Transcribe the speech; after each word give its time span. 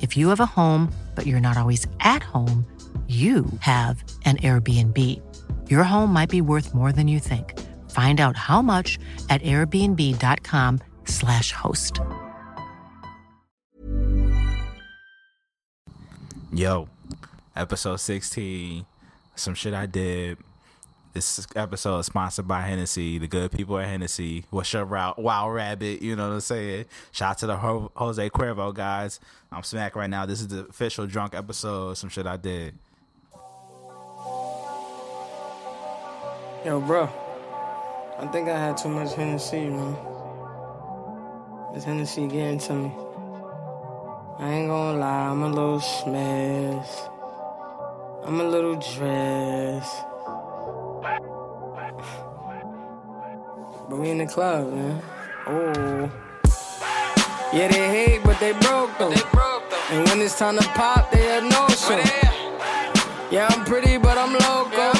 If 0.00 0.16
you 0.16 0.28
have 0.28 0.38
a 0.40 0.46
home, 0.46 0.90
but 1.14 1.26
you're 1.26 1.40
not 1.40 1.58
always 1.58 1.86
at 2.00 2.22
home, 2.22 2.64
you 3.08 3.46
have 3.60 4.02
an 4.24 4.36
Airbnb. 4.36 4.96
Your 5.68 5.82
home 5.82 6.12
might 6.12 6.30
be 6.30 6.40
worth 6.40 6.72
more 6.74 6.92
than 6.92 7.08
you 7.08 7.18
think. 7.18 7.58
Find 7.90 8.20
out 8.20 8.36
how 8.36 8.62
much 8.62 9.00
at 9.28 9.42
airbnb.com/slash 9.42 11.50
host. 11.52 11.98
Yo, 16.52 16.88
episode 17.56 17.96
16, 17.96 18.86
some 19.34 19.54
shit 19.54 19.74
I 19.74 19.86
did. 19.86 20.38
This 21.12 21.44
episode 21.56 21.98
is 21.98 22.06
sponsored 22.06 22.46
by 22.46 22.60
Hennessy, 22.60 23.18
the 23.18 23.26
good 23.26 23.50
people 23.50 23.76
at 23.78 23.88
Hennessy. 23.88 24.44
What's 24.50 24.72
your 24.72 24.84
route? 24.84 25.18
Wild 25.18 25.52
Rabbit, 25.52 26.02
you 26.02 26.14
know 26.14 26.28
what 26.28 26.34
I'm 26.34 26.40
saying? 26.40 26.84
Shout 27.10 27.30
out 27.32 27.38
to 27.38 27.46
the 27.48 27.56
Ho- 27.56 27.90
Jose 27.96 28.30
Cuervo 28.30 28.72
guys. 28.72 29.18
I'm 29.50 29.64
smack 29.64 29.96
right 29.96 30.08
now. 30.08 30.24
This 30.24 30.40
is 30.40 30.46
the 30.46 30.66
official 30.68 31.08
drunk 31.08 31.34
episode, 31.34 31.94
some 31.94 32.10
shit 32.10 32.28
I 32.28 32.36
did. 32.36 32.74
Yo, 36.64 36.80
bro. 36.80 37.08
I 38.20 38.26
think 38.28 38.48
I 38.48 38.56
had 38.56 38.76
too 38.76 38.90
much 38.90 39.12
Hennessy, 39.14 39.68
man. 39.68 39.96
This 41.74 41.82
Hennessy 41.82 42.28
getting 42.28 42.60
to 42.60 42.72
me. 42.72 42.92
I 44.38 44.48
ain't 44.52 44.68
gonna 44.68 44.98
lie, 44.98 45.26
I'm 45.28 45.42
a 45.42 45.48
little 45.48 45.80
smashed. 45.80 47.08
I'm 48.24 48.40
a 48.40 48.44
little 48.44 48.76
dressed. 48.76 50.04
But 53.90 53.98
we 53.98 54.10
in 54.10 54.18
the 54.18 54.26
club, 54.26 54.72
man. 54.72 55.02
Oh. 55.48 56.12
Yeah, 57.52 57.66
they 57.66 57.88
hate, 57.88 58.22
but 58.22 58.38
they 58.38 58.52
broke 58.52 58.96
though. 59.00 59.12
And 59.90 60.08
when 60.08 60.20
it's 60.20 60.38
time 60.38 60.56
to 60.58 60.64
pop, 60.78 61.10
they 61.10 61.38
a 61.38 61.40
no 61.40 61.66
show. 61.70 61.98
Yeah, 63.32 63.48
I'm 63.50 63.64
pretty, 63.64 63.98
but 63.98 64.16
I'm 64.16 64.32
loco. 64.32 64.92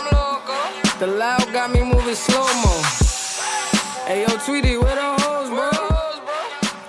The 0.98 1.06
loud 1.06 1.52
got 1.52 1.70
me 1.70 1.84
moving 1.84 2.16
slow 2.16 2.42
mo. 2.42 2.82
Hey 4.08 4.22
yo, 4.22 4.36
Tweety, 4.44 4.76
where 4.76 4.96
the 4.96 5.22
hoes, 5.22 5.50
bro? 5.50 5.70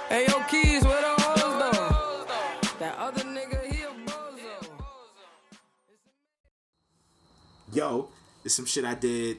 Hey 0.09 0.25
yo, 0.27 0.39
Keys, 0.49 0.83
where 0.83 1.01
the 1.01 1.21
hoes 1.21 1.53
though? 1.61 2.25
That 2.79 2.97
other 2.97 3.21
nigga, 3.25 3.63
he 3.63 3.83
a 3.83 3.89
bozo. 4.09 4.71
Yo, 7.71 8.09
this 8.41 8.55
some 8.55 8.65
shit 8.65 8.85
I 8.85 8.95
did. 8.95 9.37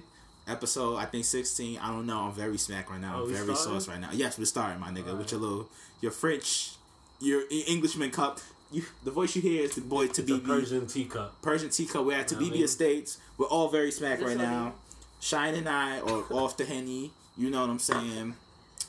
Episode, 0.49 0.97
I 0.97 1.05
think 1.05 1.25
16. 1.25 1.79
I 1.79 1.89
don't 1.89 2.05
know. 2.07 2.23
I'm 2.23 2.33
very 2.33 2.59
smack 2.59 2.91
right 2.91 3.01
now. 3.01 3.19
Oh, 3.19 3.23
I'm 3.25 3.33
very 3.33 3.55
starting? 3.55 3.81
sauce 3.81 3.89
right 3.89 4.01
now. 4.01 4.09
Yes, 4.13 4.39
we're 4.39 4.45
starting, 4.45 4.81
my 4.81 4.89
nigga. 4.91 5.17
With 5.17 5.31
your 5.31 5.41
little, 5.41 5.69
your 6.01 6.11
French, 6.11 6.73
your 7.21 7.43
Englishman 7.69 8.11
cup. 8.11 8.41
You, 8.73 8.83
the 9.05 9.11
voice 9.13 9.37
you 9.37 9.43
hear 9.43 9.63
is 9.63 9.75
the 9.77 9.83
boy 9.83 10.09
to 10.09 10.23
be 10.23 10.41
Persian 10.41 10.87
teacup. 10.87 11.41
Persian 11.43 11.69
teacup. 11.71 12.05
We're 12.07 12.13
at 12.19 12.31
Yeah, 12.33 12.39
I 12.39 12.41
Tabibi 12.41 12.51
mean- 12.53 12.65
Estates. 12.65 13.19
We're 13.39 13.47
all 13.47 13.69
very 13.69 13.93
smack 13.93 14.19
This 14.19 14.29
right 14.29 14.37
one- 14.39 14.47
now. 14.47 14.73
Shine 15.21 15.55
and 15.55 15.69
I 15.69 16.01
are 16.01 16.25
off 16.33 16.57
the 16.57 16.65
Henny. 16.65 17.13
You 17.37 17.49
know 17.51 17.61
what 17.61 17.71
I'm 17.71 17.79
saying? 17.79 18.35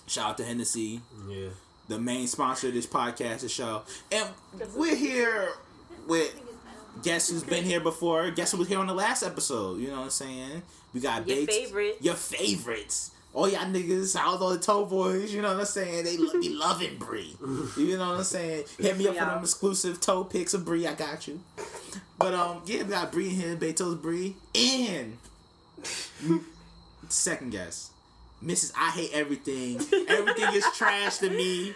Shout 0.07 0.31
out 0.31 0.37
to 0.39 0.43
Hennessy, 0.45 1.01
Yeah. 1.29 1.49
the 1.87 1.99
main 1.99 2.27
sponsor 2.27 2.69
of 2.69 2.73
this 2.73 2.87
podcast, 2.87 3.41
the 3.41 3.49
show. 3.49 3.83
And 4.11 4.27
we're 4.75 4.95
here 4.95 5.49
with 6.07 6.33
guess 7.01 7.29
who's 7.29 7.43
been 7.43 7.63
here 7.63 7.79
before. 7.79 8.29
Guess 8.31 8.51
who 8.51 8.57
was 8.59 8.67
here 8.67 8.79
on 8.79 8.87
the 8.87 8.93
last 8.93 9.23
episode. 9.23 9.79
You 9.79 9.87
know 9.87 9.97
what 9.97 10.03
I'm 10.03 10.09
saying? 10.09 10.61
We 10.93 10.99
got 11.01 11.27
Your 11.27 11.45
favorites. 11.45 11.97
Your 12.01 12.15
favorites. 12.15 13.11
All 13.33 13.49
y'all 13.49 13.61
niggas, 13.61 14.15
all 14.15 14.37
the 14.37 14.59
toe 14.59 14.85
boys, 14.85 15.33
you 15.33 15.41
know 15.41 15.47
what 15.47 15.61
I'm 15.61 15.65
saying? 15.65 16.05
They 16.05 16.17
be 16.17 16.49
loving 16.49 16.97
Bree. 16.99 17.35
You 17.75 17.97
know 17.97 18.09
what 18.09 18.17
I'm 18.19 18.23
saying? 18.23 18.65
Hit 18.77 18.95
me 18.95 19.07
up 19.07 19.15
for 19.15 19.25
them 19.25 19.39
exclusive 19.39 19.99
toe 19.99 20.23
pics 20.23 20.53
of 20.53 20.65
Bree. 20.65 20.85
I 20.85 20.93
got 20.93 21.27
you. 21.27 21.41
But 22.19 22.35
um, 22.35 22.61
yeah, 22.67 22.83
we 22.83 22.89
got 22.89 23.11
Bree 23.11 23.29
in 23.29 23.35
here, 23.35 23.55
Beto's 23.55 23.95
Bree, 23.95 24.35
and 24.53 25.17
second 27.09 27.51
guess, 27.51 27.89
Mrs. 28.43 28.71
I 28.77 28.91
hate 28.91 29.09
everything. 29.13 29.77
Everything 30.07 30.53
is 30.53 30.65
trash 30.75 31.17
to 31.17 31.29
me. 31.31 31.73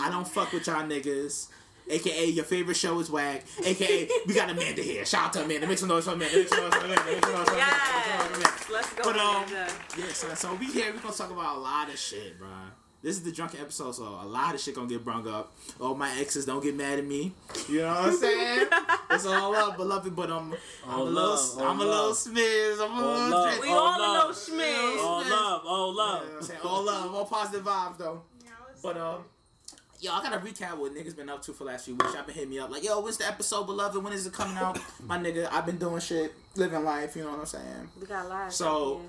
I 0.00 0.10
don't 0.10 0.26
fuck 0.26 0.52
with 0.52 0.66
y'all 0.66 0.82
niggas. 0.82 1.48
AKA 1.88 2.26
your 2.26 2.44
favorite 2.44 2.76
show 2.76 2.98
is 3.00 3.10
whack. 3.10 3.44
AKA 3.64 4.08
we 4.26 4.34
got 4.34 4.50
Amanda 4.50 4.82
here. 4.82 5.04
Shout 5.04 5.26
out 5.26 5.32
to 5.34 5.44
Amanda. 5.44 5.66
Make 5.66 5.78
some 5.78 5.88
noise 5.88 6.04
for 6.04 6.12
Amanda. 6.12 6.36
Make 6.36 6.48
some 6.48 6.60
noise 6.60 6.74
for 6.74 6.84
Amanda. 6.84 7.04
Make 7.04 7.24
some 7.24 7.32
noise 7.34 7.48
for 7.48 7.54
Amanda. 7.54 7.72
Make 7.74 7.94
some 7.94 8.18
noise 8.18 8.28
Amanda. 8.28 8.38
Yes. 8.40 8.70
Let's 8.70 8.92
go. 8.94 9.02
But 9.04 9.16
um, 9.18 9.36
Amanda. 9.44 9.72
yeah, 9.98 10.08
so, 10.12 10.34
so 10.34 10.54
we 10.54 10.66
here. 10.66 10.92
We 10.92 10.98
gonna 10.98 11.14
talk 11.14 11.30
about 11.30 11.56
a 11.56 11.60
lot 11.60 11.88
of 11.88 11.98
shit, 11.98 12.38
bro. 12.38 12.48
This 13.02 13.14
is 13.16 13.22
the 13.22 13.30
drunken 13.30 13.60
episode, 13.60 13.92
so 13.94 14.02
a 14.04 14.26
lot 14.26 14.54
of 14.54 14.60
shit 14.60 14.74
gonna 14.74 14.88
get 14.88 15.04
brung 15.04 15.28
up. 15.28 15.54
All 15.80 15.94
my 15.94 16.10
exes 16.18 16.44
don't 16.44 16.60
get 16.62 16.74
mad 16.74 16.98
at 16.98 17.04
me. 17.06 17.32
You 17.68 17.82
know 17.82 17.88
what 17.88 17.96
I'm 18.08 18.16
saying? 18.16 18.66
it's 19.10 19.26
all 19.26 19.52
love, 19.52 19.76
beloved. 19.76 20.16
But 20.16 20.30
I'm, 20.32 20.52
I'm 20.84 20.90
All 20.90 21.02
a 21.02 21.04
little, 21.04 21.30
love, 21.30 21.58
I'm 21.60 21.76
a 21.80 21.84
little 21.84 22.06
love. 22.08 22.16
smiz. 22.16 22.74
I'm 22.84 22.98
a 22.98 23.06
All 23.06 23.12
little. 23.14 23.30
love. 23.30 23.58
We 23.60 23.68
all 23.68 23.78
all 23.78 23.98
love. 24.00 24.28
know 24.28 24.34
Schmidt. 24.34 24.98
All 24.98 25.20
love, 25.20 25.62
all 25.66 25.90
You 25.92 25.96
know 25.96 26.02
love. 26.02 26.22
what 26.24 26.32
I'm 26.38 26.42
saying? 26.42 26.60
All 26.64 26.82
love, 26.82 27.14
all 27.14 27.24
positive 27.26 27.64
vibes 27.64 27.98
though. 27.98 28.22
But 28.82 28.96
um, 28.96 29.24
yo, 30.06 30.12
I 30.12 30.22
gotta 30.22 30.38
recap 30.38 30.76
what 30.78 30.94
niggas 30.94 31.16
been 31.16 31.28
up 31.28 31.42
to 31.42 31.52
for 31.52 31.64
the 31.64 31.70
last 31.70 31.84
few 31.84 31.94
weeks. 31.94 32.14
Y'all 32.14 32.22
been 32.24 32.34
hitting 32.34 32.50
me 32.50 32.58
up 32.60 32.70
like, 32.70 32.84
yo, 32.84 33.00
when's 33.00 33.16
the 33.18 33.26
episode, 33.26 33.64
beloved? 33.64 34.02
When 34.02 34.12
is 34.12 34.26
it 34.26 34.32
coming 34.32 34.56
out? 34.56 34.78
My 35.04 35.18
nigga, 35.18 35.48
I've 35.50 35.66
been 35.66 35.78
doing 35.78 36.00
shit, 36.00 36.32
living 36.54 36.84
life. 36.84 37.16
You 37.16 37.24
know 37.24 37.30
what 37.32 37.40
I'm 37.40 37.46
saying? 37.46 37.88
We 38.00 38.06
got 38.06 38.28
live. 38.28 38.52
So, 38.52 39.02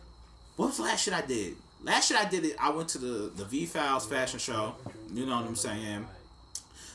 what 0.55 0.67
was 0.67 0.77
the 0.77 0.83
last 0.83 1.03
shit 1.03 1.13
I 1.13 1.21
did? 1.21 1.55
Last 1.83 2.07
shit 2.09 2.17
I 2.17 2.27
did, 2.27 2.43
it, 2.45 2.55
I 2.59 2.71
went 2.71 2.89
to 2.89 2.97
the 2.97 3.31
the 3.35 3.45
V 3.45 3.65
Files 3.67 4.05
fashion 4.07 4.39
show. 4.39 4.75
You 5.13 5.25
know 5.27 5.35
what 5.37 5.45
I'm 5.45 5.55
saying? 5.55 6.07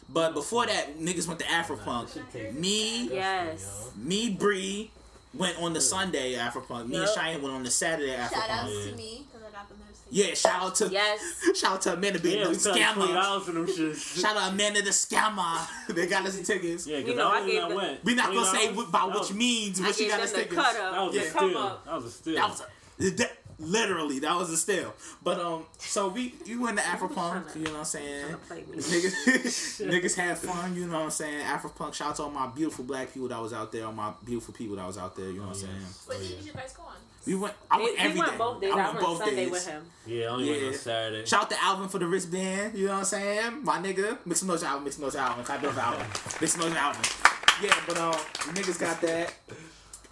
But 0.09 0.35
before 0.35 0.67
that, 0.67 0.99
niggas 0.99 1.27
went 1.29 1.39
to 1.41 1.47
Afropunk. 1.47 2.55
Me, 2.55 3.09
Yes. 3.09 3.91
me, 3.97 4.31
Bree 4.31 4.91
went 5.33 5.57
on 5.63 5.73
the 5.73 5.81
Sunday 5.81 6.35
Afropunk. 6.35 6.89
Me 6.89 6.97
and 6.97 7.07
Yup. 7.07 7.15
Cheyenne 7.15 7.41
went 7.41 7.55
on 7.55 7.63
the 7.63 7.71
Saturday 7.71 8.15
Shout 8.17 8.33
Afropunk. 8.33 8.51
outs 8.51 8.87
to 8.91 8.97
me 8.97 9.27
because 9.69 9.83
I 9.83 9.87
there. 10.11 10.29
Yeah, 10.29 10.35
shout 10.35 10.63
out 10.63 10.75
to 10.77 10.89
Yes. 10.89 11.21
shout 11.59 11.73
out 11.73 11.81
to 11.83 11.93
Amanda 11.95 12.19
being 12.21 12.39
Yeah, 12.39 12.45
the 12.45 12.51
we 12.51 12.55
spent 12.57 12.77
twenty 12.95 13.13
scammer. 13.13 13.15
dollars 13.15 13.45
for 13.45 13.53
them 13.53 13.67
shits. 13.67 14.21
Shout 14.21 14.37
out 14.37 14.49
to 14.49 14.53
Amanda 14.55 14.83
the 14.83 14.91
scammer. 14.91 15.67
they 15.95 16.07
got 16.07 16.27
us 16.27 16.37
the 16.37 16.45
tickets. 16.45 16.87
Yeah, 16.87 16.99
You 16.99 17.15
know, 17.15 17.29
I 17.29 17.39
I, 17.39 17.47
gave 17.47 17.69
the- 17.69 17.75
went. 17.77 18.05
We 18.05 18.15
not 18.15 18.33
gonna 18.35 18.45
say 18.47 18.69
$20? 18.69 18.91
by 18.93 19.05
which 19.07 19.33
means, 19.33 19.81
I 19.81 19.87
but 19.87 19.95
she 19.95 20.03
gave 20.05 20.11
got 20.11 20.17
them 20.19 20.25
us 20.27 20.33
tickets. 20.33 20.57
That 20.57 21.07
was 21.07 21.17
a 21.17 21.21
steal. 21.31 21.81
That 21.85 21.95
was 21.95 22.05
a 22.05 22.11
steal. 22.11 23.29
That 23.63 23.69
was 23.69 23.71
a, 23.71 23.79
that, 23.81 23.89
literally 23.89 24.19
that 24.21 24.37
was 24.37 24.51
a 24.51 24.57
steal. 24.57 24.95
But 25.23 25.41
um, 25.41 25.67
so 25.79 26.09
we 26.09 26.35
you 26.45 26.61
went 26.63 26.79
to 26.79 26.85
Afropunk, 26.85 27.55
you 27.57 27.63
know 27.65 27.71
what 27.73 27.79
I'm 27.81 27.85
saying? 27.85 28.37
play 28.49 28.65
me. 28.71 28.77
Niggas, 28.79 29.87
niggas 29.91 30.15
had 30.17 30.39
fun, 30.39 30.75
you 30.77 30.87
know 30.87 30.95
what 30.95 31.03
I'm 31.05 31.11
saying? 31.11 31.45
Afropunk, 31.45 31.95
shout 31.95 32.11
out 32.11 32.17
to 32.17 32.23
all 32.25 32.31
my 32.31 32.47
beautiful 32.49 32.85
black 32.85 33.13
people 33.13 33.29
that 33.29 33.41
was 33.41 33.53
out 33.53 33.73
there, 33.73 33.87
all 33.87 33.93
my 33.93 34.13
beautiful 34.25 34.55
people 34.55 34.77
that 34.77 34.87
was 34.87 34.99
out 34.99 35.17
there, 35.17 35.27
you 35.31 35.41
know 35.41 35.47
what 35.49 35.57
I'm 35.57 35.63
saying? 35.63 35.73
What 36.07 36.19
did 36.19 36.45
you 36.45 36.53
guys 36.53 36.73
go 36.73 36.83
on? 36.83 36.97
We 37.25 37.37
went, 37.37 37.55
I 37.71 37.79
went 37.81 37.97
He, 37.97 38.05
every 38.05 38.13
he 38.15 38.19
went 38.19 38.33
day. 38.33 38.39
both 38.39 38.61
days. 38.61 38.73
I, 38.75 38.93
went 38.95 39.19
Sunday 39.19 39.47
with 39.47 39.67
him. 39.67 39.85
Yeah, 40.07 40.25
I 40.25 40.29
only 40.31 40.51
went 40.51 40.61
Yeah. 40.63 40.69
on 40.69 40.75
Saturday. 40.75 41.25
Shout 41.27 41.43
out 41.43 41.51
to 41.51 41.63
Alvin 41.63 41.89
for 41.89 41.99
the 42.01 42.07
wristband, 42.07 42.77
you 42.77 42.87
know 42.87 42.93
what 42.95 42.99
I'm 42.99 43.05
saying? 43.05 43.65
My 43.65 43.79
nigga, 43.79 44.19
mix 44.27 44.41
some 44.41 44.49
noise 44.49 44.61
for 44.63 44.67
Alvin, 44.67 44.85
mix 44.85 44.97
some 44.97 45.05
noise 45.05 45.13
for 45.15 45.21
Alvin, 45.21 45.45
clap 45.45 45.63
it 45.63 45.67
up 45.69 45.75
for 45.75 45.81
Alvin, 45.81 46.07
mix 46.41 46.53
some 46.55 46.63
noise 46.63 46.75
Alvin. 46.77 47.03
Yeah, 47.63 47.75
but 47.87 47.97
um, 47.99 48.15
niggas 48.55 48.81
got 48.81 49.01
that. 49.03 49.33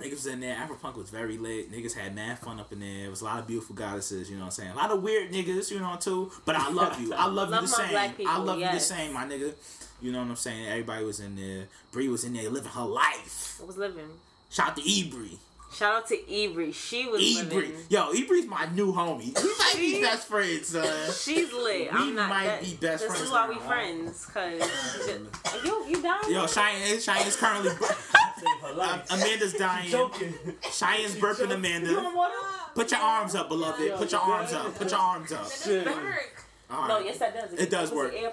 Niggas 0.00 0.10
was 0.12 0.26
in 0.26 0.40
there. 0.40 0.54
Afropunk 0.56 0.96
was 0.96 1.10
very 1.10 1.38
lit. 1.38 1.70
Niggas 1.72 1.94
had 1.94 2.14
mad 2.14 2.38
fun 2.38 2.58
up 2.60 2.72
in 2.72 2.80
there. 2.80 3.06
It 3.06 3.10
was 3.10 3.20
a 3.20 3.24
lot 3.24 3.38
of 3.38 3.46
beautiful 3.46 3.74
goddesses, 3.74 4.28
you 4.30 4.36
know 4.36 4.42
what 4.42 4.46
I'm 4.46 4.50
saying? 4.52 4.70
A 4.72 4.76
lot 4.76 4.90
of 4.90 5.02
weird 5.02 5.30
niggas, 5.32 5.70
you 5.70 5.78
know, 5.80 5.96
too. 6.00 6.30
But 6.44 6.56
I 6.56 6.70
love 6.70 7.00
you. 7.00 7.12
I 7.14 7.26
love, 7.26 7.50
Love 7.50 7.62
you 7.62 7.68
the 7.68 7.74
same. 7.74 8.12
people, 8.14 8.32
I 8.32 8.38
love 8.38 8.58
you 8.58 8.70
the 8.70 8.80
same, 8.80 9.12
my 9.12 9.24
nigga. 9.24 9.52
You 10.02 10.12
know 10.12 10.20
what 10.20 10.28
I'm 10.28 10.36
saying? 10.36 10.66
Everybody 10.66 11.04
was 11.04 11.20
in 11.20 11.36
there. 11.36 11.66
Bree 11.92 12.08
was 12.08 12.24
in 12.24 12.32
there 12.32 12.48
living 12.48 12.70
her 12.70 12.84
life. 12.84 13.60
I 13.62 13.66
was 13.66 13.76
living. 13.76 14.08
Shout 14.48 14.70
out 14.70 14.76
to 14.76 14.82
Ebree. 14.82 15.36
Shout 15.72 15.94
out 15.94 16.08
to 16.08 16.16
Ebri. 16.16 16.74
She 16.74 17.08
was 17.08 17.22
Ebree. 17.22 17.48
living. 17.52 17.72
Yo, 17.88 18.12
Ebree's 18.12 18.46
my 18.46 18.66
new 18.74 18.92
homie. 18.92 19.34
We 19.42 19.50
might 19.58 19.74
be 19.76 20.00
best 20.02 20.26
friends, 20.26 20.66
son. 20.68 21.12
She's 21.12 21.52
lit. 21.52 21.92
We 21.92 21.98
I'm 21.98 22.14
not. 22.16 22.28
might 22.28 22.46
that, 22.46 22.60
be 22.62 22.74
best 22.74 23.02
this 23.04 23.10
friends 23.12 23.22
is 23.26 23.30
why 23.30 23.48
we 23.48 23.54
now. 23.54 23.60
friends. 23.60 24.26
Cause 24.26 25.64
you, 25.64 25.84
you 25.88 26.02
down? 26.02 26.20
Yo, 26.30 26.46
Cheyenne, 26.48 26.98
Cheyenne 27.00 27.26
is 27.26 27.36
currently. 27.36 27.70
Her 28.40 28.80
Um. 28.80 29.00
Amanda's 29.10 29.52
dying. 29.54 29.90
Joking. 29.90 30.34
Cheyenne's 30.72 31.14
burping 31.14 31.52
Amanda. 31.54 32.10
Put 32.74 32.90
your 32.90 33.00
arms 33.00 33.34
up, 33.34 33.48
beloved. 33.48 33.92
Put 33.96 34.10
your 34.12 34.20
arms 34.20 34.52
up. 34.52 34.74
Put 34.74 34.90
your 34.90 35.00
arms 35.00 35.30
up. 35.32 35.50
Shit. 35.50 35.86
Work. 35.86 36.44
No, 36.70 36.98
yes, 37.00 37.18
that 37.18 37.34
does. 37.34 37.52
It 37.52 37.60
it 37.62 37.70
does 37.70 37.90
work. 37.92 38.12
an 38.12 38.18
air 38.24 38.30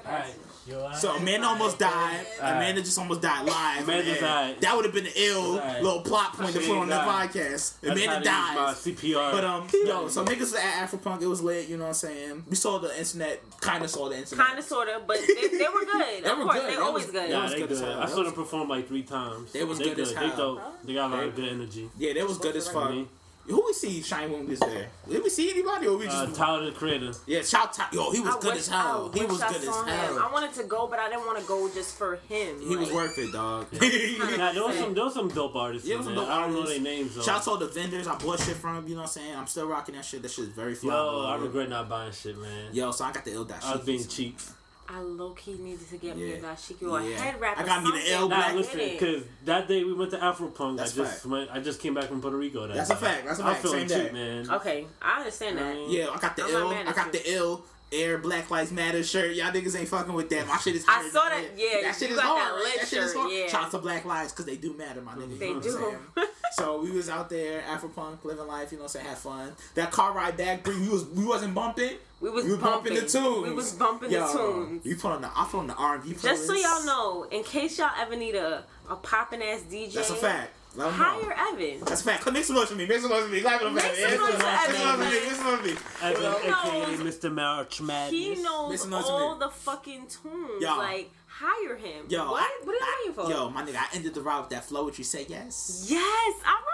Alright. 0.73 0.91
passes. 0.91 1.03
Yo, 1.03 1.09
So 1.11 1.15
Amanda 1.17 1.47
almost 1.47 1.79
died. 1.79 2.25
Amanda 2.41 2.81
just 2.81 2.97
almost 2.99 3.21
died 3.21 3.45
live. 3.45 3.83
Amanda 3.83 4.19
died. 4.19 4.61
That 4.61 4.75
would 4.75 4.85
have 4.85 4.93
been 4.93 5.05
an 5.07 5.11
ill 5.15 5.55
Died. 5.57 5.83
little 5.83 6.01
plot 6.01 6.33
point 6.33 6.53
to 6.53 6.59
put 6.59 6.77
on 6.77 6.89
the 6.89 6.95
podcast. 6.95 7.79
That's 7.81 7.87
how 7.87 7.91
Amanda 8.17 8.23
died. 8.25 8.75
CPR. 8.75 9.31
But 9.31 9.43
um, 9.43 9.67
yo, 9.85 10.07
so 10.07 10.25
niggas 10.25 10.39
was 10.39 10.55
at 10.55 10.89
Afropunk. 10.89 11.21
It 11.21 11.27
was 11.27 11.41
lit. 11.41 11.67
You 11.67 11.77
know 11.77 11.83
what 11.83 11.89
I'm 11.89 11.93
saying? 11.95 12.43
We 12.49 12.55
saw 12.55 12.79
the 12.79 12.97
internet. 12.97 13.41
Kind 13.61 13.83
of 13.83 13.89
saw 13.89 14.09
the 14.09 14.17
internet. 14.17 14.45
Kind 14.45 14.59
of, 14.59 14.65
sort 14.65 14.89
of, 14.89 15.07
but 15.07 15.17
they, 15.19 15.47
they 15.47 15.57
were 15.65 15.85
good. 15.85 16.23
They 16.23 16.29
of 16.29 16.37
were 16.37 16.43
course, 16.45 16.59
good. 16.59 16.69
they're 16.69 16.83
always 16.83 17.05
was- 17.05 17.11
good. 17.11 17.23
That 17.23 17.29
Nah, 17.31 17.43
was 17.43 17.51
they 17.53 17.59
good 17.59 17.69
good. 17.69 17.77
hell. 17.83 17.99
I 18.01 18.05
saw 18.07 18.23
them 18.23 18.33
perform 18.33 18.69
like 18.69 18.87
three 18.87 19.03
times. 19.03 19.51
They 19.51 19.63
was 19.63 19.77
They 19.79 19.85
good 19.85 19.99
as 19.99 20.13
They 20.13 20.19
hell. 20.27 20.35
dope. 20.55 20.61
They 20.85 20.93
got 20.93 21.11
a 21.11 21.15
lot 21.15 21.23
of 21.25 21.35
good 21.35 21.49
energy. 21.49 21.89
Yeah, 21.97 22.13
they 22.13 22.23
was 22.23 22.37
good 22.37 22.55
as 22.55 22.67
fuck. 22.67 22.93
Who 23.47 23.63
we 23.65 23.71
see 23.73 24.01
Shine 24.01 24.31
when 24.31 24.45
this 24.47 24.59
day? 24.59 24.87
Did 25.09 25.23
we 25.23 25.29
see 25.29 25.49
anybody 25.51 25.87
or 25.87 25.97
we 25.97 26.05
Uh, 26.07 26.25
just? 26.25 26.35
Tyler 26.35 26.65
the 26.65 26.71
Creator. 26.73 27.13
yeah, 27.25 27.41
shout 27.41 27.79
out. 27.79 27.93
Yo, 27.93 28.11
he 28.11 28.19
was 28.19 28.35
I 28.35 28.39
good 28.39 28.45
wish- 28.51 28.57
as 28.59 28.67
hell. 28.67 29.11
I 29.13 29.17
He 29.17 29.25
was 29.25 29.41
I 29.41 29.47
good 29.47 29.57
as 29.57 29.63
hell. 29.65 29.85
him. 29.85 30.21
I 30.21 30.29
wanted 30.33 30.53
to 30.55 30.63
go, 30.63 30.87
but 30.87 30.99
I 30.99 31.07
didn't 31.09 31.25
want 31.25 31.39
to 31.39 31.45
go 31.45 31.69
just 31.69 31.95
for 31.97 32.17
him. 32.27 32.59
He 32.59 32.75
was 32.75 32.91
worth 32.91 33.17
it, 33.17 33.31
dog. 33.31 33.67
Nah, 34.37 34.51
there 34.51 34.63
was 34.65 34.77
some 34.77 34.93
there 34.93 35.05
was 35.05 35.13
some 35.13 35.29
dope 35.29 35.55
artists. 35.55 35.87
Yeah, 35.87 35.97
in 35.97 36.03
some 36.03 36.15
dope 36.15 36.27
I 36.29 36.41
don't 36.41 36.53
know 36.53 36.65
their 36.65 36.79
names 36.81 37.15
though. 37.15 37.21
Shouts 37.21 37.45
to 37.45 37.51
all 37.51 37.57
the 37.57 37.67
vendors 37.67 38.05
I 38.07 38.15
bought 38.17 38.39
shit 38.39 38.57
from. 38.57 38.85
You 38.87 38.95
know 38.95 39.01
what 39.01 39.07
I'm 39.07 39.13
saying? 39.13 39.35
I'm 39.35 39.47
still 39.47 39.67
rocking 39.67 39.95
that 39.95 40.03
shit. 40.05 40.21
That 40.21 40.31
shit 40.31 40.45
is 40.45 40.51
very 40.51 40.75
fly. 40.75 40.93
Yo, 40.93 41.25
I 41.25 41.35
regret 41.37 41.69
not 41.69 41.87
buying 41.89 42.11
shit, 42.11 42.37
man. 42.37 42.73
Yo, 42.73 42.91
so 42.91 43.05
I 43.05 43.11
got 43.13 43.23
the 43.25 43.31
ill 43.31 43.45
dash. 43.45 43.63
I 43.63 43.75
was 43.77 43.85
being 43.85 44.05
cheap. 44.07 44.39
I 44.89 44.99
low 44.99 45.31
key 45.31 45.55
needed 45.59 45.87
to 45.89 45.97
get 45.97 46.15
me 46.15 46.31
a 46.33 46.37
dashiki 46.41 46.89
or 46.89 46.99
a 46.99 47.03
Yeah. 47.05 47.17
head 47.17 47.39
wrap. 47.41 47.59
I 47.59 47.63
got 47.65 47.83
me 47.83 47.91
the 47.91 47.97
something. 47.97 48.13
L 48.13 48.29
Nah, 48.29 48.35
black. 48.37 48.55
listen, 48.55 48.79
it. 48.79 48.99
because 48.99 49.23
that 49.45 49.67
day 49.67 49.83
we 49.83 49.93
went 49.93 50.11
to 50.11 50.17
Afropunk. 50.17 50.77
That's 50.77 50.93
I 50.93 51.03
just 51.03 51.13
fact. 51.15 51.25
went, 51.25 51.49
I 51.51 51.59
just 51.59 51.81
came 51.81 51.93
back 51.93 52.05
from 52.05 52.21
Puerto 52.21 52.37
Rico. 52.37 52.67
That 52.67 52.75
That's 52.77 52.89
a 52.91 52.95
fact. 52.95 53.25
That's 53.25 53.39
a 53.39 53.43
I'm 53.43 53.49
fact. 53.53 53.61
feeling 53.63 53.87
Same 53.89 53.99
cheap, 54.03 54.13
day. 54.13 54.13
man. 54.13 54.49
Okay, 54.51 54.87
I 55.01 55.17
understand 55.19 55.57
that. 55.57 55.75
Mm. 55.75 55.85
Yeah, 55.91 56.09
I 56.09 56.17
got 56.17 56.35
the 56.37 56.43
I'm 56.45 56.51
not 56.53 56.61
ill. 56.61 56.87
I 56.89 56.93
got 56.93 57.05
you. 57.07 57.11
the 57.11 57.31
ill 57.33 57.65
Air 57.91 58.17
Black 58.17 58.49
Lives 58.51 58.71
Matter 58.71 59.01
shirt. 59.03 59.33
Y'all 59.35 59.51
niggas 59.51 59.77
ain't 59.79 59.87
fucking 59.87 60.13
with 60.13 60.29
that. 60.29 60.45
My 60.47 60.57
shit 60.57 60.75
is 60.75 60.85
hard. 60.85 61.05
I 61.05 61.09
saw 61.09 61.29
that- 61.29 61.43
yeah, 61.57 61.81
that 61.83 61.95
shit 61.95 62.09
you 62.09 62.15
is 62.15 62.21
got 62.21 62.35
that 62.35 62.43
hard. 62.51 62.61
That 62.79 62.87
shit 62.87 63.03
is 63.03 63.13
hard. 63.13 63.31
yeah. 63.31 63.47
Shout 63.47 63.63
out 63.65 63.71
to 63.71 63.77
Black 63.79 64.03
Lives 64.05 64.31
because 64.33 64.45
they 64.45 64.57
do 64.57 64.73
matter, 64.73 65.01
my 65.01 65.13
nigga. 65.13 65.39
They 65.39 65.47
you 65.49 65.53
know 65.55 65.61
do. 65.61 65.97
What 66.57 66.65
I'm 66.65 66.75
saying? 66.75 66.79
so 66.79 66.83
we 66.83 66.91
was 66.91 67.09
out 67.09 67.29
there, 67.29 67.61
Afropunk, 67.61 68.23
living 68.23 68.47
life. 68.47 68.71
You 68.71 68.77
know, 68.77 68.83
what 68.83 68.95
I'm 68.95 69.01
saying, 69.01 69.05
had 69.05 69.17
fun. 69.17 69.51
That 69.75 69.91
car 69.91 70.13
ride 70.13 70.37
back, 70.37 70.65
we 70.65 70.89
was 70.89 71.05
we 71.05 71.25
wasn't 71.25 71.53
bumping. 71.53 71.95
We 72.19 72.29
was 72.29 72.45
we 72.45 72.51
was 72.51 72.59
bumping, 72.59 72.95
the 72.95 73.01
tunes. 73.01 73.47
We 73.47 73.53
was 73.53 73.73
bumping 73.73 74.09
the 74.09 74.15
Yo, 74.17 74.33
tunes. 74.33 74.85
You 74.85 74.95
put 74.95 75.11
on 75.11 75.21
the 75.21 75.29
I 75.35 75.47
put 75.49 75.59
on 75.59 75.67
the 75.67 75.75
R 75.75 75.95
and 75.95 76.03
B. 76.03 76.15
Just 76.19 76.47
so 76.47 76.53
y'all 76.53 76.85
know, 76.85 77.23
in 77.31 77.43
case 77.43 77.77
y'all 77.77 77.91
ever 77.99 78.15
need 78.15 78.35
a, 78.35 78.63
a 78.89 78.95
popping 78.95 79.41
ass 79.41 79.63
DJ, 79.69 79.93
That's 79.93 80.09
a 80.09 80.15
fact. 80.15 80.51
Let 80.75 80.87
'em 80.89 80.97
know. 80.97 81.03
hire 81.03 81.53
Evan. 81.53 81.79
That's 81.85 82.01
a 82.01 82.03
fact. 82.03 82.23
Come 82.23 82.33
Make 82.33 82.43
some 82.43 82.55
noise 82.55 82.69
for 82.69 82.75
me. 82.75 82.85
Make 82.85 82.99
some 82.99 83.09
noise 83.09 83.23
for 83.23 83.29
me. 83.31 83.41
Clap 83.41 83.61
it 83.61 83.67
up. 83.67 83.73
Make 83.73 83.83
Make 83.83 83.95
some 83.95 84.19
noise 84.19 84.29
for 84.31 84.37
Make 84.37 84.67
some 84.67 84.83
noise 84.83 84.95
for 84.95 84.97
me. 84.97 85.09
Make 85.09 85.31
some 85.33 85.45
noise 85.45 85.59
for 85.59 85.65
me. 85.65 85.75
Evan, 86.03 86.51
aka 86.51 87.03
Mr. 87.03 87.33
March 87.33 87.81
Madness. 87.81 88.11
He 88.11 88.43
knows 88.43 88.85
all 89.09 89.35
the 89.35 89.49
fucking 89.49 90.07
tunes. 90.07 90.61
Yo. 90.61 90.77
Like, 90.77 91.09
hire 91.39 91.75
him. 91.75 92.05
Yo, 92.09 92.31
what? 92.31 92.41
I- 92.43 92.59
what 92.63 92.73
are 92.73 92.79
you 92.79 92.81
I- 92.83 92.95
waiting 93.07 93.13
for? 93.23 93.29
Yo, 93.31 93.49
my 93.49 93.63
nigga, 93.63 93.77
I 93.77 93.87
ended 93.95 94.13
the 94.13 94.21
ride 94.21 94.39
with 94.41 94.49
that 94.49 94.65
flow. 94.65 94.83
What 94.83 94.97
you 94.97 95.03
say? 95.03 95.25
Yes. 95.27 95.85
Yes, 95.87 96.01
I 96.45 96.53
remember. 96.53 96.73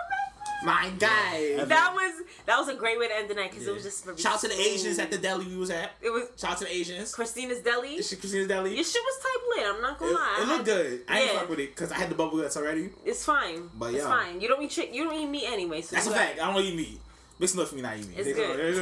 My 0.65 0.89
guy. 0.97 1.65
That 1.65 1.91
was 1.93 2.23
that 2.45 2.57
was 2.57 2.69
a 2.69 2.75
great 2.75 2.97
way 2.97 3.09
to 3.09 3.13
end 3.17 3.29
the 3.29 3.33
night 3.33 3.51
because 3.51 3.67
it 3.67 3.73
was 3.73 3.83
just 3.83 4.05
very 4.05 4.15
Shout 4.17 4.35
out 4.35 4.39
to 4.41 4.47
the. 4.47 4.57
Asians 4.57 4.97
at 4.97 5.11
the 5.11 5.17
deli 5.17 5.45
we 5.45 5.57
was 5.57 5.69
at. 5.69 5.91
It 6.01 6.09
was 6.09 6.29
Shout 6.37 6.51
out 6.51 6.57
to 6.59 6.63
the 6.63 6.71
Asians. 6.73 7.13
Christina's 7.13 7.59
Deli. 7.59 7.95
It's 7.95 8.13
Christina's 8.15 8.47
Deli. 8.47 8.73
Your 8.73 8.83
shit 8.85 9.01
was 9.03 9.21
type 9.21 9.41
lit. 9.57 9.75
I'm 9.75 9.81
not 9.81 9.99
gonna 9.99 10.11
lie. 10.13 10.39
it 10.41 10.47
looked 10.47 10.65
good. 10.65 11.03
I 11.09 11.19
ain't 11.19 11.33
Yeah. 11.33 11.39
fuck 11.39 11.49
with 11.49 11.59
it 11.59 11.75
because 11.75 11.91
I 11.91 11.95
had 11.95 12.09
the 12.09 12.15
bubble 12.15 12.37
guts 12.39 12.55
already. 12.55 12.91
It's 13.03 13.25
fine. 13.25 13.69
But 13.73 13.87
yeah, 13.91 13.97
it's 13.97 14.05
yeah. 14.07 14.09
fine. 14.23 14.39
You 14.39 14.47
don't 14.47 14.63
eat 14.63 14.71
chick. 14.71 14.93
You 14.93 15.03
don't 15.03 15.15
eat 15.19 15.25
meat 15.27 15.45
anyway. 15.47 15.81
So 15.81 15.97
That's 15.97 16.07
a 16.07 16.11
fact. 16.11 16.39
I 16.39 16.53
don't 16.53 16.63
eat 16.63 16.75
meat. 16.77 17.01
Mix 17.39 17.53
enough 17.55 17.69
for 17.69 17.75
me 17.75 17.81
not 17.81 17.97
eat 17.97 18.07
meat. 18.07 18.17
It's 18.19 18.27
It's 18.29 18.37
good. 18.37 18.59
It's 18.59 18.77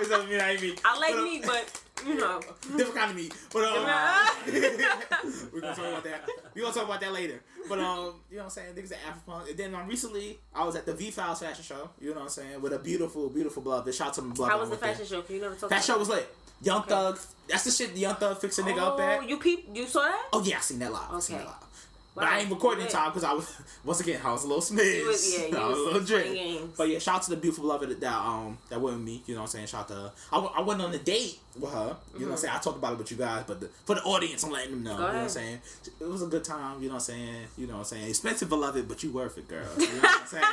it's 0.00 0.08
for 0.22 0.26
me 0.28 0.36
not 0.36 0.50
eat 0.52 0.60
meat. 0.62 0.80
I 0.84 0.98
like 0.98 1.12
But, 1.14 1.18
uh, 1.18 1.22
meat, 1.22 1.44
but 1.46 1.82
you 2.06 2.14
know. 2.16 2.40
different 2.76 2.94
kind 2.94 3.10
of 3.10 3.16
meat. 3.16 3.34
But 3.52 3.64
um, 3.64 3.84
we're 5.52 5.60
gonna 5.60 5.74
talk 5.74 5.84
about 5.86 6.04
that. 6.04 6.28
We're 6.54 6.62
gonna 6.62 6.74
talk 6.74 6.84
about 6.84 7.00
that 7.00 7.12
later. 7.12 7.40
But 7.68 7.78
um, 7.80 8.14
you 8.30 8.36
know 8.36 8.44
what 8.44 8.44
I'm 8.44 8.50
saying? 8.50 8.74
Niggas 8.74 8.92
at 8.92 8.98
Afropunk. 9.06 9.48
And 9.50 9.56
then 9.58 9.74
um, 9.74 9.86
recently 9.88 10.38
I 10.54 10.64
was 10.64 10.76
at 10.76 10.86
the 10.86 10.94
V 10.94 11.10
Files 11.10 11.40
fashion 11.40 11.62
show. 11.64 11.90
You 12.00 12.10
know 12.10 12.16
what 12.16 12.22
I'm 12.22 12.28
saying? 12.30 12.60
With 12.60 12.72
a 12.72 12.78
beautiful, 12.78 13.28
beautiful 13.28 13.62
beloved. 13.62 13.94
Shout 13.94 14.08
out 14.08 14.14
to 14.14 14.22
my 14.22 14.34
beloved. 14.34 14.52
How 14.52 14.58
was 14.60 14.68
the 14.68 14.72
with 14.72 14.80
that. 14.80 14.92
fashion 14.96 15.06
show? 15.06 15.22
Can 15.22 15.36
you 15.36 15.40
never 15.42 15.54
talk 15.54 15.70
That 15.70 15.84
show 15.84 15.98
was 15.98 16.08
lit. 16.08 16.34
Young 16.60 16.82
Thug. 16.82 17.18
That's 17.48 17.64
the 17.64 17.70
shit 17.70 17.94
the 17.94 18.00
Young 18.00 18.16
Thug 18.16 18.38
fixed 18.38 18.58
a 18.58 18.62
nigga 18.62 18.78
up 18.78 18.96
Oh, 18.98 19.00
at. 19.02 19.28
you 19.28 19.38
peep? 19.38 19.68
You 19.72 19.86
saw 19.86 20.02
that? 20.02 20.28
Oh 20.32 20.42
yeah, 20.42 20.56
I 20.56 20.60
seen 20.60 20.80
that 20.80 20.92
live. 20.92 21.02
I 21.10 21.20
seen 21.20 21.36
Okay. 21.36 21.44
that 21.44 21.50
live. 21.50 21.67
But 22.18 22.24
Wow. 22.24 22.32
I 22.34 22.38
ain't 22.40 22.50
recording 22.50 22.84
in 22.84 22.90
time 22.90 23.10
because 23.10 23.24
I 23.24 23.32
was 23.32 23.56
once 23.84 24.00
again 24.00 24.20
I 24.24 24.32
was 24.32 24.44
a 24.44 24.48
little 24.48 24.62
smidge. 24.62 25.50
yeah, 25.52 25.56
I 25.60 25.68
was 25.68 25.78
was 25.78 25.78
a 25.78 25.82
little 25.98 26.06
playing 26.20 26.34
drink. 26.58 26.76
But 26.76 26.88
yeah, 26.88 26.98
shout 26.98 27.16
out 27.16 27.22
to 27.22 27.30
the 27.30 27.36
beautiful 27.36 27.62
beloved 27.62 28.00
that 28.00 28.12
um 28.14 28.58
that 28.70 28.80
went 28.80 28.96
with 28.96 29.04
me. 29.04 29.22
You 29.26 29.34
know 29.34 29.40
what 29.42 29.46
I'm 29.46 29.50
saying? 29.52 29.66
Shout 29.68 29.82
out 29.82 29.88
to 29.88 29.94
her. 29.94 30.12
I, 30.32 30.36
w- 30.36 30.52
I 30.56 30.60
went 30.62 30.80
on 30.82 30.92
a 30.92 30.98
date 30.98 31.38
with 31.58 31.72
her. 31.72 31.96
You 32.14 32.20
know 32.20 32.26
what 32.26 32.32
I'm 32.32 32.36
saying? 32.38 32.54
I 32.54 32.58
talked 32.58 32.76
about 32.78 32.92
it 32.94 32.98
with 32.98 33.10
you 33.10 33.16
guys, 33.16 33.44
but 33.46 33.60
the, 33.60 33.68
for 33.84 33.94
the 33.94 34.02
audience, 34.02 34.42
I'm 34.44 34.50
letting 34.50 34.70
them 34.72 34.82
know. 34.84 34.92
you 34.92 34.98
know 34.98 35.04
what 35.06 35.14
I'm 35.14 35.28
saying? 35.28 35.60
It 36.00 36.08
was 36.08 36.22
a 36.22 36.26
good 36.26 36.44
time. 36.44 36.82
You 36.82 36.88
know 36.88 36.94
what 36.94 37.08
I'm 37.08 37.14
saying? 37.16 37.36
You 37.56 37.66
know 37.66 37.74
what 37.74 37.78
I'm 37.80 37.84
saying? 37.84 38.08
Expensive 38.08 38.48
beloved, 38.48 38.88
but 38.88 39.02
you 39.02 39.12
worth 39.12 39.38
it, 39.38 39.46
girl. 39.48 39.64
You 39.78 39.86
know 39.86 39.92
what 40.00 40.20
I'm 40.22 40.26
saying? 40.36 40.44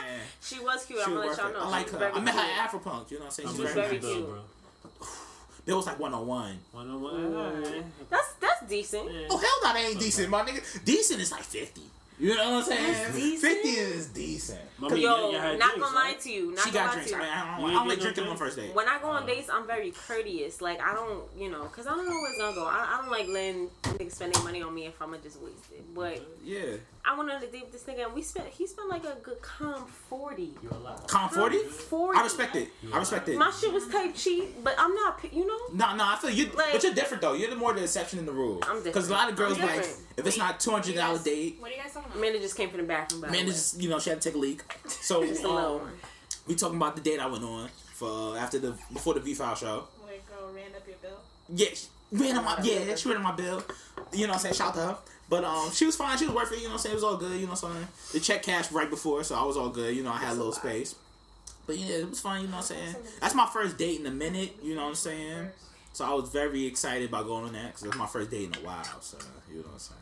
She 0.42 0.60
was 0.60 0.86
cute. 0.86 1.00
She 1.00 1.06
I'm 1.06 1.16
was 1.16 1.36
gonna 1.38 1.50
let 1.50 1.54
y'all 1.56 1.64
know. 1.64 1.68
I 1.68 1.70
like 1.72 1.92
was 1.92 2.02
her. 2.02 2.12
I 2.14 2.20
met 2.20 2.34
her 2.36 2.42
cute. 2.42 2.58
at 2.58 2.70
Afropunk. 2.72 3.12
You 3.12 3.18
know 3.20 3.26
what 3.26 3.26
I'm 3.26 3.32
saying? 3.32 3.50
I'm 3.50 3.56
She's 3.56 3.64
was 3.64 3.74
very, 3.74 3.98
very 3.98 4.02
nice. 4.02 4.14
cute. 4.14 5.10
bro. 5.66 5.74
It 5.74 5.78
was 5.78 5.86
like 5.88 6.00
one 6.00 6.14
on 6.14 6.28
one. 6.28 6.60
One 6.72 6.90
on 6.90 7.02
one. 7.02 7.84
That's 8.10 8.34
that's 8.34 8.68
decent. 8.70 9.10
Oh 9.30 9.38
hell 9.38 9.74
no, 9.74 9.74
that 9.74 9.90
ain't 9.90 10.00
decent, 10.00 10.30
my 10.30 10.42
nigga. 10.44 10.84
Decent 10.86 11.22
is 11.22 11.32
like 11.32 11.44
fifty. 11.44 11.82
You 12.18 12.34
know 12.36 12.52
what 12.52 12.64
I'm 12.64 12.64
saying? 12.64 12.94
That's 12.94 13.16
decent? 13.16 13.42
Fifty 13.42 13.70
is 13.70 14.08
decent. 14.08 14.62
Mommy, 14.78 15.02
Yo, 15.02 15.18
you- 15.18 15.26
you 15.36 15.42
not 15.58 15.58
drinks, 15.58 15.76
gonna 15.80 15.96
lie 15.96 16.16
to 16.20 16.30
you. 16.32 16.52
Not 16.52 16.66
She 16.66 16.72
gonna 16.72 16.86
got 16.86 16.88
lie 16.88 16.94
drinks. 16.94 17.12
to 17.12 17.18
I, 17.18 17.20
you. 17.20 17.26
I 17.26 17.58
don't, 17.58 17.60
You 17.62 17.68
I 17.68 17.72
don't 17.80 17.88
like 17.90 18.00
drinking 18.00 18.28
on 18.28 18.38
first 18.38 18.56
date. 18.58 18.74
When 18.76 18.88
I 18.88 19.00
go 19.02 19.08
on 19.10 19.24
uh. 19.24 19.26
dates, 19.26 19.50
I'm 19.52 19.68
very 19.68 19.92
courteous. 19.92 20.62
Like 20.62 20.82
I 20.82 20.94
don't, 20.94 21.24
you 21.38 21.50
know, 21.52 21.64
cause 21.66 21.88
I 21.88 21.92
don't 21.92 22.06
know 22.06 22.12
where 22.12 22.30
it's 22.32 22.40
gonna 22.40 22.56
go. 22.56 22.66
I, 22.66 22.96
I 22.98 23.02
don't 23.02 23.12
like 23.12 23.28
letting 23.28 23.70
niggas 23.84 24.14
spend 24.14 24.34
their 24.34 24.44
money 24.44 24.62
on 24.62 24.74
me 24.74 24.86
if 24.86 25.02
I'ma 25.02 25.18
just 25.24 25.42
waste 25.42 25.72
it. 25.74 25.94
But 25.94 26.22
Yeah. 26.44 26.78
I 27.08 27.18
went 27.18 27.30
on 27.30 27.44
a 27.44 27.48
date 27.48 27.62
with 27.64 27.72
this 27.74 27.84
nigga 27.84 28.06
and 28.06 28.14
we 28.14 28.22
spent. 28.22 28.48
He 28.48 28.66
spent 28.66 28.90
like 28.90 29.04
a 29.06 29.16
good 29.22 29.42
calm 29.42 29.86
forty. 29.86 30.54
You 30.64 30.70
allowed. 30.72 31.08
Com 31.10 31.30
forty. 31.30 31.58
40. 31.60 32.18
I 32.20 32.24
respect 32.24 32.56
it. 32.56 32.70
I 32.94 32.98
respect 33.00 33.28
it. 33.30 33.38
My 33.38 33.52
shit 33.52 33.72
was 33.74 33.88
type 33.90 34.16
cheap, 34.16 34.64
but 34.64 34.76
I'm 34.78 34.94
not. 34.96 35.20
You 35.34 35.46
know. 35.46 35.58
No, 35.74 35.96
no, 35.96 36.04
I 36.06 36.16
feel 36.16 36.30
you, 36.32 36.46
Like- 36.56 36.72
but 36.74 36.84
you're 36.84 36.94
different 36.94 37.22
though. 37.22 37.34
You're 37.34 37.50
the 37.50 37.56
more 37.58 37.74
the 37.74 37.84
exception 37.84 38.18
than 38.20 38.26
the 38.26 38.32
rule. 38.34 38.56
I'm 38.64 38.78
different. 38.78 38.84
Because 38.86 39.10
a 39.10 39.14
lot 39.14 39.30
of 39.30 39.36
girls 39.36 39.60
like 39.60 39.86
different. 40.16 40.20
if 40.20 40.28
it's 40.28 40.38
not 40.38 40.60
two 40.60 40.72
hundred 40.72 40.96
dollar 40.96 41.18
What 41.18 41.28
are 41.28 41.30
you 41.30 41.36
date, 41.36 41.58
What 41.60 41.72
are 41.72 41.76
you 41.76 41.82
guys 41.82 41.94
talking 41.94 42.10
about? 42.12 42.18
Amanda 42.18 42.40
just 42.40 42.58
came 42.58 42.70
from 42.70 42.82
the 42.82 42.88
bathroom. 42.88 43.22
By 43.22 43.30
man, 43.30 43.46
just 43.46 43.82
you 43.82 43.90
know 43.90 44.00
she 44.00 44.10
had 44.10 44.22
to 44.22 44.30
take 44.30 44.36
a 44.36 44.40
leak. 44.40 44.62
So 44.88 45.26
Just 45.26 45.44
a 45.44 45.48
little 45.48 45.80
um, 45.82 45.92
we 46.48 46.56
talking 46.56 46.78
about 46.78 46.96
the 46.96 47.02
date 47.02 47.20
I 47.20 47.28
went 47.28 47.44
on 47.44 47.70
for 47.94 48.38
after 48.38 48.60
the 48.60 48.76
before 48.94 49.14
the 49.14 49.20
V 49.20 49.34
file 49.34 49.56
show. 49.56 49.88
Where 50.02 50.14
girl 50.30 50.54
ran 50.54 50.76
up 50.76 50.88
your 50.88 50.98
bill. 51.02 51.20
Yeah, 51.50 51.68
she 51.74 51.88
ran 52.12 52.38
on 52.38 52.46
my 52.46 52.60
yeah, 52.64 52.96
she 52.96 53.10
ran 53.10 53.18
on 53.18 53.24
my 53.24 53.36
bill. 53.36 53.64
You 54.14 54.28
know 54.28 54.34
what 54.34 54.36
I'm 54.36 54.40
saying? 54.42 54.56
Shout 54.56 54.70
out 54.70 54.74
to 54.76 54.80
her. 54.82 54.98
But 55.28 55.44
um, 55.44 55.72
she 55.72 55.86
was 55.86 55.96
fine. 55.96 56.18
She 56.18 56.26
was 56.26 56.36
worth 56.36 56.52
it. 56.52 56.58
You 56.58 56.66
know 56.66 56.70
what 56.70 56.74
I'm 56.74 56.80
saying? 56.80 56.94
It 56.94 56.96
was 56.96 57.04
all 57.04 57.18
good. 57.18 57.34
You 57.40 57.48
know 57.48 57.54
what 57.54 57.64
I'm 57.64 57.74
saying? 57.74 57.88
The 58.14 58.20
check 58.20 58.44
cashed 58.44 58.72
right 58.72 58.90
before, 58.90 59.24
so 59.24 59.36
I 59.36 59.44
was 59.44 59.58
all 59.58 59.70
good. 59.70 59.96
You 59.96 60.04
know, 60.04 60.12
I 60.12 60.18
had 60.18 60.34
a 60.34 60.36
little 60.36 60.52
space. 60.52 60.96
But 61.66 61.78
yeah, 61.78 61.96
it 61.98 62.10
was 62.10 62.20
fun. 62.20 62.42
You 62.42 62.48
know 62.48 62.58
what 62.58 62.72
I'm 62.72 62.78
saying? 62.78 62.96
That's 63.22 63.34
my 63.34 63.48
first 63.48 63.78
date 63.78 64.00
in 64.00 64.06
a 64.06 64.12
minute. 64.12 64.56
You 64.62 64.76
know 64.76 64.84
what 64.84 64.90
I'm 64.90 64.96
saying? 64.96 65.48
So 65.94 66.06
I 66.06 66.14
was 66.14 66.30
very 66.30 66.66
excited 66.66 67.10
about 67.10 67.26
going 67.26 67.46
on 67.46 67.54
that 67.54 67.68
because 67.68 67.84
it's 67.84 67.98
my 67.98 68.06
first 68.06 68.30
date 68.30 68.50
in 68.50 68.56
a 68.62 68.66
while. 68.66 68.84
So 69.02 69.18
you 69.50 69.58
know 69.58 69.62
what 69.64 69.74
I'm 69.74 69.80
saying? 69.80 70.00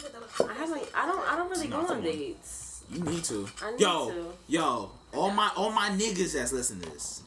I 0.00 0.08
thought 0.08 0.12
you 0.12 0.12
said 0.12 0.12
that 0.12 0.38
was 0.38 0.50
I 0.50 0.54
haven't. 0.54 0.88
I 0.94 1.06
don't. 1.06 1.32
I 1.32 1.36
don't 1.36 1.50
really 1.50 1.68
go 1.68 1.76
on 1.78 1.90
on. 1.90 2.02
dates. 2.02 2.84
You 2.90 3.00
need 3.04 3.24
to. 3.24 3.48
I 3.62 3.70
need 3.72 3.80
yo, 3.80 4.10
to. 4.10 4.32
yo, 4.48 4.90
all 5.14 5.30
my 5.30 5.50
all 5.56 5.70
my 5.70 5.90
niggas 5.90 6.32
that's 6.34 6.52
listening 6.52 6.82
to 6.82 6.90
this, 6.90 7.22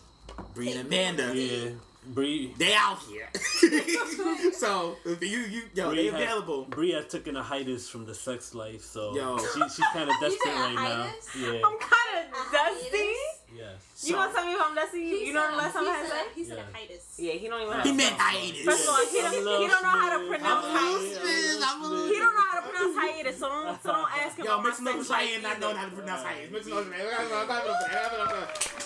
Bree 0.53 0.71
and 0.71 0.85
Amanda, 0.87 1.31
Yeah. 1.35 1.69
Bree. 2.05 2.53
they 2.57 2.73
out 2.73 2.99
here. 3.09 3.29
so 4.53 4.97
if 5.05 5.21
you 5.21 5.39
you 5.39 5.61
yo, 5.73 5.89
Bree 5.89 5.97
they 5.97 6.05
has- 6.07 6.21
available. 6.21 6.65
Bree 6.65 6.91
has 6.91 7.07
taken 7.07 7.37
a 7.37 7.43
hiatus 7.43 7.87
from 7.89 8.05
the 8.05 8.13
sex 8.13 8.53
life, 8.53 8.81
so 8.81 9.15
Yo. 9.15 9.37
she, 9.37 9.61
she's 9.69 9.85
kind 9.93 10.09
of 10.09 10.15
desperate 10.19 10.39
said 10.43 10.71
a 10.71 10.75
right 10.75 10.75
now. 10.75 11.13
Yeah. 11.39 11.61
I'm 11.63 11.77
kind 11.79 12.27
of 12.27 12.51
dusty. 12.51 13.13
Yes. 13.55 14.03
You 14.09 14.15
gonna 14.15 14.33
tell 14.33 14.45
me 14.45 14.53
if 14.53 14.59
I'm 14.61 14.75
dusty? 14.75 14.97
You, 14.99 15.05
you 15.29 15.33
know 15.33 15.43
said- 15.45 15.51
the 15.53 15.57
last 15.57 15.73
time 15.73 15.83
he 15.83 15.89
I 15.89 15.93
had 15.93 16.07
said- 16.09 16.25
He 16.35 16.43
said 16.43 16.57
Yeah. 16.57 16.63
hiatus. 16.73 17.03
Yeah, 17.17 17.33
he 17.33 17.47
don't 17.47 17.61
even 17.61 17.73
have 17.73 17.85
He 17.85 17.91
meant 17.93 18.15
hiatus. 18.17 18.65
First 18.65 18.83
of 18.83 18.89
all, 18.89 19.05
he 19.05 19.21
don't, 19.21 19.33
he 19.61 19.67
don't 19.67 19.83
know 19.83 19.89
how 20.01 20.09
to 20.17 20.27
pronounce 20.27 20.65
I'm 20.65 20.75
a 20.75 20.77
little 20.89 21.13
hiatus. 21.13 21.63
I'm 21.63 21.79
He 22.09 22.17
don't 22.19 22.35
know 22.35 22.41
how 22.49 22.55
to 22.59 22.63
pronounce 22.67 22.95
hiatus, 22.97 23.37
so 23.39 23.47
don't, 23.49 23.83
so 23.83 23.89
don't 23.93 24.11
ask 24.17 24.35
him 24.37 24.45
Yo, 24.45 24.51
about 24.53 24.63
mix 24.65 24.79
my 24.81 24.89
it 24.89 24.93
up 24.93 24.97
with 24.97 25.07
sex 25.07 25.13
life 25.13 25.27
Cheyenne 25.29 25.41
not 25.43 25.51
either. 25.51 25.59
knowing 25.61 25.77
how 25.77 25.85
to 25.85 25.91
pronounce 25.95 26.23
hiatus. 26.23 26.51
Mix 26.51 26.65
it 26.67 26.73
up 26.73 26.77
with 26.85 26.93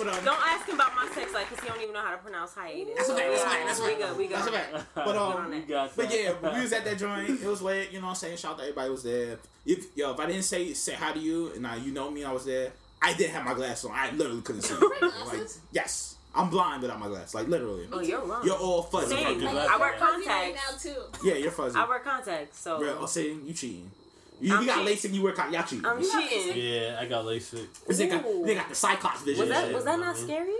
um, 0.08 0.24
Don't 0.26 0.42
ask 0.46 0.68
him 0.68 0.76
about 0.76 0.96
my 0.96 1.08
sex 1.16 1.34
life 1.34 1.50
because 1.50 1.64
he 1.64 1.70
don't 1.70 1.82
even 1.82 1.94
know 1.94 2.02
how 2.02 2.12
to 2.12 2.18
pronounce 2.18 2.54
hiatus. 2.54 2.94
That's 2.98 3.10
a 3.10 3.16
fact. 3.16 3.30
That's 3.32 3.44
a. 3.44 3.66
That's 3.66 3.80
a 3.80 3.84
We 3.84 3.90
fact. 3.90 4.02
good. 4.02 4.18
We 4.18 4.28
good. 4.28 4.38
That's 4.38 4.48
a 4.48 4.52
fact. 4.52 4.74
But 4.96 5.16
um, 5.16 5.34
on 5.34 5.54
You 5.54 5.60
that. 5.62 5.68
got 5.68 5.96
But 5.96 6.14
yeah, 6.14 6.34
we 6.56 6.62
was 6.62 6.74
at 6.74 6.86
that 6.86 6.98
joint. 6.98 7.30
It 7.42 7.48
was 7.48 7.62
lit. 7.62 7.92
You 7.92 8.00
know 8.00 8.06
what 8.08 8.12
I'm 8.12 8.16
saying? 8.16 8.38
Shout 8.38 8.52
out 8.52 8.58
to 8.60 8.64
everybody 8.64 8.90
was 8.92 9.04
there. 9.04 9.38
If 9.66 9.96
yo, 9.98 10.12
if 10.14 10.20
I 10.20 10.26
didn't 10.28 10.44
say 10.44 10.74
say 10.74 10.94
hi 10.94 11.14
to 11.14 11.20
you 11.20 11.52
and 11.54 11.62
now 11.64 11.76
you 11.76 11.92
know 11.92 12.10
me, 12.12 12.24
I 12.24 12.32
was 12.32 12.46
there. 12.46 12.72
I 13.02 13.14
didn't 13.14 13.34
have 13.34 13.46
my 13.46 13.54
glasses 13.54 13.86
on. 13.86 13.92
I 13.94 14.12
literally 14.12 14.42
couldn't 14.42 14.62
see. 14.64 14.74
like, 15.02 15.48
yes, 15.72 16.16
I'm 16.34 16.50
blind 16.50 16.82
without 16.82 17.00
my 17.00 17.08
glasses. 17.08 17.36
Like 17.36 17.48
literally. 17.48 17.88
Oh, 17.92 18.00
you're 18.00 18.24
wrong. 18.24 18.46
You're 18.46 18.56
all 18.58 18.84
fuzzy. 18.84 19.16
Same. 19.16 19.26
Fucking 19.26 19.48
I 19.48 19.54
wear 19.54 19.66
left 19.66 19.80
right 19.80 20.00
contacts. 20.00 20.86
now 20.86 20.94
too. 20.94 21.02
Yeah, 21.24 21.36
you're 21.36 21.52
fuzzy. 21.52 21.78
I 21.78 21.88
wear 21.88 22.00
contacts, 22.00 22.60
so 22.60 22.80
Real. 22.80 22.98
Oh, 23.00 23.06
see, 23.06 23.40
you 23.46 23.54
cheating. 23.54 23.92
You, 24.40 24.60
you 24.60 24.66
got 24.68 24.86
cheating. 24.86 25.12
LASIK. 25.12 25.16
You 25.16 25.24
wear 25.24 25.34
con- 25.34 25.52
y'all 25.54 25.64
cheating. 25.64 25.86
I'm 25.86 26.02
cheating. 26.02 26.54
Yeah, 26.56 26.98
I 27.00 27.06
got 27.08 27.26
LASIK. 27.26 27.68
they, 27.98 28.08
got, 28.08 28.24
they 28.46 28.56
got 28.56 28.70
the 28.70 28.76
Cyclops 28.76 29.22
vision. 29.24 29.48
Was 29.48 29.50
that 29.50 29.74
was 29.74 29.86
that 29.86 30.00
not 30.00 30.18
scary? 30.18 30.54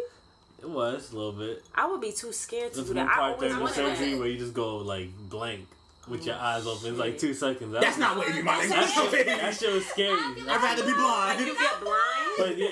It 0.60 0.68
was 0.68 1.12
a 1.12 1.16
little 1.16 1.34
bit. 1.34 1.64
I 1.76 1.86
would 1.86 2.02
be 2.02 2.12
too 2.12 2.34
scared 2.34 2.72
to 2.72 2.78
There's 2.78 2.90
do 2.90 2.96
one 2.96 3.06
that. 3.06 3.14
I 3.14 3.16
part 3.16 3.54
always 3.54 3.54
the 3.54 3.68
surgery 3.68 4.16
where 4.18 4.28
you 4.28 4.40
just 4.40 4.54
go 4.56 4.78
like 4.78 5.10
blank 5.30 5.68
with 6.08 6.26
your 6.26 6.36
eyes 6.36 6.66
open. 6.66 6.90
It's 6.92 7.00
like 7.00 7.18
two 7.18 7.34
seconds. 7.34 7.72
That 7.74 7.82
That's 7.82 7.98
was- 7.98 8.02
not 8.02 8.18
wavy, 8.18 8.42
my 8.42 8.54
nigga. 8.56 8.70
That 8.70 8.80
That's 8.80 8.96
not 8.96 9.12
shit, 9.12 9.26
that 9.28 9.54
shit 9.56 9.74
was 9.74 9.86
scary. 9.88 10.12
I'd 10.50 10.62
rather 10.64 10.86
be 10.86 10.94
blind. 10.94 11.40
you 11.42 11.54
get 11.58 11.80
blind. 11.82 11.98
But 12.38 12.58
yeah, 12.58 12.68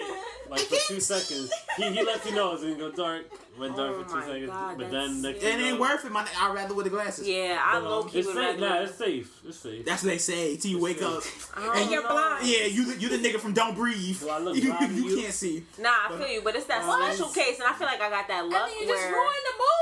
like 0.50 0.60
for 0.62 0.76
two 0.88 1.00
seconds, 1.00 1.52
he, 1.78 1.84
he 1.92 2.04
left 2.04 2.26
you 2.28 2.36
know 2.36 2.54
it's 2.54 2.62
gonna 2.64 2.76
go 2.76 2.92
dark. 2.92 3.26
Went 3.58 3.76
dark 3.78 3.96
Oh 3.96 4.04
for 4.04 4.16
two 4.16 4.22
seconds, 4.22 4.48
God, 4.48 4.78
but 4.78 4.92
then 4.92 5.22
next 5.22 5.42
It 5.42 5.48
ain't 5.48 5.76
know, 5.76 5.80
worth 5.80 6.04
it, 6.04 6.12
my. 6.12 6.28
I'd 6.38 6.54
rather 6.54 6.74
with 6.76 6.84
the 6.84 6.90
glasses. 6.90 7.26
Yeah, 7.26 7.58
I 7.64 7.78
um, 7.78 7.86
low 7.86 8.04
key 8.04 8.20
It's 8.20 8.28
would 8.28 8.36
safe. 8.36 8.60
Nah, 8.60 8.82
it's 8.82 8.96
safe. 8.96 9.42
It's 9.48 9.58
safe. 9.58 9.86
That's 9.86 10.04
what 10.04 10.10
they 10.10 10.18
say 10.18 10.58
till 10.58 10.72
you 10.72 10.80
wake 10.82 11.02
up. 11.02 11.24
I 11.56 11.80
And 11.82 11.90
you're 11.90 12.02
blind. 12.06 12.46
Yeah, 12.46 12.66
you 12.66 12.94
the, 12.94 13.00
you 13.02 13.08
the 13.08 13.18
nigga 13.18 13.40
from 13.40 13.54
Don't 13.54 13.74
Breathe. 13.74 14.20
Do 14.20 14.28
I 14.30 14.40
look 14.40 14.58
you, 14.58 14.74
blind 14.74 14.90
to 14.98 15.02
you 15.02 15.10
you? 15.16 15.22
can't 15.22 15.34
see. 15.34 15.64
Nah, 15.80 15.90
I 16.10 16.18
feel 16.18 16.28
you, 16.28 16.42
but 16.44 16.56
it's 16.58 16.66
that 16.66 16.84
special 16.84 17.30
case, 17.34 17.60
and 17.60 17.68
I 17.70 17.74
feel 17.74 17.88
like 17.88 18.02
I 18.02 18.10
got 18.10 18.28
that 18.28 18.44
I 18.44 18.48
luck 18.48 18.68
mean, 18.68 18.82
you 18.82 18.88
just 18.94 19.02
where. 19.04 19.14
ruined 19.14 19.46
the 19.48 19.54
movie. 19.56 19.75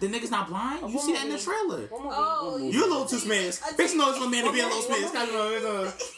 The 0.00 0.08
nigga's 0.08 0.30
not 0.30 0.48
blind. 0.48 0.90
You 0.92 0.98
see 0.98 1.12
that 1.12 1.24
in 1.26 1.32
the 1.32 1.38
trailer. 1.38 1.88
Oh, 1.92 2.56
You're 2.60 2.84
a 2.84 2.88
little 2.88 3.06
too 3.06 3.18
smashed. 3.18 3.62
I 3.64 3.70
Bitch 3.72 3.76
think- 3.76 3.96
knows 3.96 4.14
little 4.14 4.28
man 4.28 4.44
to 4.44 4.52
be 4.52 4.60
a 4.60 4.64
little 4.66 4.80
What 4.80 4.90
movie? 4.90 5.02
smashed. 5.08 5.14
That's 5.14 5.32
what 5.32 5.52
it 5.52 5.62
is. 5.62 6.12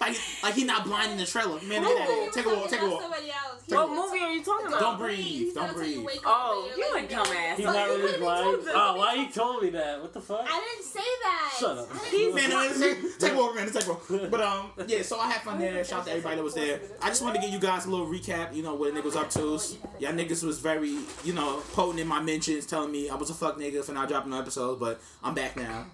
Like, 0.00 0.16
like 0.42 0.54
he 0.54 0.64
not 0.64 0.84
blind 0.84 1.12
in 1.12 1.18
the 1.18 1.24
trailer. 1.26 1.60
Man, 1.62 1.82
get 1.82 1.96
out 2.00 2.08
of 2.08 2.14
here. 2.14 2.30
Take 2.32 2.46
a 2.46 2.54
walk. 2.54 2.68
Take 2.68 2.82
a 2.82 2.88
walk. 2.88 3.02
Somebody 3.02 3.30
else. 3.30 3.33
What 3.68 3.88
movie 3.88 4.22
are 4.22 4.30
you 4.32 4.44
talking 4.44 4.66
about? 4.66 4.80
Don't 4.80 4.98
breathe. 4.98 5.54
Don't 5.54 5.74
gonna 5.74 5.86
you 5.86 5.94
breathe. 6.02 6.06
wake 6.06 6.16
up 6.18 6.22
Oh, 6.26 6.68
later, 6.76 6.78
you 6.78 7.06
a 7.06 7.08
dumbass. 7.08 7.56
He's 7.56 7.64
not 7.64 7.88
really 7.88 8.00
could've 8.02 8.20
blind. 8.20 8.44
told 8.44 8.64
them. 8.66 8.74
Oh, 8.76 8.96
why 8.96 9.16
he 9.16 9.30
told 9.30 9.62
me 9.62 9.70
that? 9.70 10.02
What 10.02 10.12
the 10.12 10.20
fuck? 10.20 10.46
I 10.46 10.60
didn't 10.60 10.84
say 10.84 11.00
that. 11.22 11.56
Shut 11.58 11.78
up. 11.78 11.88
He's 12.10 12.34
Man, 12.34 12.50
no, 12.50 12.72
take, 12.78 13.18
take 13.18 13.32
a 13.32 13.36
walk, 13.36 13.54
man. 13.54 13.70
Take 13.72 13.86
a 13.86 13.88
walk. 13.90 14.04
But 14.30 14.40
um, 14.42 14.70
yeah. 14.86 15.02
So 15.02 15.18
I 15.18 15.30
had 15.30 15.40
fun 15.42 15.58
there. 15.58 15.82
Shout 15.84 16.00
out 16.00 16.04
to 16.06 16.10
everybody 16.10 16.36
that 16.36 16.42
was 16.42 16.54
there. 16.54 16.80
I 17.00 17.08
just 17.08 17.22
wanted 17.22 17.36
to 17.40 17.46
give 17.46 17.54
you 17.54 17.58
guys 17.60 17.86
a 17.86 17.90
little 17.90 18.06
recap. 18.06 18.54
You 18.54 18.62
know 18.62 18.74
what 18.74 18.90
a 18.90 18.92
nigga 18.92 19.04
was 19.04 19.16
up 19.16 19.30
to. 19.30 19.40
Y'all 19.98 20.12
niggas 20.12 20.42
was 20.44 20.58
very, 20.58 20.98
you 21.24 21.32
know, 21.32 21.62
potent 21.72 22.00
in 22.00 22.06
my 22.06 22.20
mentions, 22.20 22.66
telling 22.66 22.92
me 22.92 23.08
I 23.08 23.14
was 23.14 23.30
a 23.30 23.34
fuck 23.34 23.56
nigga 23.58 23.82
for 23.82 23.92
not 23.92 24.08
dropping 24.08 24.30
no 24.32 24.38
episodes. 24.40 24.78
But 24.78 25.00
I'm 25.22 25.34
back 25.34 25.56
now. 25.56 25.86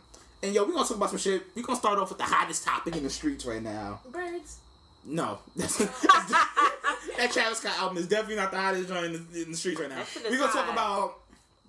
And 0.43 0.55
yo, 0.55 0.65
we 0.65 0.73
gonna 0.73 0.89
talk 0.89 0.97
about 0.97 1.11
some 1.11 1.19
shit. 1.19 1.43
We 1.55 1.63
gonna 1.63 1.79
start 1.79 1.99
off 1.99 2.09
with 2.09 2.19
the 2.19 2.25
hottest 2.25 2.65
topic 2.65 2.97
in 2.97 3.03
the 3.05 3.11
streets 3.11 3.45
right 3.47 3.63
now. 3.63 4.01
Birds. 4.11 4.57
No, 5.05 5.39
that's, 5.57 5.79
that 7.17 7.31
Travis 7.33 7.59
Scott 7.59 7.79
album 7.79 7.99
is 7.99 8.09
definitely 8.09 8.37
not 8.37 8.51
the 8.51 8.59
hottest 8.59 8.89
joint 8.89 9.07
in 9.07 9.27
the, 9.33 9.43
in 9.43 9.51
the 9.53 9.57
streets 9.57 9.81
right 9.81 9.89
now. 9.89 9.97
That 9.97 10.07
shit 10.09 10.25
is 10.27 10.31
We 10.33 10.39
gonna 10.39 10.53
talk 10.53 10.71
about 10.73 11.19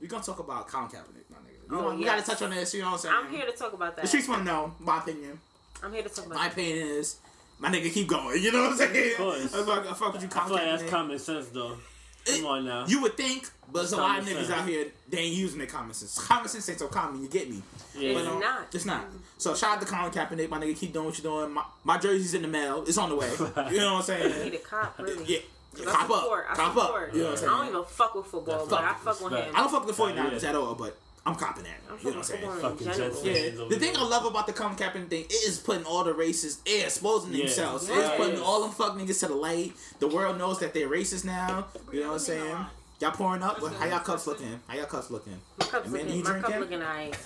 we 0.01 0.07
gonna 0.07 0.23
talk 0.23 0.39
about 0.39 0.67
Colin 0.67 0.87
Kaepernick, 0.89 1.29
my 1.29 1.37
nigga. 1.37 1.69
We, 1.69 1.77
Oh, 1.77 1.81
gonna- 1.83 1.95
we 1.97 2.05
gotta 2.05 2.21
touch 2.23 2.41
on 2.41 2.49
this. 2.51 2.73
You 2.73 2.81
know 2.81 2.87
what 2.87 2.93
I'm 2.93 2.99
saying? 2.99 3.15
I'm 3.17 3.29
here 3.31 3.45
to 3.45 3.51
talk 3.51 3.73
about 3.73 3.95
that. 3.95 4.01
The 4.03 4.07
streets 4.07 4.27
want 4.27 4.41
to 4.41 4.45
know 4.45 4.73
my 4.79 4.97
opinion. 4.99 5.39
I'm 5.83 5.93
here 5.93 6.03
to 6.03 6.09
talk 6.09 6.25
about 6.25 6.35
My 6.37 6.43
that. 6.45 6.51
opinion 6.53 6.87
is 6.87 7.17
my 7.59 7.69
nigga 7.69 7.91
keep 7.93 8.07
going. 8.07 8.41
You 8.41 8.51
know 8.51 8.63
what 8.63 8.71
I'm 8.71 8.77
saying? 8.77 9.11
Of 9.11 9.17
course. 9.17 9.53
I 9.53 9.63
fuck, 9.65 9.89
I 9.89 9.93
fuck 9.93 10.13
with 10.13 10.21
you, 10.23 10.27
I 10.27 10.31
Colin 10.31 10.47
feel 10.47 10.55
like 10.67 10.79
that's 10.79 10.89
common 10.91 11.19
sense 11.19 11.47
though. 11.49 11.77
Come 12.25 12.45
on 12.45 12.65
now. 12.65 12.85
You 12.87 13.01
would 13.01 13.17
think, 13.17 13.49
but 13.71 13.79
there's 13.79 13.93
a 13.93 13.97
lot 13.97 14.19
of 14.19 14.25
Common 14.25 14.37
niggas 14.43 14.47
sense. 14.47 14.59
out 14.59 14.67
here 14.67 14.85
they 15.09 15.17
ain't 15.19 15.35
using 15.35 15.57
their 15.57 15.67
common 15.67 15.93
sense. 15.93 16.19
Common 16.19 16.47
sense 16.49 16.69
ain't 16.69 16.79
so 16.79 16.87
common. 16.87 17.21
You 17.21 17.27
get 17.29 17.49
me? 17.49 17.61
yeah. 17.97 18.13
But, 18.13 18.25
um, 18.27 18.39
not. 18.39 18.67
It's 18.73 18.85
not. 18.85 19.05
So 19.37 19.55
shout 19.55 19.77
out 19.77 19.81
to 19.81 19.87
Colin 19.87 20.11
Kaepernick, 20.11 20.49
my 20.49 20.59
nigga. 20.59 20.77
Keep 20.77 20.93
doing 20.93 21.05
what 21.07 21.17
you're 21.21 21.31
doing. 21.31 21.53
My, 21.53 21.63
my 21.83 21.97
jersey's 21.97 22.33
in 22.33 22.41
the 22.43 22.47
mail. 22.47 22.83
It's 22.87 22.97
on 22.97 23.09
the 23.09 23.15
way. 23.15 23.29
You 23.71 23.79
know 23.79 23.93
what 23.95 23.99
I'm 23.99 24.01
saying? 24.03 24.37
You 24.37 24.43
Need 24.51 24.53
a 24.55 24.57
cop, 24.59 24.99
really. 24.99 25.25
Yeah. 25.25 25.39
I 25.79 25.83
Cop 25.85 26.01
support. 26.01 26.45
up. 26.45 26.51
I 26.51 26.55
Cop 26.55 26.73
support. 26.77 27.09
up. 27.09 27.15
You 27.15 27.23
know 27.23 27.29
what 27.31 27.43
I'm 27.43 27.49
I 27.49 27.57
don't 27.65 27.67
even 27.69 27.83
fuck 27.85 28.15
with 28.15 28.25
football, 28.25 28.67
but 28.67 28.83
I 28.83 28.93
fuck 28.93 29.21
with 29.21 29.33
him. 29.33 29.55
I 29.55 29.59
don't 29.61 29.71
fuck 29.71 29.85
with 29.87 29.95
the 29.95 30.03
49ers 30.03 30.43
Yeah. 30.43 30.49
at 30.49 30.55
all, 30.55 30.75
but 30.75 30.97
I'm 31.25 31.35
copping 31.35 31.63
that. 31.65 31.73
I'm 31.89 31.97
You 31.99 32.05
know 32.05 32.09
what 32.11 32.17
I'm 32.17 32.23
saying? 32.23 32.61
Fucking 32.61 32.87
general. 32.87 33.09
Jets 33.11 33.23
Yeah, 33.25 33.33
fans 33.33 33.59
over 33.59 33.73
the 33.73 33.79
thing. 33.79 33.95
I 33.95 34.03
love 34.03 34.25
about 34.25 34.47
the 34.47 34.53
Colin 34.53 34.75
Kaepernick 34.75 35.09
thing 35.09 35.25
is 35.29 35.59
putting 35.59 35.83
all 35.85 36.03
the 36.03 36.13
racists, 36.13 36.57
yeah, 36.65 36.85
exposing 36.85 37.31
Yeah. 37.33 37.45
themselves. 37.45 37.87
Yes. 37.87 38.07
It's 38.09 38.17
putting 38.17 38.41
all 38.41 38.61
them 38.61 38.71
fuck 38.71 38.93
niggas 38.97 39.19
to 39.19 39.27
the 39.27 39.35
light. 39.35 39.73
The 39.99 40.07
world 40.07 40.39
knows 40.39 40.57
that 40.59 40.73
they're 40.73 40.89
racist 40.89 41.23
now. 41.23 41.67
You 41.91 41.99
know 42.01 42.07
what 42.07 42.13
I'm 42.13 42.19
saying? 42.19 42.65
Y'all 42.99 43.11
pouring 43.11 43.43
up? 43.43 43.61
Well, 43.61 43.71
how 43.73 43.85
y'all 43.85 43.99
cups 43.99 44.25
looking? 44.27 44.59
How 44.67 44.75
y'all 44.75 44.85
cups 44.85 45.11
looking? 45.11 45.39
My 45.59 45.65
cup's 45.67 45.89
Man, 45.89 46.01
looking, 46.05 46.17
you 46.17 46.23
my 46.23 46.29
cup 46.31 46.39
drinking? 46.41 46.59
looking 46.61 46.81
alright. 46.81 47.17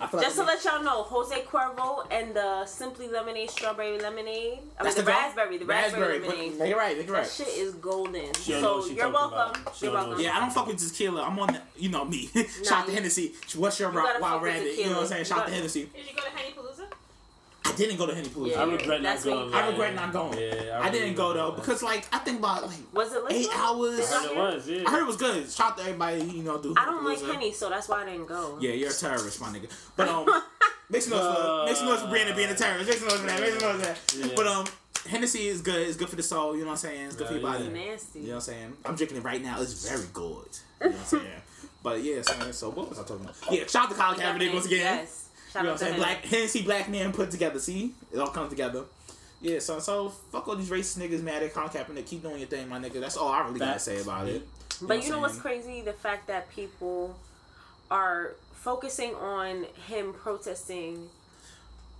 I 0.00 0.06
feel 0.06 0.20
Just 0.20 0.36
to 0.36 0.44
let 0.44 0.64
y'all 0.64 0.82
know, 0.82 1.02
Jose 1.02 1.34
Cuervo 1.42 2.06
and 2.10 2.34
the 2.34 2.64
Simply 2.66 3.08
Lemonade 3.08 3.50
Strawberry 3.50 3.98
Lemonade. 3.98 4.60
I 4.78 4.84
mean, 4.84 4.94
the, 4.94 5.02
goal? 5.02 5.14
raspberry, 5.14 5.58
the 5.58 5.64
raspberry, 5.66 6.18
but- 6.20 6.28
lemonade. 6.28 6.58
Make 6.58 6.70
it 6.70 6.76
right, 6.76 6.96
make 6.96 7.08
it 7.08 7.12
That 7.12 7.26
shit 7.28 7.48
is 7.48 7.74
golden. 7.74 8.32
She 8.34 8.52
don't 8.52 8.62
know 8.62 8.76
what 8.76 8.84
So 8.84 8.90
you're 8.92 9.10
welcome. 9.12 9.62
She 9.74 9.84
You're 9.86 9.94
welcome. 9.94 10.20
Yeah, 10.20 10.36
I 10.36 10.40
don't 10.40 10.52
fuck 10.52 10.66
with 10.66 10.78
tequila. 10.78 11.22
I'm 11.22 11.38
on 11.38 11.48
the, 11.48 11.60
you 11.76 11.88
know 11.88 12.04
me. 12.04 12.30
Shout 12.64 12.84
to 12.86 12.90
you- 12.90 12.96
Hennessy. 12.96 13.34
What's 13.56 13.80
your 13.80 13.90
you 13.92 13.96
gotta 13.96 14.20
wild 14.20 14.34
fuck 14.34 14.42
rabbit? 14.42 14.76
You 14.76 14.84
know 14.86 14.92
what 14.92 15.00
I'm 15.02 15.06
saying? 15.08 15.18
You 15.20 15.24
Shout 15.24 15.38
to 15.38 15.42
gotta- 15.44 15.54
Hennessy. 15.54 15.90
Did 15.94 16.06
you 16.06 16.14
go 16.16 16.22
to 16.22 16.30
Henny 16.30 16.54
Palooza? 16.54 16.86
I 17.68 17.76
didn't 17.76 17.96
go 17.96 18.06
to 18.06 18.14
Henny 18.14 18.28
Palooza. 18.28 18.56
I 18.56 18.64
regret 18.64 19.02
not 19.02 19.02
That's 19.02 19.24
what 19.24 19.34
going. 19.34 19.48
you- 19.50 19.54
I 19.56 19.68
regret 19.68 19.94
not 19.94 20.12
going. 20.12 20.38
Yeah, 20.38 20.80
I, 20.82 20.90
didn't 20.90 21.14
go 21.14 21.32
though 21.34 21.52
because 21.52 21.82
like 21.82 22.06
I 22.12 22.18
think 22.18 22.38
about 22.40 22.66
like 22.66 22.76
Was 22.92 23.12
it 23.12 23.22
eight 23.30 23.48
hours. 23.54 24.00
I 24.12 24.20
heard 24.22 24.30
it 24.30 24.36
was. 24.36 24.68
Yeah. 24.68 24.82
I 24.86 24.90
heard 24.90 25.02
it 25.02 25.06
was 25.06 25.16
good. 25.16 25.50
Shout 25.50 25.70
out 25.72 25.76
to 25.78 25.82
everybody, 25.84 26.22
you 26.24 26.42
know, 26.42 26.60
do. 26.60 26.74
I 26.76 26.84
don't 26.86 27.04
like 27.04 27.18
Palooza. 27.18 27.32
Henny, 27.32 27.52
so 27.52 27.68
that's 27.70 27.88
why 27.88 28.02
I 28.02 28.06
didn't 28.06 28.26
go. 28.26 28.58
Yeah, 28.60 28.70
you're 28.72 28.90
a 28.90 28.92
terrorist, 28.92 29.40
my 29.40 29.48
nigga. 29.48 29.70
But 29.96 30.08
um, 30.08 30.26
make 30.90 31.02
some 31.02 31.16
noise 31.18 31.36
for 31.36 31.64
make 31.66 31.76
some 31.76 31.86
noise 31.86 32.00
for 32.02 32.08
Brandon 32.08 32.34
being 32.36 32.50
a 32.50 32.54
terrorist. 32.54 32.88
Make 32.88 32.98
some 32.98 33.08
noise 33.08 33.20
for 33.20 33.26
that. 33.26 33.40
Make 33.40 33.50
some 33.60 33.76
noise 33.78 33.86
for 33.86 34.16
that. 34.18 34.28
Yeah. 34.28 34.32
But 34.36 34.46
um, 34.46 34.66
Hennessy 35.08 35.46
is 35.48 35.60
good. 35.62 35.86
It's 35.86 35.96
good 35.96 36.08
for 36.08 36.16
the 36.16 36.22
soul. 36.22 36.54
You 36.54 36.62
know 36.62 36.66
what 36.68 36.72
I'm 36.72 36.90
saying? 36.90 37.06
It's 37.06 37.16
good 37.16 37.28
for 37.28 37.34
your 37.34 37.42
Yeah, 37.42 37.52
body. 37.52 37.64
yeah. 37.64 37.70
Nasty. 37.90 38.18
You 38.20 38.26
know 38.26 38.30
what 38.32 38.34
I'm 38.36 38.40
saying? 38.42 38.76
I'm 38.84 38.94
drinking 38.96 39.18
it 39.18 39.24
right 39.24 39.42
now. 39.42 39.60
It's 39.60 39.88
very 39.88 40.04
good. 40.12 40.48
You 40.82 40.90
know 40.90 40.96
what 40.96 40.98
I'm 41.00 41.04
saying? 41.06 41.24
But 41.80 42.02
yeah, 42.02 42.22
so, 42.22 42.50
so 42.50 42.70
what 42.70 42.88
was 42.90 42.98
I 42.98 43.02
talking 43.02 43.24
about? 43.24 43.36
Yeah, 43.52 43.64
shout 43.66 43.84
out 43.84 43.90
to 43.90 43.94
Colin 43.94 44.18
Kaepernick 44.18 44.52
once 44.52 44.66
again. 44.66 44.80
Yes. 44.98 45.27
Shout 45.52 45.62
You 45.62 45.68
know 45.68 45.72
what 45.72 45.72
I'm 45.72 45.78
to 45.78 45.78
saying? 45.78 45.94
him. 45.94 46.00
Black 46.00 46.24
Hennessy 46.24 46.62
black 46.62 46.88
man 46.88 47.12
put 47.12 47.30
together. 47.30 47.58
See, 47.58 47.92
it 48.12 48.18
all 48.18 48.28
comes 48.28 48.50
together. 48.50 48.84
Yeah, 49.40 49.60
so 49.60 49.78
so 49.78 50.08
fuck 50.08 50.48
all 50.48 50.56
these 50.56 50.70
racist 50.70 50.98
niggas 50.98 51.22
mad 51.22 51.42
at 51.42 51.54
Colin 51.54 51.68
Kaepernick. 51.68 52.06
Keep 52.06 52.22
doing 52.22 52.38
your 52.38 52.48
thing, 52.48 52.68
my 52.68 52.78
nigga. 52.78 53.00
That's 53.00 53.16
all 53.16 53.28
I 53.28 53.44
really 53.46 53.60
gotta 53.60 53.78
say 53.78 54.00
about 54.00 54.28
it. 54.28 54.46
But 54.82 55.04
you 55.04 55.10
know 55.10 55.20
what's 55.20 55.38
crazy? 55.38 55.80
The 55.80 55.92
fact 55.92 56.26
that 56.26 56.50
people 56.50 57.16
are 57.90 58.34
focusing 58.52 59.14
on 59.14 59.64
him 59.86 60.12
protesting 60.12 61.08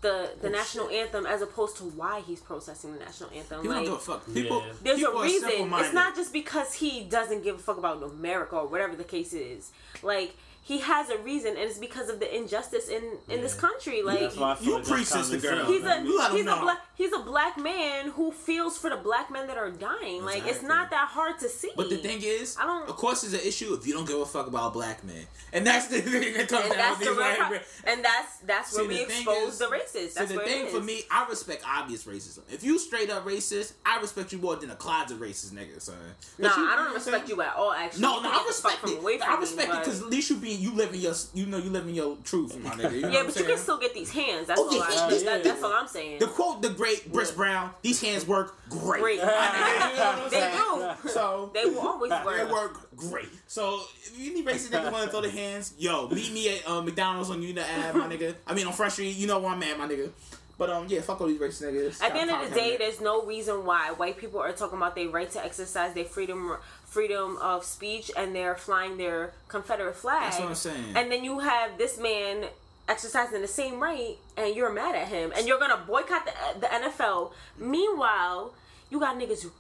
the 0.01 0.31
the 0.41 0.49
oh, 0.49 0.51
national 0.51 0.89
anthem 0.91 1.27
as 1.27 1.43
opposed 1.43 1.77
to 1.79 1.85
why 1.85 2.21
he's 2.27 2.41
protesting 2.41 2.93
the 2.93 2.99
national 2.99 3.31
anthem. 3.31 3.63
People 3.63 3.77
like, 3.77 3.87
don't 3.87 3.95
give 3.99 4.09
a 4.09 4.13
fuck. 4.13 4.35
People, 4.35 4.61
Yeah. 4.67 4.73
there's 4.83 4.99
people 4.99 5.21
a 5.21 5.23
reason. 5.23 5.51
It's 5.75 5.93
not 5.95 6.15
just 6.15 6.33
because 6.33 6.75
he 6.75 7.05
doesn't 7.05 7.43
give 7.43 7.57
a 7.57 7.59
fuck 7.59 7.79
about 7.79 8.03
America 8.03 8.57
or 8.57 8.67
whatever 8.69 8.95
the 8.97 9.05
case 9.05 9.33
is. 9.33 9.71
Like 10.03 10.37
he 10.69 10.79
has 10.81 11.09
a 11.09 11.17
reason, 11.19 11.51
and 11.57 11.61
it's 11.71 11.79
because 11.79 12.11
of 12.11 12.21
the 12.21 12.29
injustice 12.37 12.89
in 12.89 13.03
in 13.29 13.41
this 13.41 13.55
country. 13.55 14.03
Like 14.03 14.21
That's 14.21 14.37
why 14.37 14.53
I 14.53 14.57
You 14.61 14.75
like 14.75 14.85
preach, 14.85 15.09
that's 15.09 15.29
sister 15.29 15.49
common 15.49 15.65
girl. 15.65 15.73
he's 15.73 15.85
a 15.85 16.03
You 16.05 16.19
let 16.19 16.31
'em 16.31 16.37
he's 16.37 16.43
a 16.43 16.45
know. 16.45 16.61
black 16.61 16.81
he's 16.95 17.13
a 17.15 17.19
black 17.21 17.57
man 17.57 18.11
who 18.11 18.31
feels 18.33 18.77
for 18.77 18.91
the 18.91 18.97
black 18.97 19.31
men 19.31 19.47
that 19.47 19.57
are 19.57 19.71
dying. 19.71 20.25
Like 20.27 20.47
it's 20.47 20.63
not 20.63 20.91
that 20.91 21.09
hard 21.09 21.39
to 21.39 21.49
see. 21.49 21.71
But 21.75 21.89
the 21.89 21.97
thing 21.97 22.21
is, 22.23 22.57
I 22.61 22.67
don't- 22.67 22.87
of 22.89 22.97
course, 22.97 23.25
it's 23.25 23.33
an 23.33 23.41
issue 23.49 23.73
if 23.75 23.87
you 23.87 23.95
don't 23.95 24.07
give 24.07 24.19
a 24.21 24.27
fuck 24.27 24.47
about 24.47 24.75
black 24.75 25.03
men, 25.05 25.27
and 25.55 25.67
that's 25.67 25.87
the 25.87 26.03
thing 26.03 26.35
that 26.35 26.49
comes 26.49 26.65
and 26.65 26.73
down 26.75 26.79
that's 26.79 26.99
to 26.99 27.05
the 27.07 27.11
these 27.11 27.19
real 27.19 27.27
white 27.39 27.49
pro- 27.49 27.91
and 27.93 28.05
that's 28.05 28.33
that's 28.45 28.71
See, 28.73 28.77
where 28.81 28.89
we 28.89 29.01
expose 29.01 29.53
is- 29.55 29.59
the 29.59 29.67
racists. 29.67 30.13
So 30.13 30.21
That's 30.21 30.31
the 30.33 30.37
where 30.37 30.47
thing 30.47 30.61
it 30.63 30.67
is. 30.69 30.75
for 30.75 30.81
me, 30.83 31.03
I 31.11 31.27
respect 31.29 31.63
obvious 31.67 32.05
racism. 32.05 32.41
If 32.51 32.63
you 32.63 32.79
straight 32.79 33.09
up 33.11 33.25
racist, 33.25 33.73
I 33.87 34.01
respect 34.01 34.33
you 34.33 34.39
more 34.39 34.57
than 34.57 34.71
a 34.71 34.77
closet 34.77 35.19
racist 35.21 35.53
nigga, 35.53 35.81
son. 35.81 35.95
'Cause 35.97 36.29
Nah, 36.39 36.57
you- 36.57 36.71
I 36.71 36.77
don't 36.77 36.93
respect 36.95 37.29
you 37.31 37.41
at 37.41 37.55
all. 37.57 37.73
Actually, 37.73 38.03
No, 38.03 38.21
no, 38.21 38.29
I 38.29 38.33
get 38.33 38.33
the 38.33 38.39
fuck 38.39 38.47
respect 38.49 38.79
from 38.81 38.91
it. 39.09 39.23
I 39.23 39.35
respect 39.39 39.73
it 39.73 39.79
because 39.79 40.01
at 40.03 40.09
least 40.09 40.31
you 40.31 40.37
be 40.37 40.58
you 40.59 40.73
live 40.75 40.93
in 40.95 41.01
your 41.01 41.15
you 41.35 41.47
know 41.47 41.59
you 41.59 41.71
live 41.71 41.87
in 41.89 41.95
your 41.95 42.17
truth, 42.25 42.59
my 42.63 42.71
nigga. 42.71 42.93
You 42.93 43.01
know 43.03 43.09
yeah, 43.09 43.23
but 43.25 43.37
I'm 43.37 43.43
you 43.43 43.49
can 43.49 43.59
still 43.59 43.79
get 43.79 43.95
these 43.95 44.11
hands. 44.11 44.47
That's 44.49 44.61
Oh, 44.61 44.67
all. 44.67 44.75
yeah, 44.75 44.83
I, 44.83 45.13
yeah, 45.13 45.19
that-. 45.25 45.45
That's 45.45 45.63
all 45.63 45.73
I'm 45.73 45.89
saying. 45.89 46.19
The 46.21 46.27
quote, 46.27 46.63
the 46.63 46.71
great 46.71 47.13
Briss 47.13 47.31
Brown, 47.31 47.71
these 47.83 48.01
hands 48.01 48.27
work 48.27 48.57
great. 48.69 49.01
Great. 49.03 49.17
You 49.17 49.27
what 49.27 49.39
I'm 49.41 50.31
They 50.31 50.41
saying? 50.41 50.97
do. 51.03 51.09
So 51.09 51.51
They 51.55 51.65
will 51.65 51.81
always 51.81 52.11
work. 52.11 52.37
They 52.37 52.53
work. 52.53 52.97
great. 52.97 53.29
So 53.47 53.81
if 54.05 54.19
you 54.19 54.35
need 54.35 54.47
racist 54.47 54.71
niggas 54.71 54.93
want 54.93 55.05
to 55.05 55.11
throw 55.11 55.21
their 55.21 55.31
hands, 55.31 55.75
yo, 55.79 56.09
meet 56.09 56.33
me 56.33 56.57
at 56.57 56.69
uh, 56.69 56.83
McDonald's 56.83 57.31
on 57.31 57.43
Unit 57.43 57.65
Ave, 57.79 57.99
my 57.99 58.07
nigga. 58.07 58.35
I 58.47 58.55
mean 58.55 58.67
on 58.67 58.73
Front 58.73 58.93
Street. 58.93 59.17
You 59.17 59.27
know 59.27 59.39
where 59.39 59.51
I'm 59.51 59.63
at, 59.63 59.79
my 59.79 59.87
nigga. 59.87 60.11
But 60.59 60.71
um, 60.71 60.87
yeah, 60.89 61.01
fuck 61.03 61.21
all 61.21 61.29
these 61.29 61.39
racist 61.41 61.63
niggas. 61.63 62.03
At 62.03 62.15
the 62.15 62.19
end 62.21 62.31
of 62.33 62.49
the 62.49 62.53
day, 62.53 62.77
there's 62.77 63.01
no 63.01 63.25
reason 63.25 63.65
why 63.65 63.93
white 63.93 64.19
people 64.19 64.41
are 64.41 64.51
talking 64.51 64.77
about 64.77 64.97
their 64.97 65.09
right 65.09 65.31
to 65.31 65.45
exercise 65.45 65.95
their 65.95 66.05
freedom 66.05 66.57
freedom 66.89 67.37
of 67.43 67.65
speech 67.65 68.11
and 68.17 68.35
they're 68.35 68.55
flying 68.55 68.97
their 68.97 69.33
Confederate 69.49 69.95
flag. 69.97 70.23
That's 70.23 70.39
what 70.41 70.49
I'm 70.49 70.55
saying. 70.55 70.97
And 70.97 71.11
then 71.13 71.23
you 71.25 71.41
have 71.41 71.77
this 71.79 71.99
man 71.99 72.47
exercising 72.89 73.43
the 73.43 73.49
same 73.49 73.79
right 73.81 74.17
and 74.37 74.57
you're 74.57 74.73
mad 74.73 74.95
at 74.95 75.09
him 75.09 75.33
and 75.37 75.47
you're 75.47 75.59
gonna 75.59 75.83
boycott 75.87 76.25
the, 76.27 76.61
the 76.61 76.67
NFL. 76.67 77.33
Meanwhile, 77.59 78.55
you 78.91 78.99
got 78.99 79.19
niggas 79.19 79.51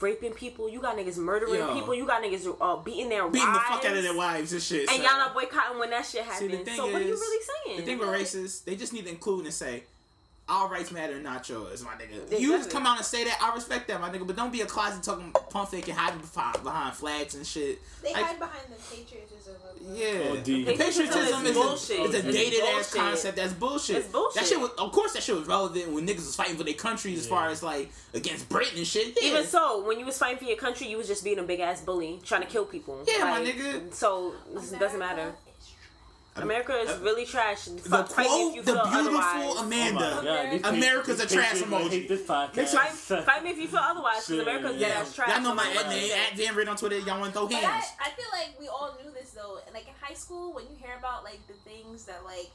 raping 0.00 0.32
people, 0.32 0.68
you 0.68 0.80
got 0.80 0.96
niggas 0.96 1.16
murdering 1.16 1.54
Yo. 1.54 1.72
people, 1.72 1.94
you 1.94 2.06
got 2.06 2.22
niggas 2.22 2.54
uh, 2.60 2.76
beating 2.82 3.08
their 3.08 3.26
beating 3.28 3.46
the 3.48 3.52
wives. 3.54 3.68
fuck 3.68 3.84
out 3.86 3.96
of 3.96 4.02
their 4.02 4.16
wives 4.16 4.52
and 4.52 4.60
shit. 4.62 4.80
And 4.80 4.90
so- 4.90 4.96
y'all 4.96 5.18
not 5.18 5.32
boycotting 5.34 5.78
when 5.78 5.90
that 5.90 6.04
shit 6.04 6.22
See, 6.22 6.28
happens. 6.28 6.50
the 6.50 6.58
thing 6.58 6.76
so 6.76 6.86
is, 6.88 6.92
what 6.92 7.02
are 7.02 7.04
you 7.06 7.14
really 7.14 7.44
saying? 7.64 7.76
The 7.78 7.86
thing 7.86 7.98
with 7.98 8.08
racists, 8.08 8.64
they 8.64 8.76
just 8.76 8.92
need 8.92 9.04
to 9.06 9.10
include 9.10 9.46
and 9.46 9.54
say, 9.54 9.84
"Our 10.48 10.68
rights 10.68 10.90
matter, 10.92 11.18
not 11.20 11.48
yours, 11.48 11.82
my 11.82 11.92
nigga." 11.92 12.38
You 12.38 12.56
just 12.58 12.70
come 12.70 12.86
out 12.86 12.96
and 12.98 13.06
say 13.06 13.24
that. 13.24 13.38
I 13.42 13.54
respect 13.54 13.88
that, 13.88 14.00
my 14.00 14.10
nigga. 14.10 14.26
But 14.26 14.36
don't 14.36 14.52
be 14.52 14.60
a 14.60 14.66
closet 14.66 15.02
talking 15.02 15.32
pump 15.50 15.70
fake 15.70 15.88
and 15.88 15.96
hiding 15.96 16.20
behind, 16.20 16.62
behind 16.62 16.94
flags 16.94 17.34
and 17.34 17.46
shit. 17.46 17.80
They 18.02 18.12
Like, 18.12 18.24
hide 18.24 18.38
behind 18.38 18.62
the 18.68 18.76
patriotism 18.96 19.54
of 19.54 19.96
Yeah, 19.96 20.30
Oh, 20.32 20.36
D. 20.36 20.64
patriotism 20.64 21.46
is 21.46 21.52
bullshit. 21.56 21.98
a, 22.00 22.02
is 22.04 22.14
a 22.14 22.28
It's 22.28 22.36
dated 22.36 22.60
ass 22.60 22.72
bullshit. 22.72 22.92
concept. 22.94 23.36
That's 23.36 23.52
bullshit. 23.52 23.96
It's 23.96 24.08
bullshit. 24.08 24.34
That 24.42 24.48
shit 24.48 24.60
was, 24.60 24.70
of 24.78 24.92
course, 24.92 25.12
that 25.14 25.22
shit 25.22 25.34
was 25.36 25.46
relevant 25.46 25.90
when 25.92 26.06
niggas 26.06 26.16
was 26.16 26.36
fighting 26.36 26.56
for 26.56 26.64
their 26.64 26.74
countries 26.74 27.18
as 27.20 27.26
far 27.26 27.48
as 27.48 27.62
like 27.62 27.90
against 28.14 28.48
Britain 28.48 28.78
and 28.78 28.86
shit. 28.86 29.16
Yeah. 29.20 29.28
Even 29.30 29.44
so, 29.46 29.82
when 29.86 29.98
you 29.98 30.06
was 30.06 30.18
fighting 30.18 30.38
for 30.38 30.44
your 30.44 30.56
country, 30.56 30.86
you 30.88 30.96
was 30.98 31.06
just 31.06 31.24
being 31.24 31.38
a 31.38 31.42
big 31.42 31.60
ass 31.60 31.80
bully 31.80 32.20
trying 32.24 32.42
to 32.42 32.46
kill 32.48 32.64
people. 32.64 33.02
Yeah, 33.06 33.24
my 33.24 33.40
nigga. 33.40 33.92
So 33.94 34.34
it 34.54 34.78
doesn't 34.78 34.98
matter. 34.98 35.34
America 36.36 36.72
is 36.74 36.98
really 36.98 37.24
trash. 37.24 37.66
the 37.66 37.78
Fuck, 37.88 38.08
fight 38.10 38.26
if 38.26 38.30
quote, 38.32 38.54
you 38.56 38.62
the 38.62 38.72
beautiful 38.72 38.98
otherwise. 38.98 39.54
Oh 39.56 39.62
Amanda. 39.64 40.20
God, 40.24 40.50
these 40.52 40.64
America's 40.66 41.20
a 41.20 41.26
trash 41.28 41.60
people 41.62 41.78
emoji. 41.78 41.90
hate 41.90 42.08
this 42.08 42.22
podcast. 42.22 42.68
Fight, 42.74 43.24
fight 43.24 43.44
me 43.44 43.50
if 43.50 43.58
you 43.58 43.68
feel 43.68 43.78
otherwise, 43.80 44.26
because 44.26 44.26
Shit. 44.26 44.40
America's 44.48 44.80
Yeah, 44.80 44.88
dead 44.88 44.96
ass 44.96 45.14
trash. 45.14 45.28
y'all 45.30 45.40
know 45.42 45.54
my 45.54 45.72
So 45.72 45.80
at 45.80 45.88
name 45.90 46.10
at 46.10 46.36
Van 46.36 46.54
Rid 46.56 46.68
on 46.68 46.76
Twitter. 46.76 46.98
Y'all 46.98 47.20
want 47.20 47.32
to 47.32 47.38
throw 47.38 47.46
But 47.46 47.56
I, 47.56 47.60
hands? 47.70 47.86
I 48.00 48.10
feel 48.10 48.26
like 48.32 48.58
we 48.58 48.66
all 48.68 48.96
knew 49.02 49.10
this 49.12 49.30
though. 49.30 49.58
Like 49.72 49.86
in 49.86 49.94
high 50.00 50.14
school, 50.14 50.52
when 50.52 50.64
you 50.64 50.76
hear 50.80 50.94
about 50.98 51.22
like 51.22 51.38
the 51.46 51.54
things 51.68 52.04
that 52.06 52.24
like 52.24 52.50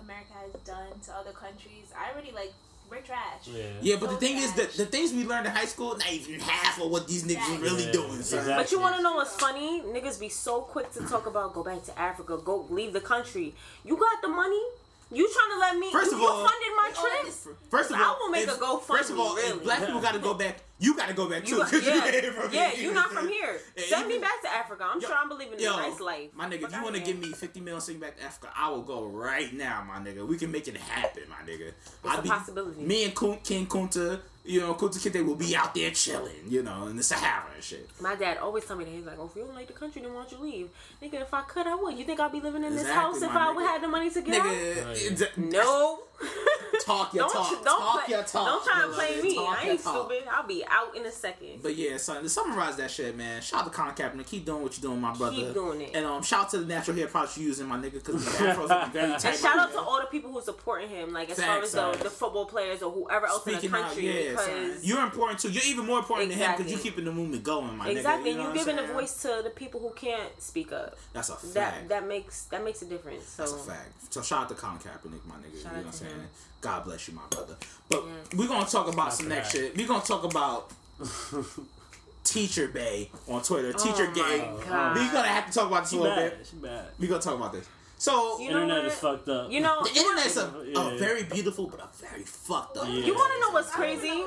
America 0.00 0.32
has 0.34 0.52
done 0.62 1.00
to 1.06 1.12
other 1.12 1.32
countries, 1.32 1.90
I 1.98 2.12
already 2.12 2.30
like 2.30 2.52
we're 2.90 3.00
trash. 3.00 3.46
Yeah. 3.46 3.62
Yeah, 3.80 3.96
but 4.00 4.06
the 4.08 4.14
So 4.14 4.20
thing 4.20 4.36
is 4.38 4.52
that 4.54 4.72
the 4.72 4.86
things 4.86 5.12
we 5.12 5.24
learned 5.24 5.46
in 5.46 5.52
high 5.52 5.64
school, 5.66 5.90
not 5.96 6.10
even 6.12 6.40
half 6.40 6.80
of 6.80 6.90
what 6.90 7.06
these 7.06 7.24
niggas 7.24 7.48
Yeah. 7.48 7.60
really 7.60 7.84
Yeah, 7.86 7.92
doing. 7.92 8.22
Son. 8.22 8.38
exactly. 8.40 8.54
But 8.54 8.72
you 8.72 8.80
want 8.80 8.96
to 8.96 9.02
know 9.02 9.14
what's 9.14 9.34
funny? 9.36 9.82
Niggas 9.82 10.18
be 10.18 10.28
so 10.28 10.60
quick 10.62 10.92
to 10.94 11.00
talk 11.06 11.26
about 11.26 11.54
go 11.54 11.62
back 11.62 11.84
to 11.84 11.98
Africa, 11.98 12.38
go 12.42 12.66
leave 12.70 12.92
the 12.92 13.00
country. 13.00 13.54
You 13.84 13.96
got 13.96 14.22
the 14.22 14.28
money. 14.28 14.62
You 15.10 15.26
trying 15.32 15.52
to 15.54 15.58
let 15.58 15.78
me? 15.78 15.90
First 15.90 16.10
you, 16.12 16.18
of 16.18 16.22
all- 16.22 16.42
you 16.42 16.48
funded 16.48 16.72
my 16.76 16.90
trip. 16.94 17.34
First 17.70 17.90
of 17.90 17.96
all, 17.96 18.02
I 18.02 18.18
will 18.20 18.30
make 18.30 18.44
if- 18.46 18.54
a 18.56 18.58
GoFundMe, 18.60 18.82
First 18.84 19.10
of 19.10 19.18
all, 19.18 19.34
really. 19.34 19.58
black 19.60 19.80
people 19.86 20.00
got 20.00 20.12
to 20.12 20.18
go 20.18 20.34
back, 20.34 20.58
you 20.78 20.94
got 20.96 21.08
to 21.08 21.14
go 21.14 21.28
back 21.30 21.44
too. 21.44 21.56
You, 21.56 21.62
'cause 21.62 21.72
you 21.72 21.80
yeah, 21.80 22.04
ain't 22.06 22.34
from 22.34 22.52
yeah, 22.52 22.68
here. 22.70 22.88
you 22.88 22.94
not 22.94 23.10
from 23.10 23.26
here. 23.28 23.58
Yeah, 23.76 23.84
Send 23.88 24.08
me 24.08 24.18
back 24.18 24.42
to 24.42 24.48
Africa. 24.52 24.84
I'm 24.90 25.00
Yo, 25.00 25.08
sure 25.08 25.16
I'm 25.16 25.28
believing 25.30 25.54
in 25.54 25.60
Yo, 25.60 25.76
a 25.78 25.80
nice 25.88 25.98
life. 26.00 26.30
my 26.34 26.46
nigga, 26.46 26.64
if 26.64 26.72
you 26.74 26.82
want 26.82 26.94
to 26.96 27.00
give 27.02 27.18
me 27.18 27.28
fifty 27.32 27.60
million, 27.60 27.80
send 27.80 28.00
me 28.00 28.06
back 28.06 28.18
to 28.18 28.22
Africa, 28.24 28.52
I 28.54 28.68
will 28.70 28.82
go 28.82 29.06
right 29.06 29.50
now, 29.54 29.82
my 29.88 29.98
nigga. 29.98 30.26
We 30.26 30.36
can 30.36 30.52
make 30.52 30.68
it 30.68 30.76
happen, 30.76 31.22
my 31.30 31.50
nigga. 31.50 31.72
It's 32.04 32.18
a 32.18 32.22
possibility. 32.22 32.82
Me 32.82 33.04
and 33.04 33.16
King 33.44 33.66
Kunta, 33.66 34.20
you 34.48 34.60
know, 34.60 34.74
Kunta 34.74 34.98
Kinte 34.98 35.24
will 35.24 35.34
be 35.34 35.54
out 35.54 35.74
there 35.74 35.90
chilling, 35.90 36.42
you 36.48 36.62
know, 36.62 36.86
in 36.86 36.96
the 36.96 37.02
Sahara 37.02 37.50
and 37.54 37.62
shit. 37.62 37.88
My 38.00 38.14
dad 38.16 38.38
always 38.38 38.64
tell 38.64 38.76
me 38.76 38.84
that 38.84 38.90
he's 38.90 39.04
like, 39.04 39.18
"Oh, 39.18 39.26
if 39.26 39.36
you 39.36 39.42
don't 39.44 39.54
like 39.54 39.66
the 39.66 39.72
country, 39.74 40.00
then 40.02 40.12
why 40.14 40.22
don't 40.22 40.32
you 40.32 40.38
leave?" 40.38 40.70
Nigga, 41.02 41.20
if 41.22 41.32
I 41.34 41.42
could, 41.42 41.66
I 41.66 41.74
would. 41.74 41.98
You 41.98 42.04
think 42.04 42.18
I'd 42.20 42.32
be 42.32 42.40
living 42.40 42.64
in 42.64 42.72
this 42.72 42.82
Exactly, 42.82 43.02
house 43.02 43.22
if 43.22 43.32
my 43.32 43.46
I 43.48 43.52
would 43.52 43.64
nigga. 43.64 43.68
had 43.68 43.82
the 43.82 43.88
money 43.88 44.10
to 44.10 44.20
get 44.22 44.40
out? 44.40 44.46
Nigga, 44.46 45.12
it's- 45.12 45.36
No. 45.36 46.00
Talk 46.84 47.12
your 47.12 47.24
don't 47.24 47.32
talk. 47.32 47.64
don't 47.64 47.80
talk 47.80 48.04
play, 48.06 48.14
your 48.14 48.24
talk. 48.24 48.46
Don't 48.46 48.64
try 48.64 48.80
to 48.82 48.88
play 48.88 49.20
me. 49.22 49.34
Talk 49.34 49.58
I 49.58 49.62
your 49.64 49.72
ain't 49.72 49.82
talk. 49.82 50.10
stupid. 50.10 50.28
I'll 50.30 50.46
be 50.46 50.64
out 50.70 50.96
in 50.96 51.04
a 51.04 51.10
second. 51.10 51.60
But 51.62 51.76
yeah, 51.76 51.96
son, 51.98 52.22
to 52.22 52.28
summarize 52.28 52.76
that 52.76 52.90
shit, 52.90 53.14
man. 53.16 53.42
Shout 53.42 53.60
out 53.60 53.64
to 53.66 53.70
Colin 53.70 53.94
Kaepernick. 53.94 54.26
Keep 54.26 54.46
doing 54.46 54.62
what 54.62 54.76
you're 54.78 54.88
doing, 54.90 55.00
my 55.00 55.14
brother. 55.14 55.36
Keep 55.36 55.54
doing 55.54 55.80
it. 55.82 55.90
And 55.94 56.06
um, 56.06 56.22
shout 56.22 56.44
out 56.44 56.50
to 56.50 56.58
the 56.58 56.66
natural 56.66 56.96
hair 56.96 57.06
products 57.08 57.36
you're 57.36 57.46
using, 57.48 57.66
my 57.66 57.76
nigga, 57.76 57.94
because 57.94 58.24
the 58.24 58.30
afros 58.30 58.68
looking 58.68 58.92
very 58.92 59.08
tight. 59.18 59.24
And 59.26 59.38
shout 59.38 59.56
my 59.56 59.64
out 59.64 59.72
to 59.72 59.80
all 59.80 60.00
the 60.00 60.06
people 60.06 60.32
who 60.32 60.40
supporting 60.40 60.88
him, 60.88 61.12
like 61.12 61.28
as 61.30 61.38
Facts, 61.38 61.74
far 61.74 61.90
as 61.92 61.98
the, 61.98 62.04
the 62.04 62.10
football 62.10 62.46
players 62.46 62.82
or 62.82 62.90
whoever 62.90 63.26
else 63.26 63.46
in 63.46 63.52
Speaking 63.54 63.70
the 63.72 63.76
out, 63.78 63.84
country, 63.86 64.24
yeah, 64.30 64.36
son. 64.36 64.46
because 64.68 64.86
You're 64.88 65.02
important 65.02 65.40
too. 65.40 65.50
You're 65.50 65.64
even 65.64 65.84
more 65.84 65.98
important 65.98 66.30
than 66.30 66.38
him 66.38 66.52
because 66.52 66.66
Exactly. 66.72 66.88
you 66.88 66.90
keeping 66.90 67.04
the 67.04 67.12
movement 67.12 67.42
going, 67.42 67.76
my 67.76 67.88
exactly, 67.90 68.30
nigga. 68.30 68.32
You 68.32 68.36
know 68.38 68.42
you 68.44 68.48
what 68.48 68.58
I'm 68.60 68.64
giving 68.76 68.90
a 68.90 68.92
voice 68.94 69.22
to 69.22 69.40
the 69.44 69.50
people 69.50 69.80
who 69.80 69.90
can't 69.90 70.40
speak 70.40 70.72
up. 70.72 70.96
That's 71.12 71.28
a 71.28 71.34
fact. 71.36 71.52
That 71.54 71.88
that 71.88 72.08
makes 72.08 72.44
that 72.44 72.64
makes 72.64 72.80
a 72.82 72.86
difference. 72.86 73.26
So 73.26 73.42
That's 73.42 73.52
a 73.52 73.58
fact. 73.58 74.12
So 74.14 74.22
shout 74.22 74.42
out 74.44 74.48
to 74.50 74.54
Colin 74.54 74.78
Kaepernick, 74.78 75.26
my 75.26 75.34
nigga. 75.36 75.62
Shout 75.62 75.72
you 75.72 75.78
know 75.78 75.78
what 75.78 75.86
I'm 75.86 75.92
saying? 75.92 76.07
Him. 76.10 76.28
God 76.60 76.84
bless 76.84 77.06
you, 77.08 77.14
my 77.14 77.22
brother. 77.30 77.56
But 77.88 78.04
Yes. 78.06 78.34
we're 78.38 78.48
gonna 78.48 78.66
talk 78.66 78.92
about 78.92 79.14
some 79.14 79.28
to 79.28 79.34
next 79.34 79.52
shit. 79.52 79.76
We're 79.76 79.86
gonna 79.88 80.04
talk 80.04 80.24
about 80.24 80.72
Teacher 82.24 82.68
Bae 82.68 83.08
on 83.28 83.42
Twitter. 83.42 83.72
Teacher 83.72 84.08
Oh 84.10 84.14
Gay. 84.14 84.50
We're 84.58 85.12
gonna 85.12 85.28
have 85.28 85.46
to 85.46 85.52
talk 85.52 85.68
about 85.68 85.84
this 85.84 85.92
a 85.92 85.96
little 85.96 86.16
bad. 86.16 86.38
bit. 86.38 86.46
She 86.46 86.56
bad. 86.56 86.84
We're 86.98 87.08
gonna 87.08 87.22
talk 87.22 87.36
about 87.36 87.52
this. 87.52 87.66
So 87.96 88.38
You 88.38 88.50
know 88.50 88.62
Internet 88.62 88.82
what? 88.84 88.92
is 88.92 88.98
fucked 88.98 89.28
up. 89.28 89.50
you 89.50 89.60
know, 89.60 89.82
the 89.82 89.90
internet's 89.98 90.36
a, 90.36 90.52
Yeah. 90.66 90.94
a 90.94 90.98
very 90.98 91.22
beautiful 91.24 91.66
but 91.66 91.80
a 91.80 91.88
very 91.96 92.22
fucked 92.22 92.76
up. 92.76 92.86
Yeah. 92.86 92.94
You 93.06 93.14
want 93.14 93.32
to 93.34 93.40
know 93.40 93.50
what's 93.52 93.70
crazy? 93.70 94.24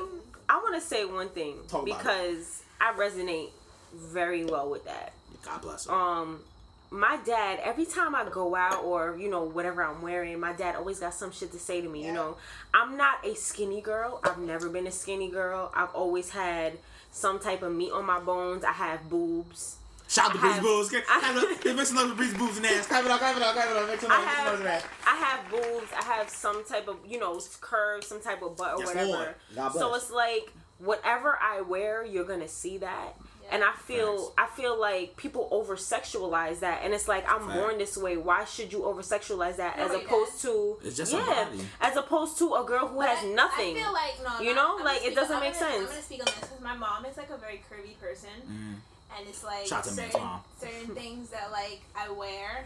I 0.48 0.56
want 0.58 0.74
to 0.74 0.80
say 0.80 1.04
one 1.04 1.28
thing 1.30 1.56
Talk 1.68 1.82
about 1.86 1.94
it. 1.94 1.98
because 1.98 2.62
I 2.80 2.92
resonate 2.94 3.50
very 3.94 4.44
well 4.44 4.68
with 4.68 4.84
that. 4.86 5.12
God 5.44 5.62
bless 5.62 5.86
her. 5.86 5.92
Um, 5.94 6.40
my 6.92 7.18
dad, 7.24 7.58
every 7.64 7.86
time 7.86 8.14
I 8.14 8.24
go 8.30 8.54
out 8.54 8.84
or 8.84 9.16
you 9.18 9.30
know 9.30 9.42
whatever 9.44 9.82
I'm 9.82 10.02
wearing, 10.02 10.38
my 10.38 10.52
dad 10.52 10.76
always 10.76 11.00
got 11.00 11.14
some 11.14 11.32
shit 11.32 11.50
to 11.52 11.58
say 11.58 11.80
to 11.80 11.88
me. 11.88 12.04
You 12.06 12.12
know, 12.12 12.36
I'm 12.74 12.96
not 12.96 13.24
a 13.26 13.34
skinny 13.34 13.80
girl. 13.80 14.20
I've 14.22 14.38
never 14.38 14.68
been 14.68 14.86
a 14.86 14.92
skinny 14.92 15.28
girl. 15.30 15.72
I've 15.74 15.94
always 15.94 16.30
had 16.30 16.74
some 17.10 17.38
type 17.40 17.62
of 17.62 17.72
meat 17.72 17.92
on 17.92 18.04
my 18.06 18.20
bones. 18.20 18.62
I 18.64 18.72
have 18.72 19.08
boobs. 19.08 19.76
Shout 20.08 20.26
out 20.26 20.32
to 20.34 20.38
Breeze 20.40 20.58
Boobs. 20.60 20.90
Get, 20.90 21.04
I- 21.08 21.20
have 21.20 21.36
a- 21.42 21.62
get- 21.62 21.74
make 21.74 21.86
some 21.86 22.14
Breeze 22.14 22.34
Boobs 22.34 22.58
and 22.58 22.66
ass. 22.66 22.86
Clap 22.86 23.04
it 23.06 23.10
up, 23.10 23.18
clap 23.18 23.36
it 23.36 23.42
up, 23.42 23.54
clap 23.54 23.70
it 23.70 23.76
up. 23.76 23.88
Make 23.88 24.00
some 24.00 24.10
I 24.12 24.16
noise, 24.18 24.26
make 24.26 24.36
some 24.36 24.64
noise 24.64 24.82
have. 24.82 24.90
I 25.06 25.16
have 25.16 25.50
boobs. 25.50 25.92
I 25.98 26.02
have 26.04 26.28
some 26.28 26.64
type 26.64 26.88
of 26.88 26.96
you 27.08 27.18
know 27.18 27.40
curves, 27.62 28.06
some 28.08 28.20
type 28.20 28.42
of 28.42 28.56
butt 28.56 28.74
or 28.74 28.80
Yes, 28.80 28.88
whatever. 28.88 29.34
So 29.72 29.94
it's 29.94 30.10
like 30.10 30.52
whatever 30.78 31.38
I 31.40 31.62
wear, 31.62 32.04
you're 32.04 32.24
gonna 32.26 32.48
see 32.48 32.76
that. 32.78 33.14
And 33.50 33.62
I 33.62 33.72
feel 33.72 34.32
I 34.38 34.46
feel 34.46 34.78
like 34.80 35.16
people 35.16 35.48
over 35.50 35.76
sexualize 35.76 36.60
that, 36.60 36.80
and 36.84 36.94
it's 36.94 37.06
like 37.08 37.28
I'm 37.30 37.46
Fact. 37.46 37.52
born 37.58 37.78
this 37.78 37.96
way. 37.98 38.16
Why 38.16 38.44
should 38.44 38.72
you 38.72 38.84
over 38.84 39.02
sexualize 39.02 39.56
that 39.56 39.78
as 39.78 39.90
opposed 39.92 40.32
does. 40.32 40.42
to 40.42 40.76
It's 40.84 40.96
just 40.96 41.12
a 41.12 41.16
yeah, 41.16 41.44
body. 41.44 41.60
as 41.80 41.96
opposed 41.96 42.38
to 42.38 42.54
a 42.54 42.64
girl 42.64 42.86
who 42.88 42.96
But 42.98 43.08
has 43.08 43.24
I- 43.24 43.28
nothing. 43.34 43.76
I 43.76 43.80
feel 43.82 43.92
like 43.92 44.14
no, 44.24 44.40
You 44.40 44.54
know? 44.54 44.78
I'm 44.78 44.84
Like, 44.84 45.04
it 45.04 45.14
doesn't 45.14 45.36
I'm 45.36 45.42
make 45.42 45.58
gonna- 45.58 45.74
I'm 45.76 45.84
gonna 45.86 46.00
speak 46.02 46.20
on 46.20 46.26
this 46.26 46.34
because 46.48 46.60
my 46.62 46.76
mom 46.76 47.04
is 47.04 47.16
like 47.16 47.30
a 47.30 47.36
very 47.36 47.62
curvy 47.70 47.98
person, 48.00 48.30
and 49.16 49.28
it's 49.28 49.44
like 49.44 49.64
Mm. 49.64 49.68
Shout 49.68 49.78
out 49.78 49.84
to 49.84 49.90
certain 49.90 50.28
certain 50.60 50.94
things 51.00 51.28
that 51.30 51.50
like 51.52 51.80
I 51.94 52.08
wear, 52.10 52.64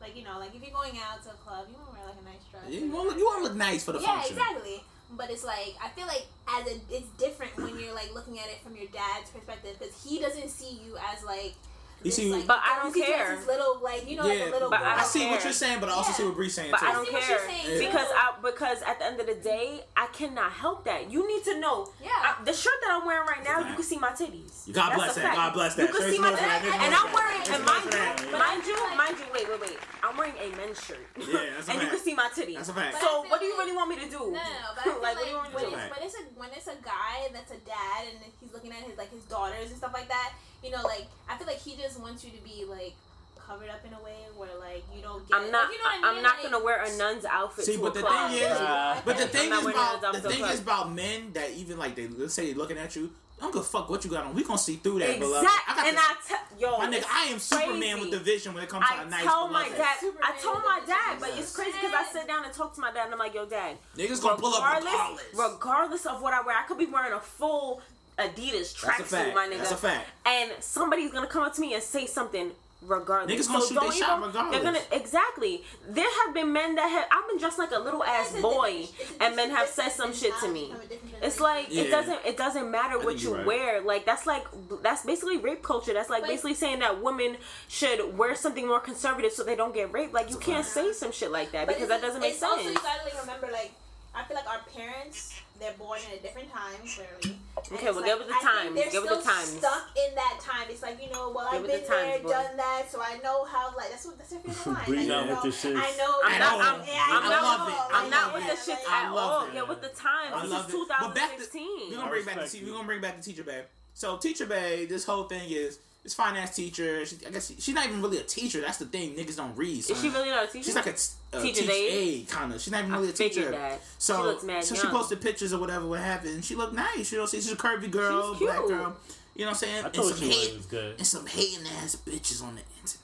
like 0.00 0.14
you 0.16 0.24
know, 0.24 0.38
like 0.38 0.54
if 0.54 0.62
you're 0.62 0.70
going 0.70 0.98
out 0.98 1.22
to 1.24 1.30
a 1.30 1.38
club, 1.44 1.66
you 1.68 1.76
want 1.76 1.90
to 1.90 1.98
wear 1.98 2.06
like 2.06 2.20
a 2.20 2.24
nice 2.24 2.44
dress. 2.52 2.70
You 2.82 2.90
want 2.92 3.18
to 3.18 3.42
look 3.42 3.56
nice 3.56 3.82
for 3.84 3.92
the 3.92 4.00
yeah, 4.00 4.06
function. 4.20 4.36
exactly. 4.38 4.84
But 5.10 5.30
it's 5.30 5.44
like 5.44 5.74
I 5.82 5.88
feel 5.88 6.06
like 6.06 6.26
as 6.48 6.66
a, 6.66 6.80
it's 6.90 7.08
different 7.18 7.56
when 7.56 7.78
you're 7.78 7.94
like 7.94 8.12
looking 8.14 8.38
at 8.38 8.46
it 8.46 8.60
from 8.62 8.76
your 8.76 8.86
dad's 8.86 9.30
perspective 9.30 9.76
because 9.78 9.94
he 10.04 10.20
doesn't 10.20 10.50
see 10.50 10.80
you 10.84 10.96
as 11.12 11.24
like. 11.24 11.54
He 12.02 12.08
this, 12.10 12.16
see 12.16 12.26
you- 12.28 12.36
like, 12.36 12.46
But 12.46 12.60
I 12.62 12.78
don't 12.82 12.94
you 12.94 13.02
as 13.02 13.08
care. 13.08 13.36
this 13.36 13.46
little 13.46 13.80
like 13.82 14.08
you 14.08 14.16
know 14.16 14.22
like 14.26 14.38
Yeah, 14.38 14.44
a 14.44 14.50
little. 14.50 14.70
but 14.70 14.80
I 14.80 14.82
I 14.82 14.88
girl. 14.90 14.96
don't 14.98 15.06
see 15.06 15.26
what 15.28 15.42
you're 15.44 15.52
saying, 15.52 15.80
but 15.80 15.88
I 15.88 15.92
also 15.92 16.10
Yeah. 16.10 16.14
see 16.16 16.24
what 16.24 16.34
Bree's 16.36 16.54
saying 16.54 16.70
But 16.70 16.80
too. 16.80 16.86
I 16.86 16.92
don't 16.92 17.06
see 17.06 17.12
what 17.12 17.22
care 17.22 17.38
you're 17.38 17.48
saying, 17.48 17.78
because 17.90 18.08
too. 18.08 18.14
I 18.14 18.32
because 18.42 18.82
at 18.82 18.98
the 19.00 19.04
end 19.06 19.20
of 19.20 19.26
the 19.26 19.34
day, 19.34 19.84
I 19.96 20.06
cannot 20.06 20.52
help 20.52 20.84
that. 20.84 21.10
You 21.10 21.26
need 21.26 21.42
to 21.44 21.58
know. 21.58 21.90
Yeah. 22.02 22.10
I- 22.14 22.44
the 22.44 22.52
shirt 22.52 22.74
that 22.82 22.90
I'm 22.92 23.04
wearing 23.06 23.26
right 23.26 23.42
now, 23.42 23.58
you 23.60 23.74
can 23.74 23.82
see 23.82 23.98
my 23.98 24.10
titties. 24.10 24.70
God 24.72 24.90
That's 24.90 24.94
bless 24.96 25.14
that. 25.16 25.34
God 25.34 25.52
bless 25.54 25.74
that. 25.74 25.82
You 25.82 25.88
can 25.88 26.00
There's 26.00 26.12
see 26.14 26.18
my 26.20 26.30
titties, 26.30 26.38
fact. 26.38 26.62
There's 26.62 26.74
and 26.76 26.94
I'm 26.94 27.12
wearing. 27.12 27.38
There's 27.42 27.48
And 27.58 27.66
no 27.66 27.72
mind 27.72 27.84
you, 27.92 28.38
mind 28.38 28.62
you, 28.66 28.96
mind 28.96 29.16
you. 29.18 29.24
Wait, 29.34 29.48
wait, 29.50 29.60
wait. 29.60 29.78
I'm 30.02 30.16
wearing 30.16 30.34
a 30.38 30.48
men's 30.56 30.78
shirt. 30.84 31.06
Yeah, 31.16 31.26
that's 31.56 31.68
a 31.68 31.72
and 31.72 31.82
you 31.82 31.88
can 31.88 31.98
see 31.98 32.14
my 32.14 32.28
titties. 32.34 32.54
That's 32.56 32.68
a 32.68 32.74
fact. 32.74 33.00
So 33.00 33.24
what 33.28 33.40
do 33.40 33.46
you 33.46 33.56
really 33.58 33.74
want 33.74 33.90
me 33.90 33.96
to 33.96 34.08
do? 34.08 34.18
No, 34.18 34.30
no, 34.30 34.38
no. 34.38 34.68
But 34.76 35.02
like, 35.02 35.02
like, 35.02 35.16
what 35.16 35.24
do 35.24 35.30
you 35.30 35.36
want 35.36 35.48
me 35.50 35.54
when, 35.56 35.64
it's, 35.66 35.74
when 35.98 36.02
it's 36.06 36.14
a 36.14 36.22
when 36.38 36.50
it's 36.54 36.66
a 36.68 36.76
guy 36.84 37.28
that's 37.32 37.50
a 37.50 37.58
dad 37.66 38.06
and 38.08 38.18
he's 38.40 38.52
looking 38.52 38.70
at 38.70 38.78
his 38.86 38.96
like 38.96 39.10
his 39.12 39.24
daughters 39.24 39.68
and 39.68 39.76
stuff 39.76 39.92
like 39.92 40.08
that, 40.08 40.32
you 40.62 40.70
know, 40.70 40.82
like 40.82 41.06
I 41.28 41.36
feel 41.36 41.46
like 41.46 41.58
he 41.60 41.76
just 41.76 42.00
wants 42.00 42.24
you 42.24 42.30
to 42.30 42.42
be 42.42 42.64
like 42.68 42.94
covered 43.36 43.70
up 43.70 43.82
in 43.86 43.92
a 43.94 44.02
way 44.02 44.16
where 44.36 44.48
like 44.60 44.84
you 44.94 45.00
don't 45.02 45.26
get. 45.28 45.36
I'm 45.38 45.50
not. 45.50 45.64
Like, 45.68 45.72
you 45.72 45.78
know 45.78 45.84
what 45.84 45.92
I 45.94 45.96
mean? 45.96 46.16
I'm 46.18 46.22
not 46.22 46.34
Like, 46.42 46.52
gonna 46.52 46.64
wear 46.64 46.82
a 46.84 46.96
nun's 46.96 47.24
outfit 47.24 47.64
See, 47.64 47.76
to 47.76 47.82
but 47.82 47.88
a 47.96 48.00
the 48.00 48.00
club. 48.06 48.30
thing 48.30 48.38
is, 48.42 48.50
Uh, 48.52 49.00
but 49.04 49.16
the 49.16 49.22
I'm 49.24 49.28
thing 49.30 49.52
is 49.52 49.66
about 49.66 50.12
the 50.12 50.20
thing 50.20 50.42
to 50.44 50.50
is 50.50 50.60
about 50.60 50.92
men 50.92 51.32
that 51.32 51.50
even 51.52 51.78
like 51.78 51.94
they 51.94 52.08
let's 52.08 52.34
say 52.34 52.46
they 52.46 52.54
looking 52.54 52.78
at 52.78 52.94
you. 52.96 53.10
I 53.38 53.42
don't 53.42 53.52
give 53.52 53.62
a 53.62 53.64
fuck 53.64 53.88
what 53.88 54.04
you 54.04 54.10
got 54.10 54.24
on. 54.26 54.34
We 54.34 54.42
gonna 54.42 54.58
see 54.58 54.76
through 54.76 54.98
that, 54.98 55.16
beloved. 55.20 55.46
I 55.46 55.48
Exactly. 55.48 55.74
got 55.76 55.86
And 55.86 55.96
this- 55.96 56.04
I 56.04 56.14
tell 56.26 56.58
yo, 56.58 56.78
my 56.78 56.86
nigga, 56.88 57.04
I 57.08 57.24
am 57.26 57.38
Superman 57.38 57.78
crazy. 57.78 58.00
with 58.00 58.10
the 58.10 58.18
vision 58.18 58.52
when 58.52 58.64
it 58.64 58.68
comes 58.68 58.84
to 58.88 58.92
I 58.94 59.02
a 59.02 59.06
nice 59.06 59.22
tell 59.22 59.46
my 59.46 59.62
beloved. 59.62 59.78
dad. 59.78 59.96
I 60.24 60.32
told 60.42 60.56
my 60.64 60.80
dad, 60.84 61.20
but 61.20 61.30
it's 61.38 61.54
crazy 61.54 61.70
because 61.80 61.94
I 61.94 62.02
sit 62.12 62.26
down 62.26 62.44
and 62.44 62.52
talk 62.52 62.74
to 62.74 62.80
my 62.80 62.90
dad, 62.90 63.04
and 63.04 63.12
I'm 63.14 63.18
like, 63.20 63.34
"Yo, 63.34 63.46
dad, 63.46 63.76
Niggas 63.96 64.20
gonna 64.20 64.34
pull 64.40 64.54
up 64.54 64.82
regardless. 64.82 65.24
regardless 65.34 66.06
of 66.06 66.20
what 66.20 66.34
I 66.34 66.40
wear, 66.42 66.56
I 66.58 66.64
could 66.64 66.78
be 66.78 66.86
wearing 66.86 67.12
a 67.12 67.20
full 67.20 67.80
Adidas 68.18 68.80
That's 68.80 69.00
a 69.00 69.04
fact. 69.04 69.10
tracksuit, 69.10 69.34
my 69.34 69.46
nigga. 69.46 69.58
That's 69.58 69.72
a 69.72 69.76
fact. 69.76 70.06
And 70.26 70.50
somebody's 70.60 71.12
gonna 71.12 71.26
come 71.26 71.42
up 71.44 71.54
to 71.54 71.60
me 71.60 71.74
and 71.74 71.82
say 71.82 72.06
something 72.06 72.50
regardless. 72.82 73.34
Niggas 73.34 73.48
gonna 73.52 73.66
shoot 73.66 73.74
don't 73.74 73.90
they 73.90 73.98
shot 73.98 74.24
regardless. 74.24 74.54
They're 74.54 74.64
gonna 74.72 74.84
exactly. 74.92 75.62
There 75.88 76.06
have 76.26 76.34
been 76.34 76.52
men 76.52 76.74
that 76.76 76.88
have. 76.88 77.06
I've 77.10 77.28
been 77.28 77.38
dressed 77.38 77.58
like 77.58 77.70
a 77.72 77.78
little 77.78 78.02
ass 78.04 78.32
boy, 78.40 78.86
different- 78.86 79.00
it's 79.00 79.10
a 79.20 79.22
and 79.24 79.36
men 79.36 79.50
have 79.50 79.68
said 79.68 79.88
some 79.90 80.12
shit 80.14 80.32
to 80.40 80.48
me. 80.48 80.68
mentality 80.68 80.72
from 80.72 80.80
a 80.80 80.88
different 80.88 81.24
It's 81.24 81.36
generation. 81.38 81.64
like 81.72 81.76
it 81.86 81.90
doesn't. 81.90 82.26
It 82.26 82.36
doesn't 82.36 82.70
matter 82.70 82.98
what 83.00 83.22
you 83.22 83.34
right. 83.36 83.46
wear. 83.46 83.80
Like 83.80 84.04
that's 84.04 84.26
like 84.26 84.44
that's 84.82 85.04
basically 85.04 85.38
rape 85.38 85.62
culture. 85.62 85.92
That's 85.92 86.10
like 86.10 86.22
But- 86.22 86.30
basically 86.30 86.54
saying 86.54 86.78
that 86.80 87.02
women 87.02 87.36
should 87.68 88.16
wear 88.18 88.34
something 88.34 88.66
more 88.66 88.80
conservative 88.80 89.32
so 89.32 89.42
they 89.44 89.56
don't 89.56 89.74
get 89.74 89.92
raped. 89.92 90.12
Like 90.14 90.30
you 90.30 90.36
can't 90.38 90.64
say 90.66 90.92
some 90.92 91.12
shit 91.12 91.30
like 91.30 91.52
that 91.52 91.66
But 91.66 91.76
because 91.76 91.88
that 91.88 92.00
doesn't 92.00 92.20
make 92.20 92.30
it's 92.32 92.40
sense. 92.40 92.52
Also, 92.52 92.68
you 92.68 92.74
gotta 92.74 93.04
like 93.04 93.20
remember, 93.20 93.48
like 93.52 93.72
I 94.14 94.24
feel 94.24 94.36
like 94.36 94.48
our 94.48 94.60
parents, 94.76 95.34
they're 95.60 95.72
born 95.78 95.98
in 96.10 96.18
a 96.18 96.22
different 96.22 96.50
time, 96.52 96.78
clearly. 96.86 97.36
And 97.58 97.72
Okay, 97.74 97.86
well, 97.90 97.96
like, 98.00 98.06
give 98.06 98.20
it 98.22 98.28
the 98.28 98.34
I 98.34 98.38
think 98.38 98.50
times, 98.54 98.74
They're 98.78 98.90
give 98.94 99.04
it 99.04 99.10
the 99.10 99.22
time. 99.22 99.44
Stuck 99.44 99.84
in 99.98 100.14
that 100.14 100.38
time. 100.40 100.66
It's 100.70 100.82
like 100.82 101.02
you 101.02 101.10
know, 101.10 101.32
well, 101.34 101.50
Give 101.50 101.60
I've 101.60 101.68
it 101.68 101.72
the 101.72 101.78
been 101.78 101.86
times, 101.90 102.12
there, 102.14 102.22
boy. 102.22 102.30
done 102.30 102.56
that, 102.56 102.82
so 102.90 103.00
I 103.02 103.18
know 103.22 103.44
how. 103.44 103.74
Like 103.76 103.90
that's 103.90 104.06
what 104.06 104.16
that's 104.18 104.30
their 104.30 104.40
favorite 104.40 104.66
line. 104.74 104.84
Breathe 104.86 105.08
like, 105.10 105.18
out 105.18 105.24
you 105.24 105.30
with 105.34 105.44
know, 105.44 105.50
the 105.50 105.56
shits. 105.56 105.76
I 105.82 105.90
know. 105.98 106.12
I'm 106.24 106.38
not. 106.38 106.54
I'm, 106.62 106.80
yeah, 106.86 107.04
I'm 107.10 107.22
I 107.24 107.28
not. 107.28 107.42
love 107.42 107.68
it. 107.68 107.74
I 107.74 107.88
I'm 108.04 108.10
not 108.10 108.24
love 108.26 108.34
with 108.34 108.46
the 108.46 108.56
shit 108.62 108.78
I 108.88 109.04
at 109.04 109.10
all. 109.10 109.44
it. 109.46 109.52
Get 109.52 109.68
with 109.68 109.82
the 109.82 109.88
time. 109.88 110.30
I 110.34 110.42
This 110.42 110.50
love 110.50 110.68
is 110.68 110.74
it. 110.74 110.88
But 110.88 111.14
back 111.14 111.30
to, 111.36 111.44
2016. 111.44 111.90
we're 111.90 111.96
gonna 111.96 112.10
bring 112.10 112.24
back 112.24 112.34
the 112.36 112.40
respect 112.42 112.52
te- 112.52 112.58
you. 112.58 112.66
we're 112.66 112.72
gonna 112.78 112.86
bring 112.86 113.00
back 113.00 113.16
the 113.18 113.22
teacher 113.22 113.42
bae. 113.44 113.62
So 113.94 114.16
teacher 114.16 114.46
bae, 114.46 114.86
this 114.88 115.04
whole 115.04 115.24
thing 115.24 115.50
is 115.50 115.78
this 116.08 116.14
finance 116.14 116.56
teacher. 116.56 117.04
She, 117.04 117.16
I 117.26 117.30
guess 117.30 117.48
she, 117.48 117.56
she's 117.58 117.74
not 117.74 117.86
even 117.86 118.00
really 118.00 118.16
a 118.16 118.22
teacher. 118.22 118.62
That's 118.62 118.78
the 118.78 118.86
thing. 118.86 119.14
Niggas 119.14 119.36
don't 119.36 119.54
read. 119.56 119.78
Is 119.80 120.00
she 120.00 120.08
really 120.08 120.30
not 120.30 120.44
a 120.44 120.46
teacher? 120.46 120.64
She's 120.64 120.74
like 120.74 120.86
a 120.86 120.94
Teacher's 121.42 121.58
teacher 121.66 121.70
aide? 121.70 121.92
aide 121.92 122.28
kind 122.28 122.50
of. 122.54 122.60
She's 122.62 122.72
not 122.72 122.80
even 122.80 122.92
really 122.92 123.10
a 123.10 123.12
teacher. 123.12 123.50
that. 123.50 123.82
So 123.98 124.16
She 124.16 124.22
looks 124.22 124.44
mad 124.44 124.64
so 124.64 124.74
she 124.74 124.86
posted 124.86 125.20
pictures 125.20 125.52
or 125.52 125.60
whatever. 125.60 125.86
What 125.86 126.00
happened? 126.00 126.46
She 126.46 126.54
looked 126.54 126.72
nice. 126.72 127.12
You 127.12 127.18
know, 127.18 127.26
she's 127.26 127.52
a 127.52 127.56
curvy 127.56 127.90
girl, 127.90 128.30
She's 128.30 128.38
cute. 128.38 128.50
black 128.50 128.66
girl. 128.66 128.96
You 129.36 129.44
know 129.44 129.50
what 129.50 129.50
I'm 129.50 129.54
saying? 129.54 129.82
I 129.84 129.86
and 129.88 129.94
told 129.94 130.14
some 130.14 130.26
you 130.26 130.32
hate, 130.32 130.56
was 130.56 130.66
good. 130.66 130.94
and 130.96 131.06
some 131.06 131.26
hating 131.26 131.66
ass 131.82 131.96
bitches 131.96 132.42
on 132.42 132.54
the 132.54 132.62
internet. 132.80 132.96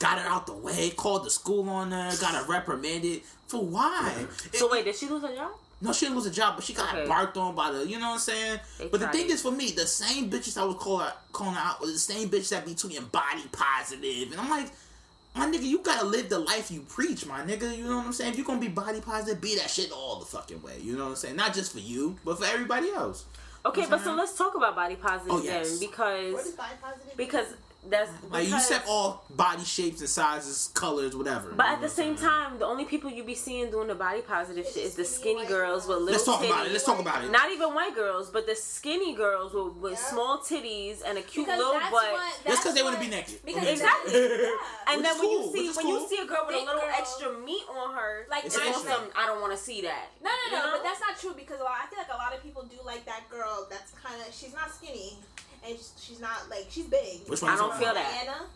Got 0.00 0.18
her 0.18 0.28
out 0.28 0.46
the 0.48 0.54
way, 0.54 0.90
called 0.90 1.24
the 1.24 1.30
school 1.30 1.68
on 1.70 1.92
her, 1.92 2.10
got 2.20 2.34
her 2.34 2.50
reprimanded. 2.50 3.22
For 3.46 3.62
why? 3.64 4.26
So 4.52 4.68
wait, 4.70 4.84
did 4.84 4.96
she 4.96 5.06
lose 5.06 5.22
her 5.22 5.32
job? 5.34 5.52
No, 5.80 5.92
she 5.92 6.06
didn't 6.06 6.16
lose 6.16 6.26
a 6.26 6.30
job, 6.32 6.56
but 6.56 6.64
she 6.64 6.72
got 6.72 6.92
Okay. 6.94 7.06
barked 7.06 7.36
on 7.36 7.54
by 7.54 7.70
the, 7.70 7.86
you 7.86 7.98
know 8.00 8.08
what 8.08 8.12
I'm 8.14 8.18
saying? 8.18 8.60
They 8.78 8.88
but 8.88 8.98
the 9.00 9.08
thing 9.08 9.26
it. 9.26 9.30
is, 9.32 9.42
for 9.42 9.52
me, 9.52 9.70
the 9.70 9.86
same 9.86 10.28
bitches 10.28 10.58
I 10.60 10.64
was 10.64 10.76
calling 10.76 11.06
calling 11.32 11.56
out 11.56 11.80
were 11.80 11.86
the 11.86 11.98
same 11.98 12.28
bitches 12.28 12.48
that 12.50 12.66
be 12.66 12.72
tweeting 12.74 13.10
body 13.12 13.42
positive, 13.52 14.32
and 14.32 14.40
I'm 14.40 14.50
like, 14.50 14.70
my 15.36 15.46
nigga, 15.46 15.62
you 15.62 15.78
gotta 15.78 16.04
live 16.04 16.28
the 16.28 16.38
life 16.40 16.70
you 16.72 16.80
preach, 16.80 17.24
my 17.26 17.40
nigga. 17.42 17.76
You 17.76 17.84
know 17.84 17.98
what 17.98 18.06
I'm 18.06 18.12
saying? 18.12 18.32
If 18.32 18.38
you 18.38 18.44
gonna 18.44 18.58
be 18.60 18.66
body 18.66 19.00
positive, 19.00 19.40
be 19.40 19.54
that 19.56 19.70
shit 19.70 19.92
all 19.92 20.18
the 20.18 20.26
fucking 20.26 20.60
way. 20.62 20.78
You 20.80 20.96
know 20.96 21.04
what 21.04 21.10
I'm 21.10 21.16
saying? 21.16 21.36
Not 21.36 21.54
just 21.54 21.70
for 21.72 21.78
you, 21.78 22.16
but 22.24 22.38
for 22.38 22.44
everybody 22.46 22.90
else. 22.90 23.24
Okay, 23.64 23.80
What's 23.82 23.90
but 23.90 24.00
so 24.04 24.14
let's 24.14 24.36
talk 24.36 24.56
about 24.56 24.74
body 24.74 24.96
positive 24.96 25.32
Oh, 25.32 25.42
yes. 25.42 25.78
then, 25.78 25.88
because 25.88 26.32
What 26.34 26.46
is 26.46 26.52
body 26.52 26.74
positive? 26.82 27.16
because 27.16 27.46
that's 27.86 28.10
Like 28.30 28.42
you 28.44 28.48
because- 28.50 28.70
accept 28.70 28.88
all 28.88 29.24
body 29.30 29.64
shapes 29.64 30.00
and 30.00 30.08
sizes, 30.08 30.70
colors, 30.74 31.14
whatever. 31.16 31.52
But 31.52 31.66
at 31.66 31.80
the 31.80 31.88
same 31.88 32.16
saying? 32.16 32.28
time, 32.30 32.58
the 32.58 32.66
only 32.66 32.84
people 32.84 33.08
you 33.10 33.22
be 33.24 33.34
seeing 33.34 33.70
doing 33.70 33.86
the 33.88 33.94
body 33.94 34.20
positive 34.20 34.66
shit 34.66 34.84
is 34.84 34.94
the 34.94 35.04
skinny 35.04 35.46
girls 35.46 35.86
with 35.86 35.98
little 35.98 36.12
let's 36.12 36.24
talk 36.24 36.40
titties. 36.42 36.50
about 36.50 36.66
it. 36.66 36.72
Let's 36.72 36.84
talk 36.84 36.98
about 36.98 37.24
it. 37.24 37.30
Not 37.30 37.50
even 37.50 37.74
white 37.74 37.94
girls, 37.94 38.30
but 38.30 38.46
the 38.46 38.54
skinny 38.56 39.14
girls 39.14 39.54
with, 39.54 39.74
with 39.76 39.92
Yeah. 39.92 40.10
small 40.10 40.38
titties 40.38 41.02
and 41.06 41.16
a 41.18 41.22
cute 41.22 41.46
because 41.46 41.58
little 41.58 41.74
that's 41.74 41.90
butt. 41.90 42.12
what, 42.12 42.34
because 42.44 42.74
they 42.74 42.82
wanna 42.82 42.98
be 43.00 43.08
naked. 43.08 43.40
Because 43.44 43.62
Okay. 43.62 43.72
Exactly. 43.72 44.12
Yeah. 44.12 44.26
and 44.88 44.96
Which 45.00 45.06
then 45.06 45.18
when 45.18 45.28
cool, 45.28 45.46
you 45.46 45.52
see 45.52 45.76
when 45.76 45.86
cool. 45.86 46.00
you 46.02 46.08
see 46.08 46.18
a 46.18 46.26
girl 46.26 46.44
with 46.46 46.56
a 46.56 46.58
little 46.58 46.80
girl. 46.80 46.90
extra 46.98 47.32
meat 47.38 47.64
on 47.70 47.94
her, 47.94 48.26
Like, 48.28 48.44
it's 48.44 48.58
I 48.58 48.68
on 48.68 48.74
some. 48.84 49.04
I 49.16 49.26
don't 49.26 49.40
want 49.40 49.52
to 49.52 49.58
see 49.58 49.80
that. 49.82 50.08
No, 50.20 50.30
no, 50.30 50.36
no, 50.36 50.58
You 50.58 50.64
know? 50.66 50.72
but 50.76 50.82
that's 50.84 51.00
not 51.00 51.16
true 51.18 51.32
because 51.34 51.60
lot, 51.60 51.78
I 51.82 51.86
feel 51.88 51.98
like 51.98 52.12
a 52.12 52.16
lot 52.18 52.34
of 52.34 52.42
people 52.42 52.64
do 52.64 52.76
like 52.84 53.04
that 53.06 53.28
girl. 53.30 53.66
That's 53.70 53.92
kind 53.92 54.20
of 54.20 54.34
she's 54.34 54.52
not 54.52 54.72
skinny, 54.74 55.16
and 55.64 55.72
she's- 55.76 55.92
she's 56.00 56.20
not 56.20 56.48
like 56.50 56.66
she's 56.70 56.86
big. 56.86 57.26
Which 57.28 57.42
one 57.42 57.50
I 57.52 57.56
don't 57.56 57.74
feel 57.74 57.94
that. 57.94 58.22
Anna. 58.22 58.46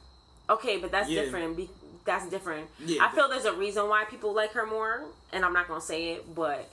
Okay, 0.50 0.78
but 0.78 0.90
that's 0.90 1.08
Yeah. 1.08 1.22
different. 1.22 1.56
Be- 1.56 1.70
that's 2.04 2.28
different. 2.28 2.68
Yeah, 2.80 3.04
I 3.06 3.14
feel 3.14 3.28
there's 3.28 3.44
a 3.44 3.52
reason 3.52 3.88
why 3.88 4.04
people 4.04 4.32
like 4.32 4.52
her 4.52 4.66
more, 4.66 5.04
and 5.32 5.44
I'm 5.44 5.52
not 5.52 5.68
gonna 5.68 5.80
say 5.80 6.10
it, 6.14 6.34
but 6.34 6.68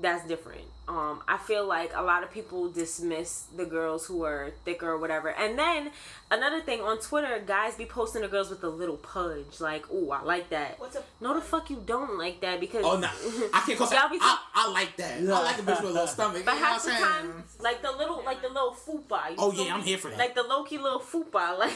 that's 0.00 0.26
different. 0.26 0.62
Um, 0.86 1.22
I 1.26 1.38
feel 1.38 1.66
like 1.66 1.92
a 1.94 2.02
lot 2.02 2.22
of 2.22 2.30
people 2.30 2.68
dismiss 2.70 3.44
the 3.56 3.64
girls 3.64 4.06
who 4.06 4.22
are 4.24 4.52
thicker 4.66 4.90
or 4.90 4.98
whatever. 4.98 5.30
And 5.30 5.58
then 5.58 5.90
another 6.30 6.60
thing 6.60 6.82
on 6.82 7.00
Twitter, 7.00 7.42
guys 7.46 7.76
be 7.76 7.86
posting 7.86 8.20
the 8.20 8.28
girls 8.28 8.50
with 8.50 8.62
a 8.64 8.68
little 8.68 8.98
pudge, 8.98 9.60
like, 9.60 9.90
"Ooh, 9.90 10.10
I 10.10 10.22
like 10.22 10.50
that." 10.50 10.78
What's 10.78 10.96
a 10.96 11.02
No, 11.20 11.34
the 11.34 11.40
fuck 11.40 11.70
you 11.70 11.82
don't 11.86 12.18
like 12.18 12.40
that 12.42 12.60
because 12.60 12.84
Oh 12.84 12.98
no, 12.98 13.08
I 13.54 13.62
can't 13.64 13.78
call 13.78 13.90
Y'all 13.94 14.10
be 14.10 14.18
I, 14.20 14.38
I 14.54 14.70
like 14.72 14.96
that. 14.96 15.20
I 15.20 15.42
like 15.42 15.58
a 15.58 15.62
bitch 15.62 15.80
with 15.80 15.90
a 15.90 15.92
little 15.92 16.06
stomach. 16.06 16.44
But 16.44 16.54
you 16.54 16.60
know 16.60 16.66
half 16.66 16.84
the 16.84 16.90
time, 16.90 17.44
like 17.60 17.80
the 17.80 17.92
little, 17.92 18.22
like 18.24 18.42
the 18.42 18.48
little 18.48 18.72
fupa. 18.74 19.30
you 19.30 19.36
Oh, 19.38 19.52
yeah, 19.52 19.74
I'm 19.74 19.82
here 19.82 19.96
for 19.96 20.10
that. 20.10 20.18
Like 20.18 20.34
the 20.34 20.42
low 20.42 20.64
key 20.64 20.78
little 20.78 21.00
fupa, 21.00 21.58
like. 21.58 21.72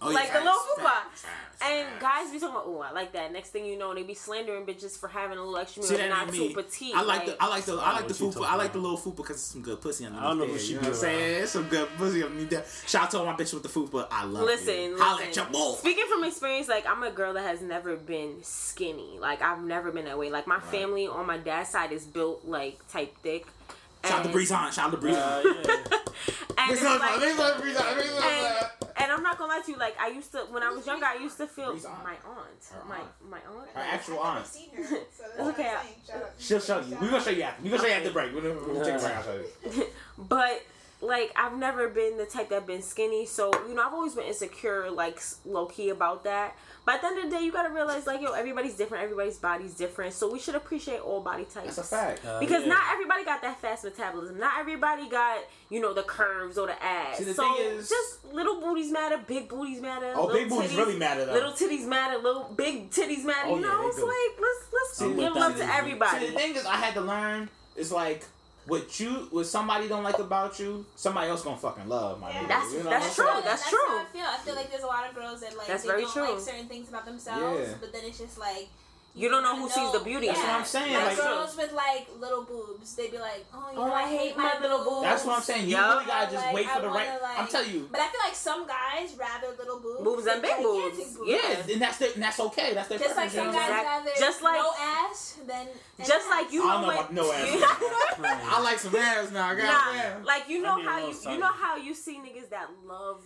Jackie. 0.00 0.10
Oh, 0.10 0.14
like 0.14 0.32
the 0.32 0.38
little 0.40 0.52
fupa. 0.52 0.82
facts, 0.82 1.22
facts, 1.22 1.62
And 1.62 1.88
facts. 1.88 2.02
guys 2.02 2.30
be 2.30 2.38
talking 2.38 2.54
about, 2.54 2.64
oh, 2.66 2.80
I 2.80 2.92
like 2.92 3.12
that. 3.12 3.32
Next 3.32 3.48
thing 3.50 3.64
you 3.64 3.78
know, 3.78 3.94
they 3.94 4.02
be 4.02 4.12
slandering 4.14 4.66
bitches 4.66 4.96
for 4.98 5.08
having 5.08 5.38
a 5.38 5.40
little 5.42 5.56
extra 5.56 5.82
meat. 5.82 5.88
See 5.88 6.08
not 6.08 6.28
too 6.28 6.48
me. 6.48 6.54
petite. 6.54 6.94
I 6.94 7.02
like 7.02 7.24
the 7.26 7.36
I 7.42 7.46
like 7.48 7.64
the 7.64 7.72
I 7.76 7.92
like 7.94 8.08
the 8.08 8.14
fupa. 8.14 8.44
I 8.46 8.56
like 8.56 8.72
the 8.74 8.78
little 8.78 8.98
fupa 8.98 9.16
because 9.16 9.36
it's 9.36 9.44
some 9.46 9.62
good 9.62 9.80
pussy 9.80 10.04
underneath 10.04 10.24
I 10.24 10.28
don't 10.28 10.38
know 10.38 10.44
there. 10.44 10.52
what 10.52 10.60
she 10.60 10.68
you 10.68 10.74
know 10.76 10.80
what 10.82 10.88
I'm 10.88 10.94
saying? 10.94 11.42
It's 11.44 11.52
some 11.52 11.68
good 11.68 11.88
pussy 11.96 12.22
underneath 12.22 12.50
there. 12.50 12.64
Shout 12.86 13.04
out 13.04 13.10
to 13.12 13.18
all 13.20 13.24
my 13.26 13.32
bitches 13.34 13.54
with 13.54 13.62
the 13.62 13.68
fupa. 13.70 14.06
I 14.10 14.24
love 14.24 14.42
it. 14.42 14.46
Listen, 14.46 14.74
you. 14.74 14.90
listen. 14.92 14.98
Holla 15.06 15.22
at 15.24 15.36
your 15.36 15.46
boy. 15.46 15.74
Speaking 15.78 16.04
from 16.10 16.24
experience, 16.24 16.68
like 16.68 16.86
I'm 16.86 17.02
a 17.02 17.10
girl 17.10 17.32
that 17.32 17.42
has 17.46 17.62
never 17.62 17.96
been 17.96 18.36
skinny. 18.42 19.18
Like 19.18 19.40
I've 19.40 19.62
never 19.62 19.90
been 19.92 20.04
that 20.04 20.18
way. 20.18 20.28
Like 20.30 20.46
my 20.46 20.60
family 20.60 21.06
on 21.06 21.26
my 21.26 21.38
dad's 21.38 21.70
side 21.70 21.92
is 21.92 22.04
built 22.04 22.44
like 22.44 22.86
type 22.88 23.16
thick. 23.22 23.46
Shout 24.04 24.12
out 24.12 24.18
to 24.18 24.24
And- 24.24 24.32
Breeze 24.32 24.52
on. 24.52 24.70
Shout 24.72 24.88
out 24.88 24.90
to 24.90 24.96
Breeze 24.98 25.16
Uh, 25.16 25.42
yeah. 25.44 25.52
And, 26.58 26.72
it's 26.72 26.80
Breeze 26.80 26.90
on. 26.92 26.98
like- 27.00 27.18
Breeze 27.20 27.38
on. 27.40 27.60
Breeze 27.60 27.76
on. 27.78 27.84
And, 28.26 28.66
and 28.98 29.12
I'm 29.12 29.22
not 29.22 29.38
gonna 29.38 29.52
lie 29.52 29.60
to 29.64 29.70
you. 29.72 29.78
Like 29.78 29.96
I 30.00 30.08
used 30.08 30.32
to, 30.32 30.38
when 30.50 30.62
I 30.62 30.70
was 30.70 30.86
younger, 30.86 31.06
I 31.06 31.16
used 31.16 31.36
to 31.38 31.46
feel 31.46 31.72
Breeze 31.72 31.84
on. 31.84 32.02
my 32.04 32.10
aunt, 32.10 32.62
Her 32.72 32.84
my 32.88 32.96
aunt. 32.96 33.08
my 33.30 33.38
aunt. 33.38 33.68
Her 33.74 33.80
actual 33.80 34.18
I've 34.20 34.24
never 34.24 34.38
aunt. 34.38 34.46
seen 34.46 34.70
her. 34.76 34.84
So 34.84 34.94
that's 35.18 35.38
what 35.38 35.48
Okay, 35.54 35.68
I'm 35.70 35.82
saying. 35.84 35.94
Shout 36.06 36.16
out- 36.22 36.32
She'll 36.38 36.60
show 36.60 36.80
you. 36.80 36.94
We're 36.94 37.00
gonna 37.00 37.16
out. 37.16 37.22
show 37.24 37.30
you 37.30 37.42
after. 37.42 37.62
We're 37.62 37.70
gonna 37.70 37.82
show 37.82 37.88
you 37.88 37.94
after 37.94 38.08
the 38.08 38.12
break. 38.12 38.34
We're 38.34 38.40
gonna, 38.42 38.54
we're 38.54 38.74
gonna 38.74 38.84
take 38.84 38.94
a 38.94 38.98
break. 38.98 39.16
I'll 39.16 39.22
show 39.24 39.40
you. 39.80 39.86
But 40.18 40.62
like 41.02 41.30
I've 41.36 41.56
never 41.58 41.88
been 41.88 42.16
the 42.16 42.24
type 42.24 42.48
that 42.50 42.66
been 42.66 42.82
skinny, 42.82 43.26
so 43.26 43.50
you 43.68 43.74
know 43.74 43.82
I've 43.86 43.92
always 43.92 44.14
been 44.14 44.24
insecure, 44.24 44.90
like 44.90 45.20
low 45.44 45.66
key 45.66 45.90
about 45.90 46.24
that. 46.24 46.56
But 46.86 46.96
at 46.96 47.00
the 47.02 47.06
end 47.08 47.18
of 47.18 47.24
the 47.24 47.36
day, 47.36 47.42
you 47.44 47.52
gotta 47.52 47.68
realize 47.72 48.06
like 48.06 48.22
yo, 48.22 48.32
everybody's 48.32 48.76
different, 48.76 49.04
everybody's 49.04 49.36
body's 49.38 49.74
different, 49.74 50.14
so 50.14 50.30
we 50.32 50.38
should 50.38 50.54
appreciate 50.54 51.00
all 51.00 51.20
body 51.20 51.44
types. 51.44 51.76
That's 51.76 51.78
a 51.92 51.96
fact. 51.96 52.24
Uh, 52.24 52.38
Because 52.40 52.62
yeah. 52.62 52.68
not 52.70 52.82
everybody 52.92 53.24
got 53.24 53.42
that 53.42 53.60
fast 53.60 53.84
metabolism. 53.84 54.38
Not 54.38 54.58
everybody 54.58 55.08
got 55.08 55.40
you 55.68 55.80
know 55.80 55.92
the 55.92 56.02
curves 56.04 56.56
or 56.56 56.66
the 56.68 56.82
abs. 56.82 57.18
See, 57.18 57.24
the 57.24 57.34
so 57.34 57.42
thing 57.42 57.66
is- 57.66 57.88
just 57.90 58.32
little 58.32 58.60
booties 58.60 58.90
matter, 58.90 59.18
big 59.26 59.48
booties 59.48 59.80
matter. 59.82 60.12
Oh, 60.14 60.26
little 60.26 60.40
big 60.40 60.48
booties 60.48 60.70
titties- 60.70 60.76
really 60.78 60.98
matter, 60.98 61.24
though. 61.26 61.32
Little 61.32 61.52
titties 61.52 61.86
matter. 61.86 62.18
Little 62.18 62.44
big 62.56 62.90
titties 62.90 63.24
matter. 63.24 63.48
Oh, 63.48 63.56
you 63.56 63.62
yeah, 63.62 63.68
know, 63.68 63.82
they 63.82 63.88
it's 63.88 63.96
do. 63.98 64.06
like 64.06 64.40
let's 64.40 64.72
let's 64.72 65.00
I'm 65.02 65.08
give 65.16 65.32
with 65.34 65.42
love 65.42 65.56
to 65.58 65.74
everybody. 65.74 66.20
See, 66.26 66.32
the 66.32 66.38
thing 66.38 66.54
is, 66.56 66.64
I 66.64 66.76
had 66.76 66.94
to 66.94 67.00
learn 67.02 67.50
is 67.76 67.92
like 67.92 68.24
what 68.66 68.98
you, 69.00 69.28
what 69.30 69.46
somebody 69.46 69.88
don't 69.88 70.02
like 70.02 70.18
about 70.18 70.58
you, 70.58 70.84
somebody 70.96 71.28
else 71.30 71.42
gonna 71.42 71.56
fucking 71.56 71.88
love. 71.88 72.20
My 72.20 72.30
Yeah. 72.30 72.42
nigga. 72.42 72.48
That's- 72.48 72.72
You 72.72 72.82
know 72.82 72.90
that's 72.90 73.18
what 73.18 73.26
I'm 73.28 73.32
true. 73.32 73.32
saying? 73.34 73.44
That's 73.44 73.62
how 73.62 73.70
true. 73.70 73.98
I 73.98 74.04
feel. 74.12 74.24
I 74.26 74.36
feel 74.38 74.54
like 74.56 74.70
there's 74.70 74.82
a 74.82 74.86
lot 74.86 75.08
of 75.08 75.14
girls 75.14 75.40
that 75.40 75.56
like 75.56 75.66
That's 75.68 75.82
they 75.84 75.88
very 75.88 76.02
don't 76.02 76.12
true. 76.12 76.30
like 76.32 76.40
certain 76.40 76.68
things 76.68 76.88
about 76.88 77.04
themselves, 77.04 77.68
Yeah. 77.68 77.74
but 77.80 77.92
then 77.92 78.02
it's 78.04 78.18
just 78.18 78.38
like 78.38 78.68
You 79.16 79.30
don't 79.30 79.42
know 79.42 79.52
gotta 79.52 79.62
who 79.62 79.70
sees 79.70 79.92
the 79.92 80.00
beauty 80.00 80.28
in 80.28 80.34
That's 80.34 80.44
what. 80.44 80.60
I'm 80.60 80.64
saying, 80.66 80.92
Like, 80.94 81.06
like- 81.06 81.16
girls 81.16 81.56
with 81.56 81.72
like 81.72 82.06
little 82.20 82.42
boobs, 82.44 82.94
they'd 82.96 83.10
be 83.10 83.16
like, 83.18 83.46
"Oh, 83.54 83.70
you 83.72 83.78
Oh, 83.78 83.86
know, 83.88 83.92
I 83.94 84.02
I 84.02 84.08
hate 84.08 84.18
hate 84.18 84.36
my, 84.36 84.54
my 84.54 84.60
little 84.60 84.84
boobs." 84.84 85.02
That's 85.04 85.24
what 85.24 85.36
I'm 85.38 85.42
saying. 85.42 85.64
You 85.64 85.76
Yup. 85.76 85.90
really 85.94 86.04
gotta 86.04 86.30
just 86.32 86.44
Like, 86.44 86.54
wait 86.54 86.66
for 86.68 86.72
I 86.76 86.80
the 86.80 86.88
wanna, 86.88 86.98
right. 86.98 87.22
like- 87.22 87.38
I'm 87.40 87.48
telling 87.48 87.70
you. 87.70 87.88
But 87.90 88.00
I 88.02 88.08
feel 88.08 88.20
like 88.22 88.34
some 88.34 88.66
guys 88.66 89.14
rather 89.16 89.48
little 89.56 89.80
boobs, 89.80 90.04
Boobs 90.04 90.24
than 90.26 90.42
big 90.42 90.56
boobs. 90.62 90.98
boobs. 91.16 91.18
Yeah. 91.24 91.72
and 91.72 91.80
that's 91.80 91.96
their, 91.96 92.12
and 92.12 92.22
that's 92.22 92.40
okay. 92.40 92.74
That's 92.74 92.88
their 92.88 92.98
Just 92.98 93.16
like 93.16 93.30
preference, 93.32 93.34
you 93.34 93.40
some 93.40 93.52
guys 93.54 93.70
I'm 93.70 93.84
rather 94.04 94.10
Just 94.18 94.42
like- 94.42 94.54
no 94.60 94.70
ass 94.78 95.36
than 95.46 95.66
Just 95.98 96.12
ass. 96.12 96.30
like 96.30 96.52
you 96.52 96.62
I 96.62 96.66
know 96.66 96.72
don't 96.72 96.82
know 96.82 97.00
about 97.00 97.12
no 97.14 97.32
ass. 97.32 98.52
I 98.52 98.60
like 98.62 98.78
some 98.78 98.96
ass 98.96 99.30
now. 99.32 99.52
Nah, 99.54 99.60
Goddamn. 99.62 100.24
like 100.24 100.48
you 100.48 100.60
know 100.60 100.76
how 100.82 100.98
you 100.98 101.14
you 101.30 101.38
know 101.38 101.52
how 101.52 101.76
you 101.76 101.94
see 101.94 102.18
niggas 102.18 102.50
that 102.50 102.68
love 102.84 103.22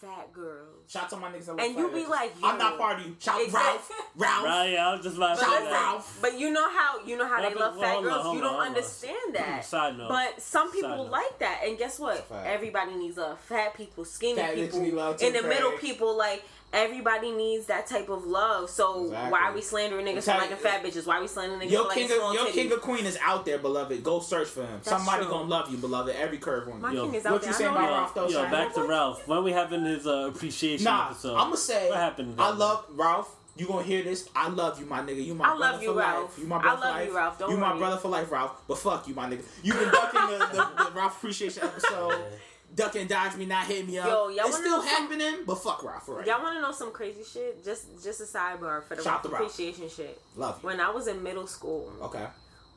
fat 0.00 0.32
girls. 0.32 0.68
Shout 0.90 1.04
out 1.04 1.10
to 1.10 1.16
my 1.16 1.28
niggas 1.30 1.46
that 1.46 1.56
love 1.56 1.60
And 1.66 1.76
you 1.76 1.90
be 1.90 2.00
bitches. 2.04 2.08
like, 2.08 2.32
I'm 2.42 2.56
not 2.58 2.78
part 2.78 3.00
of 3.00 3.06
you. 3.06 3.16
Shout 3.18 3.40
Exact- 3.42 3.64
Ralph. 3.64 3.90
Ralph. 4.16 4.44
Right, 4.44 4.70
yeah, 4.72 4.88
I 4.88 4.94
was 4.94 5.02
just 5.04 5.16
about 5.16 5.38
to 5.38 5.44
But 5.44 5.50
Shout 5.50 5.62
that. 5.64 5.72
Ralph. 5.72 6.18
but 6.22 6.38
you 6.38 6.50
know 6.50 6.68
how 6.70 7.04
you 7.04 7.16
know 7.16 7.26
how 7.26 7.42
Yeah, 7.42 7.48
they 7.48 7.54
love 7.56 7.74
well, 7.76 7.82
fat 7.82 7.92
hold 7.94 8.06
on, 8.06 8.12
girls. 8.12 8.22
hold 8.24 8.36
you 8.36 8.42
on, 8.42 8.44
don't 8.44 8.52
hold 8.54 8.62
on. 8.62 8.68
understand 8.68 9.34
that. 9.34 9.60
Mm, 9.60 9.64
side 9.64 9.98
note. 9.98 10.08
But 10.08 10.40
some 10.42 10.70
people 10.72 10.90
Side 10.90 10.96
note. 10.98 11.10
like 11.10 11.38
that, 11.40 11.60
and 11.64 11.78
guess 11.78 11.98
what? 11.98 12.26
Everybody 12.44 12.94
needs 12.94 13.16
love. 13.16 13.40
Fat 13.40 13.74
people, 13.74 14.04
skinny 14.04 14.36
Fat 14.40 14.54
people, 14.54 14.80
need 14.80 14.94
love 14.94 15.16
too, 15.16 15.26
in 15.26 15.32
the 15.32 15.42
middle 15.42 15.72
people. 15.72 16.16
Like 16.16 16.44
everybody 16.72 17.32
needs 17.32 17.66
that 17.66 17.86
type 17.86 18.08
of 18.08 18.24
love. 18.26 18.68
So 18.70 19.04
Exactly. 19.04 19.30
why 19.32 19.40
are 19.42 19.52
we 19.54 19.60
slandering 19.62 20.06
niggas 20.06 20.20
for 20.20 20.24
tell 20.26 20.38
liking 20.38 20.56
you- 20.56 20.62
fat 20.62 20.82
bitches? 20.84 21.06
Why 21.06 21.18
are 21.18 21.20
we 21.22 21.26
slandering 21.28 21.60
niggas 21.60 21.70
Your 21.72 21.82
for 21.82 21.88
liking 21.88 22.08
king, 22.08 22.16
small 22.16 22.28
of, 22.30 22.34
your 22.34 22.44
titties? 22.46 22.52
king 22.52 22.72
of 22.72 22.80
queen 22.82 23.06
is 23.06 23.18
out 23.24 23.44
there, 23.44 23.58
beloved. 23.58 24.02
Go 24.04 24.20
search 24.20 24.48
for 24.48 24.62
him. 24.66 24.80
Somebody 24.82 25.22
true. 25.24 25.30
gonna 25.32 25.48
love 25.48 25.70
you, 25.70 25.78
beloved. 25.78 26.14
Every 26.16 26.38
curve 26.38 26.68
on 26.68 26.80
My 26.80 26.92
you. 26.92 27.02
king 27.02 27.14
is 27.14 27.24
what 27.24 27.32
out 27.34 27.40
you 27.40 27.44
there. 27.46 27.52
saying 27.54 27.70
I 27.70 27.74
know 27.74 27.78
about. 27.80 27.90
Ralph 27.98 28.14
though? 28.14 28.28
Yo, 28.28 28.42
Shine? 28.42 28.50
back 28.50 28.74
to 28.74 28.82
Ralph. 28.82 29.26
When 29.28 29.44
we 29.44 29.52
having 29.52 29.84
his 29.84 30.06
uh, 30.06 30.30
appreciation 30.34 30.84
Nah, 30.84 31.06
episode? 31.10 31.34
I'm 31.36 31.44
gonna 31.46 31.56
say 31.56 31.88
What 31.88 31.98
happened? 31.98 32.34
I 32.38 32.50
love 32.54 32.84
Ralph. 32.90 33.34
You 33.56 33.66
gonna 33.66 33.82
hear 33.82 34.04
this? 34.04 34.28
I 34.36 34.48
love 34.50 34.78
you, 34.78 34.86
my 34.86 35.00
nigga. 35.00 35.24
You 35.24 35.34
my 35.34 35.46
I 35.46 35.56
brother 35.56 35.72
love 35.72 35.82
you, 35.82 35.92
for 35.92 35.98
Ralph. 35.98 36.22
life. 36.30 36.38
You 36.38 36.46
my 36.46 36.56
I 36.58 36.60
brother 36.62 36.76
love 36.80 36.82
for 36.92 36.98
life. 36.98 37.08
you, 37.08 37.16
Ralph. 37.16 37.38
Don't 37.40 37.50
you 37.50 37.56
my 37.56 37.70
worry. 37.70 37.78
brother 37.80 37.96
for 37.96 38.08
life, 38.08 38.30
Ralph. 38.30 38.52
But 38.68 38.78
fuck 38.78 39.08
you, 39.08 39.14
my 39.14 39.28
nigga. 39.28 39.42
You've 39.64 39.80
been 39.80 39.90
ducking 39.90 40.20
the, 40.38 40.38
the, 40.46 40.84
the 40.84 40.90
Ralph 40.94 41.16
appreciation 41.16 41.64
episode. 41.64 42.22
duck 42.74 42.94
and 42.96 43.08
dodge 43.08 43.36
me, 43.36 43.46
not 43.46 43.66
hit 43.66 43.86
me 43.86 43.98
up. 43.98 44.06
Yo, 44.06 44.28
y'all 44.28 44.46
it's 44.46 44.56
still 44.58 44.82
happening, 44.82 45.36
some... 45.36 45.44
but 45.46 45.56
fuck 45.56 45.82
Ralph 45.84 46.08
right. 46.08 46.26
Y'all 46.26 46.42
want 46.42 46.56
to 46.56 46.62
know 46.62 46.72
some 46.72 46.92
crazy 46.92 47.22
shit? 47.22 47.64
Just 47.64 48.02
just 48.02 48.20
a 48.20 48.24
sidebar 48.24 48.84
for 48.84 48.96
the 48.96 49.02
Shout 49.02 49.24
appreciation 49.24 49.82
Ralph. 49.82 49.96
shit. 49.96 50.20
Love 50.36 50.60
you. 50.62 50.68
When 50.68 50.80
I 50.80 50.90
was 50.90 51.06
in 51.06 51.22
middle 51.22 51.46
school. 51.46 51.92
Okay. 52.02 52.26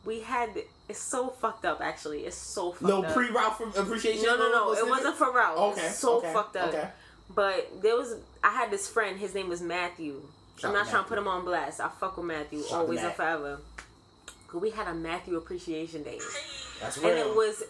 We 0.04 0.22
had 0.22 0.50
it's 0.90 1.00
so 1.00 1.30
fucked 1.30 1.66
up. 1.66 1.80
Actually, 1.80 2.22
it's 2.22 2.36
so 2.36 2.72
fucked 2.72 2.84
no, 2.84 3.04
pre 3.04 3.30
Ralph 3.30 3.62
appreciation. 3.78 4.26
No, 4.26 4.38
no, 4.38 4.50
no. 4.50 4.74
It 4.74 4.90
wasn't 4.90 5.16
for 5.16 5.32
Ralph. 5.32 5.78
Okay. 5.78 5.88
So 5.90 6.18
okay. 6.18 6.34
fucked 6.34 6.56
up. 6.56 6.70
Okay. 6.70 6.88
But 7.34 7.82
there 7.82 7.96
was 7.96 8.16
I 8.44 8.52
had 8.52 8.72
this 8.72 8.88
friend. 8.88 9.20
His 9.20 9.36
name 9.36 9.48
was 9.48 9.62
Matthew. 9.62 10.22
Shout 10.58 10.70
I'm 10.70 10.74
not 10.74 10.80
Matthew. 10.80 10.92
trying 10.92 11.04
to 11.04 11.10
put 11.10 11.18
him 11.18 11.28
on 11.28 11.46
blast. 11.46 11.80
I 11.80 11.90
fuck 11.90 12.18
with 12.18 12.26
Matthew 12.26 12.64
Shout 12.64 12.80
always 12.80 12.98
Matt. 12.98 13.06
and 13.06 13.16
forever. 13.16 13.60
We 14.54 14.72
had 14.72 14.88
a 14.88 14.94
Matthew 14.94 15.38
appreciation 15.38 16.04
day. 16.04 16.20
That's 16.82 16.98
real. 16.98 17.10
And 17.10 17.20
it 17.20 17.36
was. 17.36 17.64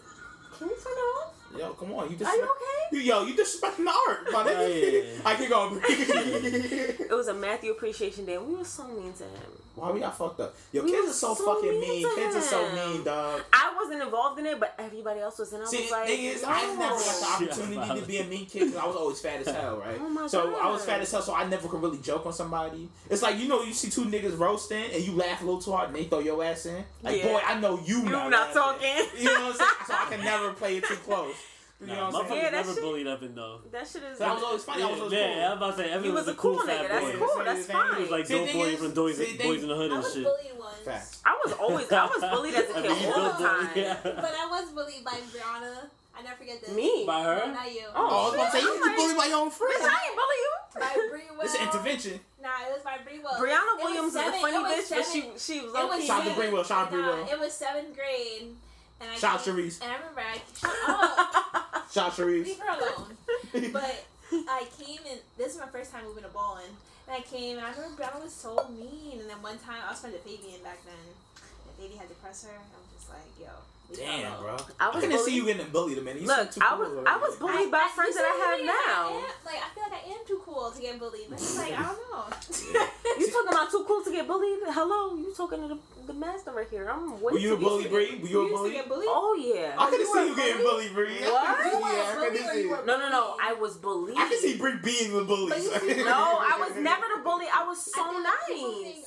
Can 0.57 0.67
you 0.67 0.75
turn 0.75 0.93
it 0.93 1.25
off? 1.25 1.40
Yo, 1.57 1.73
come 1.73 1.93
on. 1.93 2.09
You 2.09 2.15
disrespect- 2.17 2.43
Are 2.43 2.45
you 2.45 3.01
okay? 3.01 3.05
Yo, 3.05 3.25
you 3.25 3.33
disrespecting 3.33 3.85
the 3.85 3.93
art, 4.07 4.31
my. 4.31 4.41
I 5.25 5.35
can 5.35 5.49
go. 5.49 5.79
it 5.83 7.11
was 7.11 7.27
a 7.27 7.33
Matthew 7.33 7.71
Appreciation 7.71 8.25
Day. 8.25 8.37
We 8.37 8.55
were 8.55 8.65
so 8.65 8.87
mean 8.87 9.13
to 9.13 9.23
him. 9.23 9.51
Why 9.75 9.91
we 9.91 9.99
got 10.01 10.17
fucked 10.17 10.39
up? 10.39 10.53
Your 10.73 10.85
kids 10.85 11.09
are 11.09 11.13
so, 11.13 11.33
so 11.33 11.55
fucking 11.55 11.79
mean. 11.79 12.15
Kids 12.15 12.35
are 12.35 12.41
so 12.41 12.71
mean, 12.75 13.03
dog. 13.03 13.41
I 13.53 13.73
wasn't 13.79 14.03
involved 14.03 14.39
in 14.39 14.45
it, 14.45 14.59
but 14.59 14.75
everybody 14.77 15.21
else 15.21 15.39
was 15.39 15.53
in. 15.53 15.61
I 15.61 15.65
See, 15.65 15.83
was 15.83 15.91
like, 15.91 16.07
thing 16.07 16.25
is, 16.25 16.41
no. 16.43 16.49
I 16.49 16.61
never 16.75 16.79
got 16.79 17.39
the 17.39 17.45
opportunity 17.45 18.01
to 18.01 18.05
be 18.05 18.17
a 18.17 18.23
mean 18.25 18.45
kid 18.45 18.65
because 18.65 18.75
I 18.75 18.85
was 18.85 18.95
always 18.95 19.19
fat 19.21 19.39
as 19.39 19.47
hell, 19.47 19.77
right? 19.77 19.97
Oh 19.99 20.27
so 20.27 20.51
God. 20.51 20.61
I 20.61 20.69
was 20.69 20.83
fat 20.83 21.01
as 21.01 21.11
hell, 21.11 21.21
so 21.21 21.33
I 21.33 21.47
never 21.47 21.67
could 21.67 21.81
really 21.81 21.99
joke 21.99 22.25
on 22.25 22.33
somebody. 22.33 22.89
It's 23.09 23.21
like 23.21 23.39
you 23.39 23.47
know, 23.47 23.63
you 23.63 23.73
see 23.73 23.89
two 23.89 24.05
niggas 24.05 24.37
roasting 24.37 24.91
and 24.93 25.01
you 25.03 25.13
laugh 25.13 25.41
a 25.41 25.45
little 25.45 25.61
too 25.61 25.71
hard 25.71 25.89
and 25.89 25.95
they 25.95 26.03
throw 26.03 26.19
your 26.19 26.43
ass 26.43 26.65
in. 26.65 26.83
Like, 27.01 27.17
yeah. 27.17 27.27
boy, 27.27 27.41
I 27.45 27.59
know 27.59 27.79
you. 27.85 27.99
You 27.99 28.09
not, 28.09 28.29
not 28.29 28.53
talking. 28.53 28.89
You 29.17 29.25
know 29.25 29.49
what 29.49 29.51
I'm 29.51 29.57
saying? 29.57 29.69
so 29.87 29.93
I 29.93 30.05
can 30.09 30.23
never 30.23 30.53
play 30.53 30.77
it 30.77 30.83
too 30.85 30.95
close. 30.95 31.35
You 31.81 31.87
nah, 31.87 31.95
know 31.95 32.05
what 32.11 32.23
I'm 32.25 32.29
saying? 32.29 32.41
Yeah, 32.43 32.49
that 32.51 32.57
never 32.57 32.73
shit, 32.73 32.83
bullied 32.83 33.07
up 33.07 33.23
in 33.23 33.33
though. 33.33 33.59
That 33.71 33.87
shit 33.87 34.03
is. 34.03 34.17
So 34.19 34.33
was 34.33 34.43
always 34.43 34.63
funny. 34.63 34.81
Yeah, 34.81 34.85
I 34.85 34.91
was 34.91 34.99
always 35.01 35.17
cool. 35.17 35.19
Yeah, 35.19 35.25
I 35.25 35.49
was 35.49 35.57
about 35.57 35.71
to 35.71 35.77
say. 35.81 35.89
Evan 35.89 36.03
he 36.03 36.09
was, 36.11 36.25
was 36.25 36.27
a 36.27 36.37
cool, 36.37 36.57
cool 36.57 36.67
nigga. 36.67 36.87
That's 36.87 37.05
boy. 37.05 37.25
cool. 37.25 37.43
That's 37.43 37.65
fine. 37.65 37.95
He 37.95 38.01
was 38.01 38.11
like 38.11 38.25
See, 38.27 38.33
dope 38.33 38.53
boy 38.53 38.65
is, 38.69 38.79
from 38.79 38.93
Boys, 38.93 39.17
See, 39.17 39.37
boys 39.41 39.63
in 39.63 39.69
the 39.69 39.75
Hood 39.75 39.91
and 39.91 40.03
shit. 40.05 40.21
I 40.21 40.29
was 40.29 40.37
bullied 40.37 40.59
once. 40.61 41.21
I 41.25 41.39
was 41.43 41.53
always. 41.53 41.91
I 41.91 42.05
was 42.05 42.21
bullied 42.37 42.53
as 42.53 42.69
a 42.69 42.73
kid 42.73 42.85
I 42.85 42.93
mean, 42.93 43.13
all 43.13 43.33
the 43.33 43.43
time. 43.43 43.69
Yeah. 43.73 43.97
But 44.03 44.33
I 44.37 44.45
was 44.45 44.69
bullied 44.69 45.03
by 45.03 45.17
Brianna. 45.33 45.89
I 46.13 46.21
never 46.21 46.35
forget 46.35 46.61
this. 46.61 46.75
Me? 46.75 47.03
By 47.07 47.23
her? 47.23 47.51
Not 47.51 47.73
you. 47.73 47.87
Oh, 47.95 47.97
oh 47.97 48.05
I 48.05 48.25
was 48.25 48.33
about 48.35 48.51
to 48.51 48.59
say, 48.59 48.61
you 48.61 48.83
get 48.83 48.95
bullied 48.95 49.17
my 49.17 49.31
own 49.33 49.49
friend. 49.49 49.73
Bitch, 49.73 49.89
I 49.89 49.97
ain't 50.05 50.15
bully 50.21 50.37
you. 50.37 50.53
By 50.77 51.09
Bree 51.09 51.45
It's 51.45 51.55
an 51.55 51.63
intervention. 51.65 52.19
Nah, 52.43 52.49
it 52.67 52.73
was 52.73 52.83
by 52.83 52.97
Bree 53.03 53.17
Brianna 53.17 53.81
Williams 53.81 54.13
is 54.13 54.21
a 54.21 54.31
funny 54.37 54.57
bitch, 54.57 54.89
but 54.89 55.05
she, 55.05 55.31
she 55.37 55.61
was 55.65 55.73
low-key. 55.73 56.05
Shout 56.05 56.21
out 56.21 56.29
to 56.29 56.35
Bree 56.35 56.63
Shout 56.63 56.71
out 56.71 56.91
to 56.91 56.95
Bree 56.95 57.31
It 57.31 57.39
was 57.39 57.53
seventh 57.53 57.95
grade. 57.95 58.53
And 59.01 59.09
I 59.09 59.15
Shout 59.15 59.35
out 59.35 59.45
Charisse. 59.45 59.81
And 59.81 59.91
I 59.91 59.95
remember 59.95 60.21
I... 60.21 60.37
Shut 60.53 60.75
up. 60.87 61.67
Shots 61.91 62.19
Reeves. 62.19 62.47
Leave 62.47 62.59
her 62.59 62.71
alone. 62.71 63.17
but 63.73 64.05
I 64.31 64.65
came 64.79 64.99
and 65.09 65.19
this 65.37 65.53
is 65.53 65.59
my 65.59 65.67
first 65.67 65.91
time 65.91 66.05
moving 66.05 66.23
a 66.23 66.29
ball 66.29 66.59
in. 66.63 66.71
And 67.07 67.19
I 67.19 67.21
came 67.27 67.57
and 67.57 67.65
I 67.65 67.71
remember 67.71 67.97
Brown 67.97 68.23
was 68.23 68.33
so 68.33 68.55
mean. 68.71 69.19
And 69.19 69.29
then 69.29 69.41
one 69.41 69.59
time 69.59 69.83
I 69.85 69.91
was 69.91 69.99
friends 69.99 70.15
with 70.15 70.23
Fabian 70.23 70.63
back 70.63 70.79
then. 70.85 70.95
And 71.43 71.75
Fabian 71.75 71.99
had 71.99 72.07
to 72.07 72.15
press 72.15 72.45
her. 72.45 72.55
I 72.55 72.77
was 72.79 72.87
just 72.95 73.09
like, 73.09 73.27
yo, 73.39 73.51
Damn, 73.95 74.39
bro. 74.39 74.57
I 74.79 74.89
was. 74.89 75.03
I 75.03 75.07
didn't 75.07 75.25
see 75.25 75.35
you 75.35 75.45
getting 75.45 75.67
bullied 75.67 75.97
a 75.97 76.01
minute. 76.01 76.21
You 76.21 76.27
Look, 76.27 76.49
I 76.61 76.75
was. 76.75 76.87
Cool 76.87 77.03
I 77.05 77.17
was 77.17 77.35
bullied 77.37 77.67
I, 77.67 77.71
by 77.71 77.87
I, 77.89 77.91
friends 77.95 78.15
that 78.15 78.25
I 78.25 78.35
have 78.47 78.59
now. 78.65 79.19
Like 79.45 79.59
I 79.59 79.69
feel 79.73 79.83
like 79.83 79.93
I 79.93 80.11
am 80.11 80.25
too 80.27 80.41
cool 80.45 80.71
to 80.71 80.81
get 80.81 80.99
bullied. 80.99 81.29
Like 81.29 81.73
I 81.73 81.83
don't 81.83 81.99
know. 82.11 82.25
you 83.19 83.27
talking 83.31 83.49
about 83.51 83.71
too 83.71 83.83
cool 83.87 84.03
to 84.03 84.11
get 84.11 84.27
bullied? 84.27 84.59
Hello, 84.67 85.15
you 85.15 85.33
talking 85.35 85.59
to 85.61 85.67
the, 85.67 85.79
the 86.07 86.13
master 86.13 86.51
right 86.51 86.67
here? 86.69 86.89
I'm. 86.89 87.19
Were 87.21 87.37
you 87.37 87.55
a 87.55 87.57
bully, 87.57 87.87
Bree? 87.87 88.19
Were 88.21 88.27
you 88.27 88.45
a 88.45 88.49
bully? 88.49 89.05
Oh 89.07 89.35
yeah. 89.39 89.75
I 89.77 89.89
can 89.89 90.05
see 90.05 90.27
you 90.27 90.35
getting 90.35 90.63
bullied, 90.63 90.93
Bree. 90.93 91.21
What? 91.21 92.85
No, 92.85 92.97
no, 92.97 93.09
no. 93.09 93.35
I 93.41 93.53
was 93.53 93.77
bullied. 93.77 94.15
I 94.17 94.27
can 94.29 94.39
see 94.39 94.57
Bree 94.57 94.75
being 94.83 95.13
the 95.13 95.23
bully. 95.23 95.49
No, 96.03 96.39
I 96.39 96.57
was 96.59 96.75
never 96.81 97.05
the 97.15 97.23
bully. 97.23 97.45
I 97.53 97.65
was 97.65 97.79
so 97.93 98.03
nice. 98.19 99.05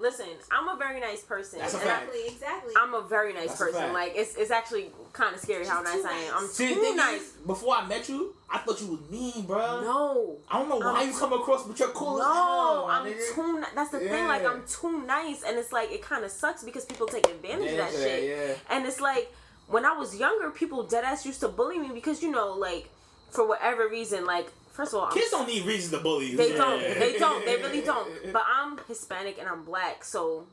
Listen, 0.00 0.26
I'm 0.52 0.68
a 0.68 0.76
very 0.76 1.00
nice 1.00 1.22
person. 1.22 1.58
That's 1.58 1.74
exactly, 1.74 2.20
exactly. 2.28 2.72
I'm 2.80 2.94
a 2.94 3.02
very 3.02 3.32
nice 3.32 3.48
That's 3.48 3.58
person. 3.58 3.92
Like 3.92 4.12
it's 4.14 4.36
it's 4.36 4.52
actually 4.52 4.90
kind 5.12 5.34
of 5.34 5.40
scary 5.40 5.66
how 5.66 5.82
nice 5.82 6.04
I 6.04 6.12
am. 6.12 6.34
I'm 6.36 6.46
See, 6.46 6.72
too 6.72 6.94
nice. 6.94 7.20
Is, 7.20 7.32
before 7.44 7.74
I 7.74 7.86
met 7.86 8.08
you, 8.08 8.32
I 8.48 8.58
thought 8.58 8.80
you 8.80 8.92
was 8.92 9.10
mean, 9.10 9.44
bro. 9.44 9.80
No, 9.80 10.36
I 10.48 10.60
don't 10.60 10.68
know 10.68 10.78
why 10.78 11.00
I'm, 11.00 11.08
you 11.08 11.18
come 11.18 11.32
across, 11.32 11.66
but 11.66 11.76
you're 11.80 11.88
cool. 11.88 12.18
No, 12.18 12.22
hell, 12.22 12.86
I'm 12.88 13.06
too. 13.06 13.64
That's 13.74 13.90
the 13.90 14.04
yeah. 14.04 14.10
thing. 14.10 14.26
Like 14.28 14.44
I'm 14.44 14.62
too 14.68 15.04
nice, 15.04 15.42
and 15.42 15.58
it's 15.58 15.72
like 15.72 15.90
it 15.90 16.00
kind 16.00 16.24
of 16.24 16.30
sucks 16.30 16.62
because 16.62 16.84
people 16.84 17.08
take 17.08 17.28
advantage 17.28 17.72
yeah, 17.72 17.86
of 17.86 17.92
that 17.92 17.92
yeah, 17.92 17.98
shit. 17.98 18.58
And 18.70 18.86
it's 18.86 19.00
like 19.00 19.32
when 19.66 19.84
I 19.84 19.94
was 19.98 20.16
younger, 20.16 20.50
people 20.50 20.86
deadass 20.86 21.24
used 21.24 21.40
to 21.40 21.48
bully 21.48 21.76
me 21.76 21.90
because 21.92 22.22
you 22.22 22.30
know, 22.30 22.52
like 22.52 22.88
for 23.30 23.48
whatever 23.48 23.88
reason, 23.88 24.26
like 24.26 24.46
First 24.78 24.94
of 24.94 25.00
all, 25.00 25.06
I'm, 25.06 25.12
kids 25.12 25.32
don't 25.32 25.48
need 25.48 25.64
reasons 25.64 25.90
to 25.90 25.98
bully 25.98 26.30
you. 26.30 26.36
They 26.36 26.52
don't. 26.52 26.78
They 26.80 27.18
don't. 27.18 27.44
They 27.44 27.56
really 27.56 27.80
don't. 27.80 28.08
But 28.32 28.44
I'm 28.46 28.78
Hispanic 28.86 29.36
and 29.40 29.48
I'm 29.48 29.64
black, 29.64 30.04
so 30.04 30.46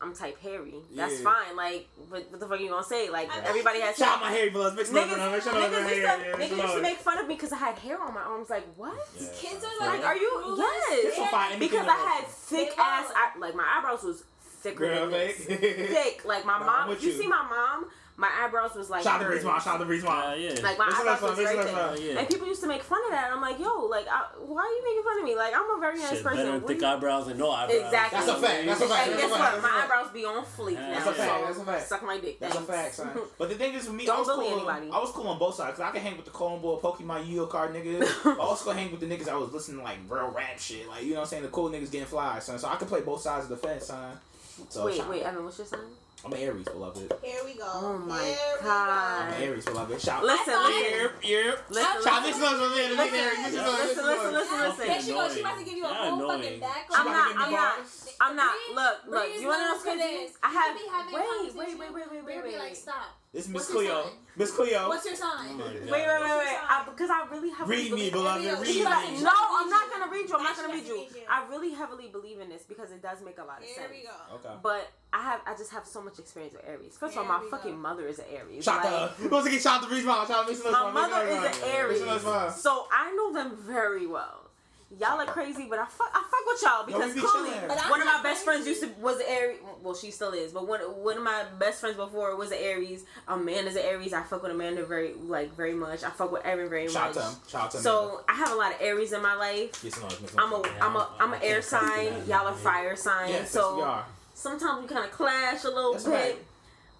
I'm 0.00 0.12
type 0.16 0.42
hairy. 0.42 0.74
That's 0.96 1.18
yeah. 1.18 1.30
fine. 1.30 1.56
Like, 1.56 1.86
what, 2.08 2.28
what 2.28 2.40
the 2.40 2.46
fuck 2.48 2.58
are 2.58 2.60
you 2.60 2.70
gonna 2.70 2.82
say? 2.82 3.08
Like, 3.08 3.30
everybody 3.44 3.80
has. 3.80 3.96
Shout 3.96 4.20
my 4.20 4.32
hairy 4.32 4.50
blood. 4.50 4.76
Niggas, 4.76 4.90
niggas, 4.90 5.14
niggas, 5.14 5.32
used, 5.32 5.44
to, 5.44 5.52
niggas 5.52 6.58
used 6.58 6.74
to 6.74 6.82
make 6.82 6.96
fun 6.96 7.18
of 7.18 7.28
me 7.28 7.34
because 7.34 7.52
I 7.52 7.58
had 7.58 7.78
hair 7.78 8.02
on 8.02 8.14
my 8.14 8.22
arms. 8.22 8.50
Like, 8.50 8.66
what? 8.74 8.98
Yeah. 9.16 9.28
Kids 9.36 9.64
are 9.64 9.86
like, 9.86 10.04
are 10.04 10.16
you? 10.16 10.56
Yes. 10.58 11.56
Because 11.60 11.86
I 11.86 12.16
had 12.16 12.26
thick 12.26 12.76
ass. 12.76 13.12
I, 13.14 13.38
like, 13.38 13.54
my 13.54 13.64
eyebrows 13.78 14.02
was 14.02 14.24
thick. 14.42 14.74
Girl, 14.74 15.08
thick. 15.12 16.24
Like, 16.24 16.44
my 16.44 16.58
mom. 16.58 16.96
You 17.00 17.12
see 17.12 17.28
my 17.28 17.46
mom? 17.48 17.86
my 18.18 18.28
eyebrows 18.42 18.74
was 18.74 18.90
like. 18.90 19.04
Shout 19.04 19.22
out 19.22 19.24
to 19.24 19.30
Reese 19.30 19.42
Shout 19.42 19.66
out 19.68 19.78
to 19.78 19.84
Reese 19.84 20.04
uh, 20.04 20.34
yeah. 20.36 20.50
Like 20.60 20.76
my 20.76 20.90
eyebrows 20.92 21.22
was 21.22 21.38
very 21.38 21.56
uh, 21.56 21.94
yeah. 21.94 22.18
and 22.18 22.28
people 22.28 22.48
used 22.48 22.60
to 22.62 22.66
make 22.66 22.82
fun 22.82 22.98
of 23.04 23.12
that. 23.12 23.26
And 23.26 23.34
I'm 23.34 23.40
like, 23.40 23.60
yo, 23.60 23.86
like, 23.86 24.08
I, 24.10 24.26
why 24.44 24.62
are 24.62 24.66
you 24.66 24.82
making 24.82 25.04
fun 25.04 25.18
of 25.20 25.24
me? 25.24 25.36
Like, 25.36 25.54
I'm 25.54 25.70
a 25.70 25.80
very 25.80 25.98
nice 25.98 26.10
Shit, 26.10 26.24
person. 26.24 26.44
Better 26.44 26.66
thick 26.66 26.80
you... 26.80 26.86
eyebrows 26.88 27.28
and 27.28 27.38
no 27.38 27.52
eyebrows. 27.52 27.80
Exactly. 27.80 28.18
That's 28.18 28.28
a 28.28 28.40
fact. 28.42 28.66
That's 28.66 28.80
a 28.80 28.88
fact. 28.88 29.08
And 29.08 29.20
guess 29.20 29.30
what? 29.30 29.62
My 29.62 29.82
eyebrows 29.84 30.12
be 30.12 30.24
on 30.24 30.44
fleek 30.44 30.74
now. 30.74 30.90
That's 30.90 31.06
a 31.06 31.14
fact. 31.14 31.46
That's 31.46 31.58
a 31.58 31.64
fact. 31.64 31.86
Suck 31.86 32.02
my 32.02 32.18
dick. 32.18 32.40
That's 32.40 32.56
a 32.56 32.60
fact. 32.60 32.94
Son. 32.96 33.08
But 33.38 33.50
the 33.50 33.54
thing 33.54 33.74
is, 33.74 33.86
with 33.86 33.94
me, 33.94 34.06
don't 34.06 34.26
bully 34.26 34.48
anybody. 34.48 34.90
I 34.90 34.98
was 34.98 35.12
cool 35.12 35.28
on 35.28 35.38
both 35.38 35.54
sides 35.54 35.76
because 35.76 35.88
I 35.88 35.92
could 35.92 36.02
hang 36.02 36.16
with 36.16 36.24
the 36.24 36.32
Clone 36.32 36.60
Boy, 36.60 36.74
Pokemon, 36.82 37.28
Yu 37.28 37.46
card 37.46 37.72
niggas. 37.72 38.02
I 38.36 38.40
also 38.40 38.72
hang 38.72 38.90
with 38.90 38.98
the 38.98 39.06
niggas 39.06 39.28
I 39.28 39.36
was 39.36 39.52
listening 39.52 39.78
to, 39.78 39.84
like 39.84 39.98
real 40.08 40.28
rap 40.30 40.58
shit. 40.58 40.88
Like 40.88 41.04
you 41.04 41.10
know 41.10 41.16
what 41.16 41.20
I'm 41.22 41.28
saying? 41.28 41.42
The 41.44 41.50
cool 41.50 41.70
niggas 41.70 41.92
getting 41.92 42.08
fly, 42.08 42.40
son. 42.40 42.58
So 42.58 42.66
I 42.66 42.74
could 42.74 42.88
play 42.88 43.02
both 43.02 43.20
sides 43.20 43.44
of 43.44 43.50
the 43.50 43.56
fence, 43.56 43.86
son. 43.86 44.18
So 44.70 44.86
wait, 44.86 45.06
wait, 45.08 45.22
Evan, 45.22 45.44
what's 45.44 45.58
your 45.58 45.68
sign? 45.68 45.78
I'm 46.24 46.34
Aries, 46.34 46.66
beloved. 46.66 47.14
Here 47.22 47.40
we 47.44 47.54
go. 47.54 47.64
Oh 47.64 47.98
my 47.98 48.22
Here 48.24 48.36
god. 48.60 49.32
I'm 49.32 49.42
Aries, 49.42 49.64
beloved. 49.64 50.00
Shout 50.00 50.18
out. 50.18 50.24
Listen, 50.24 50.54
yeah, 50.54 51.08
yeah. 51.22 52.02
Shout 52.02 52.22
this 52.24 52.40
love 52.40 52.60
over 52.60 52.74
there. 52.74 52.90
Listen, 52.90 53.18
listen, 53.44 53.64
listen, 53.64 54.04
listen, 54.04 54.32
listen, 54.32 54.58
listen. 54.58 54.86
There 54.86 55.02
she 55.02 55.12
goes. 55.12 55.34
She 55.34 55.40
about 55.40 55.58
to 55.58 55.64
give 55.64 55.76
you 55.76 55.84
a 55.84 55.88
whole 55.88 56.28
fucking 56.28 56.60
back. 56.60 56.88
I'm 56.92 57.06
not. 57.06 57.36
I'm 57.36 57.52
not. 57.52 57.78
I'm 58.20 58.36
not. 58.36 58.54
Look, 58.74 59.14
look. 59.14 59.40
You 59.40 59.46
want 59.46 59.62
to 59.62 59.66
know 59.68 59.78
something? 59.78 60.28
I 60.42 60.48
have. 60.50 60.76
Wait, 61.14 61.54
wait, 61.54 61.78
wait, 61.78 61.94
wait, 61.94 62.10
wait, 62.10 62.24
wait, 62.24 62.44
wait. 62.44 62.58
Like 62.58 62.76
stop. 62.76 63.16
It's 63.38 63.46
Miss 63.46 63.70
Cleo. 63.70 64.10
Miss 64.36 64.50
Cleo. 64.50 64.88
What's 64.88 65.06
your 65.06 65.14
sign? 65.14 65.58
Wait, 65.58 65.82
wait, 65.82 65.90
wait, 65.90 66.20
wait. 66.22 66.56
Because 66.86 67.08
I 67.08 67.24
really 67.30 67.50
have 67.50 67.68
read 67.68 67.92
me, 67.92 68.10
beloved. 68.10 68.44
Read 68.44 68.60
me. 68.60 68.84
Like, 68.84 69.12
no, 69.20 69.30
I'm 69.30 69.70
not 69.70 69.90
gonna 69.92 70.10
read 70.10 70.28
you. 70.28 70.34
I'm 70.36 70.42
not 70.42 70.56
gonna 70.56 70.74
read 70.74 70.86
you. 70.86 71.06
I 71.30 71.46
really 71.48 71.72
heavily 71.72 72.08
believe 72.08 72.40
in 72.40 72.48
this 72.48 72.62
because 72.62 72.90
it 72.90 73.00
does 73.00 73.22
make 73.24 73.38
a 73.38 73.44
lot 73.44 73.60
of 73.60 73.66
sense. 73.66 73.78
There 73.78 73.88
we 73.90 74.02
go. 74.02 74.34
Okay. 74.36 74.56
But 74.60 74.90
I 75.12 75.22
have, 75.22 75.40
I 75.46 75.56
just 75.56 75.70
have 75.70 75.86
so 75.86 76.02
much 76.02 76.18
experience 76.18 76.54
with 76.54 76.66
Aries. 76.66 76.96
First 76.96 77.16
of 77.16 77.30
all, 77.30 77.40
my 77.40 77.46
fucking 77.48 77.76
go. 77.76 77.78
mother 77.78 78.08
is 78.08 78.18
an 78.18 78.24
Aries. 78.34 78.64
Shout 78.64 78.84
like. 78.84 79.10
Who 79.12 79.28
wants 79.28 79.46
to 79.46 79.52
get 79.52 79.62
shot 79.62 79.82
out 79.82 79.88
to 79.88 79.94
Reese 79.94 80.04
Mom? 80.04 80.26
My 80.92 81.06
mother 81.06 81.28
is 81.28 81.56
an 81.56 81.64
Aries, 81.64 82.00
so 82.00 82.88
I 82.92 83.12
know 83.14 83.32
them 83.32 83.56
very 83.56 84.08
well 84.08 84.47
y'all 84.96 85.20
are 85.20 85.26
crazy, 85.26 85.66
but 85.68 85.78
I 85.78 85.84
fuck, 85.86 86.10
I 86.14 86.22
fuck 86.22 86.46
with 86.46 86.62
y'all 86.62 86.86
because 86.86 87.14
be 87.14 87.20
one 87.20 88.00
of 88.00 88.06
my 88.06 88.20
best 88.22 88.44
friends 88.44 88.66
used 88.66 88.82
to 88.82 88.88
was 89.00 89.18
an 89.18 89.26
Aries. 89.28 89.58
Well, 89.82 89.94
she 89.94 90.10
still 90.10 90.32
is, 90.32 90.52
but 90.52 90.66
one 90.66 90.80
one 90.80 91.16
of 91.18 91.22
my 91.22 91.44
best 91.58 91.80
friends 91.80 91.96
before 91.96 92.34
was 92.36 92.50
an 92.50 92.58
Aries. 92.60 93.04
Amanda's 93.26 93.76
an 93.76 93.82
Aries. 93.82 94.12
I 94.12 94.22
fuck 94.22 94.42
with 94.42 94.52
Amanda 94.52 94.84
very 94.84 95.14
like 95.14 95.54
very 95.54 95.74
much. 95.74 96.04
I 96.04 96.10
fuck 96.10 96.32
with 96.32 96.44
Erin 96.46 96.68
very 96.68 96.88
Shout 96.88 97.14
much. 97.14 97.24
Shout 97.48 97.70
to 97.72 97.78
so 97.78 98.22
I 98.28 98.34
have 98.34 98.52
a 98.52 98.54
lot 98.54 98.72
of 98.72 98.80
Aries 98.80 99.12
in 99.12 99.22
my 99.22 99.34
life. 99.34 99.80
Yes, 99.84 100.00
no, 100.00 100.08
I'm 100.42 100.52
a 100.52 100.62
I'm 100.80 100.96
a 100.96 101.08
I'm 101.20 101.32
an 101.34 101.40
air 101.42 101.62
sign. 101.62 102.12
Y'all 102.26 102.46
are 102.46 102.54
fire 102.54 102.96
sign. 102.96 103.30
Yes, 103.30 103.50
so 103.50 103.78
yes, 103.78 104.04
sometimes 104.34 104.82
we 104.82 104.88
kind 104.88 105.04
of 105.04 105.10
clash 105.10 105.64
a 105.64 105.68
little 105.68 105.92
That's 105.92 106.04
bit. 106.04 106.12
Right 106.12 106.38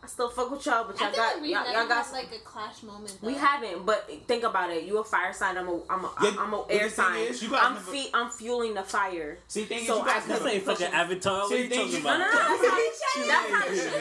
still 0.08 0.30
fuck 0.30 0.50
with 0.50 0.66
y'all, 0.66 0.84
but 0.84 1.00
y'all 1.00 1.12
got 1.12 1.40
like 1.40 1.50
y'all, 1.50 1.72
y'all 1.72 1.88
got 1.88 2.12
like 2.12 2.28
a 2.32 2.38
clash 2.44 2.82
moment. 2.82 3.16
Though. 3.20 3.28
We 3.28 3.34
haven't, 3.34 3.86
but 3.86 4.10
think 4.26 4.44
about 4.44 4.70
it. 4.70 4.84
You 4.84 4.98
a 4.98 5.04
fire 5.04 5.32
sign. 5.32 5.56
I'm 5.56 5.68
a 5.68 5.80
I'm 5.88 6.04
a 6.04 6.12
yeah, 6.22 6.36
I'm 6.38 6.54
a 6.54 6.64
air 6.68 6.90
sign. 6.90 7.20
Is, 7.20 7.42
you 7.42 7.54
I'm 7.54 7.76
fe- 7.76 8.10
I'm 8.14 8.30
fueling 8.30 8.74
the 8.74 8.82
fire. 8.82 9.38
See, 9.48 9.64
thing 9.64 9.86
so 9.86 9.94
is, 9.94 9.98
you 10.00 10.06
guys 10.06 10.22
I, 10.24 10.28
never... 10.28 10.48
ain't 10.48 10.64
fucking 10.64 10.86
Avatar. 10.86 11.48
See, 11.48 11.54
what 11.54 11.62
you 11.62 11.68
talking 11.68 12.00
about? 12.00 12.18
No, 12.18 12.24
no, 12.24 12.32
no. 12.32 12.38
That's 12.38 13.50
how, 13.50 13.68
the 13.68 13.74
shit. 13.74 13.92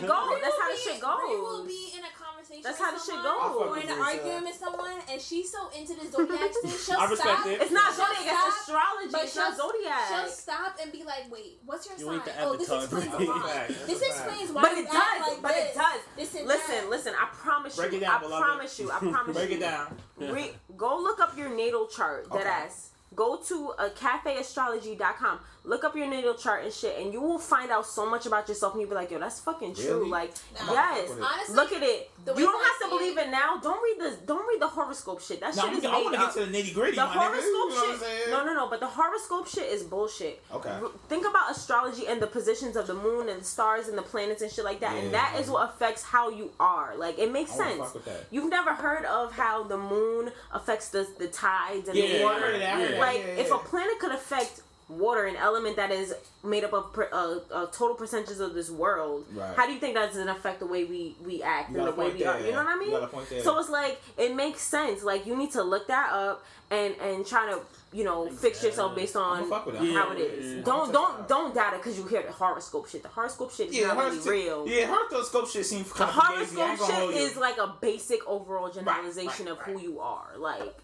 goes. 0.00 0.40
That's 0.42 0.58
how 0.60 0.70
the 0.70 0.76
shit 0.78 1.00
goes. 1.00 1.18
We 1.28 1.36
will 1.36 1.64
be 1.66 1.92
in 1.96 2.04
a 2.04 2.12
conversation. 2.52 2.62
That's 2.62 2.80
how 2.80 2.92
the 2.92 3.00
shit 3.00 3.20
goes. 3.22 3.56
Or 3.56 3.78
in 3.78 3.88
an 3.88 4.00
argument 4.00 4.44
with 4.46 4.56
someone, 4.56 4.98
and 5.10 5.20
she's 5.20 5.50
so 5.50 5.70
into 5.76 5.94
the 5.94 6.10
zodiac 6.10 6.52
thing, 6.62 6.70
she'll 6.70 6.98
I 6.98 7.06
respect 7.08 7.40
stop. 7.40 7.46
It. 7.46 7.62
It's 7.62 7.72
not 7.72 7.94
zodiac. 7.94 8.26
It's 8.26 8.60
astrology. 8.60 9.12
But 9.12 9.22
it's 9.24 9.36
not 9.36 9.56
zodiac. 9.56 10.08
She'll 10.08 10.28
stop 10.28 10.76
and 10.82 10.92
be 10.92 11.04
like, 11.04 11.30
"Wait, 11.30 11.60
what's 11.64 11.88
your 11.88 11.98
you 11.98 12.20
sign? 12.20 12.34
Oh, 12.40 12.56
this 12.56 12.70
explains 12.70 13.08
why. 13.08 13.66
this 13.86 14.02
explains 14.02 14.52
why. 14.52 14.62
But 14.62 14.72
it 14.72 14.86
does. 14.86 15.20
Like 15.28 15.42
but 15.42 15.52
this. 15.52 15.70
it 15.70 15.74
does. 15.74 16.00
This 16.16 16.34
and 16.34 16.46
listen, 16.46 16.74
that. 16.74 16.90
listen. 16.90 17.12
I 17.18 17.26
promise 17.32 17.76
you. 17.76 17.84
It 17.84 18.00
down, 18.00 18.16
I 18.16 18.18
beloved. 18.20 18.44
promise 18.44 18.78
you. 18.78 18.90
I 18.90 18.98
promise 18.98 19.26
you. 19.26 19.32
Break 19.32 19.50
it 19.52 19.60
down. 19.60 19.96
Yeah. 20.18 20.32
Re- 20.32 20.52
go 20.76 20.96
look 20.98 21.20
up 21.20 21.36
your 21.36 21.54
natal 21.54 21.86
chart. 21.86 22.26
Okay. 22.30 22.44
Deadass. 22.44 22.88
Go 23.14 23.36
to 23.48 23.74
a 23.78 23.90
cafeastrology.com. 23.90 25.40
Look 25.64 25.84
up 25.84 25.94
your 25.94 26.08
natal 26.08 26.34
chart 26.34 26.64
and 26.64 26.72
shit, 26.72 26.98
and 26.98 27.12
you 27.12 27.20
will 27.20 27.38
find 27.38 27.70
out 27.70 27.86
so 27.86 28.04
much 28.10 28.26
about 28.26 28.48
yourself. 28.48 28.72
And 28.74 28.80
you'll 28.80 28.90
be 28.90 28.96
like, 28.96 29.12
yo, 29.12 29.20
that's 29.20 29.38
fucking 29.40 29.76
true. 29.76 29.98
Really? 29.98 30.10
Like, 30.10 30.32
Nah. 30.66 30.72
yes. 30.72 31.08
Fuck 31.08 31.10
with 31.10 31.18
it. 31.18 31.24
Honestly, 31.24 31.54
Look 31.54 31.72
at 31.72 31.82
it. 31.84 32.10
You 32.26 32.46
don't 32.46 32.64
have 32.64 32.78
to 32.90 32.96
believe 32.96 33.16
it 33.18 33.30
now. 33.30 33.58
Don't 33.62 33.80
read 33.82 33.98
the 34.12 34.16
don't 34.26 34.46
read 34.48 34.60
the 34.60 34.66
horoscope 34.68 35.20
shit. 35.20 35.40
That 35.40 35.54
No, 35.56 35.62
shit 35.62 35.70
I'm, 35.72 35.78
is 35.78 35.84
I 35.84 35.90
want 36.02 36.14
to 36.14 36.20
get 36.20 36.32
to 36.34 36.46
the 36.46 36.58
nitty 36.58 36.74
gritty. 36.74 36.96
The 36.96 37.04
my 37.06 37.12
horoscope 37.12 37.42
You 37.44 37.52
know 37.52 37.66
what 37.74 37.84
I'm 37.84 37.90
shit. 37.92 38.00
saying? 38.00 38.30
No, 38.30 38.44
no, 38.44 38.54
no. 38.54 38.68
But 38.68 38.80
the 38.80 38.86
horoscope 38.88 39.46
shit 39.48 39.70
is 39.72 39.82
bullshit. 39.84 40.42
Okay. 40.52 40.76
Think 41.08 41.26
about 41.28 41.50
astrology 41.52 42.06
and 42.08 42.20
the 42.22 42.26
positions 42.26 42.76
of 42.76 42.86
the 42.88 42.94
moon 42.94 43.28
and 43.28 43.40
the 43.40 43.44
stars 43.44 43.86
and 43.88 43.96
the 43.96 44.02
planets 44.02 44.42
and 44.42 44.50
shit 44.50 44.64
like 44.64 44.80
that, 44.80 44.94
yeah, 44.94 45.02
and 45.02 45.12
Yeah. 45.12 45.30
that 45.32 45.40
is 45.40 45.48
what 45.48 45.68
affects 45.70 46.02
how 46.02 46.28
you 46.30 46.50
are. 46.58 46.94
Like 46.96 47.18
it 47.20 47.30
makes 47.30 47.52
I 47.52 47.56
sense. 47.68 47.78
fuck 47.78 47.94
with 47.94 48.04
that. 48.06 48.24
You've 48.30 48.50
never 48.50 48.74
heard 48.74 49.04
of 49.04 49.32
how 49.32 49.62
the 49.64 49.78
moon 49.78 50.32
affects 50.52 50.88
the 50.88 51.06
the 51.18 51.28
tides 51.28 51.88
and 51.88 51.96
Yeah, 51.96 52.18
the 52.18 52.24
water. 52.24 52.36
I 52.38 52.40
heard 52.50 52.60
that, 52.60 52.74
I 52.74 52.80
heard 52.80 52.92
that, 52.94 53.00
Like 53.00 53.18
yeah, 53.18 53.42
if 53.42 53.52
a 53.52 53.58
planet 53.58 53.98
could 54.00 54.12
affect 54.12 54.61
water, 54.98 55.26
an 55.26 55.36
element 55.36 55.76
that 55.76 55.90
is 55.90 56.14
made 56.44 56.64
up 56.64 56.72
of 56.72 56.92
per, 56.92 57.08
uh, 57.12 57.38
uh, 57.52 57.66
total 57.66 57.94
percentages 57.94 58.40
of 58.40 58.54
this 58.54 58.70
world, 58.70 59.24
Right. 59.32 59.54
how 59.56 59.66
do 59.66 59.72
you 59.72 59.78
think 59.80 59.94
that 59.94 60.08
doesn't 60.08 60.28
affect 60.28 60.60
the 60.60 60.66
way 60.66 60.84
we 60.84 61.16
we 61.24 61.42
act 61.42 61.70
You 61.70 61.78
and 61.78 61.86
the 61.86 61.90
way 61.92 62.06
point 62.08 62.18
we 62.18 62.24
are? 62.24 62.34
there, 62.38 62.46
You 62.46 62.52
know 62.52 62.58
what 62.58 62.66
I 62.68 62.74
you 62.74 62.80
mean? 62.80 62.90
got 62.90 63.02
a 63.04 63.06
point 63.06 63.28
there. 63.30 63.42
So 63.42 63.58
it's 63.58 63.70
like 63.70 64.00
it 64.16 64.34
makes 64.34 64.60
sense. 64.62 65.02
Like 65.02 65.26
you 65.26 65.36
need 65.36 65.52
to 65.52 65.62
look 65.62 65.86
that 65.88 66.12
up 66.12 66.44
and 66.70 66.94
and 67.00 67.26
try 67.26 67.46
to 67.50 67.60
you 67.92 68.04
know 68.04 68.28
fix 68.30 68.62
yourself 68.64 68.94
based 68.96 69.14
on 69.16 69.38
I'ma 69.44 69.46
fuck 69.48 69.66
with 69.66 69.74
it. 69.76 69.78
how 69.92 70.08
Yeah, 70.08 70.12
it 70.14 70.18
is. 70.20 70.56
yeah. 70.56 70.62
Don't 70.62 70.92
don't 70.92 71.10
check 71.10 71.18
it 71.18 71.22
out. 71.22 71.28
don't 71.28 71.54
doubt 71.54 71.74
it 71.74 71.80
because 71.82 71.98
you 71.98 72.04
hear 72.06 72.22
the 72.22 72.32
horoscope 72.32 72.88
shit. 72.88 73.02
The 73.02 73.08
horoscope 73.08 73.52
shit 73.52 73.68
is 73.68 73.76
Yeah, 73.76 73.88
not 73.88 73.96
her, 73.98 74.10
really 74.10 74.30
real. 74.30 74.66
yeah, 74.68 74.86
horoscope 74.86 75.48
shit 75.48 75.66
seems 75.66 75.88
The 75.92 76.06
kind 76.06 76.42
of 76.42 76.48
fugazi. 76.48 76.58
I 76.58 76.70
ain't 76.70 76.78
horoscope 76.80 77.10
shit 77.12 77.20
is 77.22 77.36
like 77.36 77.58
a 77.58 77.74
basic 77.80 78.26
overall 78.26 78.70
generalization 78.70 79.46
right, 79.46 79.52
of 79.52 79.58
who 79.60 79.78
you 79.80 80.00
are. 80.00 80.30
Like 80.36 80.74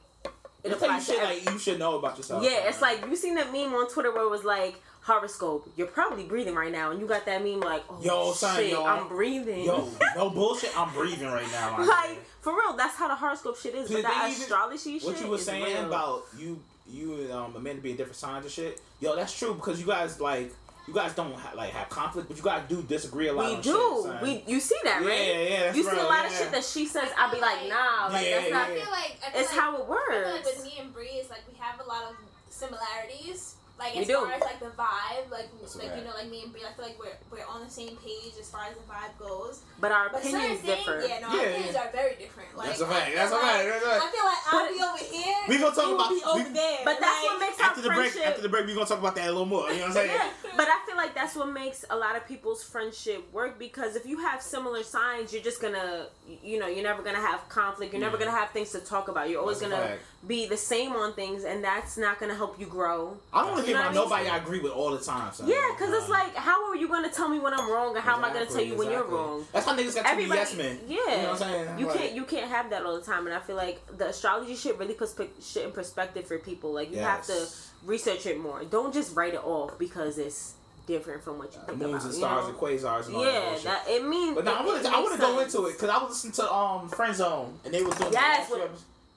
it 0.69 0.73
It's 0.73 0.81
like 0.83 0.91
you 0.91 0.97
applies 0.97 1.11
every- 1.11 1.37
like 1.45 1.51
you 1.53 1.59
should 1.59 1.79
know 1.79 1.99
about 1.99 2.17
yourself. 2.17 2.43
yeah, 2.45 2.69
it's 2.69 2.81
like 2.83 3.05
you 3.07 3.17
seen 3.17 3.35
that 3.37 3.53
meme 3.53 3.75
on 3.75 3.89
Twitter 3.91 4.13
where 4.13 4.25
it 4.25 4.31
was 4.31 4.45
like 4.45 4.81
horoscope. 5.03 5.71
You're 5.77 5.87
probably 5.87 6.25
breathing 6.25 6.55
right 6.55 6.71
now, 6.73 6.91
and 6.91 7.01
you 7.01 7.07
got 7.07 7.25
that 7.27 7.43
meme 7.43 7.61
like, 7.61 7.83
oh 7.89 7.99
Yo, 8.03 8.33
son, 8.33 8.57
shit, 8.57 8.71
yo. 8.73 8.85
I'm 8.85 9.09
breathing. 9.09 9.65
yo, 9.65 9.89
no 10.17 10.31
bullshit. 10.31 10.71
I'm 10.79 10.93
breathing 10.93 11.29
right 11.29 11.51
now. 11.53 11.79
like 11.79 12.19
for 12.41 12.53
real, 12.55 12.77
that's 12.77 12.97
how 12.97 13.09
the 13.09 13.15
horoscope 13.15 13.57
shit 13.59 13.75
is. 13.75 13.91
But 13.91 14.03
that 14.03 14.29
even- 14.31 14.43
astrology 14.43 14.99
shit. 14.99 15.05
what 15.09 15.21
you 15.21 15.29
were 15.29 15.39
saying 15.39 15.65
real. 15.65 15.87
about 15.87 16.25
you, 16.37 16.61
you 16.91 17.15
and 17.23 17.33
um, 17.33 17.57
Amanda 17.57 17.81
being 17.83 17.97
different 17.97 18.17
signs 18.17 18.45
and 18.45 18.53
shit. 18.53 18.81
Yo, 19.01 19.17
that's 19.17 19.37
true 19.39 19.55
because 19.55 19.81
you 19.81 19.87
guys 19.87 20.21
like 20.21 20.53
you 20.89 20.95
guys 20.95 21.13
don't 21.15 21.35
ha- 21.35 21.53
like 21.55 21.71
have 21.71 21.89
conflict, 21.91 22.29
but 22.29 22.37
you 22.37 22.43
guys 22.43 22.63
do 22.69 22.83
disagree 22.83 23.29
a 23.29 23.33
lot. 23.33 23.57
We 23.57 23.63
do. 23.63 24.11
Shit, 24.11 24.23
we 24.23 24.43
you 24.53 24.59
see 24.59 24.77
that, 24.85 25.03
Yeah, 25.03 25.09
right? 25.09 25.51
yeah, 25.51 25.61
that's 25.65 25.77
you 25.77 25.83
see 25.85 25.91
a 25.91 25.95
real, 25.95 26.05
lot 26.05 26.25
of 26.27 26.33
shit 26.33 26.51
that 26.51 26.65
she 26.65 26.87
says. 26.87 27.11
I 27.17 27.31
be 27.33 27.39
like, 27.41 27.69
nah, 27.69 28.09
like 28.11 28.27
Yeah, 28.27 28.39
that's 28.41 28.51
not. 28.53 28.71
I 28.71 28.75
feel 28.75 28.91
like 28.91 29.19
I 29.27 29.31
feel 29.31 29.41
It's 29.43 29.51
like, 29.53 29.61
how 29.61 29.71
it 29.71 29.75
I 29.75 29.77
feel 29.77 30.33
like 30.33 30.45
works. 30.45 30.57
with 30.57 30.65
me 30.65 30.73
and 30.81 30.93
Bree, 30.95 31.07
it's 31.21 31.31
like 31.31 31.43
we 31.47 31.55
have 31.59 31.79
a 31.81 31.85
lot 31.89 32.03
of 32.05 32.17
similarities. 32.49 33.57
Like 33.79 33.95
We 33.95 34.01
as 34.03 34.07
do. 34.09 34.15
far 34.19 34.33
as 34.33 34.41
like 34.43 34.59
the 34.59 34.75
vibe, 34.75 35.31
like 35.31 35.47
That's 35.61 35.77
like 35.77 35.91
right. 35.91 35.99
you 35.99 36.05
know, 36.05 36.11
like 36.11 36.29
me 36.29 36.43
and 36.43 36.51
Bree, 36.53 36.63
I 36.69 36.75
feel 36.75 36.85
like 36.85 36.99
we're 36.99 37.15
we're 37.31 37.47
on 37.47 37.63
the 37.63 37.71
same 37.71 37.95
page 38.03 38.35
as 38.41 38.51
far 38.51 38.65
as 38.67 38.75
the 38.75 38.83
vibe 38.91 39.15
goes. 39.19 39.63
But 39.79 39.93
our 39.93 40.11
But 40.11 40.23
certain 40.23 40.41
opinions 40.41 40.61
things, 40.67 40.79
differ. 40.85 41.07
yeah, 41.07 41.21
no, 41.21 41.29
Yeah, 41.31 41.39
our 41.39 41.47
opinions 41.47 41.77
are 41.77 41.91
very 41.95 42.15
different. 42.17 42.57
Like, 42.59 42.67
That's 42.75 42.81
a 42.83 42.87
I 42.87 42.89
fact, 42.91 43.07
feel 43.07 43.17
that's 43.17 43.31
a 43.31 43.35
like- 43.37 43.43
fact, 43.45 43.65
that's 43.71 43.85
a 43.85 43.89
fact. 43.89 44.03
I 44.03 44.11
feel 44.11 44.27
like 44.27 44.43
I'll 44.51 44.67
be 44.75 44.83
over 44.83 45.05
here. 45.15 45.37
We 45.49 45.59
gonna 45.63 45.75
talk 45.77 45.85
you 45.87 45.91
will 45.91 46.01
about- 46.03 46.11
be 46.11 46.23
over 46.27 46.43
we- 46.49 46.55
there. 46.59 46.79
But 46.85 46.97
that's 46.99 47.23
like, 47.23 47.31
what 47.31 47.39
makes 47.41 47.61
after 47.61 47.81
our 47.81 47.83
the 47.87 47.95
break, 47.95 48.17
after 48.17 48.43
the 48.43 48.49
break, 48.49 48.67
we 48.67 48.75
gonna 48.75 48.87
talk 48.87 48.99
about 48.99 49.15
that 49.15 49.27
a 49.29 49.31
little 49.31 49.47
more. 49.47 49.71
You 49.71 49.77
know 49.79 49.81
what 49.83 49.87
I'm 49.89 49.93
saying? 49.95 50.11
Yeah, 50.11 50.31
but 50.59 50.67
I 50.69 50.77
feel 50.87 50.97
like 50.97 51.15
that's 51.15 51.37
what 51.37 51.49
makes 51.49 51.85
a 51.89 51.97
lot 51.97 52.17
of 52.17 52.27
people's 52.27 52.65
friendship 52.65 53.33
work 53.33 53.61
because 53.61 53.95
if 53.95 54.07
you 54.07 54.19
have 54.19 54.43
similar 54.43 54.83
signs, 54.83 55.33
you're 55.33 55.43
just 55.43 55.63
gonna, 55.63 56.09
you 56.43 56.59
know, 56.59 56.67
you're 56.67 56.83
never 56.83 57.03
gonna 57.03 57.21
have 57.23 57.49
conflict. 57.49 57.93
You're 57.95 58.03
never 58.03 58.19
gonna 58.19 58.33
have 58.33 58.51
things 58.51 58.73
to 58.73 58.81
talk 58.81 59.07
about. 59.07 59.31
You're 59.31 59.41
always 59.41 59.61
That's 59.61 59.71
gonna 59.71 59.83
fact. 59.91 60.01
Be 60.27 60.47
the 60.47 60.57
same 60.57 60.93
on 60.93 61.13
things, 61.15 61.45
and 61.45 61.63
that's 61.63 61.97
not 61.97 62.19
gonna 62.19 62.35
help 62.35 62.59
you 62.59 62.67
grow. 62.67 63.17
I 63.33 63.43
don't 63.43 63.53
want 63.53 63.65
to 63.65 63.71
You 63.71 63.77
get 63.77 63.79
know 63.81 63.87
around 63.87 63.95
what 63.95 64.13
I 64.13 64.19
mean? 64.19 64.27
nobody 64.27 64.29
I 64.29 64.37
agree 64.45 64.59
with 64.61 64.73
all 64.73 64.91
the 64.91 64.99
time. 64.99 65.33
Son. 65.33 65.47
Yeah, 65.49 65.57
because 65.71 65.95
it's 65.95 66.09
like, 66.09 66.35
how 66.35 66.69
are 66.69 66.75
you 66.77 66.89
gonna 66.89 67.09
tell 67.09 67.29
me 67.29 67.39
when 67.39 67.55
I'm 67.55 67.71
wrong, 67.71 67.95
and 67.95 68.05
how 68.05 68.17
am 68.17 68.25
I 68.25 68.29
gonna 68.33 68.41
tell 68.47 68.57
Exactly, 68.57 68.67
you 68.69 68.77
when 68.77 68.91
you're 68.91 69.05
wrong? 69.05 69.47
That's 69.53 69.65
how 69.65 69.77
niggas 69.77 69.95
got 69.95 70.03
to 70.11 70.17
be 70.17 70.25
Everybody, 70.25 70.41
yes 70.41 70.57
men. 70.57 70.81
yeah, 70.89 70.97
You 70.97 71.07
know 71.07 71.17
what 71.17 71.29
I'm 71.31 71.37
saying? 71.39 71.79
You 71.79 71.87
Like- 71.87 71.97
can't 71.99 72.13
you 72.15 72.25
can't 72.25 72.51
have 72.51 72.71
that 72.71 72.85
all 72.85 72.97
the 72.97 73.05
time, 73.05 73.27
and 73.29 73.35
I 73.37 73.39
feel 73.39 73.55
like 73.57 73.81
the 73.97 74.09
astrology 74.09 74.57
shit 74.57 74.77
really 74.77 74.95
puts 74.95 75.15
shit 75.41 75.65
in 75.65 75.71
perspective 75.73 76.27
for 76.27 76.39
people. 76.39 76.73
Like 76.73 76.91
you 76.93 76.99
have 76.99 77.25
to 77.27 77.47
research 77.85 78.27
it 78.27 78.41
more. 78.41 78.65
Don't 78.65 78.93
just 78.93 79.15
write 79.15 79.35
it 79.35 79.45
off 79.45 79.79
because 79.79 80.19
it's 80.19 80.55
different 80.89 81.23
from 81.23 81.39
what 81.39 81.53
you 81.55 81.61
think 81.67 81.79
moons 81.79 81.91
about. 81.93 82.05
and 82.07 82.13
you 82.15 82.19
stars 82.19 82.43
know? 82.45 82.49
and 82.51 82.59
quasars 82.59 83.07
and 83.07 83.15
all 83.17 83.23
that 83.23 83.33
Yeah, 83.33 83.59
that 83.65 83.85
it 83.89 84.05
means. 84.05 84.35
But 84.35 84.45
now 84.47 84.55
I 84.55 84.65
want 84.67 84.83
to 84.83 84.91
I 84.91 85.01
want 85.01 85.13
to 85.15 85.21
go 85.21 85.39
into 85.39 85.67
it 85.67 85.75
because 85.75 85.91
I 85.91 85.99
was 86.03 86.09
listening 86.11 86.33
to 86.33 86.53
um 86.53 86.89
Friend 86.89 87.15
Zone 87.15 87.61
and 87.65 87.73
they 87.73 87.83
was 87.85 87.95
doing 87.95 88.13
Yes, 88.13 88.51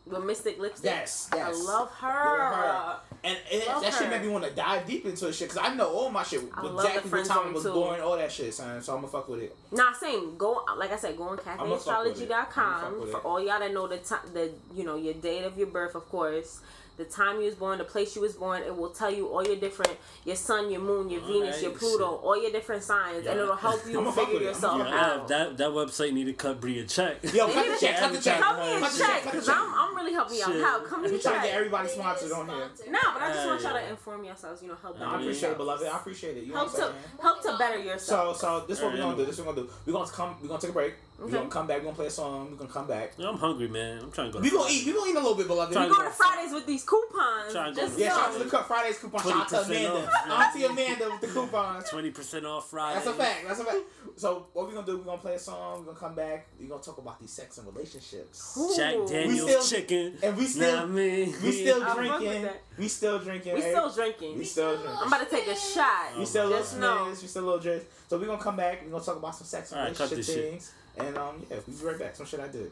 the 0.05 0.19
with- 0.19 0.19
extras. 0.19 0.21
with 0.21 0.25
Mystic 0.25 0.59
Lipstick. 0.59 0.85
Yes, 0.91 1.29
yes. 1.33 1.47
I 1.47 1.51
love 1.71 1.89
her. 1.91 2.07
her. 2.09 2.99
And, 3.23 3.37
and 3.53 3.63
Love 3.67 3.83
that 3.83 3.93
shit 3.93 4.09
made 4.09 4.23
me 4.23 4.29
want 4.29 4.45
to 4.45 4.49
dive 4.51 4.87
deep 4.87 5.05
into 5.05 5.25
the 5.25 5.33
shit 5.33 5.49
because 5.49 5.63
I 5.63 5.75
know 5.75 5.89
all 5.89 6.09
my 6.09 6.23
shit 6.23 6.41
I 6.55 6.61
love 6.63 6.77
the 6.81 6.87
exactly 6.87 7.11
what 7.11 7.25
time 7.27 7.37
Zone 7.37 7.47
it 7.49 7.53
was 7.53 7.63
too. 7.63 7.73
born, 7.73 8.01
all 8.01 8.17
that 8.17 8.31
shit, 8.31 8.51
son. 8.53 8.81
So 8.81 8.93
I'm 8.93 9.01
gonna 9.01 9.11
fuck 9.11 9.29
with 9.29 9.41
it. 9.41 9.55
Nah, 9.71 9.93
same. 9.93 10.37
Go 10.37 10.65
like 10.77 10.91
I 10.91 10.97
said, 10.97 11.15
go 11.17 11.23
on 11.25 11.39
I'ma 11.45 11.77
fuck 11.77 12.03
with 12.05 12.19
it. 12.19 12.31
I'ma 12.31 12.45
fuck 12.45 12.55
cafeastrology.com 12.55 13.11
for 13.11 13.17
it. 13.19 13.25
all 13.25 13.39
y'all 13.39 13.59
that 13.59 13.71
know 13.73 13.87
the 13.87 13.97
time, 13.97 14.19
the 14.33 14.51
you 14.73 14.83
know 14.83 14.95
your 14.95 15.13
date 15.13 15.43
of 15.43 15.55
your 15.57 15.67
birth, 15.67 15.93
of 15.93 16.09
course, 16.09 16.61
the 16.97 17.05
time 17.05 17.37
you 17.39 17.45
was 17.45 17.55
born, 17.55 17.77
the 17.77 17.83
place 17.83 18.15
you 18.15 18.21
was 18.21 18.33
born. 18.33 18.61
It 18.63 18.75
will 18.75 18.89
tell 18.89 19.09
you 19.11 19.27
all 19.27 19.43
your 19.45 19.55
different 19.55 19.95
your 20.25 20.35
sun, 20.35 20.71
your 20.71 20.81
moon, 20.81 21.09
your 21.09 21.21
Venus, 21.21 21.55
Alright, 21.57 21.61
your 21.61 21.71
Pluto, 21.71 22.05
all 22.17 22.39
your 22.41 22.51
different 22.51 22.83
signs, 22.83 23.25
and 23.25 23.39
it'll 23.39 23.55
help 23.55 23.81
you 23.87 23.99
I'ma 24.01 24.11
fuck 24.11 24.25
figure 24.25 24.39
with 24.39 24.43
it. 24.43 24.53
yourself 24.53 24.73
I'ma 24.81 24.89
Yeah, 24.89 25.05
out. 25.13 25.27
that 25.29 25.57
that 25.57 25.69
website 25.69 26.11
need 26.13 26.25
to 26.25 26.33
cut 26.33 26.59
Bree 26.59 26.79
a 26.79 26.85
check. 26.85 27.17
Yo, 27.33 27.45
cut 27.47 27.55
They 27.55 27.61
the 27.63 27.69
need 27.71 27.79
check, 27.79 27.95
to- 27.95 28.01
cut 28.01 28.13
the 28.13 28.19
check. 28.21 28.39
Come 28.39 28.57
me 28.59 28.71
and 28.73 28.83
Cut 28.83 28.91
the 28.91 28.97
check, 28.99 29.07
check, 29.07 29.23
cut 29.23 29.31
the 29.33 29.37
cause 29.37 29.47
check. 29.47 29.55
I'm, 29.57 29.73
I'm 29.73 29.95
really 29.95 30.13
helping 30.13 30.37
y'all 30.37 30.51
Shit. 30.51 30.63
out. 30.63 30.85
Come 30.85 31.01
me 31.03 31.07
We 31.09 31.13
and 31.15 31.23
trying 31.23 31.35
to 31.35 31.39
check. 31.41 31.49
get 31.49 31.55
everybody 31.55 31.87
They 31.87 31.93
need 31.95 32.01
sponsored 32.01 32.31
a 32.31 32.35
on 32.35 32.49
here. 32.49 32.55
sponsor. 32.75 32.91
Nah, 33.13 33.19
but 33.19 33.23
I 33.23 33.27
just 33.33 33.39
Yeah, 33.43 33.47
want 33.51 33.61
y'all 33.61 33.73
yeah. 33.73 33.81
to 33.81 33.89
inform 33.89 34.23
yourselves. 34.23 34.61
You 34.61 34.67
know, 34.69 34.75
help. 34.81 34.99
No, 34.99 35.05
I 35.05 35.09
appreciate 35.09 35.23
it, 35.23 35.33
yourselves. 35.33 35.57
beloved. 35.57 35.87
I 35.87 35.97
appreciate 35.97 36.37
it. 36.37 36.43
You 36.43 36.49
know 36.53 36.55
Help 36.59 36.73
what 36.73 36.81
I'm 36.83 36.87
to 36.93 36.99
saying? 36.99 37.19
help 37.21 37.41
to 37.43 37.57
better 37.57 37.79
yourself. 37.79 38.37
So, 38.37 38.59
so 38.59 38.65
this 38.67 38.77
is 38.77 38.83
what 38.83 38.93
we're 38.93 38.99
gonna 38.99 39.17
do. 39.17 39.25
This 39.25 39.39
is 39.39 39.45
what 39.45 39.55
we're 39.55 39.63
gonna 39.63 39.67
do. 39.67 39.73
We're 39.85 39.93
gonna 39.99 40.11
come. 40.11 40.35
We're 40.41 40.47
gonna 40.47 40.61
take 40.61 40.69
a 40.71 40.73
break. 40.73 40.93
We're 41.21 41.29
gonna 41.29 41.49
come 41.49 41.67
back. 41.67 41.77
We're 41.77 41.83
gonna 41.85 41.95
play 41.95 42.07
a 42.07 42.09
song. 42.09 42.49
We're 42.51 42.57
gonna 42.57 42.69
come 42.71 42.87
back. 42.87 43.13
I'm 43.19 43.37
hungry, 43.37 43.67
man. 43.67 43.99
I'm 44.03 44.11
trying 44.11 44.27
to 44.31 44.33
go. 44.33 44.39
We 44.41 44.49
gonna 44.49 44.69
eat. 44.71 44.85
We 44.87 44.93
gonna 44.93 45.11
eat 45.11 45.15
a 45.15 45.19
little 45.19 45.35
bit, 45.35 45.47
beloved. 45.47 45.71
Trying 45.71 45.85
We 45.85 45.91
We 45.91 45.95
gonna- 45.97 46.09
go 46.09 46.11
to 46.11 46.15
Fridays 46.17 46.53
with 46.53 46.65
these 46.65 46.83
coupons. 46.83 47.53
Trying 47.53 47.73
to 47.73 47.79
go 47.79 47.85
Just 47.85 47.95
to 47.97 48.01
Yeah, 48.03 48.09
know. 48.09 48.15
shout 48.15 48.27
out 48.29 48.33
to 48.37 48.43
the 48.43 48.49
Cut 48.49 48.67
Fridays 48.67 48.97
coupon. 48.97 49.21
Shout 49.21 49.31
out 49.33 49.47
to 49.49 49.61
Amanda. 49.61 50.07
off. 50.07 50.55
Auntie 50.55 50.65
Amanda 50.65 51.09
with 51.11 51.21
the 51.21 51.27
coupons. 51.27 51.89
Twenty 51.89 52.09
percent 52.11 52.45
off 52.45 52.69
Friday. 52.69 52.95
That's 52.95 53.07
a 53.07 53.13
fact. 53.13 53.47
That's 53.47 53.59
a 53.59 53.63
fact. 53.65 53.77
So 54.15 54.47
what 54.53 54.67
we 54.67 54.73
gonna 54.73 54.85
do? 54.85 54.97
We're 54.97 55.03
gonna 55.03 55.17
play 55.21 55.35
a 55.35 55.39
song. 55.39 55.79
We're 55.79 55.85
gonna 55.93 55.99
come 55.99 56.15
back. 56.15 56.47
We're 56.59 56.69
gonna 56.69 56.81
talk 56.81 56.97
about 56.97 57.19
these 57.19 57.31
sex 57.31 57.57
and 57.59 57.67
relationships. 57.67 58.57
Jack 58.75 58.95
Ooh. 58.95 59.07
Daniels 59.07 59.49
still- 59.49 59.63
chicken. 59.63 60.17
And 60.23 60.35
we 60.37 60.45
still, 60.45 60.75
Nah, 60.77 60.85
me. 60.87 61.33
we 61.43 61.51
still 61.51 61.83
I 61.83 61.93
drinking. 61.93 62.49
We 62.77 62.87
still 62.87 63.19
drinking. 63.19 63.53
We 63.55 63.61
still 63.61 63.89
drinking. 63.91 64.37
We 64.39 64.43
still 64.45 64.75
drinking. 64.75 64.95
I'm 64.99 65.07
about 65.07 65.29
to 65.29 65.35
take 65.35 65.47
a 65.47 65.55
shot. 65.55 66.17
We 66.17 66.25
still 66.25 66.45
a 66.45 66.47
little 66.47 66.59
Just 66.63 66.77
know. 66.77 67.05
smidge, 67.11 67.21
we 67.21 67.27
still 67.27 67.43
a 67.43 67.45
little 67.45 67.59
dress. 67.59 67.81
So 68.09 68.17
we're 68.17 68.25
gonna 68.25 68.41
come 68.41 68.55
back, 68.57 68.81
we're 68.83 68.91
gonna 68.91 69.03
talk 69.03 69.17
about 69.17 69.35
some 69.35 69.45
sex 69.47 69.71
and 69.71 69.79
All 69.81 69.87
right, 69.87 69.95
cut 69.95 70.09
relationship 70.11 70.35
this 70.35 70.43
shit. 70.43 70.51
things. 70.51 70.71
And 70.97 71.17
um 71.17 71.45
yeah, 71.49 71.57
we'll 71.67 71.77
be 71.77 71.85
right 71.85 71.99
back. 71.99 72.15
Some 72.15 72.25
shit 72.25 72.39
I 72.39 72.47
did. 72.47 72.71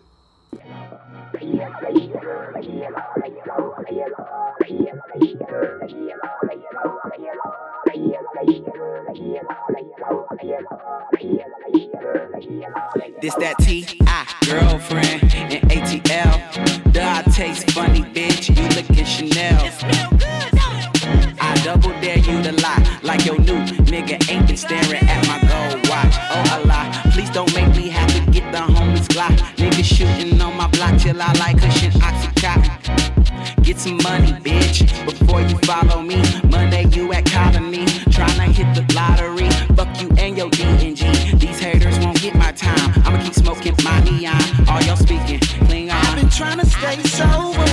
This 13.22 13.36
that 13.36 13.56
T.I. 13.60 14.26
girlfriend 14.46 15.24
and 15.34 15.70
ATL. 15.70 16.94
The 16.94 17.04
I 17.04 17.22
taste 17.32 17.72
funny, 17.72 18.02
bitch. 18.02 18.50
You 18.56 18.64
lookin' 18.76 19.06
Chanel. 19.06 19.60
I 21.42 21.62
double 21.64 21.92
dare 22.02 22.18
you 22.18 22.42
to 22.44 22.52
lie. 22.62 23.00
Like 23.04 23.26
your 23.26 23.38
new 23.40 23.60
nigga 23.86 24.30
ain't 24.32 24.48
been 24.48 24.58
staring 24.58 25.08
at 25.08 25.28
my 25.28 25.49
Niggas 29.80 29.98
shooting 29.98 30.42
on 30.42 30.58
my 30.58 30.68
block 30.68 31.00
till 31.00 31.22
I 31.22 31.32
like 31.40 31.58
cushion 31.62 31.92
Oxycontin. 32.02 33.64
Get 33.64 33.78
some 33.80 33.96
money, 34.04 34.34
bitch, 34.34 34.84
before 35.06 35.42
you 35.42 35.58
follow 35.60 36.02
me. 36.02 36.22
Monday 36.50 36.86
you 36.92 37.14
at 37.14 37.26
Colony, 37.26 37.86
tryna 38.12 38.52
hit 38.52 38.76
the 38.76 38.84
lottery. 38.94 39.50
Fuck 39.78 40.02
you 40.02 40.10
and 40.18 40.38
your 40.38 40.50
DNG. 40.50 41.40
These 41.40 41.60
haters 41.60 41.98
won't 42.00 42.22
get 42.22 42.36
my 42.36 42.52
time. 42.52 42.92
I'ma 43.06 43.24
keep 43.24 43.34
smoking 43.34 43.76
my 43.82 44.02
neon. 44.02 44.42
All 44.68 44.82
y'all 44.82 44.98
speaking, 44.98 45.40
cling 45.68 45.92
on. 45.92 45.96
I've 45.96 46.16
been 46.18 46.28
tryna 46.28 46.66
stay 46.66 47.02
sober, 47.04 47.69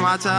my 0.00 0.16
toes. 0.16 0.33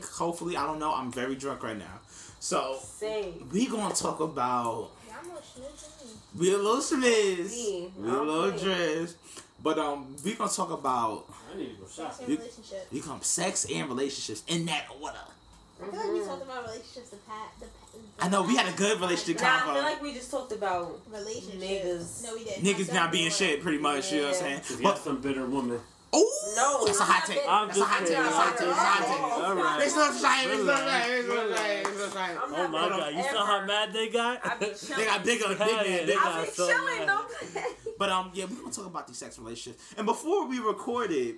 Think. 0.00 0.10
Hopefully, 0.12 0.56
I 0.56 0.66
don't 0.66 0.78
know. 0.78 0.92
I'm 0.94 1.10
very 1.12 1.34
drunk 1.34 1.62
right 1.62 1.76
now. 1.78 2.00
So, 2.40 2.78
Same. 2.82 3.48
we 3.52 3.66
gonna 3.66 3.94
talk 3.94 4.20
about 4.20 4.90
Y'all 5.08 5.24
more 5.26 5.38
schmooze 5.38 5.98
than 6.34 6.40
we 6.40 6.52
a 6.52 6.58
little 6.58 6.76
Smiz. 6.82 7.50
Me. 7.50 7.92
We 7.98 8.08
a 8.10 8.12
little 8.22 8.50
dress. 8.58 9.14
But 9.62 9.78
um 9.78 10.14
we 10.24 10.34
gonna 10.34 10.50
talk 10.50 10.70
about 10.70 11.24
I 11.52 11.56
need 11.56 11.76
to 11.76 11.80
go 11.80 11.86
Sex 11.86 12.18
and 12.18 12.28
We- 12.28 12.36
relationship. 12.36 12.86
we 12.92 13.00
come 13.00 13.22
sex 13.22 13.64
and 13.72 13.88
relationships 13.88 14.42
in 14.46 14.66
that 14.66 14.86
order. 15.00 15.16
I 15.82 15.86
feel 15.90 15.98
like 16.00 16.12
we 16.12 16.20
talked 16.24 16.42
about 16.42 16.64
relationships 16.64 17.08
the 17.10 17.16
past. 17.16 17.60
The, 17.60 17.66
pa- 17.66 17.80
I 18.26 18.28
know 18.28 18.42
we 18.42 18.56
had 18.56 18.72
a 18.72 18.76
good 18.76 19.00
relationship 19.00 19.40
Nah, 19.40 19.48
I 19.48 19.58
convo. 19.60 19.72
feel 19.74 19.82
like 19.82 20.02
we 20.02 20.12
just 20.14 20.30
talked 20.30 20.52
about 20.52 21.00
relationships. 21.10 21.64
niggas. 21.64 22.22
No, 22.24 22.34
we 22.34 22.44
didn't. 22.44 22.62
Niggas 22.64 22.92
not 22.92 23.10
being 23.10 23.30
shit, 23.30 23.62
pretty 23.62 23.78
much. 23.78 24.12
You 24.12 24.20
know 24.22 24.28
what 24.28 24.36
I'm 24.42 24.50
Yeah. 24.50 24.60
saying? 24.60 24.80
But 24.82 24.94
But 24.96 24.98
some 25.04 25.20
bitter 25.22 25.46
woman. 25.46 25.80
Oh, 26.14 26.52
No, 26.56 26.86
that's 26.86 27.00
a 27.00 27.04
hot 27.04 27.24
take. 27.26 27.40
I'm 27.48 27.66
That's 27.68 27.80
a 27.80 27.84
hot 27.84 27.98
take. 28.00 28.08
kidding. 28.08 28.22
That's 28.22 28.34
a 28.34 28.38
hot 28.38 28.56
take. 28.56 28.68
That's 28.68 28.78
a 28.78 28.84
hot 28.84 29.02
take. 29.04 29.44
All 29.48 29.54
right. 29.56 29.82
It's 29.84 29.96
not 29.96 30.12
shame. 30.14 30.50
It's 30.54 30.64
not 30.64 30.78
shame. 30.78 31.12
It's 31.18 31.28
not 31.28 31.58
shame. 31.58 31.86
It's 31.86 32.14
not 32.14 32.28
shame. 32.28 32.38
Oh 32.42 32.68
my 32.68 32.88
god, 32.88 33.14
you 33.14 33.22
saw 33.24 33.44
how 33.46 33.64
mad 33.66 33.92
they 33.92 34.08
got? 34.08 34.40
I 34.46 34.56
be 34.56 34.66
chilling. 34.66 34.98
They 34.98 35.04
got 35.06 35.24
big 35.24 35.42
on 35.42 35.48
big 35.50 35.58
man. 35.58 35.84
they 35.84 36.04
They 36.06 36.14
got- 36.14 36.44
got 36.44 36.48
so 36.48 36.68
chilling. 36.68 37.06
mad. 37.06 37.64
But 37.98 38.08
um, 38.10 38.30
yeah, 38.34 38.44
we're 38.46 38.56
gonna 38.60 38.72
talk 38.72 38.86
about 38.86 39.06
these 39.06 39.18
sex 39.18 39.38
relationships. 39.38 39.82
And 39.96 40.06
before 40.06 40.46
we 40.46 40.58
recorded, 40.58 41.36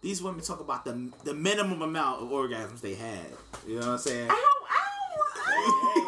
these 0.00 0.22
women 0.22 0.40
talk 0.42 0.60
about 0.60 0.84
the 0.84 1.10
the 1.24 1.34
minimum 1.34 1.82
amount 1.82 2.22
of 2.22 2.28
orgasms 2.30 2.80
they 2.80 2.94
had. 2.94 3.26
You 3.66 3.74
know 3.80 3.86
what 3.86 3.88
I'm 3.92 3.98
saying? 3.98 4.30
Ow, 4.30 4.34
ow. 4.34 6.04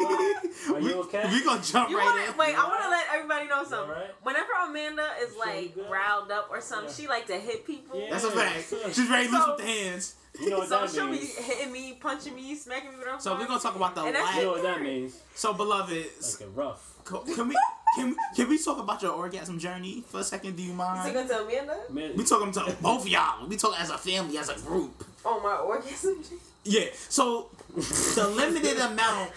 Are 0.73 0.79
you 0.79 0.93
okay? 1.03 1.29
We 1.31 1.43
gonna 1.43 1.61
jump 1.61 1.89
You 1.89 1.97
right 1.97 2.05
wanna, 2.05 2.31
in. 2.31 2.37
wait, 2.37 2.55
I 2.57 2.67
want 2.67 2.83
to 2.83 2.89
let 2.89 3.05
everybody 3.13 3.47
know 3.47 3.63
something. 3.63 3.77
alright? 3.95 4.11
Whenever 4.23 4.49
Amanda 4.67 5.07
is 5.21 5.35
like 5.37 5.75
riled 5.89 6.31
up 6.31 6.47
or 6.51 6.61
something, 6.61 6.93
she 6.93 7.07
like 7.07 7.27
to 7.27 7.37
hit 7.37 7.65
people. 7.65 7.99
Yeah. 7.99 8.11
That's 8.11 8.23
a 8.25 8.31
fact. 8.31 8.73
She's 8.93 9.09
ready 9.09 9.27
to 9.27 9.33
loose 9.33 9.43
So- 9.43 9.51
with 9.55 9.57
the 9.65 9.65
hands. 9.71 10.15
You 10.39 10.49
know 10.49 10.59
what 10.59 10.69
So 10.69 10.79
that 10.79 10.89
she'll 10.89 11.11
be 11.11 11.17
hitting 11.17 11.73
me, 11.73 11.97
punching 11.99 12.33
me, 12.33 12.55
smacking 12.55 12.91
me 12.91 12.95
with 12.99 13.05
her 13.07 13.19
So 13.19 13.35
we're 13.37 13.47
gonna 13.47 13.59
talk 13.59 13.75
about 13.75 13.95
the 13.95 14.03
And 14.03 14.13
last. 14.15 14.37
You 14.37 14.43
know 14.43 14.51
what 14.51 14.63
that 14.63 14.81
means. 14.81 15.19
So 15.35 15.53
beloved, 15.53 15.91
Like 16.21 16.41
a 16.47 16.49
rough. 16.51 16.93
can 17.03 17.49
we 17.49 17.55
can, 17.97 18.15
can 18.33 18.47
we 18.47 18.57
talk 18.57 18.79
about 18.79 19.01
your 19.01 19.11
orgasm 19.11 19.59
journey 19.59 20.01
for 20.07 20.21
a 20.21 20.23
second? 20.23 20.55
Do 20.55 20.63
you 20.63 20.69
You 20.69 20.75
mind? 20.75 21.13
talking 21.13 21.27
to 21.27 21.41
Amanda? 21.43 21.77
Man, 21.89 22.15
We 22.15 22.23
talking 22.23 22.53
to 22.53 22.75
both 22.81 23.01
of 23.01 23.09
y'all. 23.09 23.45
We 23.45 23.57
talking 23.57 23.77
as 23.81 23.89
a 23.89 23.97
family, 23.97 24.37
as 24.37 24.47
a 24.47 24.55
group. 24.57 25.03
Oh 25.25 25.41
my 25.41 25.57
orgasm. 25.57 26.23
Yeah. 26.63 26.85
So 27.09 27.49
the 27.75 28.27
limited 28.35 28.77
amount 28.77 29.31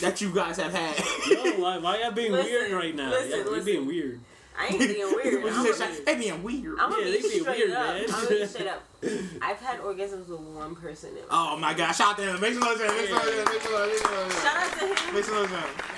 that 0.00 0.20
you 0.20 0.32
guys 0.34 0.56
have 0.58 0.72
had. 0.74 0.98
yo, 1.28 1.60
why, 1.60 1.78
why 1.78 2.00
y'all 2.00 2.10
being 2.12 2.32
Listen, 2.32 2.50
weird 2.50 2.72
right 2.72 2.94
now? 2.94 3.10
listen, 3.10 3.30
y'all, 3.30 3.38
you 3.38 3.50
listen. 3.50 3.64
being 3.64 3.86
weird. 3.86 4.20
I 4.60 4.66
ain't 4.66 4.78
being 4.80 4.98
weird. 5.14 5.34
I'm 5.34 5.42
you 5.44 5.52
gonna 5.54 5.72
say, 5.74 5.98
be, 5.98 6.04
they 6.04 6.14
being 6.16 6.42
weird. 6.42 6.78
I'm 6.80 6.90
gonna 6.90 7.02
Yeah, 7.06 7.12
be 7.12 7.22
they 7.22 7.22
be 7.22 7.38
straight 7.40 7.58
weird, 7.58 7.70
up. 7.70 7.86
man. 7.94 8.04
I'm 8.04 8.24
gonna 8.24 8.28
be 8.28 8.46
straight 8.50 8.66
up. 8.68 8.82
I've 9.40 9.60
had 9.60 9.80
orgasms 9.80 10.26
with 10.28 10.40
one 10.40 10.74
person. 10.74 11.10
In 11.10 11.16
my 11.16 11.20
Oh 11.30 11.56
my 11.56 11.74
god! 11.74 11.92
Shout 11.92 12.10
out 12.10 12.16
to 12.18 12.22
him. 12.34 12.40
Make 12.40 12.54
some 12.54 12.64
noise. 12.64 12.78
Make 12.78 12.90
some 12.90 13.18
noise. 13.18 13.46
Make 13.46 13.62
some 13.62 13.72
noise. 13.72 13.90
Make. 13.92 14.32
Shout 14.42 14.56
out 14.56 14.72
to 14.80 14.86
him, 14.88 15.14
Make 15.14 15.24
some 15.24 15.34
noise. 15.36 15.50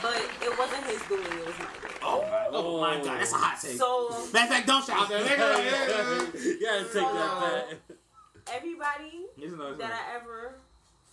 but 0.03 0.23
it 0.43 0.59
wasn't 0.59 0.85
his 0.85 1.03
doing. 1.09 1.23
It 1.25 1.47
was 1.47 1.59
my 1.59 1.65
doing. 1.81 1.95
Oh 2.03 2.21
my, 2.21 2.47
oh 2.53 2.81
my 2.83 3.01
oh. 3.01 3.05
god, 3.05 3.21
that's 3.21 3.33
a 3.33 3.37
hot 3.37 3.59
take. 3.63 3.79
So 3.79 4.11
Matter 4.35 4.45
of 4.45 4.51
fact, 4.51 4.67
don't 4.67 4.85
shout 4.85 5.01
out 5.03 5.09
there. 5.09 5.25
Make 5.25 5.39
some 5.39 5.49
noise. 5.49 6.45
you 6.45 6.61
gotta 6.61 6.85
take 6.85 6.93
that 6.93 7.41
back. 7.41 7.97
everybody 8.53 9.25
Make 9.39 9.49
some 9.51 9.59
noise. 9.59 9.79
that 9.79 9.93
I 9.93 10.17
ever 10.17 10.57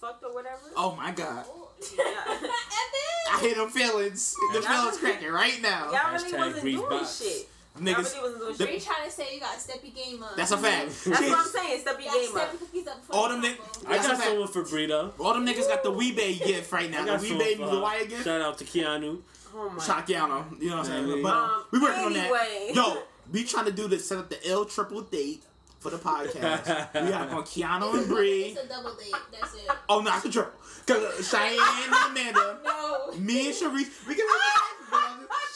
fucked 0.08 0.24
or 0.24 0.34
whatever. 0.34 0.58
Oh 0.76 0.96
my 0.96 1.12
god. 1.12 1.46
Yeah. 1.96 2.06
I 3.32 3.40
hate 3.40 3.56
them 3.56 3.70
feelings. 3.70 4.36
The 4.54 4.62
feelings 4.64 4.98
cracking 4.98 5.30
right 5.32 5.62
now. 5.62 5.92
Y'all 5.92 6.12
really 6.12 6.32
Hashtag 6.32 6.38
wasn't 6.40 6.64
doing 6.64 6.90
box. 6.90 7.20
shit. 7.22 7.50
Y'all 7.76 7.84
Niggas. 7.86 8.16
really 8.16 8.22
wasn't 8.22 8.40
doing 8.58 8.58
the- 8.58 8.66
shit. 8.80 8.84
trying 8.84 9.06
to 9.06 9.12
say 9.12 9.36
you 9.36 9.40
got 9.40 9.54
to 9.54 9.60
step 9.60 9.80
your 9.84 9.94
game 9.94 10.24
up? 10.24 10.36
That's 10.36 10.50
a 10.52 10.58
fact. 10.58 10.88
That's 11.06 11.06
what 11.22 11.38
I'm 11.38 11.46
saying. 11.46 11.82
Step 11.82 11.98
You 12.00 12.06
your 12.06 12.14
game 12.14 12.36
up. 12.38 12.52
your 12.52 12.60
cookies 12.62 12.88
up 12.88 13.02
before 13.02 13.16
All 13.16 13.30
them 13.30 13.42
niggas- 13.44 13.88
I 13.88 13.98
got 13.98 14.18
someone 14.24 14.48
for 14.48 14.64
Brito. 14.64 15.14
All 15.20 15.34
them 15.36 15.46
niggas 15.46 15.68
got 15.68 15.84
the 15.84 15.92
WeBay 15.92 16.44
gift 16.44 16.72
right 16.72 16.90
now. 16.90 17.06
got 17.06 17.20
The 17.20 17.28
someone 17.28 17.46
WeBay 17.46 17.58
for 17.58 17.66
the 17.68 17.72
her. 17.74 17.80
wire 17.82 18.06
gift. 18.06 18.24
Shout 18.24 18.42
out 18.42 18.58
to 18.58 18.64
Keanu. 18.64 19.20
Oh 19.56 19.70
my. 19.70 19.84
Shakiano. 19.84 20.60
You 20.60 20.70
know 20.72 20.78
what 20.78 20.80
I'm 20.80 20.86
saying? 20.86 21.08
Yeah, 21.08 21.22
But 21.22 21.34
Um, 21.34 21.64
we 21.72 21.80
working 21.80 22.04
on 22.06 22.14
that. 22.14 22.72
Yo, 22.74 23.04
we 23.32 23.44
trying 23.44 23.66
to 23.66 23.72
do 23.72 23.88
this. 23.88 24.08
Set 24.10 24.18
up 24.18 24.30
the 24.30 24.48
L 24.48 24.66
triple 24.66 25.02
date 25.02 25.44
for 25.80 25.90
the 25.92 25.98
podcast. 25.98 26.94
we 27.04 27.10
got 27.10 27.30
on 27.30 27.44
Keanu 27.44 27.98
and 28.00 28.08
Bree. 28.08 28.44
It's 28.46 28.62
a 28.64 28.68
double 28.68 28.94
date. 28.96 29.14
That's 29.32 29.54
it. 29.56 29.62
Oh 29.90 30.02
no, 30.02 30.16
it's 30.16 30.26
a 30.26 30.30
triple. 30.32 30.52
Cause 30.86 31.04
uh, 31.04 31.38
Cheyenne 31.38 31.60
and 31.60 32.12
Amanda, 32.12 32.60
No. 32.66 33.12
me 33.20 33.48
and 33.48 33.56
Sharice, 33.56 34.08
we 34.08 34.16
can. 34.16 34.26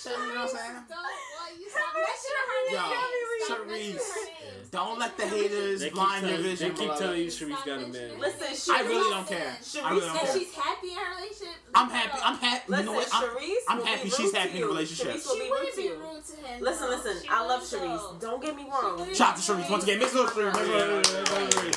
Shut, 0.02 0.18
you 0.18 0.34
know 0.34 0.42
what 0.42 0.50
I'm 0.50 0.58
saying? 0.58 0.74
Don't, 0.90 0.98
well, 0.98 1.52
you 1.60 1.70
stop 1.70 1.94
mentioning 1.94 2.48
her 2.50 2.60
name. 2.66 2.74
Yo, 2.74 3.96
Sharice, 4.02 4.72
don't 4.72 4.98
let 5.00 5.18
the 5.18 5.28
haters 5.28 5.90
blind 5.90 6.28
your 6.28 6.38
vision. 6.38 6.70
They 6.74 6.76
keep 6.82 6.96
telling 6.96 7.22
you 7.22 7.28
Sharice 7.28 7.66
got 7.66 7.84
a 7.84 7.88
man. 7.88 8.20
Listen, 8.20 8.48
Sharice, 8.48 8.70
I 8.72 8.82
really 8.82 9.10
don't 9.10 9.28
care. 9.28 9.58
Sharice 9.62 9.84
I 9.84 9.90
really 9.92 10.08
don't 10.08 10.18
care. 10.20 10.34
she's 10.34 10.54
happy 10.56 10.88
in 10.90 10.96
her 10.98 11.16
relationship. 11.16 11.56
I'm 11.76 11.90
happy. 11.90 12.20
I'm 12.24 12.38
happy. 12.38 12.64
Listen, 12.68 12.86
you 12.86 12.92
know 12.92 12.98
what? 12.98 13.10
I'm, 13.14 13.80
I'm 13.80 13.86
happy 13.86 14.10
she's 14.10 14.34
happy 14.34 14.56
in 14.56 14.62
the 14.62 14.68
relationship. 14.68 15.22
She 15.22 15.50
won't 15.50 15.76
be 15.76 15.90
rude 15.90 16.24
to 16.26 16.36
him, 16.36 16.62
listen, 16.62 16.90
listen. 16.90 17.22
She 17.22 17.30
I 17.30 17.46
love 17.46 17.62
Sharice. 17.62 18.20
Don't 18.20 18.42
get 18.42 18.56
me 18.56 18.64
wrong. 18.64 19.14
Shout 19.14 19.30
out 19.30 19.38
to 19.38 19.42
Sharice 19.42 19.70
once 19.70 19.84
again. 19.84 20.00
Make 20.00 20.10
sure 20.10 20.28
Sharice. 20.28 20.54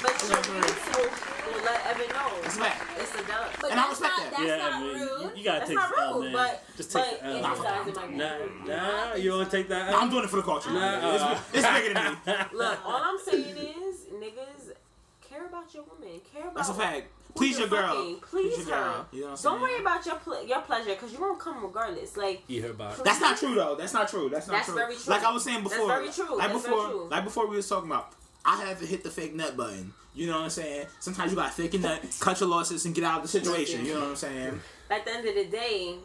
But 0.03 0.13
Sharice 0.17 1.55
will 1.55 1.63
let 1.65 1.87
Evan 1.87 2.09
know. 2.09 2.31
It's 2.45 2.57
a 2.57 3.23
dub. 3.29 3.71
And 3.71 3.81
I 3.81 3.89
respect 3.89 4.13
that. 4.17 4.41
Yeah, 4.47 4.71
I 4.73 4.81
mean, 4.81 5.37
you 5.37 5.45
gotta 5.45 5.67
take 5.67 5.75
not 5.77 5.91
rude, 5.97 6.33
But 6.33 6.65
just 6.77 6.93
take 6.93 7.05
it 7.05 7.44
nah, 7.45 8.09
nah, 8.11 8.37
nah, 8.67 9.15
you 9.15 9.31
don't 9.31 9.51
take 9.51 9.69
that. 9.69 9.91
Nah, 9.91 10.01
I'm 10.01 10.11
doing 10.11 10.25
it 10.25 10.31
for 10.31 10.37
the 10.37 10.43
culture. 10.43 10.71
Nah, 10.71 11.15
it's, 11.15 11.23
uh, 11.23 11.41
it's 11.53 11.81
bigger 11.81 11.95
than 11.95 12.13
me. 12.13 12.19
Look, 12.59 12.79
all 12.87 13.01
I'm 13.03 13.19
saying 13.19 13.57
is, 13.57 14.07
niggas 14.13 14.73
care 15.21 15.47
about 15.47 15.73
your 15.75 15.85
woman. 15.85 16.21
Care 16.33 16.43
about. 16.43 16.55
That's 16.55 16.69
a 16.69 16.75
fact. 16.75 17.07
Please 17.35 17.59
your 17.59 17.69
girl. 17.69 17.97
Fucking, 17.97 18.21
please, 18.21 18.55
please, 18.55 18.69
her. 18.69 18.71
Girl. 18.71 19.07
You 19.13 19.21
know 19.23 19.37
don't 19.43 19.61
worry 19.61 19.81
about 19.81 20.07
your 20.07 20.19
your 20.47 20.61
pleasure 20.61 20.91
because 20.91 21.13
you 21.13 21.21
won't 21.21 21.41
come 21.41 21.65
regardless. 21.65 22.17
Like. 22.17 22.43
That's 22.49 23.21
not 23.21 23.37
true 23.37 23.55
though. 23.55 23.75
That's 23.75 23.93
not 23.93 24.09
true. 24.09 24.29
That's 24.29 24.47
not 24.47 24.55
That's 24.55 24.67
true. 24.67 24.77
Very 24.77 24.95
true. 24.95 25.13
Like 25.13 25.25
I 25.25 25.33
was 25.33 25.45
saying 25.45 25.63
before. 25.63 25.89
That's 25.89 26.17
very 26.17 26.29
true. 26.29 26.39
Like 26.39 26.53
That's 26.53 26.63
before. 26.63 26.87
True. 26.87 27.09
Like 27.11 27.25
before 27.25 27.49
we 27.49 27.57
was 27.57 27.69
talking 27.69 27.91
about. 27.91 28.13
I 28.47 28.63
have 28.65 28.79
to 28.81 28.87
hit 28.87 29.03
the 29.03 29.11
fake 29.11 29.35
nut 29.35 29.57
button. 29.57 29.95
You 30.15 30.27
know 30.27 30.35
what 30.35 30.45
I'm 30.45 30.51
saying? 30.51 30.87
Sometimes 31.01 31.33
you 31.33 31.37
gotta 31.37 31.51
fake 31.51 31.75
a 31.75 31.79
nut, 31.79 32.03
cut 32.21 32.39
your 32.39 32.49
losses, 32.49 32.85
and 32.85 32.95
get 32.95 33.05
out 33.05 33.17
of 33.17 33.23
the 33.23 33.29
situation. 33.29 33.85
You 33.85 33.95
know 33.95 34.01
what 34.01 34.09
I'm 34.11 34.17
saying? 34.17 34.61
At 34.91 35.05
the 35.05 35.13
end 35.13 35.27
of 35.27 35.35
the 35.35 35.45
day, 35.47 35.97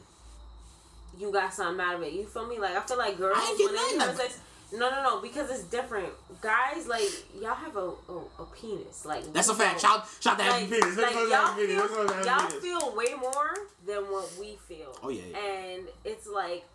you 1.19 1.31
got 1.31 1.53
something 1.53 1.85
out 1.85 1.95
of 1.95 2.03
it. 2.03 2.13
You 2.13 2.25
feel 2.25 2.47
me? 2.47 2.57
Like 2.59 2.75
I 2.75 2.81
feel 2.81 2.97
like 2.97 3.17
girls 3.17 3.37
when 3.57 3.73
they 3.73 3.97
have. 3.99 4.39
No, 4.71 4.91
no, 4.91 5.01
no, 5.01 5.21
because 5.21 5.49
it's 5.49 5.63
different. 5.63 6.09
Guys, 6.41 6.87
like 6.87 7.09
y'all 7.41 7.55
have 7.55 7.75
a 7.75 7.91
a, 8.09 8.21
a 8.39 8.45
penis. 8.55 9.05
Like 9.05 9.31
that's 9.33 9.49
a 9.49 9.55
fact. 9.55 9.81
Shout 9.81 10.07
shout 10.19 10.37
that 10.37 10.49
like, 10.51 10.69
penis. 10.69 10.95
Like, 10.95 11.13
y'all, 11.13 11.55
feel, 11.55 12.25
y'all, 12.25 12.47
feel 12.47 12.95
way 12.95 13.15
more 13.19 13.53
than 13.85 14.03
what 14.11 14.31
we 14.39 14.57
feel. 14.67 14.95
Oh 15.03 15.09
yeah. 15.09 15.23
yeah. 15.31 15.37
And 15.37 15.87
it's 16.05 16.27
like 16.27 16.65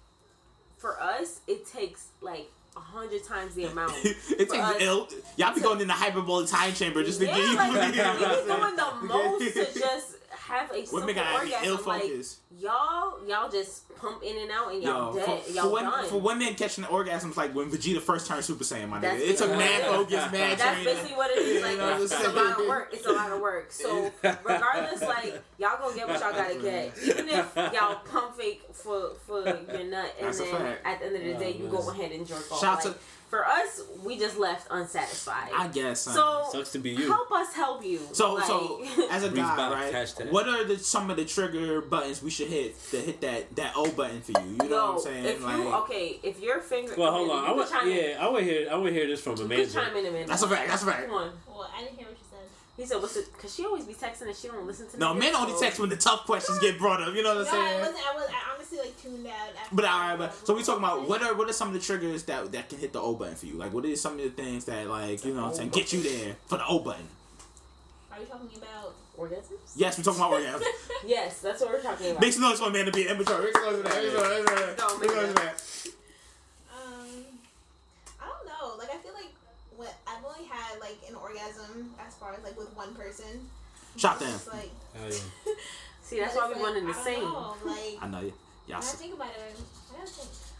for 0.77 1.01
us, 1.01 1.41
it 1.47 1.67
takes 1.67 2.09
like 2.21 2.51
a 2.77 2.81
hundred 2.81 3.25
times 3.25 3.55
the 3.55 3.65
amount. 3.65 3.95
it 4.05 4.51
takes 4.51 4.55
us. 4.55 4.77
Ill. 4.81 5.09
Y'all 5.37 5.55
be 5.55 5.61
going 5.61 5.81
in 5.81 5.87
the 5.87 5.95
hyperbolic 5.95 6.49
time 6.49 6.75
chamber 6.75 7.05
just 7.05 7.21
to 7.21 7.27
yeah, 7.27 7.37
get 7.37 7.57
like, 7.57 7.73
we 7.73 7.93
be 7.93 7.97
doing 7.97 8.77
the 8.77 8.93
most 9.07 9.55
to 9.55 9.79
just 9.79 10.17
have 10.47 10.71
a 10.71 10.75
simple 10.87 11.01
Women 11.01 11.15
got 11.15 11.41
orgasm. 11.41 11.69
Ill 11.69 11.79
focus. 11.79 12.41
Y'all, 12.59 13.27
y'all 13.27 13.51
just 13.51 13.89
pump 13.97 14.23
in 14.23 14.37
and 14.39 14.51
out, 14.51 14.73
and 14.73 14.83
y'all 14.83 15.17
Yo, 15.17 15.27
dead. 15.27 15.43
For, 15.43 15.53
y'all 15.53 15.71
for 15.71 15.81
done. 15.81 15.93
When, 16.01 16.09
for 16.11 16.21
women 16.21 16.55
catching 16.55 16.83
the 16.83 16.91
orgasms, 16.91 17.37
like 17.37 17.55
when 17.55 17.71
Vegeta 17.71 18.01
first 18.01 18.27
turned 18.27 18.45
Super 18.45 18.63
Saiyan, 18.63 18.89
my 18.89 19.01
nigga, 19.01 19.19
it 19.21 19.39
took 19.39 19.51
yeah. 19.51 19.57
mad 19.57 19.83
focus, 19.87 20.33
mad 20.33 20.59
That's 20.59 20.85
basically 20.85 21.17
what 21.17 21.31
it 21.31 21.39
is. 21.39 21.63
Like, 21.63 21.73
you 21.73 21.79
know 21.79 22.03
it's 22.03 22.13
a 22.13 22.33
lot 22.33 22.61
of 22.61 22.67
work. 22.69 22.91
It's 22.93 23.07
a 23.07 23.13
lot 23.13 23.33
of 23.33 23.41
work. 23.41 23.73
So 23.73 24.13
regardless, 24.23 25.03
like 25.03 25.43
y'all 25.59 25.79
gonna 25.81 25.97
get 25.97 26.09
what 26.09 26.21
y'all 26.21 26.33
gotta 26.33 26.61
get, 26.61 26.93
even 27.03 27.29
if 27.29 27.57
y'all 27.57 27.97
pump 28.05 28.37
fake 28.37 28.63
for 28.73 29.15
for 29.27 29.45
your 29.45 29.85
nut, 29.85 30.15
and 30.19 30.29
That's 30.29 30.39
then 30.39 30.77
at 30.85 31.01
the 31.01 31.07
end 31.07 31.17
of 31.17 31.23
the 31.23 31.35
day, 31.35 31.57
you 31.59 31.69
go 31.69 31.91
ahead 31.91 32.13
and 32.13 32.27
jerk 32.27 32.53
off. 32.53 32.61
Shout 32.61 32.85
like, 32.85 32.95
to 32.95 33.01
for 33.35 33.45
us, 33.45 33.83
we 34.05 34.17
just 34.17 34.39
left 34.39 34.69
unsatisfied. 34.71 35.51
I 35.57 35.67
guess. 35.69 36.07
Um, 36.07 36.15
so 36.15 36.45
sucks 36.53 36.73
to 36.73 36.79
be 36.79 36.91
you. 36.91 37.09
Help 37.09 37.33
us 37.33 37.53
help 37.53 37.85
you. 37.85 38.01
So 38.13 38.35
like, 38.35 38.45
so 38.45 38.85
as 39.11 39.25
a 39.25 39.31
guy, 39.31 39.73
right? 39.73 39.93
Hashtag. 39.93 40.31
What 40.31 40.49
are 40.49 40.65
the 40.65 40.79
some 40.79 41.11
of 41.11 41.17
the 41.17 41.25
trigger 41.25 41.81
buttons 41.81 42.23
we 42.23 42.31
should 42.31 42.49
hit 42.49 42.81
to 42.91 42.99
hit 42.99 43.21
that 43.23 43.57
that 43.57 43.73
O 43.75 43.91
button 43.91 44.21
for 44.21 44.41
you? 44.41 44.51
You 44.51 44.57
know 44.57 44.65
Yo, 44.69 44.87
what 44.87 44.95
I'm 44.95 45.01
saying? 45.01 45.25
If 45.25 45.43
like, 45.43 45.57
you, 45.57 45.75
okay, 45.75 46.21
if 46.23 46.41
your 46.41 46.61
finger. 46.61 46.95
Well, 46.97 47.11
hold 47.11 47.31
on. 47.31 47.45
I 47.45 47.53
would, 47.53 47.69
yeah, 47.93 47.95
in. 47.95 48.19
I 48.19 48.29
would 48.29 48.45
hear 48.45 48.69
I 48.71 48.77
would 48.77 48.93
hear 48.93 49.07
this 49.09 49.21
from 49.21 49.35
a 49.35 49.45
minute. 49.45 49.73
That's 50.27 50.43
a 50.43 50.49
fact. 50.49 50.69
That's 50.69 50.83
a 50.83 50.87
fact. 50.87 51.07
Come 51.07 51.15
on. 51.15 51.33
Well, 51.49 51.71
I 51.77 51.83
didn't 51.83 51.99
hear 51.99 52.07
what 52.07 52.17
you 52.17 52.24
he 52.77 52.85
said, 52.85 53.01
"What's 53.01 53.17
it?" 53.17 53.33
Because 53.33 53.55
she 53.55 53.65
always 53.65 53.85
be 53.85 53.95
texting 53.95 54.27
and 54.27 54.35
she 54.37 54.49
don't 54.49 54.67
listen 54.67 54.89
to. 54.89 54.99
No, 54.99 55.15
men 55.15 55.35
only 55.35 55.55
text 55.61 55.79
when 55.79 55.91
the 55.91 55.97
tough 55.97 56.25
questions 56.27 56.59
get 56.59 56.77
brought 56.77 57.01
up. 57.01 57.15
You 57.15 57.23
know 57.23 57.37
what 57.37 57.39
I'm 57.39 57.45
no, 57.45 57.51
saying? 57.51 57.77
I 57.77 57.79
wasn't. 57.79 57.97
I 57.97 58.15
was 58.15 58.25
I 58.29 58.55
honestly 58.55 58.79
like 58.79 59.01
tuned 59.01 59.27
out. 59.27 59.35
But 59.71 59.85
all 59.85 60.01
right, 60.01 60.19
but 60.19 60.47
so 60.47 60.55
we 60.55 60.63
talking 60.65 60.83
about 60.83 61.09
what 61.09 61.23
are 61.23 61.35
what 61.35 61.49
are 61.49 61.53
some 61.53 61.69
of 61.69 61.75
the 61.75 61.81
triggers 61.81 62.25
that 62.25 62.51
that 62.51 62.69
can 62.69 62.79
hit 62.79 62.93
the 62.93 63.01
O 63.01 63.15
button 63.15 63.37
for 63.37 63.47
you? 63.47 63.55
Like, 63.55 63.73
what 63.73 63.85
are 63.85 63.97
some 63.97 64.15
of 64.15 64.19
the 64.19 64.31
things 64.31 64.65
that 64.65 64.89
like 64.89 65.25
you 65.25 65.35
know 65.35 65.53
saying 65.53 65.69
get 65.71 65.93
you 65.93 66.03
there 66.03 66.37
for 66.47 66.59
the 66.59 66.67
O 66.67 66.81
button? 66.81 67.07
Are 68.13 68.19
you 68.19 68.27
talking 68.27 68.51
about 68.57 68.95
orgasms? 69.19 69.73
Yes, 69.77 69.97
we're 69.99 70.05
talking 70.05 70.21
about 70.21 70.33
orgasms. 70.33 70.65
yes, 71.07 71.41
that's 71.41 71.61
what 71.61 71.71
we're 71.71 71.83
talking 71.83 72.11
about. 72.11 72.21
Make 72.21 72.33
some 72.33 72.43
noise 72.43 72.59
for 72.59 72.69
a 72.69 72.73
man 72.73 72.87
to 72.87 72.93
be 72.93 73.07
immature. 73.07 73.41
Makes 73.41 73.61
some 73.61 73.73
noise 73.73 73.83
for 73.83 73.89
that. 73.89 74.03
Make 74.03 75.11
some 75.11 75.17
noise 75.17 75.29
for 75.29 75.35
that. 75.35 75.84
only 80.35 80.49
had 80.49 80.81
like 80.81 80.99
an 81.09 81.15
orgasm 81.15 81.95
as 82.05 82.15
far 82.15 82.35
as 82.35 82.43
like 82.45 82.59
with 82.59 82.75
one 82.77 82.95
person. 82.95 83.49
Shot 83.97 84.21
down. 84.21 84.39
Like. 84.53 84.71
See, 86.03 86.21
that's 86.21 86.37
why 86.37 86.53
we 86.53 86.61
wanted 86.61 86.87
the 86.87 86.95
same. 86.95 87.25
I 88.03 88.09
know 88.09 88.21
you. 88.21 88.33
Y'all 88.67 88.79
I 88.79 88.81
think 88.81 89.15
about 89.15 89.29
it. 89.29 89.57
I. 89.97 90.07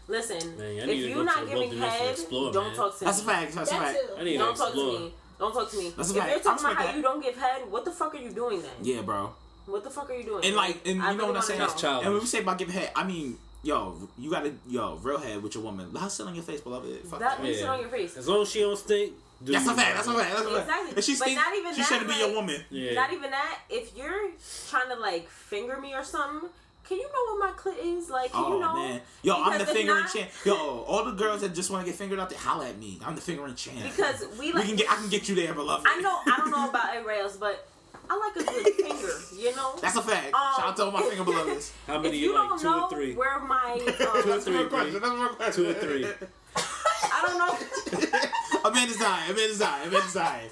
Listen, 0.07 0.57
man, 0.57 0.89
if 0.89 1.09
you're 1.09 1.23
not 1.23 1.47
giving 1.47 1.77
head, 1.79 2.11
explore, 2.11 2.51
don't 2.53 2.67
man. 2.67 2.75
talk 2.75 2.97
to 2.99 3.05
me. 3.05 3.05
That's 3.05 3.21
a 3.21 3.23
fact. 3.23 3.53
That's 3.53 3.69
that 3.71 3.81
a 3.81 3.85
fact. 3.85 3.99
I 4.19 4.23
need 4.23 4.37
don't 4.37 4.53
to 4.53 4.59
talk 4.59 4.71
to 4.73 4.77
me. 4.77 5.13
Don't 5.39 5.53
talk 5.53 5.71
to 5.71 5.77
me. 5.77 5.93
That's 5.97 6.11
if 6.11 6.17
fact. 6.17 6.29
you're 6.29 6.39
talking 6.39 6.65
about 6.65 6.77
how 6.77 6.95
you 6.95 7.01
don't 7.01 7.23
give 7.23 7.35
head, 7.35 7.61
what 7.69 7.85
the 7.85 7.91
fuck 7.91 8.13
are 8.13 8.19
you 8.19 8.29
doing 8.29 8.61
then? 8.61 8.71
Yeah, 8.83 9.01
bro. 9.01 9.33
What 9.65 9.83
the 9.83 9.89
fuck 9.89 10.09
are 10.11 10.13
you 10.13 10.23
doing? 10.23 10.45
And 10.45 10.55
like, 10.55 10.87
and 10.87 11.01
I 11.01 11.11
you 11.11 11.17
know 11.17 11.25
what 11.25 11.37
I'm 11.37 11.41
saying? 11.41 11.59
that's 11.59 11.81
childish. 11.81 12.05
And 12.05 12.13
when 12.13 12.21
we 12.21 12.27
say 12.27 12.41
about 12.41 12.59
giving 12.59 12.75
head, 12.75 12.91
I 12.95 13.03
mean 13.03 13.39
yo, 13.65 13.97
you 14.17 14.29
gotta 14.29 14.53
yo, 14.67 14.99
real 15.01 15.17
head 15.17 15.41
with 15.41 15.55
your 15.55 15.63
woman. 15.63 15.91
Let 15.91 16.03
her 16.03 16.09
sit 16.09 16.25
on 16.25 16.35
your 16.35 16.43
face, 16.43 16.61
beloved. 16.61 17.07
Fuck 17.07 17.19
that, 17.19 17.41
that. 17.41 17.47
Yeah. 17.47 17.55
sit 17.55 17.65
on 17.67 17.79
your 17.79 17.89
face. 17.89 18.15
As 18.15 18.27
long 18.27 18.43
as 18.43 18.49
she 18.49 18.61
don't 18.61 18.77
stink, 18.77 19.13
that's 19.41 19.67
a 19.67 19.73
fact. 19.73 19.95
That's 19.95 20.07
a 20.07 20.13
fact. 20.13 20.35
That's 20.35 20.45
a 20.45 20.61
fact. 20.61 20.97
Exactly. 20.97 21.25
And 21.25 21.35
but 21.35 21.43
not 21.43 21.55
even 21.55 21.73
she 21.73 21.81
that, 21.81 21.87
shouldn't 21.87 22.07
like, 22.07 22.17
be 22.17 22.25
your 22.25 22.33
woman. 22.33 22.63
Yeah. 22.69 22.93
Not 22.93 23.13
even 23.13 23.31
that. 23.31 23.59
If 23.69 23.95
you're 23.95 24.31
trying 24.69 24.89
to 24.89 24.95
like 24.95 25.29
finger 25.29 25.79
me 25.79 25.93
or 25.93 26.03
something, 26.03 26.49
can 26.87 26.97
you 26.97 27.03
know 27.03 27.35
where 27.35 27.51
my 27.51 27.57
clit 27.57 27.97
is? 27.97 28.09
Like, 28.09 28.31
can 28.31 28.43
oh, 28.45 28.53
you 28.53 28.59
know? 28.59 28.75
Man. 28.75 29.01
Yo, 29.23 29.37
because 29.37 29.53
I'm 29.53 29.59
the 29.59 29.65
fingering 29.65 30.01
not... 30.01 30.13
champ. 30.13 30.29
Yo, 30.45 30.55
all 30.55 31.03
the 31.03 31.11
girls 31.11 31.41
that 31.41 31.55
just 31.55 31.71
want 31.71 31.83
to 31.83 31.91
get 31.91 31.97
fingered 31.97 32.19
out, 32.19 32.29
they 32.29 32.35
holla 32.35 32.69
at 32.69 32.77
me. 32.77 32.99
I'm 33.03 33.15
the 33.15 33.21
fingering 33.21 33.55
champ. 33.55 33.79
Because 33.83 34.23
we 34.39 34.53
like, 34.53 34.63
we 34.63 34.69
can 34.69 34.75
get, 34.75 34.91
I 34.91 34.95
can 34.95 35.09
get 35.09 35.27
you 35.27 35.35
there, 35.35 35.53
beloved. 35.53 35.85
I 35.89 35.99
know, 35.99 36.19
I 36.31 36.37
don't 36.37 36.51
know 36.51 36.69
about 36.69 36.95
it, 36.95 37.05
Rails, 37.05 37.37
but 37.37 37.67
I 38.07 38.17
like 38.17 38.35
a 38.35 38.51
good 38.51 38.73
finger. 38.75 39.13
You 39.35 39.55
know, 39.55 39.75
that's 39.81 39.95
a 39.95 40.01
fact. 40.01 40.27
Um, 40.27 40.41
Shout 40.57 40.67
out 40.67 40.77
to 40.77 40.85
all 40.85 40.91
my 40.91 41.01
finger 41.01 41.23
beloveds. 41.31 41.73
How 41.87 41.99
many? 41.99 42.17
If 42.17 42.21
you, 42.21 42.35
like, 42.35 42.49
don't 42.49 42.59
two 42.59 42.69
know 42.69 42.83
or 42.83 42.89
three? 42.89 43.15
Where 43.15 43.39
my 43.39 43.73
um, 43.73 43.79
two 44.23 44.31
or 44.31 44.39
three? 44.39 44.91
That's 44.93 45.05
my 45.05 45.33
question. 45.35 45.63
Two 45.63 45.69
or 45.69 45.73
three. 45.73 46.07
I 46.55 47.25
don't 47.25 47.37
know. 47.39 48.19
Amanda's 48.65 49.01
eye. 49.01 49.23
Amanda's 49.29 49.61
eye. 49.61 49.83
Amanda's 49.83 50.17
eye. 50.17 50.49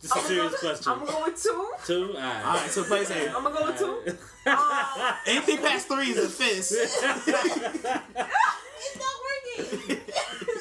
Just 0.00 0.16
a 0.16 0.18
I'm 0.18 0.24
serious 0.24 0.52
gonna, 0.60 0.74
question. 0.74 0.92
I'm 0.92 1.04
going 1.06 1.22
with 1.24 1.42
two. 1.42 1.66
Two? 1.86 2.14
Alright. 2.16 2.44
Alright, 2.44 2.70
so 2.70 2.82
play 2.84 3.04
safe. 3.04 3.30
I'm 3.36 3.42
gonna 3.44 3.54
go 3.56 3.66
with 3.66 3.78
two. 3.78 4.02
Um, 4.50 4.58
Anything 5.26 5.58
past 5.58 5.86
three 5.86 6.08
is 6.10 6.18
a 6.18 6.28
fist. 6.28 6.72
it's 6.76 7.02
not 8.98 9.16
working. 9.22 10.00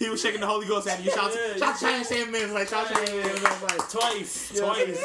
he 0.00 0.08
was 0.08 0.20
shaking 0.20 0.40
the 0.40 0.46
Holy 0.46 0.66
Ghost 0.66 0.88
at 0.88 1.04
you. 1.04 1.10
Shout, 1.10 1.30
to 1.30 1.58
shout 1.58 1.78
to 1.78 1.84
China 1.84 2.04
Sandman. 2.04 2.54
Like, 2.54 2.68
shout 2.68 2.88
to 2.88 2.94
China 2.94 3.06
Sandman. 3.06 3.42
Like, 3.62 3.88
twice. 3.90 4.58
Twice. 4.58 5.04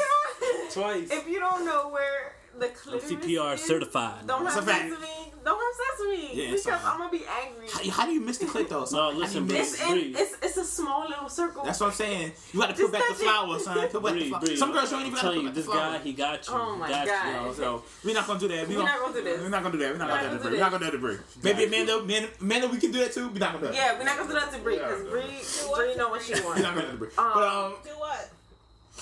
Twice. 0.72 1.10
If 1.10 1.28
you 1.28 1.38
don't 1.38 1.64
know 1.66 1.88
where 1.90 2.32
the 2.58 2.68
clitoris. 2.68 3.10
I'm 3.10 3.20
CPR 3.20 3.58
certified. 3.58 4.26
Don't 4.26 4.44
have 4.44 4.64
sex 4.64 4.90
with 4.90 5.00
me. 5.00 5.32
Don't 5.44 5.60
have 5.60 5.76
sex 5.76 6.00
with 6.00 6.10
me 6.10 6.44
yeah, 6.44 6.50
because 6.50 6.84
I'm 6.84 6.98
gonna 6.98 7.10
be 7.10 7.22
angry. 7.44 7.68
How, 7.72 7.90
how, 7.90 8.06
do 8.06 8.12
you 8.12 8.20
miss 8.20 8.38
the 8.38 8.46
clit 8.46 8.68
though? 8.68 8.86
No, 8.96 9.10
listen, 9.10 9.46
breathe, 9.46 9.60
it's, 9.60 9.86
breathe. 9.86 10.16
it's, 10.18 10.36
it's 10.42 10.56
a 10.56 10.64
small 10.64 11.08
little 11.08 11.28
circle. 11.28 11.64
That's 11.64 11.78
what 11.80 11.88
I'm 11.88 11.92
saying. 11.92 12.32
You 12.52 12.60
got 12.60 12.74
to 12.74 12.82
put 12.82 12.92
back 12.92 13.08
the 13.08 13.14
flowers, 13.14 13.64
son. 13.64 13.88
Put 13.88 14.02
back 14.02 14.14
the 14.14 14.28
flowers. 14.28 14.58
Some 14.58 14.72
girls 14.72 14.90
don't 14.90 15.00
even 15.02 15.12
got 15.12 15.22
to 15.22 15.32
put 15.32 15.44
back 15.44 15.54
this 15.54 15.66
guy, 15.66 15.98
he 15.98 16.12
got 16.12 16.46
you. 16.46 16.54
Oh 16.54 16.76
my 16.76 16.88
god. 16.90 17.54
So 17.54 17.84
we're 18.04 18.14
not 18.14 18.26
gonna 18.26 18.40
do 18.40 18.48
that. 18.48 18.68
We're, 18.68 18.82
not 18.82 18.98
gonna 18.98 19.14
do 19.14 19.22
this. 19.24 19.40
We're 19.40 19.48
not 19.48 19.62
gonna 19.62 19.72
do 19.72 19.78
that. 19.78 19.92
We're 19.92 19.98
not 19.98 20.08
gonna 20.08 20.30
do 20.30 20.42
that. 20.42 20.52
We're 20.52 20.58
not 20.58 20.70
gonna 20.72 20.84
do 20.84 20.90
that. 20.90 21.00
Breathe. 21.00 21.20
Maybe 21.42 21.64
Amanda, 21.64 21.98
Amanda, 22.40 22.68
we 22.68 22.78
can 22.78 22.92
do 22.92 22.98
that 23.00 23.12
too. 23.12 23.28
We're 23.28 23.38
not 23.38 23.52
gonna 23.52 23.66
do 23.66 23.72
that. 23.72 23.74
Yeah, 23.74 23.98
we're 23.98 24.04
not 24.04 24.18
gonna 24.18 24.28
do 24.28 24.40
that 24.40 24.52
to 24.52 24.58
Bree 24.58 24.78
because 24.78 25.02
Bree, 25.02 25.76
Bree 25.76 25.96
know 25.96 26.08
what 26.08 26.22
she 26.22 26.32
wants. 26.32 26.46
We're 26.46 26.62
not 26.62 26.74
gonna 26.74 26.90
do 26.92 26.96
Bree. 26.96 27.08
But 27.16 27.36
um, 27.36 27.64
um, 27.64 27.74
do 27.84 27.90
what? 27.90 28.30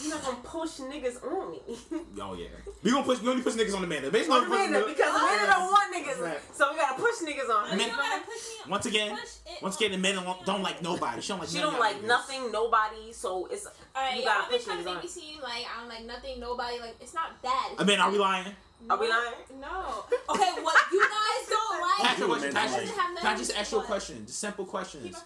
You're 0.03 0.14
not 0.14 0.24
gonna 0.24 0.36
push 0.42 0.80
niggas 0.80 1.22
on 1.22 1.53
me. 1.53 1.61
oh 2.20 2.34
yeah, 2.34 2.49
we 2.82 2.90
gonna 2.90 3.05
push. 3.05 3.20
We 3.20 3.28
only 3.28 3.42
push 3.42 3.55
niggas 3.55 3.76
on 3.76 3.84
Amanda. 3.84 4.11
Based 4.11 4.28
Amanda, 4.28 4.84
because 4.86 5.14
Amanda 5.14 5.47
don't 5.47 5.70
want 5.70 5.95
niggas, 5.95 6.38
so 6.53 6.72
we 6.72 6.78
gotta 6.78 7.01
push 7.01 7.14
niggas 7.22 7.49
on 7.49 7.68
her. 7.68 8.20
Push 8.24 8.66
me, 8.66 8.70
once 8.70 8.86
again, 8.86 9.18
once 9.62 9.76
again, 9.76 9.92
the 9.92 9.99
men 9.99 10.16
don't 10.45 10.62
like 10.62 10.82
nobody. 10.82 11.20
She 11.20 11.28
don't 11.28 11.38
like. 11.38 11.49
She 11.49 11.59
don't 11.59 11.78
like 11.78 11.97
niggas. 12.03 12.07
nothing, 12.09 12.51
nobody. 12.51 13.12
So 13.12 13.47
it's 13.47 13.66
all 13.66 13.72
right. 13.95 14.16
You 14.16 14.22
yeah, 14.22 14.26
gotta 14.26 14.51
push 14.51 14.64
niggas 14.64 14.86
on. 14.86 14.97
Make 14.97 15.16
me 15.16 15.38
like 15.42 15.66
I'm 15.78 15.88
like 15.88 16.05
nothing, 16.05 16.40
nobody. 16.40 16.80
Like 16.80 16.97
it's 17.01 17.14
not 17.14 17.40
bad. 17.42 17.72
Uh, 17.78 17.82
Amanda, 17.82 18.03
are 18.05 18.11
we 18.11 18.18
lying? 18.18 18.53
Are 18.90 18.99
we 18.99 19.09
lying? 19.09 19.32
No. 19.61 20.05
Okay, 20.28 20.51
what 20.61 20.92
you 20.92 21.01
guys 21.01 21.49
don't 21.49 21.80
like. 21.80 22.09
Patrick, 22.09 22.28
question, 22.28 22.53
Patrick, 22.53 22.88
can 22.88 23.26
I 23.26 23.36
just 23.36 23.57
ask 23.57 23.72
you 23.72 23.78
a 23.78 23.84
question? 23.84 24.26
Just 24.26 24.40
simple 24.40 24.64
questions. 24.64 25.16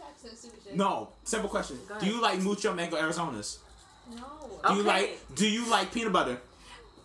No, 0.74 1.08
simple 1.24 1.48
question. 1.48 1.78
Do 1.98 2.06
you 2.06 2.20
like 2.20 2.40
mucho 2.40 2.74
mango 2.74 2.96
Arizonas? 2.96 3.58
Name. 4.10 4.20
Do 4.68 4.74
you 4.74 4.82
like 4.82 5.34
Do 5.34 5.48
you 5.48 5.70
like 5.70 5.92
peanut 5.92 6.12
butter? 6.12 6.38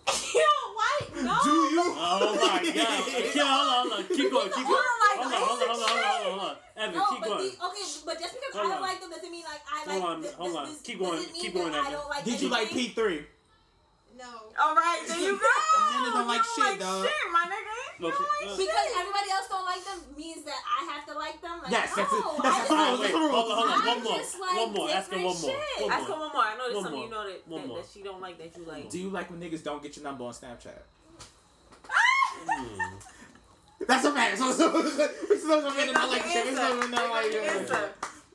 Yo, 0.08 0.42
why? 0.76 1.00
No. 1.16 1.38
Do 1.44 1.50
you? 1.52 1.84
Oh 1.96 2.36
my 2.36 2.64
god. 2.64 2.64
Yeah, 3.36 3.46
hold 3.46 3.70
on, 3.70 3.92
hold 3.92 3.94
on. 4.00 4.16
Keep 4.18 4.32
going, 4.32 4.50
keep 4.52 4.68
going. 4.68 4.84
Hold 5.18 5.34
on, 5.34 5.40
hold 5.40 5.62
on, 5.62 5.68
hold 5.70 5.80
on, 5.80 5.88
hold 5.88 6.04
on, 6.04 6.40
hold 6.40 6.40
on. 6.50 6.56
Evan, 6.76 6.96
No, 6.96 7.06
keep 7.10 7.20
but 7.22 7.28
going. 7.30 7.40
the, 7.40 7.66
okay, 7.66 7.86
but 8.06 8.20
just 8.20 8.34
because 8.36 8.54
Hold 8.62 8.72
I 8.72 8.76
on. 8.76 8.82
like 8.82 9.00
them 9.02 9.10
doesn't 9.12 9.32
mean 9.32 9.44
like 9.44 9.62
I 9.72 9.90
Hold 9.92 10.02
like. 10.04 10.10
on, 10.10 10.22
this, 10.22 10.34
hold 10.34 10.56
on. 10.58 10.66
This, 10.70 10.82
Keep 10.82 11.00
going, 11.00 11.12
doesn't 11.14 11.34
keep 11.36 11.54
going, 11.54 11.74
I 11.74 11.80
Evan. 11.80 11.92
don't 11.94 12.10
like 12.10 12.24
Did 12.26 12.42
you 12.42 12.50
like. 12.50 12.70
P 12.70 12.88
three? 12.90 13.26
No. 14.18 14.30
All 14.62 14.76
right, 14.76 15.02
there 15.08 15.18
you 15.20 15.40
go. 15.40 15.48
Amanda 15.90 16.12
don't 16.14 16.28
like 16.28 16.42
You 16.46 16.64
shit, 16.70 16.80
dog. 16.80 17.02
Shit, 17.04 17.12
my 17.34 17.46
nigga. 17.50 17.78
You 17.98 18.06
Look, 18.06 18.14
don't 18.14 18.22
like 18.30 18.46
look. 18.50 18.60
shit. 18.60 18.68
Because 18.70 18.90
everybody 19.00 19.30
else 19.34 19.48
don't 19.50 19.66
like 19.66 19.84
them 19.84 20.00
means 20.16 20.44
that 20.46 20.60
I 20.62 20.80
have 20.94 21.04
to 21.10 21.14
like 21.18 21.42
them. 21.42 21.58
Like, 21.64 21.72
Yes, 21.72 21.90
no, 21.98 22.04
that's 22.04 22.14
it. 22.14 22.22
I 22.22 22.42
That's 22.44 22.58
just 22.58 22.70
the 22.70 22.74
Alright, 22.74 22.92
rule. 22.94 23.00
wait, 23.00 23.02
That's 23.02 23.14
the 23.14 23.20
rule. 23.20 23.32
hold 23.34 23.52
on, 23.52 23.58
hold 23.58 23.70
on. 23.74 23.88
One 23.90 24.04
more. 24.04 24.18
like 24.22 24.58
One 24.62 24.74
more. 24.74 24.90
Ask 24.94 25.10
her 25.10 25.18
one 25.18 25.24
more. 25.24 25.34
different 25.34 25.66
shit. 25.74 25.82
One 25.82 25.92
Ask 25.92 26.04
her 26.04 26.10
more. 26.10 26.20
one 26.20 26.32
more. 26.34 26.44
I 26.46 26.54
know 26.58 26.64
there's 26.64 26.76
One 26.76 26.84
something 26.84 27.00
more. 27.00 27.06
you 27.10 27.12
know 27.12 27.26
that, 27.26 27.48
One 27.50 27.62
that, 27.62 27.68
more. 27.68 27.78
that 27.82 27.88
she 27.92 28.00
don't 28.04 28.22
like 28.22 28.38
that 28.38 28.52
you 28.58 28.64
like. 28.66 28.90
Do 28.90 29.00
you 29.00 29.10
like 29.10 29.30
when 29.32 29.40
niggas 29.42 29.64
don't 29.64 29.82
get 29.82 29.96
your 29.98 30.04
number 30.06 30.24
on 30.26 30.34
Snapchat? 30.34 30.78
Hmm. 32.46 32.96
That's 33.88 34.06
a 34.06 34.12
fact. 34.14 34.38
So, 34.38 34.52
so, 34.52 34.72
we 34.82 35.38
still 35.38 35.62
gonna 35.62 35.76
They 35.76 35.86
get 35.86 35.94
got 35.94 36.02
not 36.06 36.10
like 36.12 36.24
the 36.24 36.30
shit. 36.30 36.46
We 36.46 36.52
still 36.54 36.64
answer. 36.64 36.80
gonna 36.82 36.96
not 36.96 37.10
like 37.10 37.32
They 37.32 37.38
got 37.38 37.44
the 37.44 37.50
uh, 37.50 37.60
answer. 37.60 37.90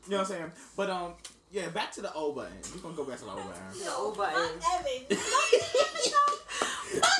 You 0.05 0.11
know 0.11 0.16
what 0.18 0.20
I'm 0.20 0.26
saying? 0.37 0.53
But 0.76 0.91
um, 0.91 1.12
yeah, 1.51 1.69
back 1.69 1.93
to 1.93 2.01
the 2.03 2.13
O 2.15 2.33
button. 2.33 2.53
We're 2.75 2.81
gonna 2.83 2.95
go 2.97 3.05
back 3.05 3.19
to 3.19 3.25
the 3.25 3.31
O 3.33 3.37
button. 3.37 3.53
The 3.79 3.87
O 3.89 4.13
button. 4.17 4.49
Fuck 4.61 4.81
Evan. 4.81 5.17
Fuck 5.19 5.51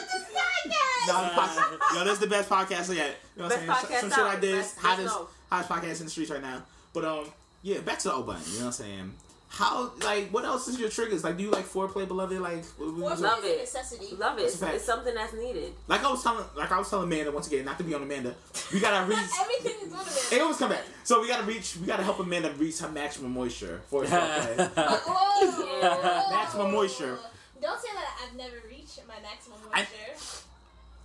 this 0.07 0.25
podcast. 0.35 1.07
No, 1.07 1.23
this 1.23 1.33
podcast- 1.33 1.95
Yo, 1.95 2.05
this 2.05 2.13
is 2.15 2.19
the 2.19 2.27
best 2.27 2.49
podcast 2.51 2.95
yet. 2.95 3.17
You 3.37 3.43
know 3.43 3.49
what 3.49 3.59
I'm 3.59 3.67
Best 3.67 3.69
saying? 3.69 3.71
podcast 3.71 4.01
Some 4.01 4.11
shit 4.11 4.25
like 4.25 4.35
out. 4.37 4.41
this, 4.41 4.73
Best- 4.73 4.79
hottest, 4.79 5.17
hottest 5.51 5.71
podcast 5.71 5.99
in 6.01 6.07
the 6.07 6.11
streets 6.11 6.31
right 6.31 6.43
now. 6.43 6.63
But 6.93 7.05
um, 7.05 7.25
yeah, 7.63 7.79
back 7.81 7.99
to 8.01 8.09
the 8.09 8.15
O 8.15 8.23
button. 8.23 8.43
You 8.47 8.59
know 8.61 8.67
what 8.67 8.67
I'm 8.67 8.73
saying? 8.73 9.15
How 9.59 9.91
like 10.05 10.29
what 10.31 10.45
else 10.45 10.69
is 10.69 10.79
your 10.79 10.89
triggers? 10.89 11.25
Like, 11.25 11.37
do 11.37 11.43
you 11.43 11.51
like 11.51 11.65
foreplay, 11.67 12.07
beloved? 12.07 12.39
Like, 12.41 12.65
what- 12.77 12.95
what- 12.95 13.19
Foreplay 13.19 13.23
Love 13.23 13.45
it. 13.45 13.59
necessity. 13.61 14.15
Love 14.17 14.39
it. 14.39 14.43
It's, 14.43 14.63
it's 14.63 14.85
something 14.85 15.13
that's 15.15 15.33
needed. 15.35 15.73
like 15.89 16.05
I 16.05 16.11
was 16.11 16.23
telling, 16.23 16.45
like 16.57 16.71
I 16.71 16.79
was 16.79 16.89
telling 16.89 17.07
Amanda 17.07 17.33
once 17.33 17.49
again, 17.49 17.65
not 17.65 17.77
to 17.79 17.85
be 17.85 17.93
on 17.93 18.03
Amanda. 18.03 18.35
We 18.73 18.79
gotta 18.79 19.05
reach. 19.11 19.19
Everything 19.41 19.87
is 19.89 19.93
one 19.93 20.01
of 20.03 20.07
it. 20.17 20.33
It 20.37 20.41
always 20.41 20.57
come 20.59 20.71
back. 20.71 20.85
So 21.03 21.21
we 21.21 21.27
gotta 21.27 21.43
reach. 21.45 21.77
We 21.81 21.87
gotta 21.89 22.05
help 22.05 22.21
Amanda 22.21 22.53
reach 22.57 22.79
her 22.79 22.89
maximum 22.89 23.33
moisture 23.33 23.81
for 23.89 24.05
foreplay. 24.05 24.71
Oh, 24.77 25.03
whoa. 25.07 25.81
Yeah. 25.81 26.37
Maximum 26.37 26.71
moisture. 26.73 27.19
Don't 27.61 27.81
say 27.81 27.89
that 27.95 28.21
I've 28.25 28.37
never 28.37 28.57
reached 28.71 29.01
my 29.09 29.15
maximum 29.21 29.59
I- 29.73 29.81
moisture. 29.81 30.45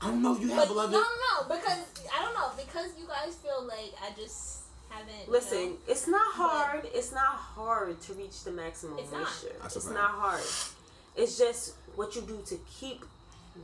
I 0.01 0.07
don't 0.07 0.21
know 0.21 0.35
if 0.35 0.41
you 0.41 0.49
have 0.49 0.57
but 0.59 0.67
beloved. 0.67 0.91
no, 0.91 0.99
no, 1.01 1.55
because 1.55 1.79
I 2.13 2.21
don't 2.23 2.33
know 2.33 2.51
because 2.57 2.91
you 2.99 3.07
guys 3.07 3.35
feel 3.35 3.63
like 3.65 3.93
I 4.03 4.11
just 4.19 4.62
haven't. 4.97 5.25
you 5.27 5.31
Listen, 5.31 5.65
know, 5.71 5.77
it's 5.87 6.07
not 6.07 6.33
hard. 6.33 6.87
It's 6.93 7.11
not 7.11 7.35
hard 7.35 7.99
to 8.01 8.13
reach 8.13 8.43
the 8.43 8.51
maximum 8.51 8.99
It's 8.99 9.11
not. 9.11 9.21
moisture. 9.21 9.55
That's 9.61 9.75
It's 9.75 9.89
not 9.89 10.11
hard. 10.11 10.41
It's 11.15 11.37
just 11.37 11.75
what 11.95 12.15
you 12.15 12.21
do 12.21 12.41
to 12.47 12.57
keep 12.79 13.05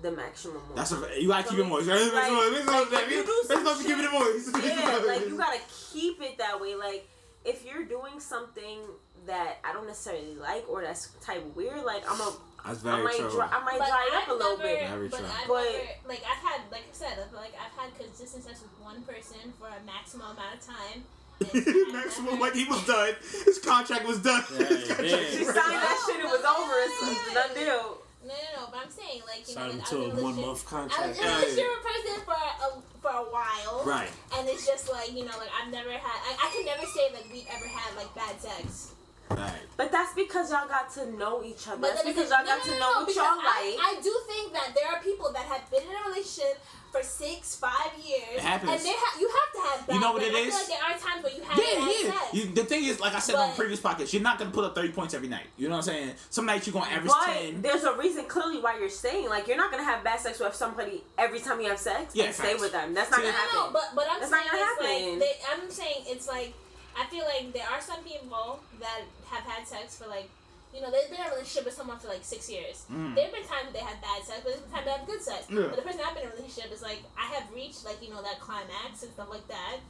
the 0.02 0.12
maximum 0.12 0.58
moisture. 0.76 0.76
That's 0.76 0.92
a, 1.18 1.22
you 1.22 1.28
gotta 1.30 1.50
keep 1.50 1.60
it 1.60 1.64
moist. 1.66 1.88
Right? 1.90 2.14
Like- 2.14 2.92
like, 2.92 3.10
you 3.10 3.24
do 3.26 3.42
some 3.48 3.64
not 3.64 3.78
keep 3.80 3.98
it 3.98 4.12
moist. 4.12 4.56
yeah, 4.64 5.02
like 5.08 5.28
you 5.28 5.36
gotta 5.38 5.60
keep 5.92 6.22
it 6.22 6.38
that 6.38 6.60
way. 6.62 6.76
Like 6.76 7.08
if 7.46 7.66
you're 7.66 7.86
doing 7.86 8.20
something 8.20 8.80
that 9.26 9.58
I 9.64 9.74
don't 9.74 9.88
necessarily 9.88 10.36
like 10.36 10.68
or 10.70 10.82
that's 10.82 11.10
type 11.22 11.44
weird, 11.56 11.84
like 11.84 12.04
I'm 12.10 12.20
a 12.22 12.34
That's 12.66 12.86
I 12.86 13.02
might 13.02 13.18
true. 13.18 13.32
dry, 13.32 13.48
I 13.52 13.64
might 13.64 13.80
but 13.80 13.88
dry 13.88 14.10
up 14.14 14.24
I've 14.24 14.30
a 14.30 14.34
little 14.34 14.58
never, 14.58 14.70
bit. 14.70 14.90
Very 14.90 15.08
but 15.10 15.18
true. 15.18 15.26
I've 15.28 15.48
But- 15.48 15.64
never, 15.64 15.84
like 16.08 16.24
I've 16.30 16.44
had, 16.50 16.62
like 16.72 16.84
I 16.84 16.94
said, 16.94 17.18
like 17.34 17.54
I've 17.56 17.76
had 17.80 17.98
consistent 17.98 18.44
sex 18.44 18.62
with 18.62 18.72
one 18.86 19.02
person 19.04 19.54
for 19.60 19.68
a 19.68 19.84
maximum 19.86 20.28
amount 20.38 20.56
of 20.60 20.62
time. 20.66 21.04
And 21.40 21.68
I've 21.68 21.94
Maximum, 21.94 22.40
like 22.40 22.54
he 22.54 22.66
was 22.66 22.86
done. 22.86 23.14
His 23.46 23.60
contract 23.60 24.08
was 24.08 24.20
done. 24.20 24.44
Yeah, 24.52 24.66
His 24.66 24.90
yeah. 24.90 24.96
contract 24.96 25.26
She 25.32 25.44
signed 25.46 25.56
done. 25.56 25.74
that 25.74 26.04
shit. 26.06 26.20
It 26.20 26.26
was 26.26 26.44
over. 26.46 26.74
It's, 26.84 27.12
it's 27.12 27.34
done 27.34 27.54
deal. 27.56 27.98
No, 28.20 28.36
no, 28.36 28.62
no. 28.62 28.68
But 28.72 28.80
I'm 28.84 28.92
saying, 28.92 29.22
like, 29.26 29.48
you 29.48 29.54
Signed 29.56 29.74
know, 29.74 29.80
like, 29.80 29.90
to 29.90 29.96
I 29.96 30.00
a 30.00 30.04
in 30.04 30.12
a 30.12 30.22
one 30.22 30.36
relationship- 30.36 30.46
month 30.46 30.48
I 30.48 31.08
was 31.08 31.18
contract. 31.18 31.20
in 31.20 31.26
a 31.26 31.32
relationship 31.40 31.66
with 31.84 32.18
a 32.18 32.22
for 32.28 32.36
a, 32.36 32.68
for 33.02 33.12
a 33.16 33.26
while, 33.32 33.84
Right. 33.86 34.12
And 34.38 34.48
it's 34.50 34.68
just 34.68 34.92
like 34.92 35.12
you 35.16 35.24
know, 35.26 35.36
like 35.40 35.50
I've 35.56 35.72
never 35.72 35.90
had. 35.92 36.20
I, 36.28 36.36
I 36.36 36.48
can 36.52 36.66
never 36.66 36.86
say 36.86 37.10
like 37.16 37.26
we've 37.32 37.48
ever 37.48 37.68
had 37.68 37.96
like 37.96 38.12
bad 38.14 38.36
sex. 38.42 38.92
Right. 39.32 39.62
But 39.78 39.92
that's 39.92 40.14
because 40.16 40.50
y'all 40.52 40.68
got 40.68 40.92
to 40.98 41.06
know 41.16 41.44
each 41.46 41.68
other. 41.68 41.78
But 41.78 41.94
That's 41.94 42.04
because 42.04 42.28
again- 42.34 42.48
y'all 42.48 42.58
no, 42.58 42.58
got 42.58 42.66
no, 42.66 42.74
to 42.74 42.80
know 42.80 42.92
no, 42.98 43.06
what 43.06 43.16
y'all 43.16 43.38
I, 43.38 43.78
like. 43.78 43.78
I 43.78 44.02
do 44.02 44.14
think 44.28 44.54
that 44.54 44.74
there 44.74 44.90
are 44.90 45.00
people 45.04 45.32
that 45.34 45.46
have 45.46 45.70
been 45.70 45.84
in 45.84 45.94
a 45.96 46.10
relationship 46.10 46.58
for 46.92 47.04
six, 47.04 47.56
five 47.56 47.92
years, 48.04 48.36
It 48.36 48.42
happens. 48.42 48.72
and 48.72 48.82
they 48.82 48.94
ha- 48.96 49.18
you 49.20 49.28
have 49.30 49.52
to 49.54 49.70
have. 49.70 49.88
Bad, 49.88 49.94
You 49.96 50.00
know 50.02 50.14
what 50.14 50.22
like, 50.22 50.32
it 50.32 50.36
I 50.36 50.40
is? 50.40 50.46
feel 50.50 50.60
like 50.60 50.68
there 50.68 50.84
are 50.84 50.98
times 51.12 51.24
where 51.24 51.34
you 51.34 51.44
have 51.44 51.58
Yeah, 51.58 51.80
bad 51.86 51.96
yeah. 52.04 52.12
sex. 52.20 52.34
You, 52.34 52.46
the 52.54 52.64
thing 52.66 52.84
is, 52.86 53.00
like 53.00 53.14
I 53.14 53.20
said 53.20 53.36
on 53.36 53.54
previous 53.56 53.80
podcasts, 53.80 54.14
you're 54.14 54.22
not 54.22 54.40
gonna 54.40 54.52
put 54.52 54.66
up 54.66 54.76
30 54.76 54.90
points 54.92 55.14
every 55.14 55.28
night. 55.28 55.48
You 55.58 55.68
know 55.70 55.78
what 55.78 55.88
I'm 55.88 55.94
saying? 55.94 56.12
Some 56.30 56.46
nights 56.46 56.68
you're 56.68 56.74
gonna 56.74 56.90
average 56.92 57.12
But 57.12 57.26
10. 57.26 57.62
there's 57.62 57.84
a 57.84 57.94
reason 57.96 58.26
clearly 58.26 58.60
why 58.60 58.78
you're 58.80 58.90
staying. 58.90 59.30
Like 59.30 59.48
you're 59.48 59.58
not 59.58 59.72
gonna 59.72 59.84
have 59.84 60.04
bad 60.04 60.20
sex 60.20 60.40
with 60.40 60.56
somebody 60.56 61.04
every 61.18 61.40
time 61.40 61.62
you 61.62 61.70
have 61.70 61.80
sex 61.80 62.16
Yeah, 62.16 62.26
and 62.26 62.36
stay 62.36 62.56
with 62.56 62.72
them. 62.72 62.94
That's 62.94 63.12
not 63.12 63.20
See, 63.22 63.26
gonna 63.28 63.38
No, 63.54 63.66
no, 63.68 63.72
but 63.74 63.84
but 63.96 64.06
I'm 64.10 64.20
That's 64.20 64.32
saying 64.32 64.46
not 64.46 64.52
gonna 64.52 64.64
it's 64.64 64.82
happen. 64.82 65.20
like 65.20 65.20
they, 65.20 65.64
I'm 65.64 65.70
saying 65.72 66.04
it's 66.08 66.28
like 66.28 66.54
I 67.00 67.06
feel 67.06 67.24
like 67.26 67.54
there 67.54 67.68
are 67.72 67.80
some 67.82 68.04
people 68.04 68.60
that 68.80 69.02
have 69.30 69.44
had 69.46 69.68
sex 69.68 69.96
for 69.98 70.08
like 70.08 70.30
you 70.74 70.82
know 70.82 70.92
they've 70.92 71.10
been 71.10 71.20
in 71.20 71.28
a 71.28 71.34
relationship 71.34 71.66
with 71.66 71.74
someone 71.74 71.98
for 71.98 72.08
like 72.08 72.24
six 72.24 72.50
years. 72.50 72.86
Mm. 72.92 73.16
There 73.16 73.26
have 73.26 73.34
been 73.34 73.48
times 73.48 73.74
they 73.74 73.80
had 73.82 74.02
bad 74.02 74.22
sex, 74.22 74.42
but 74.44 74.54
there's 74.54 74.62
been 74.62 74.72
times 74.72 74.86
they 74.86 74.92
have 74.92 75.08
good 75.08 75.22
sex. 75.22 75.48
Yeah. 75.50 75.68
But 75.70 75.76
the 75.78 75.82
person 75.82 76.02
I've 76.06 76.14
been 76.14 76.26
in 76.26 76.30
a 76.30 76.36
relationship 76.38 76.72
is 76.72 76.82
like 76.82 77.02
I 77.18 77.26
have 77.34 77.50
reached 77.54 77.86
like 77.86 77.98
you 78.02 78.10
know 78.14 78.22
that 78.22 78.40
climax 78.40 79.02
and 79.02 79.12
stuff 79.14 79.30
like 79.30 79.48
that, 79.50 79.82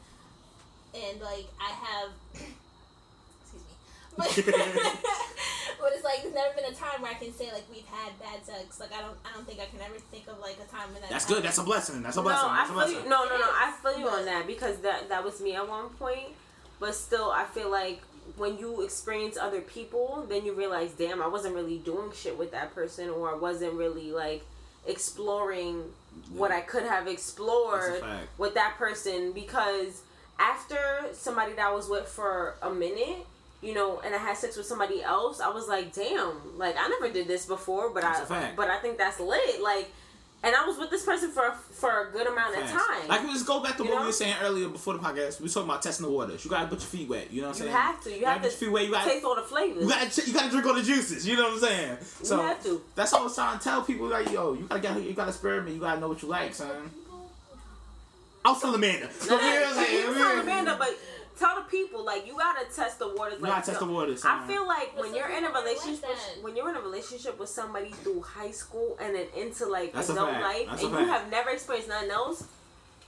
and 0.96 1.20
like 1.20 1.48
I 1.60 1.72
have. 1.76 2.10
excuse 3.44 3.64
me. 3.64 3.76
But, 4.16 4.32
but 5.84 5.90
it's 5.96 6.04
like 6.04 6.24
there's 6.24 6.36
never 6.36 6.56
been 6.56 6.72
a 6.72 6.76
time 6.76 7.04
where 7.04 7.12
I 7.12 7.20
can 7.20 7.32
say 7.36 7.52
like 7.52 7.68
we've 7.68 7.88
had 7.92 8.16
bad 8.20 8.40
sex. 8.48 8.80
Like 8.80 8.96
I 8.96 9.04
don't, 9.04 9.20
I 9.28 9.36
don't 9.36 9.44
think 9.44 9.60
I 9.60 9.68
can 9.68 9.84
ever 9.84 10.00
think 10.12 10.28
of 10.32 10.40
like 10.40 10.64
a 10.64 10.68
time 10.72 10.96
when 10.96 11.04
that. 11.04 11.12
That's 11.12 11.28
happened. 11.28 11.44
good. 11.44 11.52
That's 11.52 11.60
a 11.60 11.68
blessing. 11.68 12.04
That's 12.04 12.18
a 12.18 12.24
blessing. 12.24 12.48
I 12.48 12.64
That's 12.64 12.72
a 12.72 12.74
feel 12.74 13.04
you. 13.04 13.10
No, 13.10 13.28
no, 13.28 13.36
no. 13.36 13.52
I 13.52 13.76
feel 13.84 14.00
you 14.00 14.08
on 14.08 14.26
that 14.26 14.48
because 14.48 14.80
that 14.80 15.10
that 15.10 15.24
was 15.24 15.42
me 15.42 15.56
at 15.56 15.68
one 15.68 15.90
point. 16.00 16.32
But 16.80 16.96
still, 16.96 17.30
I 17.30 17.44
feel 17.44 17.70
like 17.70 18.02
when 18.38 18.58
you 18.58 18.82
experience 18.82 19.38
other 19.38 19.62
people, 19.62 20.26
then 20.30 20.46
you 20.46 20.54
realize, 20.54 20.92
damn, 20.92 21.22
I 21.22 21.28
wasn't 21.28 21.56
really 21.56 21.78
doing 21.78 22.12
shit 22.14 22.38
with 22.38 22.52
that 22.52 22.74
person, 22.74 23.10
or 23.10 23.30
I 23.30 23.36
wasn't 23.36 23.74
really 23.74 24.12
like 24.12 24.44
exploring 24.88 25.84
what 26.32 26.52
I 26.52 26.62
could 26.62 26.84
have 26.84 27.08
explored 27.08 28.04
with 28.38 28.54
that 28.56 28.76
person. 28.78 29.32
Because 29.34 30.02
after 30.40 30.80
somebody 31.14 31.54
that 31.54 31.68
I 31.68 31.74
was 31.74 31.90
with 31.90 32.08
for 32.08 32.56
a 32.62 32.70
minute, 32.70 33.26
you 33.62 33.74
know, 33.74 34.00
and 34.00 34.16
I 34.16 34.18
had 34.18 34.38
sex 34.38 34.56
with 34.56 34.66
somebody 34.66 35.04
else, 35.04 35.42
I 35.42 35.50
was 35.50 35.68
like, 35.68 35.94
damn, 35.94 36.58
like 36.58 36.76
I 36.80 36.88
never 36.88 37.12
did 37.12 37.28
this 37.28 37.46
before, 37.46 37.90
but 37.90 38.04
That's 38.04 38.30
I 38.32 38.52
but 38.56 38.70
I 38.70 38.80
think 38.80 38.98
that's 38.98 39.20
lit. 39.20 39.62
Like 39.62 39.92
and 40.42 40.56
I 40.56 40.66
was 40.66 40.78
with 40.78 40.90
this 40.90 41.04
person 41.04 41.32
for 41.32 41.52
for 41.72 42.08
a 42.08 42.12
good 42.12 42.28
amount 42.28 42.56
of 42.58 42.64
time. 42.70 43.08
Like, 43.08 43.24
let's 43.24 43.44
go 43.44 43.62
back 43.62 43.78
to 43.78 43.84
You 43.84 43.90
what 43.90 43.96
know? 43.96 44.02
we 44.02 44.08
were 44.08 44.14
saying 44.14 44.36
earlier 44.42 44.70
before 44.70 44.94
the 44.94 45.00
podcast. 45.00 45.40
We 45.40 45.44
were 45.46 45.50
talking 45.50 45.70
about 45.70 45.82
testing 45.82 46.06
the 46.06 46.12
waters. 46.12 46.44
You 46.46 46.50
gotta 46.52 46.68
put 46.68 46.80
your 46.80 46.88
feet 46.88 47.10
wet. 47.10 47.32
You 47.32 47.42
know 47.42 47.48
what 47.50 47.56
I'm 47.56 47.60
saying? 47.62 47.72
you 47.72 47.78
have 47.78 48.04
to. 48.04 48.10
You, 48.14 48.22
gotta 48.22 48.34
have 48.34 48.42
to 48.44 48.48
your 48.50 48.58
feet 48.58 48.72
wet. 48.72 48.86
You 48.86 48.92
gotta 48.92 49.10
taste 49.10 49.26
all 49.26 49.36
the 49.36 49.42
flavors. 49.42 49.84
You 49.84 49.90
gotta, 49.90 50.28
you 50.28 50.34
gotta 50.34 50.50
drink 50.50 50.66
all 50.66 50.74
the 50.76 50.84
juices. 50.84 51.28
You 51.28 51.36
know 51.36 51.44
what 51.44 51.54
I'm 51.54 51.60
saying? 51.60 51.98
So 52.24 52.42
have 52.42 52.64
to. 52.64 52.82
that's 52.96 53.14
all 53.14 53.28
I'm 53.28 53.34
trying 53.34 53.58
to 53.58 53.64
tell 53.64 53.82
people. 53.84 54.08
Like, 54.08 54.32
yo, 54.32 54.54
you 54.54 54.66
gotta 54.68 54.80
get, 54.82 55.02
you 55.04 55.14
gotta 55.14 55.30
experiment. 55.30 55.76
You 55.76 55.82
gotta 55.82 56.00
know 56.00 56.08
what 56.10 56.22
you 56.22 56.28
like, 56.30 56.54
son. 56.54 56.90
I'll 58.46 58.56
telling 58.60 58.76
Amanda. 58.76 59.10
No, 59.28 59.38
no, 59.38 59.44
You 59.54 59.60
know 59.60 59.62
what 59.62 59.78
I'm 59.78 59.82
you 59.82 59.86
saying? 59.86 60.14
tell 60.14 60.40
Amanda, 60.40 60.76
but 60.80 60.98
tell 61.40 61.56
the 61.56 61.62
people 61.70 62.04
like 62.04 62.28
you 62.28 62.36
gotta 62.38 62.66
test 62.74 63.00
the 63.00 63.08
waters. 63.16 63.40
You 63.40 63.46
gotta 63.46 63.66
test 63.66 63.80
the 63.80 63.86
waters, 63.86 64.24
I 64.26 64.46
feel 64.46 64.68
like 64.68 64.94
But 64.96 65.06
when 65.06 65.16
you're 65.16 65.28
in 65.30 65.46
a 65.46 65.48
people 65.48 65.56
aren't 65.56 65.66
like 65.68 65.86
relationship, 65.86 66.44
when 66.44 66.56
you're 66.56 66.70
in 66.70 66.76
a 66.76 66.82
relationship 66.82 67.40
with 67.40 67.50
somebody 67.50 67.92
through 67.92 68.22
high 68.22 68.52
school 68.52 68.98
and 69.02 69.16
then 69.16 69.28
into 69.36 69.66
like 69.66 69.94
That's 69.94 70.10
adult 70.10 70.34
life, 70.34 70.68
That's 70.70 70.84
and 70.84 70.92
you 70.92 70.98
have 70.98 71.32
never 71.32 71.50
experienced 71.52 71.90
nothing 71.90 72.12
else, 72.12 72.44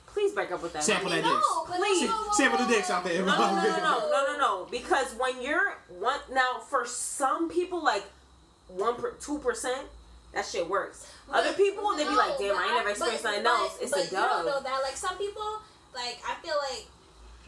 please 0.07 0.33
break 0.33 0.51
up 0.51 0.63
with 0.63 0.73
that. 0.73 0.83
Sample 0.83 1.09
that 1.09 1.17
dicks. 1.23 1.27
No, 1.27 1.63
'cause 1.63 1.77
Please. 1.77 2.09
Sample 2.33 2.65
the 2.65 2.73
dicks 2.73 2.89
out 2.89 3.03
there. 3.03 3.23
No, 3.23 3.25
no, 3.37 3.55
no, 3.55 3.61
no, 3.63 3.77
no, 3.77 4.09
no, 4.09 4.25
no, 4.33 4.37
no. 4.37 4.67
Because 4.71 5.13
when 5.15 5.41
you're 5.41 5.75
one 5.99 6.19
now, 6.31 6.59
for 6.69 6.85
some 6.85 7.49
people, 7.49 7.83
like 7.83 8.03
one 8.67 8.95
two 9.19 9.39
percent, 9.39 9.87
that 10.33 10.45
shit 10.45 10.67
works. 10.69 11.05
Other 11.29 11.49
But- 11.49 11.57
people, 11.57 11.95
they 11.95 12.03
be 12.05 12.15
like, 12.15 12.37
damn, 12.37 12.57
I 12.57 12.65
ain't 12.65 12.75
never 12.75 12.89
experienced 12.89 13.23
nothing 13.23 13.45
else. 13.45 13.77
It's 13.81 13.91
but 13.91 13.99
a 14.01 14.03
you 14.05 14.11
don't 14.11 14.45
know 14.45 14.61
that. 14.61 14.81
Like 14.83 14.95
some 14.97 15.17
people, 15.17 15.59
like 15.93 16.19
I 16.27 16.35
feel 16.43 16.55
like 16.69 16.87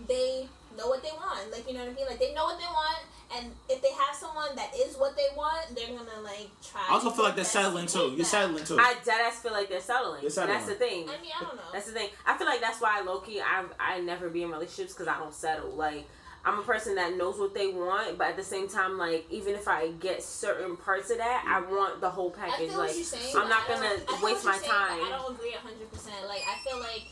they 0.07 0.47
know 0.77 0.87
what 0.87 1.01
they 1.03 1.11
want. 1.11 1.51
Like 1.51 1.67
you 1.67 1.73
know 1.73 1.81
what 1.81 1.91
I 1.91 1.93
mean? 1.93 2.05
Like 2.05 2.19
they 2.19 2.33
know 2.33 2.45
what 2.45 2.59
they 2.59 2.65
want, 2.65 2.99
and 3.35 3.51
if 3.69 3.81
they 3.81 3.91
have 3.91 4.15
someone 4.15 4.55
that 4.55 4.71
is 4.75 4.95
what 4.95 5.15
they 5.15 5.27
want, 5.35 5.75
they're 5.75 5.87
gonna 5.87 6.21
like 6.23 6.49
try. 6.61 6.81
I 6.89 6.93
also 6.93 7.09
feel 7.09 7.25
like 7.25 7.35
they're 7.35 7.45
settling 7.45 7.87
too. 7.87 8.09
You're 8.13 8.17
that. 8.17 8.25
settling 8.25 8.63
too. 8.65 8.77
I 8.79 8.95
dead 9.03 9.21
ass 9.21 9.39
feel 9.41 9.53
like 9.53 9.69
they're 9.69 9.81
settling. 9.81 10.21
They're 10.21 10.29
settling. 10.29 10.55
That's 10.55 10.67
the 10.67 10.75
thing. 10.75 11.09
I 11.09 11.21
mean, 11.21 11.31
I 11.39 11.43
don't 11.43 11.55
know. 11.55 11.61
That's 11.71 11.87
the 11.87 11.93
thing. 11.93 12.09
I 12.25 12.37
feel 12.37 12.47
like 12.47 12.61
that's 12.61 12.81
why 12.81 13.01
low 13.01 13.19
key 13.19 13.41
I 13.41 13.65
I 13.79 13.99
never 14.01 14.29
be 14.29 14.43
in 14.43 14.49
relationships 14.51 14.93
because 14.93 15.07
I 15.07 15.19
don't 15.19 15.33
settle. 15.33 15.71
Like 15.71 16.07
I'm 16.45 16.59
a 16.59 16.63
person 16.63 16.95
that 16.95 17.15
knows 17.15 17.39
what 17.39 17.53
they 17.53 17.67
want, 17.67 18.17
but 18.17 18.27
at 18.27 18.35
the 18.35 18.43
same 18.43 18.67
time, 18.67 18.97
like 18.97 19.25
even 19.29 19.55
if 19.55 19.67
I 19.67 19.91
get 19.91 20.21
certain 20.21 20.75
parts 20.75 21.09
of 21.09 21.17
that, 21.17 21.45
I 21.47 21.61
want 21.71 22.01
the 22.01 22.09
whole 22.09 22.33
I 22.37 22.49
package. 22.49 22.69
feel 22.69 22.79
like 22.79 22.87
what 22.89 22.95
you're 22.95 23.05
saying. 23.05 23.35
I'm 23.37 23.47
not 23.49 23.63
I 23.69 23.73
gonna 23.73 24.21
waste 24.21 24.43
my 24.43 24.57
saying, 24.57 24.69
time. 24.69 24.99
I 25.03 25.09
don't 25.09 25.35
agree 25.35 25.51
hundred 25.51 25.89
percent. 25.91 26.15
Like 26.27 26.41
I 26.47 26.69
feel 26.69 26.79
like 26.79 27.03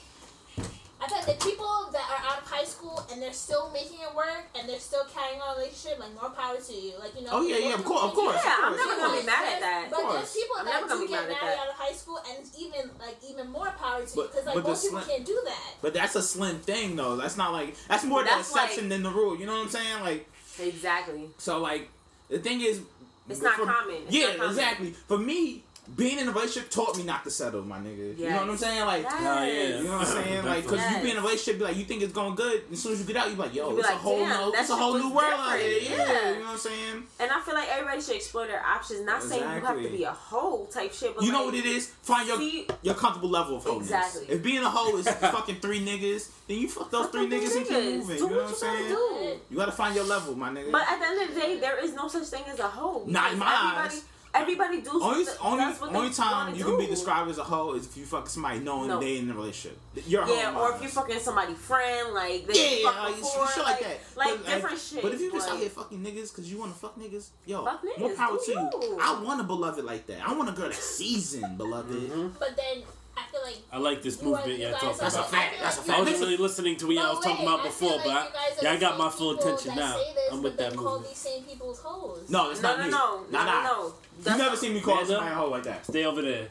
I 1.02 1.08
thought 1.08 1.26
the 1.26 1.34
people 1.44 1.90
that 1.94 2.06
are 2.14 2.32
out 2.32 2.44
of 2.44 2.48
high 2.48 2.64
school 2.64 3.04
and 3.12 3.20
they're 3.20 3.34
still 3.34 3.72
making 3.72 3.98
it 3.98 4.16
work 4.16 4.46
and 4.54 4.70
they're 4.70 4.80
still 4.80 5.04
carrying 5.12 5.42
on 5.42 5.56
a 5.56 5.60
relationship, 5.60 5.98
like 6.00 6.14
more 6.14 6.30
power 6.30 6.58
to 6.58 6.74
you. 6.74 6.94
Like 7.00 7.18
you 7.18 7.26
know. 7.26 7.32
Oh 7.34 7.42
yeah, 7.42 7.58
yeah, 7.58 7.74
of 7.74 7.84
course, 7.84 8.04
of 8.04 8.14
course. 8.14 8.38
Yeah, 8.46 8.58
I'm 8.62 8.78
never 8.78 8.96
gonna 9.02 9.20
be 9.20 9.26
mad 9.26 9.54
at 9.54 9.60
that. 9.62 9.88
But 9.90 10.14
there's 10.14 10.32
people 10.32 10.56
I'm 10.60 10.66
that 10.66 10.88
do 10.88 11.08
get 11.08 11.28
married 11.28 11.58
out 11.58 11.70
of 11.70 11.76
high 11.76 11.94
school, 11.94 12.20
and 12.30 12.46
even 12.58 12.92
like 13.00 13.18
even 13.28 13.50
more 13.50 13.74
power 13.82 14.06
to 14.06 14.16
but, 14.16 14.22
you 14.22 14.28
because 14.30 14.46
like 14.46 14.64
most 14.64 14.86
people 14.86 15.02
can't 15.02 15.26
do 15.26 15.42
that. 15.46 15.74
But 15.82 15.96
that's 15.96 16.16
a 16.16 16.22
slim 16.22 16.60
thing 16.60 16.96
though. 16.96 17.18
That's 17.18 17.36
not 17.36 17.52
like 17.52 17.76
that's 17.88 18.04
more 18.04 18.24
that's 18.24 18.52
the 18.52 18.60
exception 18.62 18.84
like, 18.84 18.90
than 18.90 19.04
the 19.04 19.10
rule. 19.10 19.36
You 19.40 19.48
know 19.48 19.54
what 19.54 19.64
I'm 19.64 19.70
saying? 19.70 20.02
Like 20.02 20.30
exactly. 20.62 21.30
So 21.40 21.60
like 21.60 21.90
the 22.30 22.38
thing 22.38 22.62
is, 22.62 22.82
it's 23.28 23.42
not 23.42 23.56
common. 23.56 24.04
It's 24.06 24.14
yeah, 24.14 24.28
not 24.28 24.38
common. 24.38 24.52
exactly. 24.52 24.92
For 25.08 25.18
me, 25.18 25.64
being 25.96 26.20
in 26.20 26.28
a 26.28 26.32
relationship 26.32 26.70
taught 26.70 26.98
me 26.98 27.04
not 27.04 27.24
to 27.24 27.32
settle, 27.32 27.64
my 27.64 27.78
nigga. 27.80 28.18
Yes. 28.18 28.20
You 28.20 28.30
know 28.30 28.38
what 28.38 28.50
I'm 28.50 28.58
saying? 28.58 28.86
Like, 28.86 29.04
yes. 29.04 29.22
yeah. 29.22 29.78
you 29.78 29.84
know 29.84 29.98
what 29.98 30.08
I'm 30.08 30.24
saying? 30.24 30.46
Like, 30.52 30.64
because 30.64 30.80
yes. 30.80 30.98
you 30.98 31.04
be 31.04 31.12
in 31.12 31.18
a 31.18 31.22
relationship, 31.22 31.60
be 31.60 31.64
like, 31.66 31.78
you 31.78 31.86
think 31.86 32.02
it's 32.02 32.14
going 32.14 32.36
good. 32.36 32.64
As 32.72 32.82
soon 32.82 32.94
as 32.94 33.00
you 33.00 33.06
get 33.06 33.16
out, 33.16 33.30
you 33.30 33.36
like, 33.36 33.54
yo, 33.54 33.76
it's, 33.78 33.88
like, 33.88 33.96
a 33.96 33.98
whole 33.98 34.26
no, 34.26 34.52
it's 34.54 34.70
a 34.70 34.76
whole 34.76 34.98
new 34.98 35.14
world 35.14 35.34
out 35.34 35.60
here. 35.60 35.80
Yeah. 35.82 35.90
yeah. 35.90 36.30
You 36.30 36.40
know 36.40 36.46
what 36.46 36.52
I'm 36.52 36.58
saying? 36.58 37.04
And 37.20 37.32
I 37.32 37.42
feel 37.42 37.54
like 37.54 37.70
everybody 37.70 38.02
should 38.02 38.16
explore 38.16 38.48
their 38.48 38.64
options. 38.66 39.06
Not 39.06 39.24
exactly. 39.24 39.40
saying 39.40 39.62
you 39.62 39.66
have 39.66 39.82
to 39.82 39.98
be 39.98 40.04
a 40.04 40.12
whole 40.12 40.66
type 40.66 40.94
shit, 40.94 41.16
but 41.16 41.24
you 41.24 41.32
like, 41.32 41.40
know 41.40 41.46
what 41.46 41.56
it 41.56 41.66
is? 41.66 41.88
Find 42.02 42.28
your 42.28 42.38
see, 42.38 42.68
your 42.82 42.96
comfortable 42.96 43.30
level 43.30 43.58
of 43.58 43.64
wholeness. 43.64 43.90
Exactly. 43.90 44.36
If 44.36 44.44
being 44.44 44.64
a 44.64 44.70
hoe 44.70 44.98
is 44.98 45.08
fucking 45.10 45.56
three 45.58 45.80
niggas, 45.80 46.30
then 46.48 46.60
you 46.60 46.68
fuck 46.68 46.92
those 46.92 47.08
three 47.08 47.28
niggas, 47.28 47.56
and 47.56 47.66
keep 47.66 47.84
moving. 47.84 48.18
Do 48.18 48.24
you 48.24 48.30
know 48.30 48.36
what, 48.38 48.48
I'm 48.48 48.56
saying? 48.56 48.90
Do. 48.90 49.40
You 49.50 49.58
gotta 49.58 49.72
find 49.72 49.96
your 49.96 50.06
level, 50.06 50.36
my 50.36 50.50
nigga. 50.50 50.72
But 50.72 50.84
at 50.90 51.00
the 51.00 51.06
end 51.06 51.22
of 51.22 51.36
the 51.36 51.40
day, 51.40 51.60
there 51.60 51.84
is 51.84 51.94
no 51.94 52.08
such 52.08 52.28
thing 52.28 52.44
as 52.48 52.60
a 52.60 52.68
hoe. 52.68 53.04
Not 53.08 53.34
in 53.34 53.40
my 53.40 53.46
eyes. 53.48 54.04
Everybody 54.34 54.82
do. 54.82 54.92
Only, 55.02 55.26
only, 55.42 55.74
only 55.82 56.14
time 56.14 56.56
you 56.56 56.64
do. 56.64 56.70
can 56.70 56.78
be 56.80 56.88
described 56.88 57.30
as 57.30 57.38
a 57.38 57.44
hoe 57.44 57.74
is 57.74 57.86
if 57.86 57.98
you 57.98 58.06
fuck 58.06 58.30
somebody 58.30 58.60
knowing 58.60 58.88
no. 58.88 59.00
they 59.00 59.18
in 59.18 59.30
a 59.30 59.34
relationship. 59.34 59.78
You're 60.08 60.28
yeah, 60.28 60.58
or 60.58 60.74
if 60.74 60.82
you're 60.82 60.90
fucking 60.90 61.20
somebody 61.20 61.54
friend, 61.54 62.14
like 62.14 62.48
they 62.48 62.82
yeah, 62.82 62.92
fuck 62.92 63.10
yeah, 63.10 63.16
before, 63.16 63.48
shit 63.48 63.64
like, 63.64 63.66
like, 63.66 63.80
that, 63.82 64.00
like, 64.16 64.30
like 64.30 64.46
different 64.46 64.64
like, 64.64 64.78
shit. 64.78 65.02
But 65.02 65.14
if 65.14 65.22
you 65.22 65.32
just 65.32 65.50
out 65.50 65.60
here 65.60 65.70
fucking 65.70 66.00
niggas 66.00 66.32
because 66.32 66.52
you 66.52 66.60
want 66.60 66.74
to 66.74 66.80
fuck 66.80 66.98
niggas, 66.98 67.30
yo, 67.46 67.66
fuck 67.66 67.84
niggas, 67.84 68.00
more 68.00 68.14
power 68.14 68.38
to 68.38 68.52
you. 68.52 68.70
you. 68.82 69.00
I 69.02 69.22
want 69.22 69.42
a 69.42 69.44
beloved 69.44 69.84
like 69.84 70.08
that. 70.08 70.28
I 70.28 70.34
want 70.34 70.50
a 70.50 70.54
girl 70.54 70.70
that's 70.70 70.80
seasoned, 70.80 71.58
beloved. 71.58 71.92
Mm-hmm. 71.92 72.28
But 72.40 72.56
then 72.56 72.84
I 73.18 73.44
like 73.44 73.58
I 73.72 73.78
like 73.78 74.02
this 74.02 74.22
movement 74.22 74.60
y'all. 74.60 74.94
That's 74.94 75.16
a 75.16 75.24
fact. 75.24 75.56
That's 75.62 75.78
a 75.80 75.82
fact. 75.82 76.00
I 76.00 76.02
wasn't 76.02 76.20
really 76.20 76.38
listening 76.38 76.78
to 76.78 76.88
what 76.88 76.96
y'all 76.96 77.16
was 77.16 77.24
talking 77.24 77.46
about 77.46 77.64
before, 77.64 78.00
but 78.04 78.36
yeah, 78.62 78.72
I 78.72 78.78
got 78.78 78.98
my 78.98 79.10
full 79.10 79.38
attention 79.38 79.76
now. 79.76 80.02
I'm 80.32 80.42
with 80.42 80.58
that 80.58 80.76
movement. 80.76 80.88
Call 80.88 81.00
these 81.00 81.18
same 81.18 81.44
people's 81.44 81.80
hoes. 81.82 82.30
No, 82.30 82.52
it's 82.52 82.62
not 82.62 82.80
me. 82.80 82.90
No, 82.90 83.24
no, 83.32 83.44
no. 83.44 83.94
You 84.32 84.38
never 84.38 84.56
seen 84.56 84.74
me 84.74 84.82
call 84.82 84.98
them 84.98 85.06
somebody 85.08 85.36
hoe 85.36 85.50
like 85.50 85.64
that. 85.64 85.86
Stay 85.86 86.06
over 86.06 86.22
there. 86.22 86.48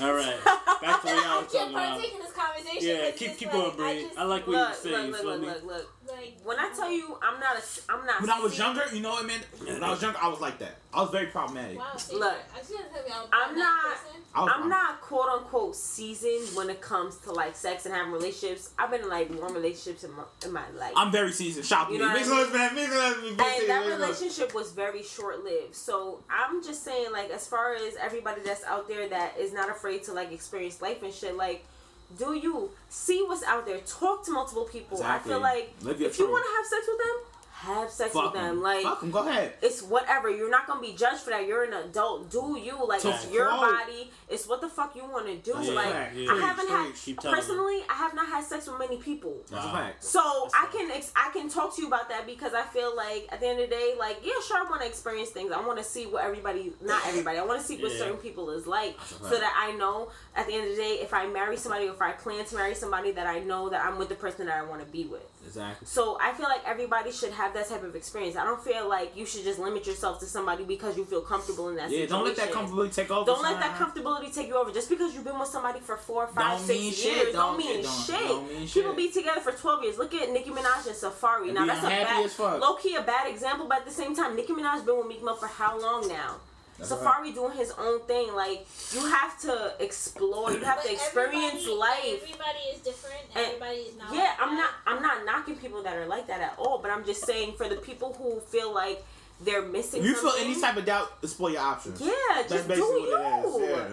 All 0.00 0.14
right, 0.14 0.36
back 0.44 1.02
to 1.02 1.06
what 1.08 1.24
y'all 1.24 1.42
talking 1.42 1.74
about. 1.74 2.00
Yeah, 2.80 3.10
keep 3.10 3.36
keep 3.36 3.50
going, 3.50 3.74
Bree. 3.76 4.06
I 4.16 4.24
like 4.24 4.46
what 4.46 4.54
you're 4.56 4.72
saying. 4.74 5.10
Look, 5.10 5.40
me? 5.40 5.46
Look, 5.46 5.64
look, 5.64 5.64
look 5.64 5.92
like 6.12 6.36
when 6.44 6.58
I 6.58 6.70
tell 6.74 6.90
you 6.90 7.18
I'm 7.22 7.40
not 7.40 7.56
a 7.56 7.62
I'm 7.90 8.06
not. 8.06 8.20
When 8.20 8.30
I 8.30 8.40
was 8.40 8.56
younger, 8.56 8.82
you 8.92 9.00
know 9.00 9.10
what 9.10 9.24
I 9.24 9.26
mean. 9.26 9.40
When 9.64 9.82
I 9.82 9.90
was 9.90 10.02
younger, 10.02 10.18
I 10.20 10.28
was 10.28 10.40
like 10.40 10.58
that. 10.58 10.76
I 10.92 11.02
was 11.02 11.10
very 11.10 11.26
problematic. 11.26 11.78
Wow, 11.78 11.92
Look, 12.12 12.36
I'm 13.32 13.56
not. 13.56 13.96
I'm 14.34 14.68
not 14.68 15.00
quote 15.00 15.28
unquote 15.28 15.74
seasoned 15.74 16.56
when 16.56 16.70
it 16.70 16.80
comes 16.80 17.16
to 17.18 17.32
like 17.32 17.56
sex 17.56 17.86
and 17.86 17.94
having 17.94 18.12
relationships. 18.12 18.70
I've 18.78 18.90
been 18.90 19.02
in 19.02 19.08
like 19.08 19.28
one 19.40 19.54
relationships 19.54 20.04
in 20.04 20.12
my, 20.12 20.22
in 20.44 20.52
my 20.52 20.68
life. 20.78 20.92
I'm 20.96 21.10
very 21.10 21.32
seasoned. 21.32 21.66
Shop 21.66 21.90
you 21.90 21.98
know 21.98 22.12
me. 22.12 22.20
I 22.20 22.70
mean? 22.72 22.74
me, 22.74 22.84
and 22.84 23.68
that 23.68 23.86
relationship 23.86 24.54
was 24.54 24.72
very 24.72 25.02
short 25.02 25.44
lived. 25.44 25.74
So 25.74 26.20
I'm 26.30 26.62
just 26.62 26.84
saying, 26.84 27.12
like, 27.12 27.30
as 27.30 27.46
far 27.46 27.74
as 27.74 27.94
everybody 28.00 28.40
that's 28.42 28.64
out 28.64 28.88
there 28.88 29.08
that 29.08 29.36
is 29.38 29.52
not 29.52 29.68
afraid 29.68 30.04
to 30.04 30.12
like 30.12 30.32
experience 30.32 30.80
life 30.80 31.02
and 31.02 31.12
shit, 31.12 31.36
like 31.36 31.64
do 32.18 32.34
you 32.34 32.70
see 32.88 33.22
what's 33.26 33.42
out 33.44 33.66
there? 33.66 33.78
Talk 33.78 34.24
to 34.26 34.32
multiple 34.32 34.64
people. 34.64 34.98
Exactly. 34.98 35.32
i 35.32 35.34
feel 35.34 35.40
like 35.40 35.74
if 35.82 36.18
you 36.18 36.30
want 36.30 36.44
to 36.44 36.52
have 36.56 36.66
sex 36.66 36.86
with 36.88 36.98
them 36.98 37.29
have 37.60 37.90
sex 37.90 38.12
Fuck 38.12 38.32
with 38.32 38.42
them. 38.42 38.56
Em. 38.56 38.62
Like, 38.62 38.82
Fuck 38.82 39.10
go 39.10 39.28
ahead. 39.28 39.52
It's 39.62 39.82
whatever. 39.82 40.30
You're 40.30 40.50
not 40.50 40.66
gonna 40.66 40.80
be 40.80 40.94
judged 40.94 41.20
for 41.20 41.30
that. 41.30 41.46
You're 41.46 41.64
an 41.64 41.72
adult. 41.72 42.30
Do 42.30 42.58
you 42.62 42.86
like? 42.86 43.04
It's 43.04 43.30
your 43.30 43.46
body. 43.46 44.10
It's 44.28 44.48
what 44.48 44.60
the 44.60 44.68
fuck 44.68 44.96
you 44.96 45.04
want 45.04 45.26
to 45.26 45.36
do. 45.36 45.58
Yeah, 45.60 45.72
like, 45.72 45.94
yeah, 46.14 46.32
I 46.32 46.40
haven't 46.40 46.68
had 46.68 47.16
personally. 47.16 47.82
I 47.88 47.94
have 47.94 48.14
not 48.14 48.28
had 48.28 48.44
sex 48.44 48.66
with 48.66 48.78
many 48.78 48.96
people. 48.96 49.36
That's 49.50 49.64
wow. 49.64 49.72
a 49.72 49.76
fact. 49.76 50.04
So 50.04 50.22
That's 50.44 50.54
I 50.54 50.76
can 50.76 50.90
ex- 50.90 51.12
I 51.14 51.30
can 51.32 51.48
talk 51.48 51.74
to 51.76 51.82
you 51.82 51.88
about 51.88 52.08
that 52.08 52.26
because 52.26 52.54
I 52.54 52.62
feel 52.62 52.96
like 52.96 53.28
at 53.30 53.40
the 53.40 53.46
end 53.46 53.60
of 53.60 53.68
the 53.68 53.74
day, 53.74 53.94
like 53.98 54.18
yeah, 54.24 54.32
sure, 54.46 54.58
I 54.58 54.68
want 54.68 54.82
to 54.82 54.88
experience 54.88 55.30
things. 55.30 55.52
I 55.52 55.60
want 55.60 55.78
to 55.78 55.84
see 55.84 56.06
what 56.06 56.24
everybody, 56.24 56.72
not 56.80 57.06
everybody. 57.06 57.38
I 57.38 57.44
want 57.44 57.60
to 57.60 57.66
see 57.66 57.82
what 57.82 57.92
yeah. 57.92 57.98
certain 57.98 58.16
people 58.16 58.50
is 58.50 58.66
like, 58.66 58.96
so 59.02 59.28
that 59.28 59.54
I 59.56 59.76
know 59.76 60.10
at 60.34 60.46
the 60.46 60.54
end 60.54 60.70
of 60.70 60.76
the 60.76 60.82
day, 60.82 60.98
if 61.02 61.12
I 61.12 61.26
marry 61.26 61.56
somebody, 61.56 61.86
if 61.86 62.00
I 62.00 62.12
plan 62.12 62.44
to 62.46 62.54
marry 62.54 62.74
somebody, 62.74 63.12
that 63.12 63.26
I 63.26 63.40
know 63.40 63.68
that 63.68 63.84
I'm 63.84 63.98
with 63.98 64.08
the 64.08 64.14
person 64.14 64.46
that 64.46 64.56
I 64.56 64.62
want 64.62 64.80
to 64.84 64.90
be 64.90 65.04
with. 65.04 65.29
Exactly. 65.44 65.86
So 65.86 66.18
I 66.20 66.32
feel 66.32 66.46
like 66.46 66.60
everybody 66.66 67.10
should 67.10 67.32
have 67.32 67.54
that 67.54 67.68
type 67.68 67.82
of 67.82 67.96
experience. 67.96 68.36
I 68.36 68.44
don't 68.44 68.62
feel 68.62 68.88
like 68.88 69.16
you 69.16 69.26
should 69.26 69.42
just 69.42 69.58
limit 69.58 69.86
yourself 69.86 70.20
to 70.20 70.26
somebody 70.26 70.64
because 70.64 70.96
you 70.96 71.04
feel 71.04 71.22
comfortable 71.22 71.68
in 71.70 71.76
that. 71.76 71.90
Yeah, 71.90 72.02
situation. 72.02 72.08
don't 72.08 72.24
let 72.24 72.36
that 72.36 72.50
comfortability 72.50 72.94
take 72.94 73.10
over. 73.10 73.26
Don't 73.26 73.42
let 73.42 73.58
that 73.60 73.78
comfortability 73.78 74.34
take 74.34 74.48
you 74.48 74.56
over. 74.56 74.70
Just 74.70 74.88
because 74.88 75.14
you've 75.14 75.24
been 75.24 75.38
with 75.38 75.48
somebody 75.48 75.80
for 75.80 75.96
four, 75.96 76.26
five, 76.28 76.58
don't 76.58 76.66
six 76.66 76.80
years, 76.80 76.96
shit. 76.96 77.32
Don't, 77.32 77.34
don't, 77.34 77.58
mean 77.58 77.82
don't, 77.82 78.06
shit. 78.06 78.28
Don't 78.28 78.48
mean 78.48 78.68
People 78.68 78.94
be 78.94 79.10
together 79.10 79.40
for 79.40 79.52
twelve 79.52 79.82
years. 79.82 79.98
Look 79.98 80.14
at 80.14 80.30
Nicki 80.30 80.50
Minaj 80.50 80.86
and 80.86 80.96
Safaree. 80.96 81.52
Now 81.52 81.66
that's 81.66 81.84
a 81.84 81.88
bad, 81.88 82.60
low 82.60 82.74
key 82.74 82.94
a 82.96 83.02
bad 83.02 83.28
example, 83.28 83.66
but 83.66 83.78
at 83.78 83.84
the 83.86 83.92
same 83.92 84.14
time, 84.14 84.36
Nicki 84.36 84.52
Minaj's 84.52 84.82
been 84.82 84.98
with 84.98 85.06
Meek 85.06 85.22
Mill 85.22 85.36
for 85.36 85.46
how 85.46 85.80
long 85.80 86.06
now? 86.08 86.36
Safaree 86.80 87.04
right. 87.04 87.34
doing 87.34 87.56
his 87.56 87.72
own 87.78 88.00
thing. 88.00 88.34
Like 88.34 88.66
you 88.92 89.06
have 89.06 89.40
to 89.42 89.74
explore. 89.80 90.52
You 90.52 90.60
have 90.60 90.78
but 90.78 90.86
to 90.86 90.92
experience 90.92 91.62
everybody, 91.62 91.76
life. 91.76 92.22
Everybody 92.22 92.58
is 92.74 92.80
different. 92.80 93.20
Everybody 93.34 93.76
is 93.76 93.96
not. 93.96 94.14
Yeah, 94.14 94.34
I'm 94.40 94.56
not. 94.56 94.70
I'm 94.86 95.02
not 95.02 95.24
knocking 95.24 95.56
people 95.56 95.82
that 95.82 95.96
are 95.96 96.06
like 96.06 96.26
that 96.28 96.40
at 96.40 96.54
all. 96.58 96.78
But 96.78 96.90
I'm 96.90 97.04
just 97.04 97.24
saying 97.24 97.54
for 97.56 97.68
the 97.68 97.76
people 97.76 98.14
who 98.14 98.40
feel 98.40 98.72
like 98.74 99.04
they're 99.40 99.62
missing. 99.62 100.02
You 100.02 100.14
feel 100.14 100.32
any 100.38 100.60
type 100.60 100.76
of 100.76 100.84
doubt? 100.84 101.12
Explore 101.22 101.50
your 101.50 101.62
options. 101.62 102.00
Yeah, 102.00 102.12
That's 102.34 102.52
just 102.52 102.68
do 102.68 102.74
you. 102.74 103.18
Yeah. 103.60 103.86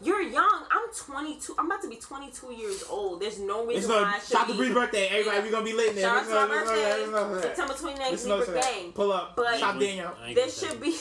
You're 0.00 0.22
young. 0.22 0.64
I'm 0.70 0.94
22. 0.94 1.56
I'm 1.58 1.66
about 1.66 1.82
to 1.82 1.88
be 1.88 1.96
22 1.96 2.52
years 2.52 2.84
old. 2.88 3.20
There's 3.20 3.40
no 3.40 3.66
reason 3.66 3.90
gonna, 3.90 4.02
why 4.02 4.14
I 4.14 4.18
should 4.20 4.28
shout 4.28 4.46
be. 4.46 4.52
To 4.52 4.58
Bree's 4.58 4.72
birthday. 4.72 5.08
Everybody, 5.08 5.36
yeah. 5.36 5.42
we're 5.42 5.50
going 5.50 5.64
to 5.64 5.70
be 5.70 5.76
lit 5.76 5.96
now. 5.96 6.02
Shout 6.02 6.16
out 6.18 6.24
to 6.24 7.10
my 7.10 7.24
birthday. 7.24 7.48
September 7.48 7.74
29th, 7.74 8.38
Libra 8.38 8.60
Bang. 8.60 8.92
Pull 8.92 9.12
up. 9.12 9.34
But 9.34 9.58
shout 9.58 9.80
Daniel. 9.80 10.12
This 10.34 10.60
should 10.60 10.80
be 10.80 10.94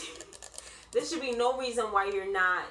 there 0.97 1.05
should 1.05 1.21
be 1.21 1.31
no 1.33 1.57
reason 1.57 1.85
why 1.85 2.09
you're 2.11 2.31
not 2.31 2.63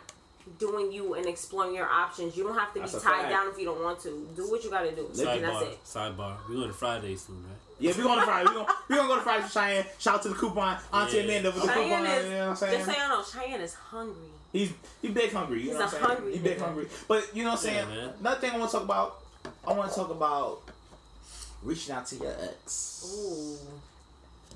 doing 0.59 0.91
you 0.91 1.15
and 1.15 1.27
exploring 1.27 1.75
your 1.75 1.87
options. 1.87 2.37
You 2.37 2.43
don't 2.43 2.59
have 2.59 2.73
to 2.75 2.81
that's 2.81 2.95
be 2.95 3.01
tied 3.01 3.21
fact. 3.23 3.31
down 3.31 3.49
if 3.49 3.59
you 3.59 3.65
don't 3.65 3.83
want 3.83 4.01
to. 4.01 4.29
Do 4.35 4.51
what 4.51 4.65
you 4.65 4.71
gotta 4.71 4.91
do. 4.91 5.09
Sidebar. 5.13 5.41
That's 5.41 5.63
it. 5.63 5.85
Sidebar. 5.85 6.37
We're 6.49 6.57
going 6.57 6.69
to 6.69 6.75
Friday 6.75 7.15
soon, 7.15 7.37
right? 7.37 7.57
Yeah, 7.79 7.93
we're 7.97 8.03
going 8.05 8.19
to 8.19 8.25
Friday. 8.25 8.49
We're 8.49 8.55
going, 8.55 8.67
we're 8.89 8.97
going 8.97 9.09
to 9.09 9.15
go 9.15 9.17
to 9.19 9.23
Friday 9.23 9.43
for 9.45 9.51
Cheyenne. 9.51 9.85
Shout 9.99 10.15
out 10.15 10.23
to 10.23 10.29
the 10.31 10.35
coupon. 10.35 10.79
Auntie 10.93 11.19
yeah. 11.19 11.23
Amanda 11.23 11.53
for 11.53 11.67
the 11.67 11.73
Cheyenne 11.73 12.05
coupon. 12.05 12.07
Is, 12.07 12.25
you 12.25 12.31
know 12.31 12.39
what 12.39 12.49
I'm 12.49 12.57
saying? 12.57 12.73
Just 12.73 12.87
saying, 12.87 13.09
no, 13.09 13.23
Cheyenne 13.23 13.61
is 13.61 13.75
hungry. 13.75 14.29
He's 14.53 14.73
he 15.03 15.09
big 15.09 15.33
hungry. 15.33 15.59
You 15.59 15.65
He's 15.67 15.73
know 15.75 15.79
what 15.81 15.85
I'm 15.85 15.91
saying? 15.91 16.05
hungry. 16.05 16.33
He 16.33 16.39
big 16.39 16.59
hungry. 16.59 16.87
But 17.07 17.37
you 17.37 17.45
know 17.45 17.51
what 17.51 17.59
I'm 17.59 17.65
saying? 17.65 17.89
Yeah, 17.95 18.09
Another 18.19 18.41
thing 18.41 18.51
I 18.51 18.59
want 18.59 18.71
to 18.71 18.77
talk 18.77 18.85
about, 18.85 19.23
I 19.67 19.73
want 19.73 19.91
to 19.91 19.95
talk 19.95 20.11
about 20.11 20.63
reaching 21.63 21.95
out 21.95 22.07
to 22.07 22.17
your 22.17 22.35
ex. 22.43 23.15
Ooh. 23.15 23.59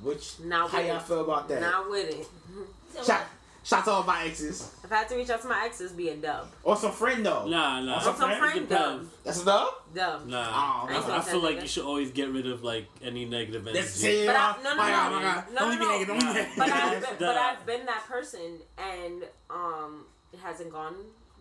Which, 0.03 0.41
now? 0.41 0.67
how 0.67 0.81
y'all 0.81 0.99
feel 0.99 1.21
about 1.21 1.47
that? 1.49 1.61
Not 1.61 1.91
with 1.91 2.09
it. 2.09 3.05
Shout. 3.05 3.23
Shout 3.63 3.81
out 3.81 3.85
to 3.85 3.91
all 3.91 4.03
my 4.05 4.25
exes. 4.25 4.75
I've 4.83 4.91
had 4.91 5.09
to 5.11 5.17
reach 5.17 5.29
out 5.31 5.43
to 5.43 5.49
my 5.49 5.65
exes, 5.67 5.93
be 5.93 6.09
a 6.09 6.17
dub. 6.17 6.49
Or 6.63 6.77
some 6.77 6.93
friend 6.93 7.25
though. 7.25 7.47
Nah, 7.47 7.81
nah. 7.81 7.99
Or 7.99 8.01
some, 8.01 8.17
some 8.17 8.31
friend, 8.31 8.53
friend 8.53 8.69
dub. 8.69 9.07
That's 9.25 9.43
a 9.43 9.45
dub. 9.45 9.69
Dub. 9.95 10.27
Nah. 10.27 10.39
Oh, 10.39 10.89
I, 10.89 11.19
I 11.19 11.21
feel 11.21 11.41
like 11.41 11.59
nigga. 11.59 11.63
you 11.63 11.69
should 11.69 11.85
always 11.85 12.11
get 12.11 12.31
rid 12.31 12.47
of 12.47 12.65
like 12.65 12.87
any 13.03 13.27
negative 13.27 13.67
energy. 13.67 13.81
That's 13.81 14.03
it. 14.03 14.27
But 14.27 14.37
I, 14.37 14.57
no, 14.63 14.71
no, 14.71 14.77
no, 14.77 14.81
God, 14.81 15.45
no, 15.53 15.69
no, 15.69 15.79
no, 15.79 16.05
no, 16.05 16.15
no, 16.15 16.15
no, 16.15 16.33
no. 16.33 17.01
But 17.19 17.37
I've 17.37 17.67
been 17.67 17.85
that 17.87 18.05
person, 18.09 18.61
and 18.79 19.25
um, 19.51 20.07
it 20.33 20.41
hasn't 20.41 20.73
gone 20.73 20.95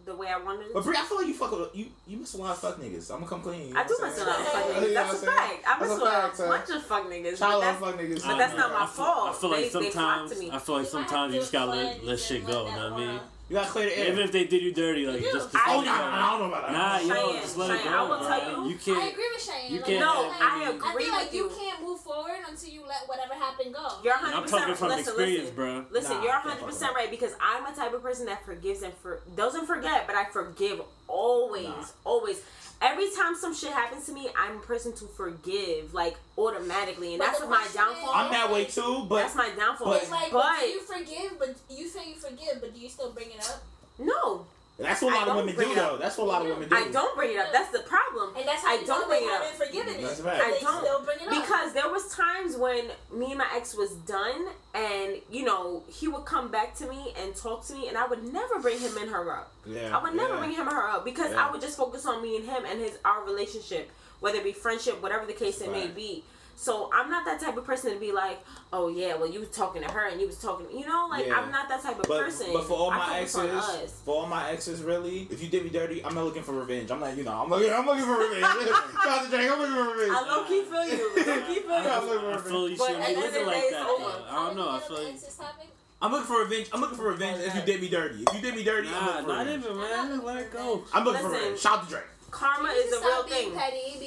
the 0.09 0.15
way 0.15 0.27
I 0.27 0.37
wanted 0.37 0.67
it. 0.67 0.73
But 0.73 0.83
Bree, 0.83 0.97
I 0.97 1.03
feel 1.03 1.17
like 1.17 1.27
you 1.27 1.33
fuck 1.33 1.51
with, 1.51 1.75
you 1.75 1.87
you 2.07 2.17
miss 2.17 2.33
a 2.33 2.37
lot 2.37 2.51
of 2.51 2.57
fuck 2.57 2.77
niggas. 2.79 3.09
I'm 3.11 3.19
gonna 3.19 3.29
come 3.29 3.41
clean. 3.41 3.69
You 3.69 3.77
I 3.77 3.87
do 3.87 3.97
miss 4.01 4.19
a 4.19 4.25
lot 4.25 4.39
of 4.39 4.47
fuck 4.47 4.63
niggas. 4.75 4.93
That's 4.93 5.23
a 5.23 5.25
fact. 5.25 5.63
I 5.67 5.79
miss 5.79 5.91
a 5.91 6.47
bunch 6.47 6.69
of 6.69 6.83
fuck 6.83 7.09
niggas. 7.09 7.37
Child 7.37 7.63
but 7.63 7.85
fuck 7.85 7.99
niggas. 7.99 8.25
But 8.25 8.37
that's 8.37 8.57
not 8.57 8.73
my 8.73 8.85
fault. 8.85 9.29
I 9.29 9.39
feel 9.39 9.51
like 9.51 9.71
sometimes 9.71 10.33
I 10.51 10.59
feel 10.59 10.75
like 10.75 10.87
sometimes 10.87 11.33
you 11.33 11.39
just 11.39 11.51
gotta 11.51 11.95
let 12.03 12.19
shit 12.19 12.45
go. 12.45 12.67
You 12.67 12.75
know 12.75 12.91
what 12.91 12.93
I 12.93 13.05
mean? 13.05 13.19
You 13.49 13.55
got 13.55 13.67
clear 13.67 13.89
the 13.89 13.97
air. 13.97 14.11
Even 14.11 14.19
if 14.19 14.31
they 14.31 14.43
did 14.43 14.61
you 14.61 14.71
dirty, 14.71 15.07
like 15.07 15.21
you 15.21 15.33
just. 15.33 15.51
just 15.51 15.55
I, 15.55 15.73
don't, 15.73 15.85
know. 15.85 15.91
I 15.91 16.29
don't 16.29 16.39
know 16.39 16.55
about 16.55 16.71
that. 16.71 17.07
Nah, 17.07 17.15
yo, 17.15 17.33
just 17.33 17.57
let 17.57 17.67
Cheyenne, 17.67 17.81
it 17.81 17.89
go. 17.89 17.97
I 17.97 18.01
will 18.07 18.19
tell 18.19 18.63
you. 18.63 18.69
You 18.69 18.77
can't. 18.77 19.03
I 19.03 19.07
agree 19.07 19.29
with 19.33 19.43
Cheyenne. 19.43 19.73
You 19.73 19.81
can't. 19.81 19.99
No, 19.99 20.31
I 20.39 20.69
agree 20.69 20.87
I 20.87 21.03
feel 21.03 21.13
like 21.13 21.33
you. 21.33 21.49
you. 21.49 21.57
can't 21.57 21.81
move 21.81 21.99
forward 21.99 22.37
until 22.47 22.69
you 22.69 22.81
let 22.87 23.07
whatever 23.07 23.33
happened 23.33 23.73
go. 23.73 23.87
You're 24.03 24.13
100. 24.13 24.37
I'm 24.37 24.47
talking 24.47 24.75
from 24.75 24.89
listen, 24.89 24.99
experience, 24.99 25.39
listen, 25.41 25.55
bro. 25.55 25.85
Listen, 25.89 26.17
nah, 26.17 26.23
you're 26.23 26.31
100 26.33 26.63
percent 26.63 26.93
right 26.93 27.09
because 27.09 27.31
I'm 27.41 27.65
a 27.65 27.75
type 27.75 27.93
of 27.93 28.03
person 28.03 28.27
that 28.27 28.45
forgives 28.45 28.83
and 28.83 28.93
for 29.01 29.21
doesn't 29.35 29.65
forget, 29.65 30.05
but 30.05 30.15
I 30.15 30.25
forgive 30.25 30.81
always, 31.07 31.65
nah. 31.65 31.85
always. 32.05 32.43
Every 32.81 33.09
time 33.11 33.35
some 33.35 33.53
shit 33.53 33.71
happens 33.71 34.05
to 34.05 34.13
me, 34.13 34.29
I'm 34.37 34.57
a 34.57 34.61
person 34.61 34.93
to 34.93 35.05
forgive, 35.05 35.93
like 35.93 36.15
automatically, 36.37 37.09
and 37.13 37.19
But 37.19 37.25
that's 37.27 37.39
what 37.41 37.49
my 37.49 37.57
question 37.57 37.81
downfall. 37.81 38.11
I'm 38.13 38.31
that 38.31 38.51
way 38.51 38.65
too, 38.65 39.05
but 39.09 39.17
that's 39.23 39.35
my 39.35 39.49
downfall. 39.49 39.87
but- 39.87 40.01
It's 40.01 40.11
like, 40.11 40.31
but 40.31 40.43
but 40.43 40.59
do 40.61 40.67
you 40.67 40.79
forgive? 40.81 41.39
But 41.39 41.55
you 41.69 41.87
say 41.89 42.07
you 42.09 42.15
forgive, 42.15 42.61
but 42.61 42.73
do 42.73 42.79
you 42.79 42.87
still 42.89 43.11
bring 43.11 43.31
it 43.31 43.41
up? 43.41 43.61
no, 43.97 44.45
that's 44.79 45.01
what 45.01 45.13
a 45.13 45.17
lot 45.17 45.27
of 45.27 45.35
women 45.35 45.55
do, 45.55 45.75
though. 45.75 45.97
That's 45.99 46.17
what 46.17 46.25
a 46.25 46.27
lot 46.27 46.41
of 46.41 46.47
women 46.47 46.69
do. 46.69 46.75
I 46.75 46.89
don't 46.89 47.15
bring 47.15 47.31
it 47.33 47.37
up. 47.37 47.51
That's 47.51 47.71
the 47.71 47.79
problem. 47.79 48.33
And 48.37 48.47
that's 48.47 48.63
how 48.63 48.71
I 48.71 48.83
don't 48.83 49.07
bring 49.07 49.23
it 49.23 49.29
up. 49.29 49.43
Forgiven 49.55 49.95
it. 49.95 50.01
That's 50.01 50.21
right. 50.21 50.41
I 50.41 50.59
don't 50.61 51.05
bring 51.05 51.17
it 51.19 51.27
up 51.27 51.41
because 51.41 51.73
there 51.73 51.89
was 51.89 52.15
times 52.15 52.55
when 52.55 52.85
me 53.13 53.31
and 53.31 53.37
my 53.37 53.47
ex 53.53 53.75
was 53.75 53.91
done, 54.07 54.47
and 54.73 55.17
you 55.29 55.43
know 55.43 55.83
he 55.87 56.07
would 56.07 56.25
come 56.25 56.49
back 56.49 56.75
to 56.75 56.87
me 56.87 57.13
and 57.21 57.35
talk 57.35 57.65
to 57.67 57.73
me, 57.73 57.87
and 57.89 57.97
I 57.97 58.07
would 58.07 58.31
never 58.31 58.59
bring 58.59 58.79
him 58.79 58.97
and 58.97 59.09
her 59.09 59.31
up. 59.31 59.51
Yeah, 59.65 59.97
I 59.97 60.01
would 60.01 60.15
never 60.15 60.35
yeah. 60.35 60.39
bring 60.39 60.51
him 60.51 60.67
and 60.67 60.71
her 60.75 60.87
up 60.87 61.03
because 61.03 61.31
yeah. 61.31 61.47
I 61.47 61.51
would 61.51 61.61
just 61.61 61.77
focus 61.77 62.05
on 62.05 62.23
me 62.23 62.37
and 62.37 62.45
him 62.45 62.63
and 62.65 62.79
his 62.79 62.97
our 63.03 63.25
relationship, 63.25 63.91
whether 64.21 64.37
it 64.37 64.43
be 64.43 64.53
friendship, 64.53 65.01
whatever 65.01 65.25
the 65.25 65.33
case 65.33 65.59
it 65.61 65.69
right. 65.69 65.87
may 65.87 65.87
be. 65.87 66.23
So 66.59 66.89
I'm 66.91 67.09
not 67.09 67.23
that 67.23 67.39
type 67.39 67.55
of 67.55 67.63
person 67.63 67.93
to 67.93 67.99
be 68.01 68.11
like, 68.11 68.37
oh 68.73 68.89
yeah, 68.89 69.15
well 69.15 69.31
you 69.31 69.39
was 69.39 69.47
talking 69.47 69.81
to 69.81 69.89
her 69.89 70.09
and 70.09 70.19
you 70.19 70.27
was 70.27 70.37
talking, 70.37 70.67
you 70.77 70.85
know, 70.85 71.07
like 71.09 71.25
yeah. 71.25 71.39
I'm 71.39 71.49
not 71.51 71.69
that 71.69 71.81
type 71.81 71.97
of 71.97 72.05
but, 72.05 72.19
person. 72.19 72.47
But 72.51 72.65
for 72.65 72.73
all 72.73 72.91
my 72.91 73.19
exes, 73.19 74.01
for 74.03 74.15
all 74.15 74.27
my 74.27 74.51
exes, 74.51 74.83
really, 74.83 75.25
if 75.31 75.41
you 75.41 75.47
did 75.47 75.63
me 75.63 75.69
dirty, 75.69 76.03
I'm 76.03 76.13
not 76.13 76.25
looking 76.25 76.43
for 76.43 76.51
revenge. 76.51 76.91
I'm 76.91 76.99
like, 76.99 77.15
you 77.15 77.23
know, 77.23 77.31
I'm 77.31 77.49
looking, 77.49 77.71
I'm 77.71 77.85
looking 77.85 78.03
for 78.03 78.19
revenge. 78.19 78.41
Dr. 78.43 79.29
Drake, 79.29 79.49
I'm 79.49 79.57
looking 79.57 79.73
for 79.73 79.87
revenge. 79.89 80.11
I 80.13 80.35
low 80.35 80.43
key 80.43 80.63
feel 80.65 80.83
you. 80.83 81.09
Low 81.15 81.47
key 81.47 81.59
feel 81.61 81.81
you. 81.81 81.89
I'm 81.89 82.07
looking 82.07 82.39
for 82.39 82.59
revenge. 82.59 82.77
But 82.77 82.91
at 82.91 83.15
the 83.15 83.23
end 83.23 83.75
of. 83.75 84.27
I 84.29 84.45
don't 84.45 84.57
know. 84.57 84.69
I 84.69 84.79
feel 84.79 85.01
like. 85.01 85.15
I'm 86.01 86.11
looking 86.11 86.27
for 86.27 86.43
revenge. 86.43 86.69
I'm 86.73 86.81
looking 86.81 86.97
for 86.97 87.07
revenge. 87.07 87.39
If 87.41 87.55
you 87.55 87.61
did 87.61 87.79
me 87.79 87.87
dirty, 87.87 88.25
if 88.27 88.35
you 88.35 88.41
did 88.41 88.55
me 88.55 88.65
dirty, 88.65 88.89
nah, 88.89 88.99
I'm 88.99 89.05
looking 89.05 89.23
for 89.23 89.29
not 89.29 89.45
revenge. 89.45 89.63
even 89.63 89.77
man. 89.77 90.25
Let 90.25 90.37
it 90.39 90.51
go. 90.51 90.83
I'm 90.93 91.05
looking 91.05 91.23
Listen, 91.23 91.37
for 91.37 91.37
revenge. 91.37 91.59
Shout 91.61 91.83
to 91.85 91.89
Drake 91.89 92.03
karma 92.31 92.69
is 92.69 92.93
a 92.93 92.99
real 93.01 93.23
thing. 93.23 93.53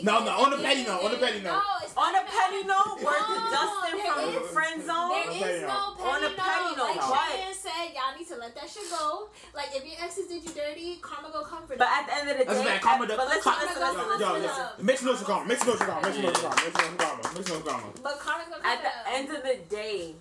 no, 0.04 0.24
no, 0.24 0.30
on 0.42 0.50
the 0.50 0.58
petty 0.58 0.84
note, 0.84 1.02
on 1.02 1.10
the 1.12 1.18
petty 1.18 1.40
note. 1.40 1.58
No, 1.58 2.02
on 2.02 2.14
a 2.14 2.24
petty 2.24 2.62
note, 2.66 2.98
word 3.02 3.22
to 3.26 3.36
Dustin 3.50 3.94
from 4.00 4.42
is, 4.42 4.50
Friend 4.50 4.78
Zone. 4.82 5.10
There 5.12 5.50
is 5.50 5.62
no 5.62 5.94
petty 5.98 6.08
On 6.08 6.20
a 6.24 6.30
petty 6.32 6.72
note, 6.76 6.96
like 6.96 7.02
Cheyenne 7.02 7.54
said, 7.54 7.86
y'all 7.94 8.14
need 8.18 8.28
to 8.28 8.36
let 8.36 8.54
that 8.54 8.68
shit 8.70 8.88
go. 8.90 9.28
Like 9.54 9.70
if 9.74 9.84
your 9.84 9.98
exes 10.00 10.26
did 10.26 10.44
you 10.44 10.50
dirty, 10.50 10.98
karma 11.02 11.30
go 11.32 11.42
comfort. 11.42 11.78
But 11.78 11.88
at 11.88 12.06
the 12.06 12.14
end 12.14 12.30
of 12.30 12.38
the 12.38 12.44
day, 12.44 12.78
karma. 12.80 13.06
But 13.06 13.28
let's 13.28 13.46
listen, 13.46 14.20
yo, 14.20 14.32
listen. 14.38 14.66
Mix 14.80 15.02
notes 15.02 15.18
with 15.20 15.28
karma. 15.28 15.48
Mix 15.48 15.66
notes 15.66 15.80
with 15.80 15.88
karma. 15.88 16.06
Mix 16.06 16.18
notes 16.18 16.40
with 16.40 16.98
karma. 16.98 17.22
Mix 17.22 17.34
notes 17.34 17.50
with 17.50 17.66
karma. 17.66 17.88
But 18.02 18.18
karma. 18.18 18.44
At 18.64 18.82
the 18.82 19.12
end 19.12 19.28
of 19.30 19.42
the 19.42 19.58
day 19.68 20.14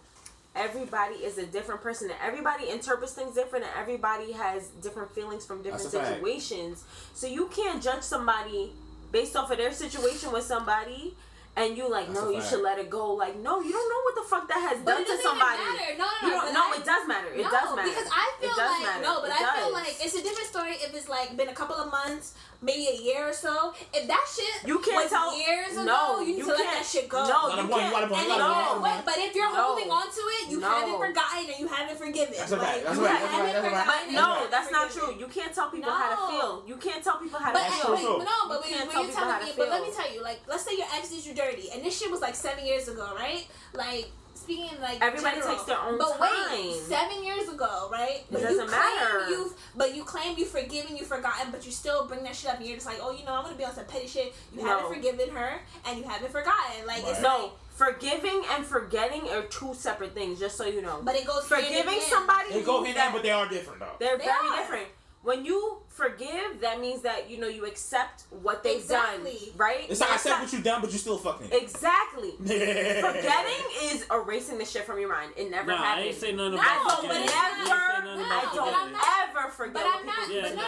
everybody 0.55 1.15
is 1.15 1.37
a 1.37 1.45
different 1.45 1.81
person 1.81 2.09
and 2.09 2.19
everybody 2.21 2.69
interprets 2.69 3.13
things 3.13 3.35
different 3.35 3.65
and 3.65 3.73
everybody 3.77 4.31
has 4.33 4.67
different 4.81 5.13
feelings 5.13 5.45
from 5.45 5.61
different 5.61 5.89
situations. 5.89 6.81
Fact. 6.81 7.17
So 7.17 7.27
you 7.27 7.47
can't 7.47 7.81
judge 7.81 8.03
somebody 8.03 8.73
based 9.11 9.35
off 9.35 9.51
of 9.51 9.57
their 9.57 9.73
situation 9.73 10.31
with 10.31 10.43
somebody 10.43 11.15
and 11.55 11.75
you 11.75 11.89
like, 11.91 12.07
That's 12.07 12.21
no, 12.21 12.31
you 12.31 12.41
should 12.41 12.63
let 12.63 12.79
it 12.79 12.89
go. 12.89 13.13
Like, 13.13 13.35
no, 13.35 13.59
you 13.59 13.71
don't 13.71 13.89
know 13.91 14.01
what 14.07 14.15
the 14.15 14.27
fuck 14.29 14.47
that 14.47 14.61
has 14.71 14.79
but 14.87 15.03
done 15.03 15.05
to 15.05 15.15
somebody. 15.19 15.59
No, 15.99 16.07
no, 16.23 16.47
no, 16.47 16.51
no. 16.51 16.63
I, 16.71 16.79
it 16.79 16.85
does 16.85 17.03
matter. 17.07 17.27
It 17.27 17.43
no, 17.43 17.51
does 17.51 17.75
matter 17.75 17.91
because 17.91 18.07
I 18.07 18.25
feel 18.39 18.55
like 18.55 18.81
matter. 18.87 19.03
no, 19.03 19.13
but 19.19 19.29
it 19.29 19.35
I 19.35 19.43
does. 19.43 19.55
feel 19.59 19.73
like 19.75 19.95
it's 19.99 20.15
a 20.15 20.23
different 20.23 20.47
story 20.47 20.79
if 20.79 20.95
it's 20.95 21.09
like 21.11 21.35
been 21.35 21.51
a 21.51 21.57
couple 21.57 21.75
of 21.75 21.91
months, 21.91 22.39
maybe 22.63 22.87
a 22.87 22.97
year 23.03 23.27
or 23.27 23.35
so. 23.35 23.75
If 23.91 24.07
that 24.07 24.23
shit 24.31 24.63
you 24.63 24.79
can't 24.79 25.11
tell 25.11 25.35
years 25.35 25.75
ago, 25.75 25.83
no, 25.83 26.23
you 26.23 26.39
need 26.39 26.47
you 26.47 26.47
to 26.47 26.55
let 26.55 26.71
that 26.71 26.87
shit 26.87 27.11
go. 27.11 27.27
No, 27.27 27.51
you, 27.51 27.67
you 27.67 27.67
can't. 27.67 28.09
No, 28.09 28.79
wait, 28.79 29.03
but 29.03 29.19
if 29.19 29.35
you're 29.35 29.51
holding 29.51 29.91
on 29.91 30.07
to 30.07 30.23
it, 30.39 30.47
you 30.47 30.63
haven't 30.63 30.95
forgotten 31.03 31.51
and 31.51 31.59
you 31.59 31.67
haven't 31.67 31.99
forgiven. 31.99 32.31
That's 32.31 32.55
right. 32.55 32.79
That's 32.79 32.95
right. 32.95 33.85
But 33.91 34.15
no, 34.15 34.47
that's 34.47 34.71
not 34.71 34.87
true. 34.87 35.11
You 35.19 35.27
can't 35.27 35.51
tell 35.51 35.67
people 35.67 35.91
how 35.91 36.15
to 36.15 36.19
feel. 36.31 36.63
You 36.63 36.79
can't 36.79 37.03
tell 37.03 37.19
people 37.19 37.43
how 37.43 37.51
to 37.51 37.59
feel. 37.59 38.23
No, 38.23 38.47
but 38.47 38.63
when 38.63 38.71
you 38.71 38.87
tell 38.87 39.03
me, 39.03 39.51
but 39.59 39.67
let 39.67 39.83
me 39.83 39.91
tell 39.91 40.07
you, 40.07 40.23
like, 40.23 40.39
let's 40.47 40.63
say 40.63 40.79
your 40.79 40.87
ex 40.95 41.11
is 41.11 41.27
you 41.27 41.35
dirty. 41.45 41.69
And 41.73 41.83
this 41.83 41.99
shit 41.99 42.11
was 42.11 42.21
like 42.21 42.35
seven 42.35 42.65
years 42.65 42.87
ago, 42.87 43.13
right? 43.15 43.45
Like 43.73 44.11
speaking 44.33 44.69
like 44.81 44.97
everybody 45.01 45.35
general, 45.35 45.55
takes 45.55 45.65
their 45.65 45.79
own 45.79 45.99
but 45.99 46.17
time. 46.17 46.29
wait 46.51 46.75
seven 46.75 47.23
years 47.23 47.47
ago 47.47 47.89
right 47.91 48.23
it 48.31 48.41
doesn't 48.41 48.71
matter 48.71 49.29
you've 49.29 49.53
but 49.75 49.95
you 49.95 50.03
claim 50.03 50.35
you've 50.35 50.47
forgiven 50.47 50.97
you've 50.97 51.05
forgotten 51.05 51.51
but 51.51 51.63
you 51.63 51.71
still 51.71 52.07
bring 52.07 52.23
that 52.23 52.35
shit 52.35 52.49
up 52.49 52.57
and 52.57 52.65
you're 52.65 52.75
just 52.75 52.87
like 52.87 52.97
oh 53.03 53.11
you 53.11 53.23
know 53.23 53.33
i'm 53.33 53.43
gonna 53.43 53.55
be 53.55 53.63
on 53.63 53.71
some 53.71 53.85
petty 53.85 54.07
shit 54.07 54.33
you 54.51 54.63
no. 54.63 54.67
haven't 54.67 54.95
forgiven 54.95 55.29
her 55.29 55.59
and 55.85 55.99
you 55.99 56.03
haven't 56.03 56.31
forgotten 56.31 56.87
like 56.87 57.03
it's 57.05 57.21
no 57.21 57.37
like, 57.37 57.51
Forgiving 57.81 58.43
and 58.51 58.63
forgetting 58.63 59.27
are 59.29 59.41
two 59.43 59.73
separate 59.73 60.13
things, 60.13 60.39
just 60.39 60.55
so 60.55 60.67
you 60.67 60.83
know. 60.83 61.01
But 61.03 61.15
it 61.15 61.25
goes 61.25 61.45
forgiving 61.45 61.99
somebody. 62.01 62.53
They 62.53 62.61
go 62.61 62.83
hand 62.83 62.95
in 62.95 63.01
hand, 63.01 63.13
but 63.13 63.23
they 63.23 63.31
are 63.31 63.49
different 63.49 63.79
though. 63.79 63.93
They're 63.97 64.19
they 64.19 64.25
very 64.25 64.49
are. 64.49 64.57
different. 64.57 64.87
When 65.23 65.45
you 65.45 65.77
forgive, 66.01 66.61
that 66.61 66.79
means 66.79 67.01
that 67.01 67.29
you 67.29 67.37
know 67.37 67.47
you 67.47 67.65
accept 67.65 68.23
what 68.41 68.63
they've 68.63 68.77
exactly. 68.77 69.31
done, 69.31 69.57
right? 69.57 69.85
It's 69.89 69.99
like 69.99 70.11
I 70.11 70.15
accept 70.15 70.41
what 70.41 70.53
you've 70.53 70.63
done, 70.63 70.81
but 70.81 70.91
you 70.91 70.97
still 70.97 71.17
fucking. 71.17 71.49
Exactly. 71.51 72.31
Forgetting 72.39 73.63
is 73.83 74.05
erasing 74.11 74.57
the 74.57 74.65
shit 74.65 74.85
from 74.85 74.99
your 74.99 75.09
mind. 75.09 75.33
It 75.37 75.51
never 75.51 75.71
nah, 75.71 75.77
happened. 75.77 76.05
I 76.05 76.07
ain't 76.07 76.15
say 76.15 76.31
no, 76.31 76.49
no, 76.49 76.57
never. 76.57 76.65
I 76.65 78.51
don't 78.53 78.91
not, 78.91 79.03
ever 79.29 79.51
forget. 79.51 79.73
But 79.73 79.83
I'm 79.85 80.05
not. 80.05 80.31
Yeah, 80.31 80.41
but 80.41 80.55
no, 80.55 80.63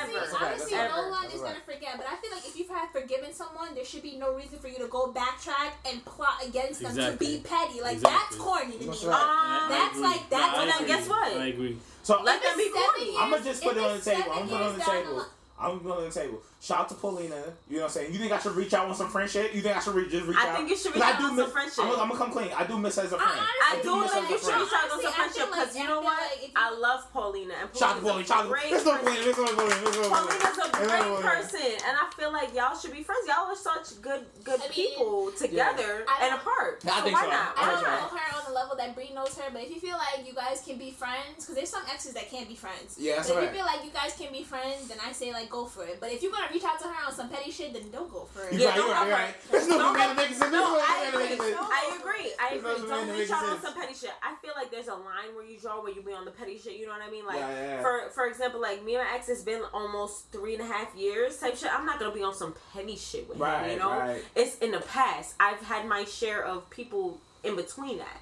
ever. 0.00 0.88
no 0.88 1.10
one 1.10 1.26
is 1.26 1.40
gonna 1.40 1.54
forget. 1.64 1.96
But 1.96 2.06
I 2.08 2.16
feel 2.16 2.30
like 2.32 2.46
if 2.46 2.56
you've 2.58 2.68
had 2.68 2.88
forgiven 2.90 3.32
someone, 3.32 3.74
there 3.74 3.84
should 3.84 4.02
be 4.02 4.16
no 4.16 4.34
reason 4.34 4.58
for 4.58 4.68
you 4.68 4.78
to 4.78 4.86
go 4.88 5.12
backtrack 5.12 5.72
and 5.86 6.04
plot 6.04 6.42
against 6.46 6.80
them 6.80 6.96
to 6.96 7.16
be 7.18 7.42
petty. 7.44 7.80
Like 7.80 7.96
exactly. 7.96 8.00
that's 8.00 8.36
corny 8.36 8.72
to 8.72 8.78
me. 8.78 8.86
That's, 8.86 9.04
right. 9.04 9.62
um, 9.64 9.70
that's 9.70 9.98
like 10.00 10.30
that's. 10.30 10.58
And 10.58 10.70
then 10.70 10.86
guess 10.86 11.08
what? 11.08 11.36
I 11.36 11.46
agree. 11.46 11.76
So 12.02 12.22
let 12.22 12.42
them 12.42 12.56
be 12.56 12.70
corny. 12.70 13.14
I'm 13.18 13.30
gonna 13.30 13.44
just 13.44 13.62
put 13.62 13.76
it 13.76 13.82
on 13.82 13.98
the 13.98 14.04
table. 14.04 14.32
I'm 14.32 14.48
gonna 14.48 14.50
put 14.50 14.60
it 14.60 14.62
on 14.62 14.78
the 14.78 14.84
table. 14.84 15.26
I'm 15.58 15.70
gonna 15.70 15.80
put 15.80 15.90
it 15.90 15.98
on 15.98 16.04
the 16.04 16.10
table. 16.10 16.42
Shout 16.60 16.80
out 16.80 16.88
to 16.90 16.94
Paulina. 16.94 17.40
You 17.70 17.76
know 17.76 17.82
what 17.82 17.84
I'm 17.84 17.88
saying? 17.88 18.12
You 18.12 18.18
think 18.18 18.32
I 18.32 18.38
should 18.38 18.54
reach 18.54 18.74
out 18.74 18.86
on 18.86 18.94
some 18.94 19.08
friendship? 19.08 19.54
You 19.54 19.62
think 19.62 19.78
I 19.78 19.80
should 19.80 19.94
re- 19.94 20.10
just 20.10 20.26
reach 20.26 20.36
I 20.36 20.44
out? 20.44 20.48
I 20.48 20.56
think 20.56 20.68
you 20.68 20.76
should 20.76 20.94
reach 20.94 21.02
out 21.02 21.16
on 21.16 21.34
miss, 21.34 21.44
some 21.46 21.52
friendship. 21.52 21.80
I'm, 21.80 21.90
I'm, 21.92 22.08
gonna 22.12 22.16
come 22.20 22.32
clean. 22.32 22.50
I 22.52 22.66
do 22.66 22.76
miss 22.76 22.96
her 22.96 23.02
as 23.08 23.12
a 23.12 23.16
friend. 23.16 23.32
I, 23.32 23.48
I 23.72 23.76
do, 23.80 23.88
do 23.88 24.00
miss 24.02 24.12
as 24.12 24.16
a 24.16 24.20
friend. 24.20 24.30
You 24.30 24.38
should 24.44 24.60
reach 24.60 24.76
out 24.76 24.90
on 24.92 25.00
some 25.00 25.12
friendship 25.16 25.46
because 25.48 25.72
you 25.72 25.88
know 25.88 26.00
what? 26.04 26.20
I 26.54 26.76
love 26.76 27.10
Paulina 27.14 27.54
and 27.64 27.72
shout 27.72 27.96
out 27.96 28.02
Paulina. 28.02 28.26
Shout 28.28 28.48
great 28.52 28.76
Paulina. 28.76 29.32
Paulina's 29.40 30.58
a 30.60 30.68
great 30.68 31.24
person, 31.24 31.72
and 31.80 31.96
I 31.96 32.04
feel 32.12 32.30
like 32.30 32.52
y'all 32.52 32.76
should 32.76 32.92
be 32.92 33.02
friends. 33.08 33.24
Y'all 33.24 33.48
are 33.48 33.56
such 33.56 33.96
good 34.04 34.28
good 34.44 34.60
people 34.68 35.32
together 35.32 36.04
and 36.20 36.34
apart. 36.36 36.84
I 36.84 37.00
so 37.00 37.04
think 37.08 37.16
why 37.16 37.24
so. 37.24 37.30
not? 37.32 37.56
I 37.56 37.72
don't 37.72 37.82
know 37.88 38.20
her 38.20 38.36
on 38.36 38.44
the 38.44 38.52
level 38.52 38.76
that 38.76 38.94
Bree 38.94 39.12
knows 39.14 39.32
her, 39.38 39.48
but 39.50 39.62
if 39.62 39.72
you 39.72 39.80
feel 39.80 39.96
like 39.96 40.28
you 40.28 40.34
guys 40.34 40.60
can 40.60 40.76
be 40.76 40.90
friends, 40.90 41.40
because 41.40 41.54
there's 41.54 41.72
some 41.72 41.82
exes 41.88 42.12
that 42.12 42.30
can't 42.30 42.48
be 42.48 42.54
friends. 42.54 43.00
Yeah, 43.00 43.20
If 43.20 43.28
you 43.28 43.48
feel 43.48 43.64
like 43.64 43.80
you 43.82 43.90
guys 43.90 44.12
can 44.12 44.30
be 44.30 44.44
friends, 44.44 44.88
then 44.88 44.98
I 45.00 45.12
say 45.12 45.32
like 45.32 45.48
go 45.48 45.64
for 45.64 45.84
it. 45.86 46.00
But 46.00 46.12
if 46.12 46.22
you're 46.22 46.32
gonna 46.32 46.49
to 46.50 46.54
reach 46.58 46.64
out 46.64 46.78
to 46.80 46.88
her 46.88 47.06
on 47.06 47.12
some 47.12 47.28
petty 47.28 47.50
shit, 47.50 47.72
then 47.72 47.90
don't 47.90 48.10
go 48.10 48.24
for 48.24 48.46
it. 48.46 48.52
You're 48.52 48.62
yeah, 48.62 48.68
right, 48.68 48.76
don't 48.76 48.88
go 48.88 49.16
for 49.16 49.22
it. 49.22 49.34
There's 49.50 49.68
no 49.68 49.92
man 49.92 50.08
to 50.10 50.14
make 50.14 50.28
sense. 50.28 50.52
No, 50.52 50.64
I 50.64 51.06
agree. 51.08 51.22
I 51.22 51.98
agree. 51.98 52.32
I 52.40 52.54
agree. 52.54 52.88
Don't 52.88 53.08
reach 53.10 53.30
out 53.30 53.44
on 53.44 53.60
some 53.60 53.74
petty 53.74 53.94
shit. 53.94 54.10
I 54.22 54.34
feel 54.42 54.52
like 54.56 54.70
there's 54.70 54.88
a 54.88 54.94
line 54.94 55.34
where 55.34 55.44
you 55.44 55.58
draw 55.58 55.82
where 55.82 55.92
you 55.92 56.02
be 56.02 56.12
on 56.12 56.24
the 56.24 56.30
petty 56.30 56.58
shit. 56.58 56.76
You 56.76 56.86
know 56.86 56.92
what 56.92 57.02
I 57.02 57.10
mean? 57.10 57.26
Like 57.26 57.38
yeah, 57.38 57.76
yeah. 57.76 57.80
for 57.80 58.10
for 58.10 58.26
example, 58.26 58.60
like 58.60 58.84
me 58.84 58.96
and 58.96 59.04
my 59.04 59.14
ex 59.14 59.28
has 59.28 59.42
been 59.42 59.62
almost 59.72 60.30
three 60.32 60.54
and 60.54 60.62
a 60.62 60.66
half 60.66 60.94
years 60.96 61.38
type 61.38 61.56
shit. 61.56 61.72
I'm 61.72 61.86
not 61.86 61.98
gonna 61.98 62.14
be 62.14 62.22
on 62.22 62.34
some 62.34 62.54
petty 62.72 62.96
shit 62.96 63.28
with 63.28 63.38
right, 63.38 63.64
him. 63.64 63.72
You 63.72 63.78
know, 63.78 64.16
it's 64.34 64.58
in 64.58 64.72
the 64.72 64.80
past. 64.80 65.34
I've 65.40 65.60
had 65.60 65.86
my 65.86 66.04
share 66.04 66.44
of 66.44 66.68
people 66.70 67.20
in 67.42 67.56
between 67.56 67.98
that. 67.98 68.20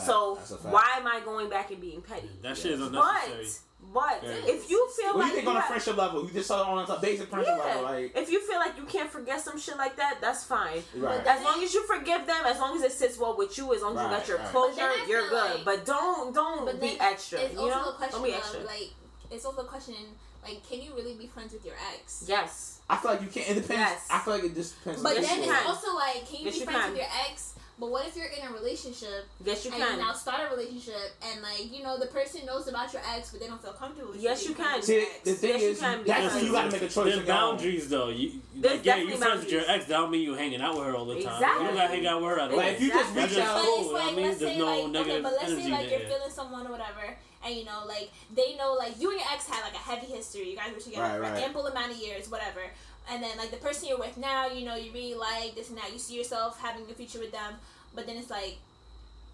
So 0.00 0.36
why 0.62 0.96
am 0.96 1.06
I 1.06 1.20
going 1.24 1.48
back 1.48 1.70
and 1.70 1.80
being 1.80 2.00
petty? 2.00 2.30
That 2.42 2.56
shit 2.56 2.72
is 2.72 2.80
unnecessary. 2.80 3.44
But 3.44 3.60
but 3.96 4.20
yeah. 4.22 4.52
if 4.54 4.68
you 4.68 4.90
feel 4.90 5.18
like 5.18 5.28
you 5.28 5.36
think 5.36 5.48
on 5.48 5.56
a 5.56 5.62
friendship 5.62 5.96
level, 5.96 6.22
you 6.26 6.30
just 6.30 6.48
saw 6.48 6.64
on 6.64 6.84
a 6.84 7.00
basic 7.00 7.30
friendship 7.30 7.54
yeah. 7.56 7.64
level. 7.64 7.82
Like 7.84 8.12
if 8.14 8.30
you 8.30 8.46
feel 8.46 8.58
like 8.58 8.76
you 8.76 8.84
can't 8.84 9.10
forget 9.10 9.40
some 9.40 9.58
shit 9.58 9.78
like 9.78 9.96
that, 9.96 10.18
that's 10.20 10.44
fine. 10.44 10.82
Right. 10.94 11.26
As 11.26 11.42
long 11.42 11.62
as 11.64 11.72
you 11.72 11.82
forgive 11.86 12.26
them, 12.26 12.44
as 12.44 12.58
long 12.58 12.76
as 12.76 12.82
it 12.82 12.92
sits 12.92 13.18
well 13.18 13.34
with 13.38 13.56
you, 13.56 13.74
as 13.74 13.80
long 13.80 13.96
as 13.96 14.04
right, 14.04 14.10
you 14.10 14.16
got 14.18 14.28
your 14.28 14.36
right. 14.36 14.48
closure, 14.48 14.90
you're 15.08 15.30
good. 15.30 15.54
Like, 15.54 15.64
but 15.64 15.86
don't 15.86 16.34
don't 16.34 16.78
be 16.78 16.98
extra. 17.00 17.40
you 17.40 17.56
know, 17.56 17.94
don't 18.10 18.22
be 18.22 18.34
extra. 18.34 18.60
Of, 18.60 18.66
like 18.66 18.90
it's 19.30 19.46
also 19.46 19.62
a 19.62 19.64
question 19.64 19.94
like 20.42 20.68
can 20.68 20.82
you 20.82 20.94
really 20.94 21.14
be 21.14 21.26
friends 21.26 21.54
with 21.54 21.64
your 21.64 21.76
ex? 21.94 22.26
Yes. 22.28 22.80
I 22.90 22.98
feel 22.98 23.12
like 23.12 23.22
you 23.22 23.28
can't. 23.28 23.48
It 23.48 23.54
depends. 23.54 23.70
Yes. 23.80 24.08
I 24.10 24.18
feel 24.18 24.34
like 24.34 24.44
it 24.44 24.54
just 24.54 24.76
depends. 24.78 25.02
But 25.02 25.14
then 25.14 25.40
it's 25.40 25.66
also 25.66 25.94
like 25.94 26.28
can 26.28 26.40
you 26.40 26.44
yes, 26.44 26.54
be 26.54 26.60
you 26.60 26.66
friends 26.66 26.80
can. 26.82 26.90
with 26.90 27.00
your 27.00 27.08
ex? 27.30 27.54
But 27.78 27.90
what 27.90 28.06
if 28.06 28.16
you're 28.16 28.26
in 28.26 28.46
a 28.48 28.52
relationship? 28.52 29.28
Yes, 29.44 29.66
you 29.66 29.72
and 29.72 29.82
can. 29.82 29.98
Now 29.98 30.14
start 30.14 30.50
a 30.50 30.56
relationship, 30.56 31.12
and 31.30 31.42
like 31.42 31.70
you 31.70 31.82
know, 31.82 31.98
the 31.98 32.06
person 32.06 32.46
knows 32.46 32.68
about 32.68 32.90
your 32.92 33.02
ex, 33.14 33.30
but 33.30 33.40
they 33.40 33.48
don't 33.48 33.60
feel 33.60 33.72
comfortable. 33.72 34.12
with 34.12 34.22
Yes, 34.22 34.48
you, 34.48 34.54
can. 34.54 34.80
See, 34.80 35.06
the 35.24 35.32
thing 35.32 35.50
yes, 35.50 35.62
is, 35.62 35.80
you 35.82 35.86
can 35.86 36.04
that's 36.06 36.34
when 36.34 36.44
you 36.46 36.52
got 36.52 36.70
to 36.70 36.72
make 36.72 36.82
a 36.82 36.88
choice. 36.88 37.14
There's 37.14 37.26
boundaries, 37.26 37.88
though. 37.90 38.08
You, 38.08 38.40
like, 38.62 38.82
yeah, 38.82 38.96
you 38.96 39.16
friends 39.16 39.44
with 39.44 39.52
your 39.52 39.62
ex. 39.68 39.84
That 39.86 39.98
don't 39.98 40.10
mean 40.10 40.22
you 40.22 40.32
hanging 40.32 40.62
out 40.62 40.74
with 40.76 40.86
her 40.86 40.96
all 40.96 41.04
the 41.04 41.22
time. 41.22 41.34
Exactly. 41.34 41.64
You 41.64 41.68
don't 41.68 41.76
got 41.76 41.86
to 41.88 41.94
hang 41.94 42.06
out 42.06 42.22
with 42.22 42.30
her 42.30 42.40
at 42.40 42.50
all. 42.50 42.56
Like, 42.56 42.72
if 42.72 42.80
you 42.80 42.88
just 42.88 43.14
reach 43.14 43.38
out, 43.38 43.62
cool. 43.62 43.92
like, 43.92 44.04
I 44.04 44.16
mean, 44.16 44.24
let's 44.24 44.38
there's 44.38 44.52
say, 44.52 44.58
no 44.58 44.64
like, 44.64 44.92
negative 44.92 45.12
okay, 45.12 45.22
but 45.22 45.32
let's 45.32 45.62
say 45.62 45.70
like 45.70 45.90
you're 45.90 46.00
feeling 46.00 46.30
someone 46.30 46.66
or 46.66 46.70
whatever, 46.70 47.16
and 47.44 47.54
you 47.54 47.64
know, 47.66 47.84
like 47.86 48.10
they 48.34 48.56
know, 48.56 48.72
like 48.72 48.98
you 48.98 49.10
and 49.10 49.20
your 49.20 49.28
ex 49.34 49.48
had 49.48 49.60
like 49.62 49.74
a 49.74 49.84
heavy 49.84 50.06
history. 50.06 50.50
You 50.50 50.56
guys 50.56 50.72
were 50.72 50.80
together 50.80 51.20
right, 51.20 51.28
for 51.28 51.34
right. 51.34 51.42
ample 51.44 51.66
amount 51.66 51.92
of 51.92 51.98
years, 51.98 52.30
whatever 52.30 52.62
and 53.10 53.22
then 53.22 53.36
like 53.38 53.50
the 53.50 53.56
person 53.56 53.88
you're 53.88 53.98
with 53.98 54.16
now, 54.16 54.48
you 54.48 54.64
know, 54.64 54.74
you 54.74 54.92
really 54.92 55.14
like 55.14 55.54
this 55.54 55.68
and 55.70 55.78
that. 55.78 55.92
You 55.92 55.98
see 55.98 56.16
yourself 56.16 56.60
having 56.60 56.82
a 56.90 56.94
future 56.94 57.18
with 57.18 57.32
them, 57.32 57.54
but 57.94 58.06
then 58.06 58.16
it's 58.16 58.30
like, 58.30 58.56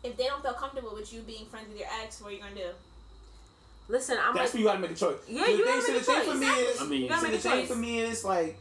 if 0.04 0.16
they 0.16 0.24
don't 0.24 0.42
feel 0.42 0.54
comfortable 0.54 0.94
with 0.94 1.12
you 1.12 1.20
being 1.20 1.46
friends 1.46 1.68
with 1.68 1.78
your 1.78 1.88
ex, 2.02 2.20
what 2.20 2.32
are 2.32 2.34
you 2.34 2.40
gonna 2.40 2.54
do? 2.54 2.70
Listen, 3.88 4.18
I'm. 4.22 4.34
That's 4.34 4.54
like, 4.54 4.54
where 4.54 4.60
you 4.60 4.68
gotta 4.68 4.78
make 4.80 4.90
a 4.90 4.94
choice. 4.94 5.18
Yeah, 5.28 5.46
you 5.48 5.64
gotta 5.64 5.92
make 5.92 6.02
a 6.02 6.04
choice. 6.04 6.26
For 6.26 6.34
me 6.34 6.46
is, 6.46 6.80
I 6.80 6.86
mean, 6.86 7.02
you 7.02 7.08
gotta 7.08 7.28
make 7.28 7.38
a 7.38 7.42
choice. 7.42 7.68
for 7.68 7.76
me 7.76 8.00
is 8.00 8.24
like 8.24 8.58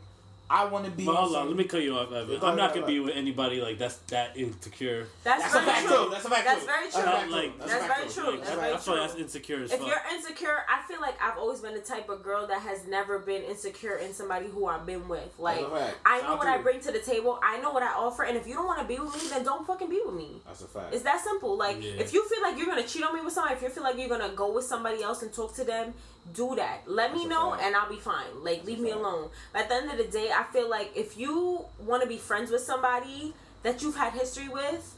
I 0.52 0.66
want 0.66 0.84
to 0.84 0.91
be. 0.91 1.06
Well, 1.06 1.16
hold 1.16 1.36
on, 1.38 1.47
let 1.47 1.56
me 1.56 1.64
cut 1.64 1.82
you 1.82 1.95
off, 1.95 2.12
Evan. 2.12 2.43
I'm 2.43 2.58
not 2.58 2.74
gonna 2.74 2.86
be 2.86 2.99
with 2.99 3.16
anybody 3.16 3.62
like 3.62 3.78
that's 3.78 3.95
that 4.10 4.36
insecure. 4.36 5.08
That's, 5.24 5.43
that's 5.43 5.56
a 5.56 5.62
fact 5.62 5.88
true. 5.88 6.10
That's 6.12 6.26
a 6.26 6.30
fact. 6.30 6.45
That's 6.45 6.66
very 6.66 6.91
true. 6.91 7.02
That's, 7.04 7.32
like, 7.32 7.58
that's, 7.60 7.72
that's 7.72 7.88
very 7.88 8.10
true. 8.10 8.32
Like, 8.32 8.43
that's 8.43 8.56
very 8.60 8.74
I 8.74 8.78
feel 8.78 8.95
that's 8.95 9.16
insecure 9.16 9.64
as 9.64 9.72
If 9.72 9.80
fuck. 9.80 9.88
you're 9.88 10.02
insecure, 10.14 10.58
I 10.70 10.82
feel 10.89 10.99
like 10.99 11.16
I've 11.22 11.38
always 11.38 11.62
been 11.62 11.74
the 11.74 11.80
type 11.80 12.10
of 12.10 12.22
girl 12.22 12.47
that 12.47 12.62
has 12.64 12.86
never 12.86 13.18
been 13.18 13.43
insecure 13.43 13.95
in 13.95 14.14
somebody 14.14 14.47
who 14.47 14.66
I've 14.66 14.86
been 14.86 15.08
with. 15.08 15.34
Like 15.39 15.66
I 16.06 16.22
know 16.22 16.36
what. 16.36 16.47
I 16.47 16.58
bring 16.58 16.82
to 16.82 16.91
the 16.91 16.99
table. 16.99 17.39
I 17.41 17.62
know 17.62 17.72
what 17.72 17.84
I 17.84 17.93
offer, 17.93 18.24
and 18.24 18.36
if 18.36 18.45
you 18.45 18.56
don't 18.56 18.66
want 18.66 18.82
to 18.82 18.86
be 18.86 18.99
with 18.99 19.16
me, 19.16 19.30
then 19.30 19.45
don't 19.45 19.66
fucking 19.66 19.89
be 19.89 20.02
with 20.06 20.16
me. 20.16 20.41
That's 20.45 20.64
a 20.64 20.68
fact. 20.68 20.93
It's 20.93 21.04
that 21.04 21.22
simple. 21.24 21.58
Like 21.58 21.82
yeah. 21.82 21.91
if 21.91 22.12
you 22.12 22.28
feel 22.28 22.41
like 22.41 22.58
you're 22.58 22.68
gonna 22.68 22.86
cheat 22.86 23.04
on 23.04 23.16
me 23.16 23.22
with 23.22 23.32
somebody, 23.32 23.56
if 23.56 23.62
you 23.62 23.70
feel 23.70 23.84
like 23.84 23.97
you're 23.97 24.10
gonna 24.10 24.34
go 24.36 24.54
with 24.54 24.66
somebody 24.66 25.02
else 25.02 25.22
and 25.22 25.32
talk 25.32 25.56
to 25.56 25.64
them, 25.64 25.93
do 26.34 26.56
that. 26.56 26.84
Let 26.88 27.14
me 27.14 27.26
know 27.26 27.54
and 27.54 27.76
I'll 27.76 27.90
be 27.90 27.98
fine. 27.98 28.44
Like 28.44 28.64
leave 28.64 28.80
me 28.80 28.92
alone. 28.92 29.30
At 29.54 29.70
the 29.70 29.76
end 29.76 29.92
of 29.92 29.98
the 29.98 30.06
day, 30.06 30.32
I 30.34 30.44
feel 30.52 30.70
like 30.70 30.92
if 30.96 31.18
you 31.18 31.66
want 31.80 32.04
to 32.04 32.10
be 32.10 32.18
friends 32.18 32.52
with 32.52 32.62
somebody 32.62 33.34
that 33.64 33.82
you've 33.82 33.96
had 33.96 34.14
history 34.14 34.50
with 34.50 34.96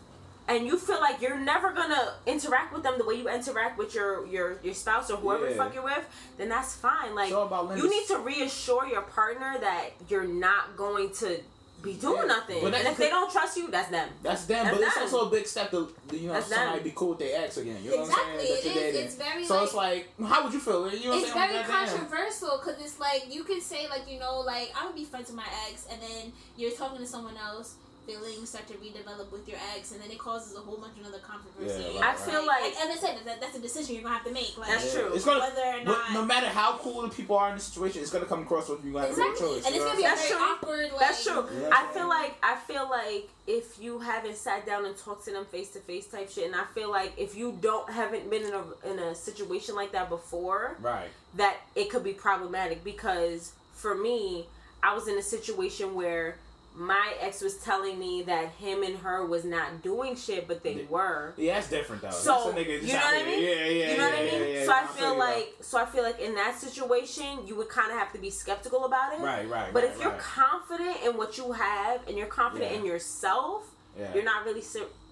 and 0.48 0.66
you 0.66 0.78
feel 0.78 1.00
like 1.00 1.22
you're 1.22 1.40
never 1.40 1.72
gonna 1.72 2.16
interact 2.26 2.74
with 2.74 2.84
them 2.84 2.96
the 2.98 3.06
way 3.06 3.16
you 3.16 3.30
interact 3.30 3.78
with 3.78 3.96
your 3.96 4.26
your, 4.28 4.60
your 4.62 4.74
spouse 4.74 5.10
or 5.10 5.18
whoever 5.18 5.50
yeah. 5.50 5.56
fuck 5.56 5.74
you're 5.74 5.84
with, 5.84 6.06
then 6.38 6.50
that's 6.50 6.76
fine. 6.76 7.16
Like 7.16 7.30
you 7.30 7.90
need 7.90 8.08
to 8.08 8.18
reassure 8.18 8.86
your 8.86 9.02
partner 9.02 9.58
that 9.62 9.92
you're 10.10 10.28
not 10.28 10.76
going 10.76 11.12
to 11.16 11.40
be 11.84 11.94
doing 11.94 12.28
nothing. 12.28 12.60
But 12.62 12.74
and 12.74 12.88
if 12.88 12.98
they 12.98 13.10
don't 13.10 13.32
trust 13.32 13.58
you, 13.58 13.70
that's 13.70 13.90
them. 13.90 14.10
That's 14.24 14.46
them. 14.46 14.64
That's 14.66 14.78
but 14.78 14.82
them. 14.82 14.90
it's 14.96 15.14
also 15.14 15.28
a 15.28 15.30
big 15.30 15.46
step 15.46 15.70
to 15.72 15.94
you 16.14 16.28
know 16.28 16.34
that's 16.34 16.48
somebody 16.48 16.80
them. 16.80 16.84
be 16.84 16.92
cool 16.96 17.10
with 17.10 17.20
their 17.20 17.44
ex 17.44 17.58
again. 17.58 17.78
You 17.84 17.92
know 17.92 18.04
exactly. 18.04 18.34
what 18.34 18.42
I'm 18.42 18.64
saying? 18.64 18.78
It 18.78 18.96
is. 18.96 19.06
It's 19.06 19.16
very. 19.16 19.46
So 19.46 19.56
like, 19.56 19.64
it's 19.66 19.74
like, 19.76 20.08
how 20.26 20.44
would 20.44 20.54
you 20.54 20.60
feel? 20.60 20.90
You 20.90 21.10
know 21.10 21.18
it's 21.18 21.34
very 21.34 21.64
controversial 21.64 22.62
because 22.64 22.80
it's 22.80 23.00
like 23.00 23.26
you 23.30 23.44
can 23.44 23.60
say 23.62 23.88
like 23.90 24.10
you 24.10 24.20
know 24.20 24.40
like 24.40 24.72
I 24.80 24.86
would 24.86 24.96
be 24.96 25.04
friends 25.04 25.28
with 25.28 25.36
my 25.36 25.48
ex 25.70 25.88
and 25.92 26.02
then 26.02 26.32
you're 26.56 26.72
talking 26.72 27.00
to 27.00 27.06
someone 27.06 27.36
else 27.38 27.76
feelings 28.06 28.50
start 28.50 28.68
to 28.68 28.74
redevelop 28.76 29.32
with 29.32 29.48
your 29.48 29.58
ex, 29.76 29.92
and 29.92 30.02
then 30.02 30.12
it 30.12 30.20
causes 30.20 30.56
a 30.56 30.60
whole 30.60 30.78
bunch 30.78 30.98
of 31.00 31.08
other 31.08 31.20
controversy. 31.20 31.96
Yeah, 31.96 32.10
I 32.10 32.14
feel 32.14 32.46
like, 32.46 32.74
as 32.74 32.90
I 32.90 32.96
said, 32.96 33.18
that, 33.26 33.42
that's 33.42 33.58
a 33.58 33.62
decision 33.62 33.96
you're 33.96 34.04
gonna 34.04 34.16
have 34.16 34.26
to 34.26 34.32
make. 34.32 34.58
Like, 34.58 34.70
that's 34.70 34.94
true. 34.94 35.12
It's 35.14 35.26
gonna, 35.26 35.40
whether 35.40 35.82
or 35.82 35.84
not, 35.84 36.14
no 36.14 36.26
matter 36.26 36.48
how 36.48 36.78
cool 36.78 37.02
the 37.02 37.10
people 37.10 37.38
are 37.38 37.50
in 37.50 37.56
the 37.56 37.62
situation, 37.62 38.02
it's 38.02 38.12
gonna 38.12 38.26
come 38.26 38.42
across 38.42 38.70
with 38.70 38.84
you 38.86 38.94
guys. 38.94 39.10
exactly. 39.10 39.48
choice. 39.48 39.66
And 39.66 39.76
it's 39.76 39.84
gonna 39.84 39.98
be 39.98 40.04
that's 40.04 40.28
very 40.28 40.40
true. 40.40 40.50
awkward. 40.50 40.92
Like, 40.92 41.00
that's 41.00 41.24
true. 41.24 41.48
Yeah, 41.60 41.70
I 41.72 41.94
feel 41.94 42.10
like 42.10 42.36
I 42.44 42.56
feel 42.56 42.90
like 42.90 43.30
if 43.48 43.82
you 43.82 44.00
haven't 44.00 44.38
sat 44.38 44.66
down 44.66 44.86
and 44.86 44.98
talked 44.98 45.26
to 45.26 45.32
them 45.32 45.46
face 45.46 45.72
to 45.72 45.80
face 45.80 46.08
type 46.08 46.30
shit, 46.30 46.46
and 46.46 46.56
I 46.56 46.66
feel 46.74 46.90
like 46.90 47.14
if 47.18 47.36
you 47.36 47.58
don't 47.62 47.90
haven't 47.90 48.30
been 48.30 48.44
in 48.44 48.54
a 48.54 48.92
in 48.92 49.00
a 49.00 49.16
situation 49.16 49.76
like 49.76 49.92
that 49.94 50.10
before, 50.10 50.78
right? 50.82 51.08
That 51.36 51.58
it 51.76 51.90
could 51.90 52.04
be 52.04 52.14
problematic 52.14 52.84
because 52.84 53.54
for 53.74 53.96
me, 53.96 54.46
I 54.82 54.94
was 54.94 55.08
in 55.08 55.18
a 55.18 55.22
situation 55.22 55.96
where 55.96 56.38
my 56.76 57.14
ex 57.20 57.42
was 57.42 57.58
telling 57.58 58.00
me 58.00 58.24
that 58.24 58.50
him 58.54 58.82
and 58.82 58.98
her 58.98 59.26
was 59.26 59.46
not 59.46 59.84
doing 59.84 60.16
shit, 60.16 60.48
but 60.48 60.64
they 60.64 60.86
were. 60.90 61.34
Yeah, 61.38 61.56
that's 61.56 61.70
different 61.70 62.02
though. 62.02 62.10
So 62.10 62.58
you 62.58 62.66
know 62.66 62.96
what. 62.96 63.14
I 63.14 63.26
mean? 63.26 63.44
Yeah, 63.44 63.50
yeah. 63.50 63.92
You 63.92 63.98
know 63.98 64.08
yeah, 64.08 64.10
what 64.10 64.20
I 64.20 64.40
mean? 64.40 64.54
Yeah, 64.54 64.66
so 64.66 64.72
I 64.74 64.86
feel 64.88 65.18
like, 65.18 65.56
so 65.62 65.78
I 65.80 65.86
feel 65.86 66.04
like 66.04 66.20
in 66.20 66.34
that 66.36 66.58
situation, 66.58 67.46
you 67.46 67.56
would 67.56 67.70
kind 67.70 67.92
of 67.92 67.98
have 67.98 68.12
to 68.14 68.20
be 68.20 68.30
skeptical 68.30 68.86
about 68.86 69.14
it. 69.14 69.20
Right, 69.20 69.48
right. 69.48 69.72
But 69.72 69.84
right, 69.84 69.92
if 69.92 70.02
you're 70.02 70.12
right. 70.12 70.20
confident 70.20 70.98
in 71.06 71.16
what 71.16 71.38
you 71.38 71.52
have 71.52 72.08
and 72.08 72.18
you're 72.18 72.28
confident 72.28 72.72
in 72.72 72.86
yourself, 72.86 73.70
you're 74.14 74.24
not 74.24 74.46
really. 74.46 74.64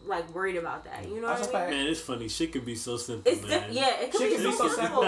Like 0.03 0.33
worried 0.33 0.55
about 0.55 0.85
that. 0.85 1.07
You 1.07 1.21
know 1.21 1.27
That's 1.27 1.45
what 1.45 1.57
I 1.57 1.69
mean? 1.69 1.77
Man, 1.77 1.87
it's 1.91 1.99
funny. 1.99 2.27
Shit 2.27 2.53
could 2.53 2.65
be 2.65 2.73
so 2.73 2.97
simple. 2.97 3.31
It's 3.31 3.47
man. 3.47 3.69
Di- 3.69 3.75
yeah, 3.75 4.01
it 4.01 4.11
could 4.11 4.31
be, 4.31 4.35
be, 4.35 4.51
so 4.51 4.67
simple. 4.67 5.03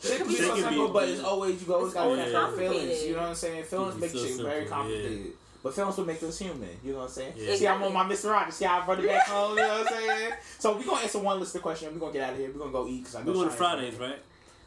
Shit 0.00 0.18
could 0.20 0.28
be 0.28 0.36
so 0.36 0.56
simple, 0.56 0.88
but 0.88 1.06
it's 1.06 1.22
always 1.22 1.66
you 1.66 1.74
always 1.74 1.92
gotta 1.92 2.22
have 2.22 2.56
feelings. 2.56 3.04
You 3.04 3.12
know 3.12 3.18
what 3.18 3.28
I'm 3.28 3.34
saying? 3.34 3.64
Feelings 3.64 4.00
make 4.00 4.10
so 4.10 4.16
shit 4.16 4.28
simple, 4.28 4.46
very 4.46 4.64
complicated. 4.64 5.18
Yeah. 5.18 5.30
But 5.62 5.74
films 5.74 5.96
will 5.96 6.04
make 6.04 6.22
us 6.22 6.38
human. 6.38 6.68
You 6.84 6.92
know 6.92 6.98
what 6.98 7.04
I'm 7.06 7.10
saying? 7.10 7.32
Yeah. 7.36 7.54
See, 7.56 7.66
I'm 7.66 7.82
on 7.82 7.92
my 7.92 8.04
Mr. 8.04 8.30
Rogers. 8.30 8.54
See, 8.54 8.64
I 8.64 8.84
brought 8.84 9.00
it 9.00 9.08
back 9.08 9.26
home. 9.26 9.56
You 9.56 9.62
know 9.62 9.68
what 9.68 9.92
I'm 9.92 9.98
saying? 9.98 10.32
So 10.58 10.76
we're 10.76 10.84
gonna 10.84 11.02
answer 11.02 11.18
one 11.18 11.40
listener 11.40 11.60
question. 11.60 11.88
and 11.88 11.96
We're 11.96 12.00
gonna 12.00 12.12
get 12.12 12.28
out 12.28 12.32
of 12.34 12.38
here. 12.38 12.50
We're 12.52 12.60
gonna 12.60 12.72
go 12.72 12.86
eat 12.86 12.98
because 12.98 13.16
I 13.16 13.20
know. 13.20 13.26
We're 13.26 13.34
going 13.34 13.48
to 13.48 13.54
Fridays, 13.54 13.94
right? 13.96 14.18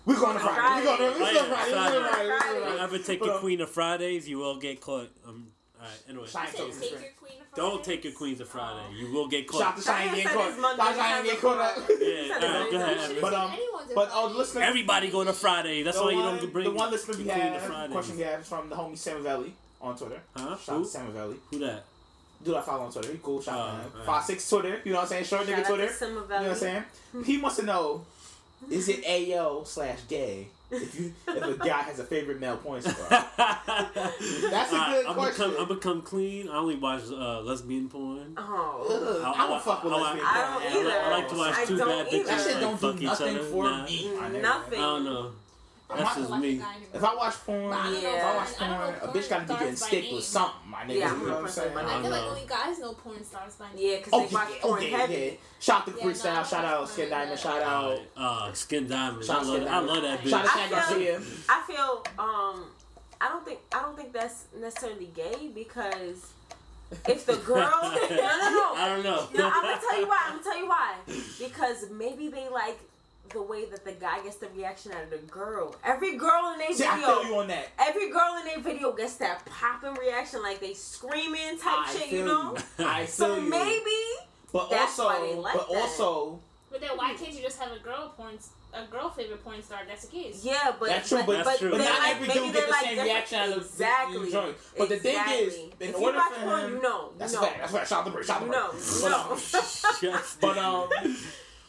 We're 0.05 0.19
going 0.19 0.33
to 0.37 0.43
Fridays. 0.43 0.85
We're 0.87 0.97
going 0.97 1.13
to 1.13 1.43
Fridays. 1.43 2.41
Friday. 2.41 2.79
Ever 2.79 2.97
take 2.99 3.23
your 3.23 3.39
queen 3.39 3.61
of 3.61 3.69
Fridays, 3.69 4.27
you 4.27 4.39
will 4.39 4.57
get 4.57 4.81
caught. 4.81 5.09
Um, 5.27 5.47
all 5.79 5.87
right. 5.87 6.03
Anyway, 6.09 6.27
take 6.27 7.21
don't 7.53 7.83
take 7.83 8.05
your 8.05 8.13
queens 8.13 8.39
of 8.39 8.47
Friday. 8.47 8.79
Oh. 8.87 8.93
You 8.93 9.11
will 9.11 9.27
get 9.27 9.45
caught. 9.47 9.59
Shout 9.59 9.77
to 9.77 9.83
Cheyenne 9.83 10.15
getting 10.15 10.27
caught. 10.31 10.77
Shout 10.77 10.95
to 10.95 11.01
Cheyenne 11.01 11.23
getting 11.25 11.39
caught 11.39 11.57
up. 11.59 11.89
Yeah. 11.99 12.33
All 12.33 12.61
right. 12.61 12.71
Go 12.71 12.77
ahead. 12.77 13.17
But 13.19 13.33
um, 13.33 13.51
but 13.93 14.09
oh, 14.13 14.33
listen. 14.35 14.61
Everybody 14.61 15.09
going 15.09 15.27
to 15.27 15.33
Friday. 15.33 15.83
That's 15.83 15.99
why 15.99 16.11
you 16.11 16.21
don't 16.21 16.53
bring 16.53 16.65
the 16.65 16.71
one 16.71 16.91
listener 16.91 17.17
we 17.17 17.27
have. 17.27 17.91
Question 17.91 18.17
we 18.17 18.23
have 18.23 18.41
is 18.41 18.47
from 18.47 18.69
the 18.69 18.75
homie 18.75 18.97
Sam 18.97 19.23
Valley 19.23 19.53
on 19.81 19.97
Twitter. 19.97 20.21
Huh? 20.35 20.57
Shout 20.57 20.77
Who? 20.77 20.85
Sam 20.85 21.11
Valley. 21.11 21.37
Who 21.49 21.59
that? 21.59 21.83
Dude, 22.43 22.55
I 22.55 22.61
follow 22.61 22.85
on 22.85 22.91
Twitter. 22.91 23.11
He 23.11 23.19
cool 23.21 23.41
shot 23.41 23.55
oh, 23.55 23.97
right. 23.97 24.05
Five 24.05 24.23
six 24.23 24.49
Twitter. 24.49 24.81
You 24.83 24.93
know 24.93 24.97
what 24.99 25.03
I'm 25.03 25.09
saying? 25.09 25.25
Short 25.25 25.47
Shout 25.47 25.57
nigga 25.57 25.67
Twitter. 25.67 26.05
You 26.05 26.13
know 26.13 26.21
what 26.21 26.45
I'm 26.45 26.55
saying? 26.55 26.83
he 27.25 27.37
wants 27.37 27.57
to 27.57 27.63
know, 27.63 28.05
is 28.69 28.89
it 28.89 29.03
AO 29.05 29.63
slash 29.63 29.99
gay? 30.07 30.47
If 30.71 30.97
you 30.97 31.13
if 31.27 31.43
a 31.43 31.57
guy 31.57 31.81
has 31.81 31.99
a 31.99 32.05
favorite 32.05 32.39
male 32.39 32.55
porn 32.55 32.81
star, 32.81 32.95
that's 33.09 33.37
a 33.37 34.75
good 34.75 35.05
I, 35.05 35.13
question. 35.13 35.49
Become, 35.49 35.65
I 35.65 35.67
become 35.67 36.01
clean. 36.01 36.47
I 36.47 36.55
only 36.59 36.75
watch 36.75 37.03
uh, 37.11 37.41
lesbian 37.41 37.89
porn. 37.89 38.35
Oh, 38.37 39.21
I, 39.21 39.27
I, 39.27 39.43
I 39.43 39.47
don't 39.49 39.61
fuck 39.61 39.83
with 39.83 39.91
I, 39.91 39.97
lesbian 39.97 40.25
I, 40.25 40.31
porn. 40.31 40.45
I 40.45 40.73
don't 40.73 40.81
either. 40.81 41.01
I 41.01 41.09
like 41.09 41.29
to 41.29 41.35
watch 41.35 41.67
two 41.67 41.77
bad 41.77 42.07
bitches. 42.07 42.25
That 42.25 42.41
shit 42.41 42.59
don't 42.61 42.79
fuck 42.79 42.97
do 42.97 43.09
other 43.09 43.39
for 43.39 43.63
nah. 43.65 43.83
me. 43.83 44.05
Mm, 44.05 44.41
nothing. 44.41 44.79
I 44.79 44.81
don't 44.81 45.03
know. 45.03 45.31
That's 45.97 46.15
just 46.15 46.37
me. 46.37 46.61
If 46.93 47.03
I 47.03 47.15
watch 47.15 47.35
porn, 47.45 47.71
yeah. 47.71 48.17
if 48.17 48.23
I 48.23 48.35
watch 48.35 48.55
porn, 48.55 48.71
I 48.71 48.91
porn 48.91 49.09
a 49.09 49.13
bitch 49.13 49.29
gotta 49.29 49.45
be 49.45 49.53
getting 49.53 49.75
stick 49.75 50.03
name. 50.03 50.15
with 50.15 50.23
something, 50.23 50.69
my 50.69 50.83
nigga. 50.83 50.95
Yeah, 50.95 51.17
you 51.17 51.27
know 51.27 51.33
what 51.33 51.43
I'm 51.43 51.47
saying? 51.49 51.77
I, 51.77 51.81
I 51.81 52.01
feel 52.01 52.11
like 52.11 52.21
only 52.21 52.45
guys 52.47 52.79
know 52.79 52.93
porn 52.93 53.23
stars 53.23 53.55
by 53.55 53.67
name. 53.73 53.77
Yeah, 53.77 53.97
because 53.97 54.13
oh, 54.13 54.19
they 54.19 54.27
yeah, 54.27 54.33
watch 54.33 54.49
oh, 54.63 54.67
porn 54.67 54.81
yeah, 54.83 54.97
heavy. 54.97 55.13
Yeah. 55.13 55.31
Shout 55.59 55.85
to 55.85 55.91
yeah, 55.91 56.03
Chris 56.03 56.23
no, 56.23 56.43
shout 56.43 56.65
out 56.65 56.89
Skin 56.89 57.09
Diamond, 57.09 57.39
shout 57.39 57.61
out 57.61 57.99
uh, 58.17 58.53
Skin 58.53 58.87
Diamond. 58.87 59.25
Shout 59.25 59.43
I, 59.43 59.43
love, 59.43 59.67
I 59.67 59.79
love 59.79 60.03
that 60.03 60.21
bitch. 60.21 60.29
Shout 60.29 60.45
out 60.45 60.51
Skin 60.51 60.69
Garcia. 60.69 61.21
I 61.49 61.63
feel 61.67 62.03
um, 62.19 62.65
I 63.19 63.29
don't 63.29 63.45
think 63.45 63.59
I 63.73 63.81
don't 63.81 63.95
think 63.95 64.13
that's 64.13 64.45
necessarily 64.59 65.09
gay 65.15 65.49
because. 65.53 66.33
If 67.07 67.25
the 67.25 67.35
girl, 67.45 67.55
no, 67.81 67.91
no, 67.91 68.09
no, 68.09 68.73
I 68.75 68.85
don't 68.89 69.01
know. 69.01 69.25
No, 69.33 69.49
I'm 69.49 69.61
gonna 69.61 69.79
tell 69.79 70.01
you 70.01 70.07
why. 70.09 70.23
I'm 70.25 70.31
gonna 70.31 70.43
tell 70.43 70.59
you 70.59 70.67
why. 70.67 70.95
Because 71.39 71.89
maybe 71.89 72.27
they 72.27 72.49
like 72.49 72.79
the 73.33 73.41
way 73.41 73.65
that 73.65 73.85
the 73.85 73.93
guy 73.93 74.21
gets 74.23 74.37
the 74.37 74.47
reaction 74.49 74.91
out 74.91 75.03
of 75.03 75.09
the 75.09 75.17
girl. 75.17 75.75
Every 75.83 76.17
girl 76.17 76.51
in 76.53 76.59
their 76.59 76.73
See, 76.73 76.83
video, 76.83 76.91
I 76.91 76.99
feel 76.99 77.25
you 77.25 77.35
on 77.37 77.47
that. 77.47 77.67
Every 77.79 78.09
girl 78.11 78.37
in 78.39 78.45
their 78.45 78.59
video 78.59 78.91
gets 78.93 79.15
that 79.15 79.45
popping 79.45 79.93
reaction, 79.95 80.41
like 80.41 80.59
they 80.59 80.73
screaming 80.73 81.57
type 81.57 81.87
I 81.87 81.95
shit. 81.97 82.11
You 82.11 82.25
know. 82.25 82.57
I 82.79 83.05
so 83.05 83.35
feel 83.35 83.35
so 83.35 83.41
maybe. 83.41 83.91
But 84.51 84.69
that's 84.69 84.99
also, 84.99 85.05
why 85.05 85.27
they 85.27 85.35
like 85.35 85.53
but 85.53 85.69
that. 85.69 85.77
also. 85.77 86.39
But 86.69 86.81
then 86.81 86.91
why 86.95 87.13
can't 87.13 87.33
you 87.33 87.41
just 87.41 87.59
have 87.59 87.71
a 87.71 87.79
girl 87.79 88.13
porn, 88.15 88.37
a 88.73 88.85
girl 88.85 89.09
favorite 89.09 89.43
porn 89.43 89.61
star? 89.61 89.79
That's 89.87 90.05
the 90.05 90.11
case. 90.11 90.43
Yeah, 90.43 90.73
but 90.79 90.89
that's 90.89 91.09
true. 91.09 91.21
But, 91.25 91.43
that's 91.43 91.59
true. 91.59 91.71
but 91.71 91.79
not 91.79 91.99
like, 91.99 92.15
every 92.15 92.27
dude 92.27 92.53
get 92.53 92.67
the 92.67 92.73
same 92.73 92.99
reaction 92.99 93.39
out 93.39 93.49
of 93.49 93.57
exactly. 93.57 94.23
exactly. 94.25 94.53
But 94.77 94.89
the 94.89 94.97
thing 94.97 95.17
is, 95.29 95.57
in 95.57 95.89
if 95.89 95.95
order 95.95 96.19
for 96.19 96.41
porn, 96.41 96.63
him, 96.63 96.81
no, 96.81 97.11
that's 97.17 97.33
no. 97.33 97.41
fact. 97.41 97.59
That's 97.59 97.71
fact. 97.71 97.89
Shout 97.89 98.07
out 98.07 98.13
to 98.13 98.23
Shout 98.23 98.41
out 98.41 98.45
to 98.45 100.01
No, 100.01 100.11
no. 100.11 100.19
but 100.41 100.57
um. 100.57 100.89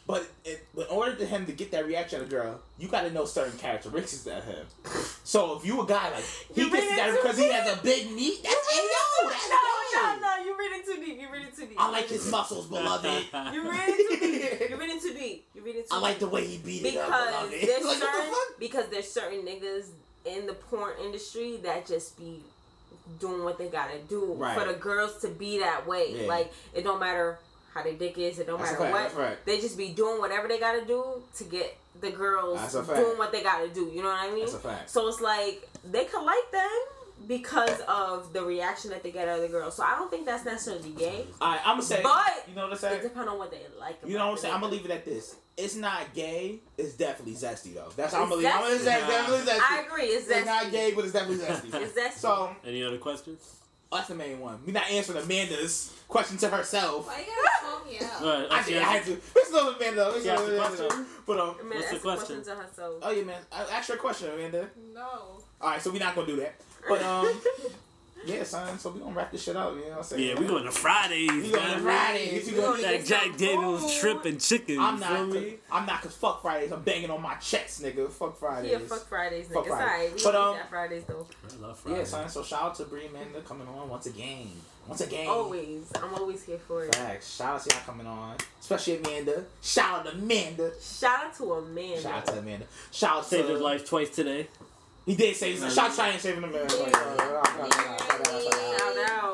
But, 0.05 0.29
it, 0.43 0.65
but 0.75 0.89
in 0.89 0.95
order 0.95 1.15
for 1.15 1.23
him 1.23 1.45
to 1.45 1.53
get 1.53 1.71
that 1.71 1.87
reaction 1.87 2.19
out 2.19 2.23
of 2.23 2.27
a 2.27 2.31
girl, 2.31 2.59
you 2.77 2.89
got 2.89 3.03
to 3.03 3.11
know 3.11 3.23
certain 3.23 3.57
characteristics 3.57 4.27
of 4.27 4.43
him. 4.43 4.65
So 5.23 5.57
if 5.57 5.65
you 5.65 5.81
a 5.81 5.85
guy 5.85 6.11
like 6.11 6.23
he 6.53 6.65
because 6.65 7.37
he 7.37 7.49
has 7.49 7.77
a 7.77 7.81
big 7.81 8.11
meat, 8.11 8.43
that's 8.43 8.53
it. 8.53 8.91
That's 9.23 9.49
no, 9.49 10.15
no, 10.15 10.19
no. 10.19 10.43
You're 10.43 10.57
reading 10.57 10.81
too 10.85 11.05
deep. 11.05 11.21
You're 11.21 11.31
reading 11.31 11.51
too 11.55 11.65
deep. 11.67 11.77
I 11.79 11.89
like 11.89 12.07
his 12.07 12.29
muscles, 12.29 12.67
beloved. 12.67 13.25
You're 13.53 13.71
reading 13.71 13.95
too 14.09 14.17
deep. 14.19 14.69
You're 14.69 14.79
reading 14.79 14.99
too 14.99 15.13
deep. 15.13 15.45
You're 15.55 15.63
too 15.63 15.73
deep. 15.73 15.85
I 15.89 15.99
like 15.99 16.19
the 16.19 16.27
way 16.27 16.45
he 16.47 16.57
beat 16.57 16.83
because 16.83 16.95
it 16.95 17.13
up, 17.13 17.49
beloved. 17.49 17.51
There's 17.67 17.85
like, 17.85 17.97
certain, 17.97 18.31
the 18.31 18.37
Because 18.59 18.87
there's 18.89 19.07
certain 19.09 19.39
niggas 19.45 19.87
in 20.25 20.47
the 20.47 20.53
porn 20.53 20.93
industry 21.01 21.59
that 21.63 21.85
just 21.85 22.17
be 22.17 22.41
doing 23.19 23.43
what 23.43 23.57
they 23.57 23.67
gotta 23.67 23.99
do 24.09 24.33
right. 24.33 24.57
for 24.57 24.65
the 24.65 24.77
girls 24.77 25.21
to 25.21 25.29
be 25.29 25.59
that 25.59 25.87
way. 25.87 26.21
Yeah. 26.21 26.27
Like 26.27 26.51
it 26.73 26.83
don't 26.83 26.99
matter 26.99 27.39
how 27.73 27.83
their 27.83 27.93
dick 27.93 28.17
is. 28.17 28.39
It 28.39 28.47
don't 28.47 28.61
matter 28.61 28.77
fact, 28.77 29.15
what. 29.15 29.45
They 29.45 29.59
just 29.59 29.77
be 29.77 29.89
doing 29.89 30.19
whatever 30.19 30.47
they 30.47 30.59
gotta 30.59 30.85
do 30.85 31.23
to 31.35 31.43
get 31.45 31.77
the 31.99 32.11
girls 32.11 32.73
doing 32.73 33.17
what 33.17 33.31
they 33.31 33.43
gotta 33.43 33.69
do. 33.69 33.91
You 33.93 34.03
know 34.03 34.09
what 34.09 34.31
I 34.31 34.33
mean? 34.33 34.47
So 34.87 35.07
it's 35.07 35.21
like 35.21 35.67
they 35.91 36.05
could 36.05 36.23
like 36.23 36.51
them 36.51 36.69
because 37.27 37.79
of 37.87 38.33
the 38.33 38.43
reaction 38.43 38.89
that 38.91 39.03
they 39.03 39.11
get 39.11 39.27
out 39.27 39.37
of 39.37 39.43
the 39.43 39.47
girls. 39.47 39.75
So 39.75 39.83
I 39.83 39.95
don't 39.95 40.09
think 40.09 40.25
that's 40.25 40.45
necessarily 40.45 40.91
gay. 40.91 41.25
I'm 41.41 41.77
gonna 41.77 41.81
say, 41.81 42.01
but 42.03 42.45
you 42.47 42.55
know 42.55 42.63
what 42.63 42.73
I'm 42.73 42.77
saying. 42.77 42.99
It 42.99 43.03
depends 43.03 43.29
on 43.29 43.37
what 43.37 43.51
they 43.51 43.61
like. 43.79 43.99
you 44.05 44.17
know 44.17 44.25
what 44.25 44.31
I'm 44.33 44.37
saying. 44.37 44.53
I'm 44.53 44.61
gonna 44.61 44.73
leave 44.73 44.85
it 44.85 44.91
at 44.91 45.05
this. 45.05 45.35
It's 45.55 45.75
not 45.75 46.13
gay. 46.15 46.59
It's 46.77 46.93
definitely 46.93 47.35
zesty 47.35 47.75
though. 47.75 47.89
That's 47.95 48.13
how 48.13 48.23
I'm 48.23 48.29
gonna 48.29 48.41
leave. 48.41 48.51
I'm 48.51 48.61
gonna 48.61 48.79
say 48.79 48.99
definitely 48.99 49.45
zesty. 49.45 49.59
I 49.61 49.85
agree. 49.87 50.03
It's, 50.05 50.27
it's 50.27 50.45
not 50.45 50.71
gay, 50.71 50.93
but 50.93 51.05
it's 51.05 51.13
definitely 51.13 51.45
zesty. 51.45 51.81
it's 51.81 51.97
zesty. 51.97 52.19
So, 52.19 52.55
any 52.65 52.83
other 52.83 52.97
questions? 52.97 53.57
That's 53.93 54.07
the 54.07 54.15
main 54.15 54.39
one. 54.39 54.59
We're 54.65 54.73
not 54.73 54.89
answering 54.89 55.23
Amanda's 55.23 55.93
question 56.07 56.37
to 56.37 56.49
herself. 56.49 57.07
Why 57.07 57.19
you 57.19 57.25
gotta 57.25 57.49
call 57.61 57.85
me 57.85 57.99
out? 57.99 58.49
Right, 58.49 58.59
I, 58.59 58.63
did, 58.63 58.81
I 58.81 58.85
had 58.85 59.03
to. 59.05 59.21
This 59.33 59.49
is 59.49 59.53
Amanda. 59.53 60.13
It's 60.15 60.25
not 60.25 60.39
Amanda. 60.39 61.05
But 61.25 61.39
um, 61.39 61.55
Amanda 61.59 61.75
what's 61.75 61.91
the 61.91 61.99
question? 61.99 62.25
question 62.25 62.43
to 62.43 62.55
herself. 62.55 62.95
Oh 63.01 63.11
yeah, 63.11 63.23
man. 63.23 63.41
I 63.51 63.63
asked 63.63 63.89
her 63.89 63.95
a 63.95 63.97
question, 63.97 64.29
Amanda. 64.33 64.69
No. 64.93 65.01
All 65.61 65.69
right, 65.69 65.81
so 65.81 65.91
we're 65.91 65.99
not 65.99 66.15
gonna 66.15 66.27
do 66.27 66.37
that. 66.37 66.55
But 66.87 67.01
um. 67.03 67.27
Yeah, 68.25 68.43
son. 68.43 68.77
So 68.79 68.91
we 68.91 68.99
gonna 68.99 69.15
wrap 69.15 69.31
this 69.31 69.43
shit 69.43 69.55
up. 69.55 69.73
You 69.75 69.81
know 69.81 69.87
what 69.89 69.97
I'm 69.97 70.03
saying? 70.03 70.27
Yeah, 70.27 70.39
we 70.39 70.45
going 70.47 70.63
to 70.63 70.71
Fridays. 70.71 71.29
We 71.31 71.51
going 71.51 71.51
to 71.51 71.69
man. 71.71 71.81
Fridays. 71.81 72.45
We 72.47 72.51
going 72.53 72.77
to 72.77 72.81
That 72.83 73.05
Jack 73.05 73.37
Daniels 73.37 73.81
food. 73.81 73.91
shrimp 73.91 74.25
and 74.25 74.39
chicken. 74.41 74.79
I'm 74.79 74.99
not. 74.99 75.09
feel 75.11 75.27
me? 75.27 75.55
I'm 75.71 75.85
not. 75.85 76.01
Cause 76.01 76.15
fuck 76.15 76.41
Fridays. 76.41 76.71
I'm 76.71 76.81
banging 76.81 77.09
on 77.09 77.21
my 77.21 77.35
chest, 77.35 77.81
nigga. 77.83 78.09
Fuck 78.09 78.37
Fridays. 78.39 78.71
Yeah, 78.71 78.79
fuck 78.79 79.07
Fridays, 79.07 79.47
nigga. 79.47 79.53
Fuck 79.53 79.65
It's 79.65 79.75
Fridays. 79.75 79.91
alright. 80.01 80.15
We 80.15 80.23
But, 80.23 80.35
um, 80.35 80.55
that 80.57 80.69
Fridays 80.69 81.03
though. 81.05 81.27
I 81.51 81.61
love 81.61 81.81
Yeah, 81.89 82.03
son. 82.03 82.29
So 82.29 82.43
shout 82.43 82.61
out 82.63 82.75
to 82.75 82.85
Bree 82.85 83.07
Amanda 83.07 83.41
coming 83.41 83.67
on 83.67 83.89
once 83.89 84.05
again. 84.05 84.49
Once 84.87 84.99
again. 85.01 85.27
Always. 85.27 85.89
I'm 85.95 86.13
always 86.13 86.43
here 86.43 86.57
for 86.57 86.83
it. 86.83 86.93
Facts. 86.93 87.35
Shout 87.37 87.55
out 87.55 87.63
to 87.63 87.73
y'all 87.75 87.83
coming 87.85 88.05
on, 88.05 88.35
especially 88.59 88.97
Amanda. 88.97 89.45
Shout 89.61 89.99
out 89.99 90.05
to 90.07 90.11
Amanda. 90.11 90.71
Shout 90.81 91.25
out 91.25 91.35
to 91.37 91.53
Amanda. 91.53 92.01
Shout 92.01 92.13
out 92.13 92.25
to 92.27 92.39
Amanda. 92.39 92.65
Shout 92.91 93.15
out 93.17 93.25
Saved 93.25 93.47
to 93.47 93.53
his 93.53 93.61
life 93.61 93.87
twice 93.87 94.09
today. 94.09 94.47
He 95.05 95.15
did 95.15 95.35
save 95.35 95.61
his 95.61 95.73
Shout 95.73 95.85
out 95.85 95.91
to 95.91 96.01
Cheyenne 96.01 96.19
saving 96.19 96.43
him. 96.43 96.53
Shout 96.53 96.95
out. 96.95 97.43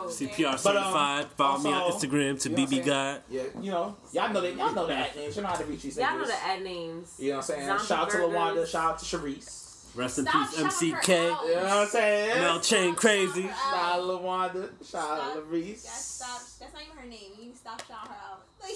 CPR 0.09 0.63
But, 0.63 0.76
um, 0.76 0.84
certified. 0.84 1.28
Follow 1.38 1.59
me 1.59 1.72
on 1.72 1.91
Instagram 1.91 2.41
to 2.41 2.49
you 2.49 2.55
know 2.55 2.65
BB? 2.65 2.86
God. 2.86 3.22
Yeah, 3.30 3.43
you 3.61 3.72
know, 3.72 3.95
y'all 4.11 4.34
know 4.34 4.41
that. 4.41 4.55
Y'all 4.57 4.74
know 4.74 4.88
the 4.88 4.95
ad 4.95 5.15
names. 5.15 5.36
You 5.36 5.41
know 5.43 5.47
how 5.49 5.55
to 5.55 5.65
reach 5.65 5.82
these 5.84 5.97
Y'all 5.97 6.17
know 6.17 6.26
the 6.26 6.34
ad 6.43 6.63
names. 6.63 7.15
You 7.20 7.30
know 7.30 7.38
what 7.38 7.49
I'm 7.49 7.55
saying? 7.55 7.67
Zombie 7.67 7.86
shout 7.86 7.99
out 7.99 8.09
to. 8.11 8.17
Lawanda. 8.17 8.67
Shout 8.67 8.91
out 8.93 8.99
to 8.99 9.05
Sharice. 9.05 9.65
Rest 9.95 10.20
in 10.20 10.26
Stop 10.26 10.49
peace, 10.49 10.59
MCK. 10.59 11.07
You 11.07 11.55
know 11.55 11.61
what 11.63 11.72
I'm 11.72 11.88
saying? 11.88 12.41
Mel 12.41 12.59
Chain 12.59 12.95
Crazy. 12.95 13.43
Shout 13.43 13.53
out 13.74 13.95
to 13.97 14.01
Lawanda. 14.01 14.70
Shout 14.89 15.20
out 15.20 15.34
to 15.36 15.76
Stop. 15.78 15.84
That's. 15.84 16.55
That's 16.59 16.74
not 16.74 16.82
even 16.84 16.97
her 16.97 17.07
name. 17.09 17.32
You 17.38 17.45
need 17.45 17.51
to 17.53 17.57
stop 17.57 17.82
shouting 17.88 18.11
her 18.11 18.17
out. 18.32 18.41
Like, 18.61 18.76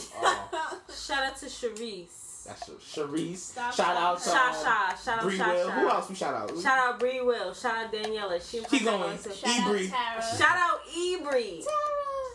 Oh. 0.53 0.79
Shout 0.95 1.23
out 1.23 1.37
to 1.37 1.45
Sharice. 1.47 2.22
That's 2.45 2.69
Sharice. 2.69 3.37
Stop 3.37 3.73
shout 3.73 3.95
out 3.95 4.19
to 4.19 4.29
Sha 4.29 4.47
um, 4.49 4.97
Shout 4.97 5.17
out 5.17 5.23
Bree 5.23 5.37
Will. 5.39 5.71
Who 5.71 5.89
else 5.89 6.09
we 6.09 6.15
shout 6.15 6.33
out? 6.35 6.61
Shout 6.61 6.77
out 6.77 6.99
Bree 6.99 7.21
Will. 7.21 7.53
Shout 7.53 7.85
out 7.85 7.93
Daniela. 7.93 8.49
She 8.51 8.61
Keep 8.63 8.83
going. 8.83 9.01
also- 9.01 9.31
shout 9.31 9.49
out 9.49 9.73
Ebri. 9.75 9.89
Tara. 9.89 10.37
Shout 10.37 10.57
out 10.57 10.79
Ebri. 10.87 11.63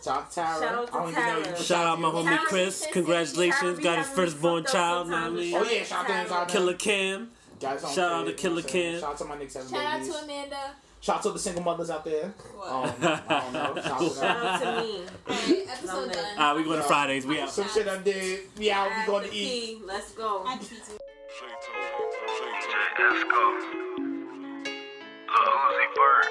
Shout 0.03 0.17
out 0.17 0.31
Tara. 0.31 0.59
Shout 0.59 0.63
out 0.75 0.87
to 0.87 0.93
I 0.93 0.99
don't 0.99 1.09
even 1.11 1.13
know 1.25 1.43
Tara. 1.43 1.57
you. 1.59 1.63
Shout 1.63 1.87
out 1.87 1.99
my 1.99 2.09
homie 2.09 2.23
Tara- 2.23 2.37
Chris. 2.47 2.87
Congratulations. 2.91 3.77
be 3.77 3.83
Got 3.83 3.97
his 3.99 4.07
firstborn 4.07 4.65
child. 4.65 5.09
Know 5.09 5.13
what 5.15 5.21
I 5.21 5.25
sometimes. 5.27 5.39
mean? 5.45 5.55
Oh 5.55 5.63
yeah, 5.63 5.83
shout 5.83 5.99
out 5.99 6.07
to 6.07 6.13
him. 6.13 6.27
Shout 6.27 6.37
out 6.41 6.47
to 6.47 6.53
Killer 6.53 6.73
Cam. 6.73 7.29
Guys 7.59 7.81
Shout 7.81 7.99
out 7.99 8.25
there, 8.25 8.33
to 8.35 8.41
Killer 8.41 8.55
you 8.55 8.55
know 8.55 8.55
what 8.55 8.63
I'm 8.65 8.69
saying? 8.71 8.91
Cam. 8.93 8.99
Shout 9.01 9.09
out 9.11 9.17
to 9.17 9.25
my 9.25 9.35
niggas 9.35 9.53
having 9.53 9.69
Shout 9.69 9.85
out 9.85 10.05
to 10.05 10.23
Amanda. 10.23 10.71
Shout 11.01 11.15
out 11.17 11.23
to 11.23 11.31
the 11.31 11.39
single 11.39 11.63
mothers 11.63 11.89
out 11.89 12.03
there. 12.03 12.33
What? 12.55 12.69
Um, 12.69 12.93
I 13.01 13.39
don't 13.39 13.53
know. 13.53 13.81
Shout 13.81 13.91
out 13.91 13.99
to 13.99 14.09
Shout 14.09 14.19
them. 14.19 14.45
out 14.45 14.59
to 14.61 14.65
me. 14.81 15.05
Alright, 15.29 15.67
episode 15.69 16.11
done. 16.11 16.37
Alright, 16.37 16.55
we 16.57 16.63
going 16.65 16.77
to 16.77 16.83
Fridays. 16.83 17.25
We 17.25 17.39
out. 17.39 17.49
Some 17.49 17.69
shit 17.69 17.87
I 17.87 17.97
did. 18.01 18.41
We 18.57 18.69
out. 18.69 18.89
We 18.99 19.05
going 19.05 19.29
to 19.29 19.35
eat. 19.35 19.81
Let's 19.85 20.11
go. 20.11 20.43
I. 20.45 20.57
Let's 20.57 20.69
go. 23.23 23.43
Lil 25.31 25.53
Uzi 25.55 25.87
Vert. 25.95 26.27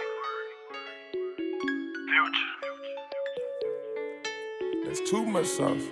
Future. 2.11 2.51
That's 4.85 5.01
too 5.11 5.25
much 5.25 5.47
sauce. 5.47 5.87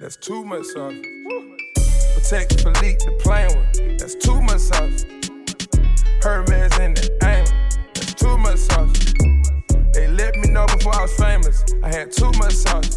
That's 0.00 0.16
too 0.16 0.44
much 0.44 0.64
sauce. 0.66 0.94
Patek 2.14 2.60
Philippe 2.60 3.04
the 3.06 3.12
plain 3.20 3.48
one. 3.56 3.96
That's 3.96 4.14
too 4.14 4.40
much 4.42 4.60
sauce. 4.60 5.04
Hermes 6.22 6.76
in 6.78 6.94
the 6.94 7.08
aim. 7.22 7.46
That's 7.94 8.14
too 8.14 8.36
much 8.38 8.58
sauce. 8.58 8.92
They 9.94 10.08
let 10.08 10.36
me 10.36 10.50
know 10.50 10.66
before 10.66 10.94
I 10.96 11.02
was 11.02 11.14
famous. 11.14 11.64
I 11.82 11.88
had 11.88 12.10
too 12.10 12.32
much 12.38 12.54
sauce. 12.54 12.96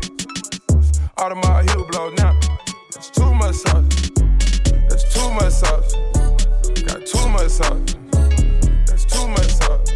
Audemars 1.18 1.70
heel 1.70 1.88
blow 1.88 2.10
now. 2.18 2.40
That's 2.94 3.12
too 3.12 3.34
much 3.36 3.56
sauce. 3.56 4.12
That's 4.90 5.14
too 5.14 5.30
much 5.34 5.54
sauce. 5.54 5.94
Got 6.82 7.06
too 7.06 7.30
much 7.30 7.50
sauce. 7.50 7.96
That's 8.88 9.06
too 9.06 9.28
much 9.28 9.52
sauce. 9.52 9.92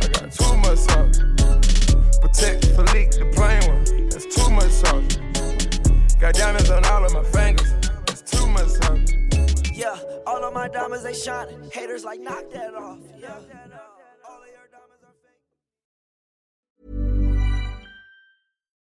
I 0.00 0.08
got 0.08 0.32
too 0.32 0.56
much 0.56 0.78
sauce. 0.78 1.18
Patek 2.18 2.64
Philippe, 2.74 3.16
the 3.16 3.30
plain 3.32 3.62
one. 3.70 4.08
That's 4.08 4.26
too 4.26 4.50
much 4.50 4.70
sauce. 4.70 6.16
Got 6.18 6.34
diamonds 6.34 6.70
on 6.70 6.84
all 6.86 7.04
of 7.04 7.12
my 7.14 7.22
fingers. 7.22 7.72
That's 8.06 8.22
too 8.22 8.46
much 8.48 8.68
sauce. 8.68 9.19
Yeah, 9.80 9.98
all 10.26 10.44
of 10.44 10.52
my 10.52 10.68
diamonds 10.68 11.04
they 11.04 11.14
shining. 11.14 11.70
Haters 11.72 12.04
like 12.04 12.20
knock 12.20 12.44
that 12.52 12.74
off. 12.74 12.98
Yeah. 13.18 13.38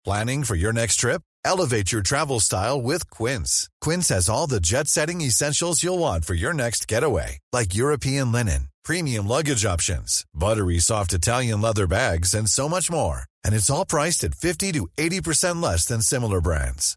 Planning 0.04 0.42
for 0.42 0.56
your 0.56 0.72
next 0.72 0.96
trip? 0.96 1.22
Elevate 1.44 1.92
your 1.92 2.02
travel 2.02 2.40
style 2.40 2.82
with 2.82 3.08
Quince. 3.10 3.68
Quince 3.80 4.08
has 4.08 4.28
all 4.28 4.48
the 4.48 4.58
jet 4.60 4.88
setting 4.88 5.20
essentials 5.20 5.82
you'll 5.82 6.00
want 6.00 6.24
for 6.24 6.34
your 6.34 6.52
next 6.52 6.88
getaway, 6.88 7.38
like 7.52 7.76
European 7.76 8.32
linen, 8.32 8.68
premium 8.84 9.28
luggage 9.28 9.64
options, 9.64 10.24
buttery 10.34 10.80
soft 10.80 11.12
Italian 11.12 11.60
leather 11.60 11.86
bags, 11.86 12.34
and 12.34 12.48
so 12.48 12.68
much 12.68 12.90
more. 12.90 13.26
And 13.44 13.54
it's 13.54 13.70
all 13.70 13.84
priced 13.84 14.24
at 14.24 14.34
50 14.34 14.72
to 14.72 14.88
80% 14.98 15.62
less 15.62 15.86
than 15.86 16.02
similar 16.02 16.40
brands. 16.40 16.96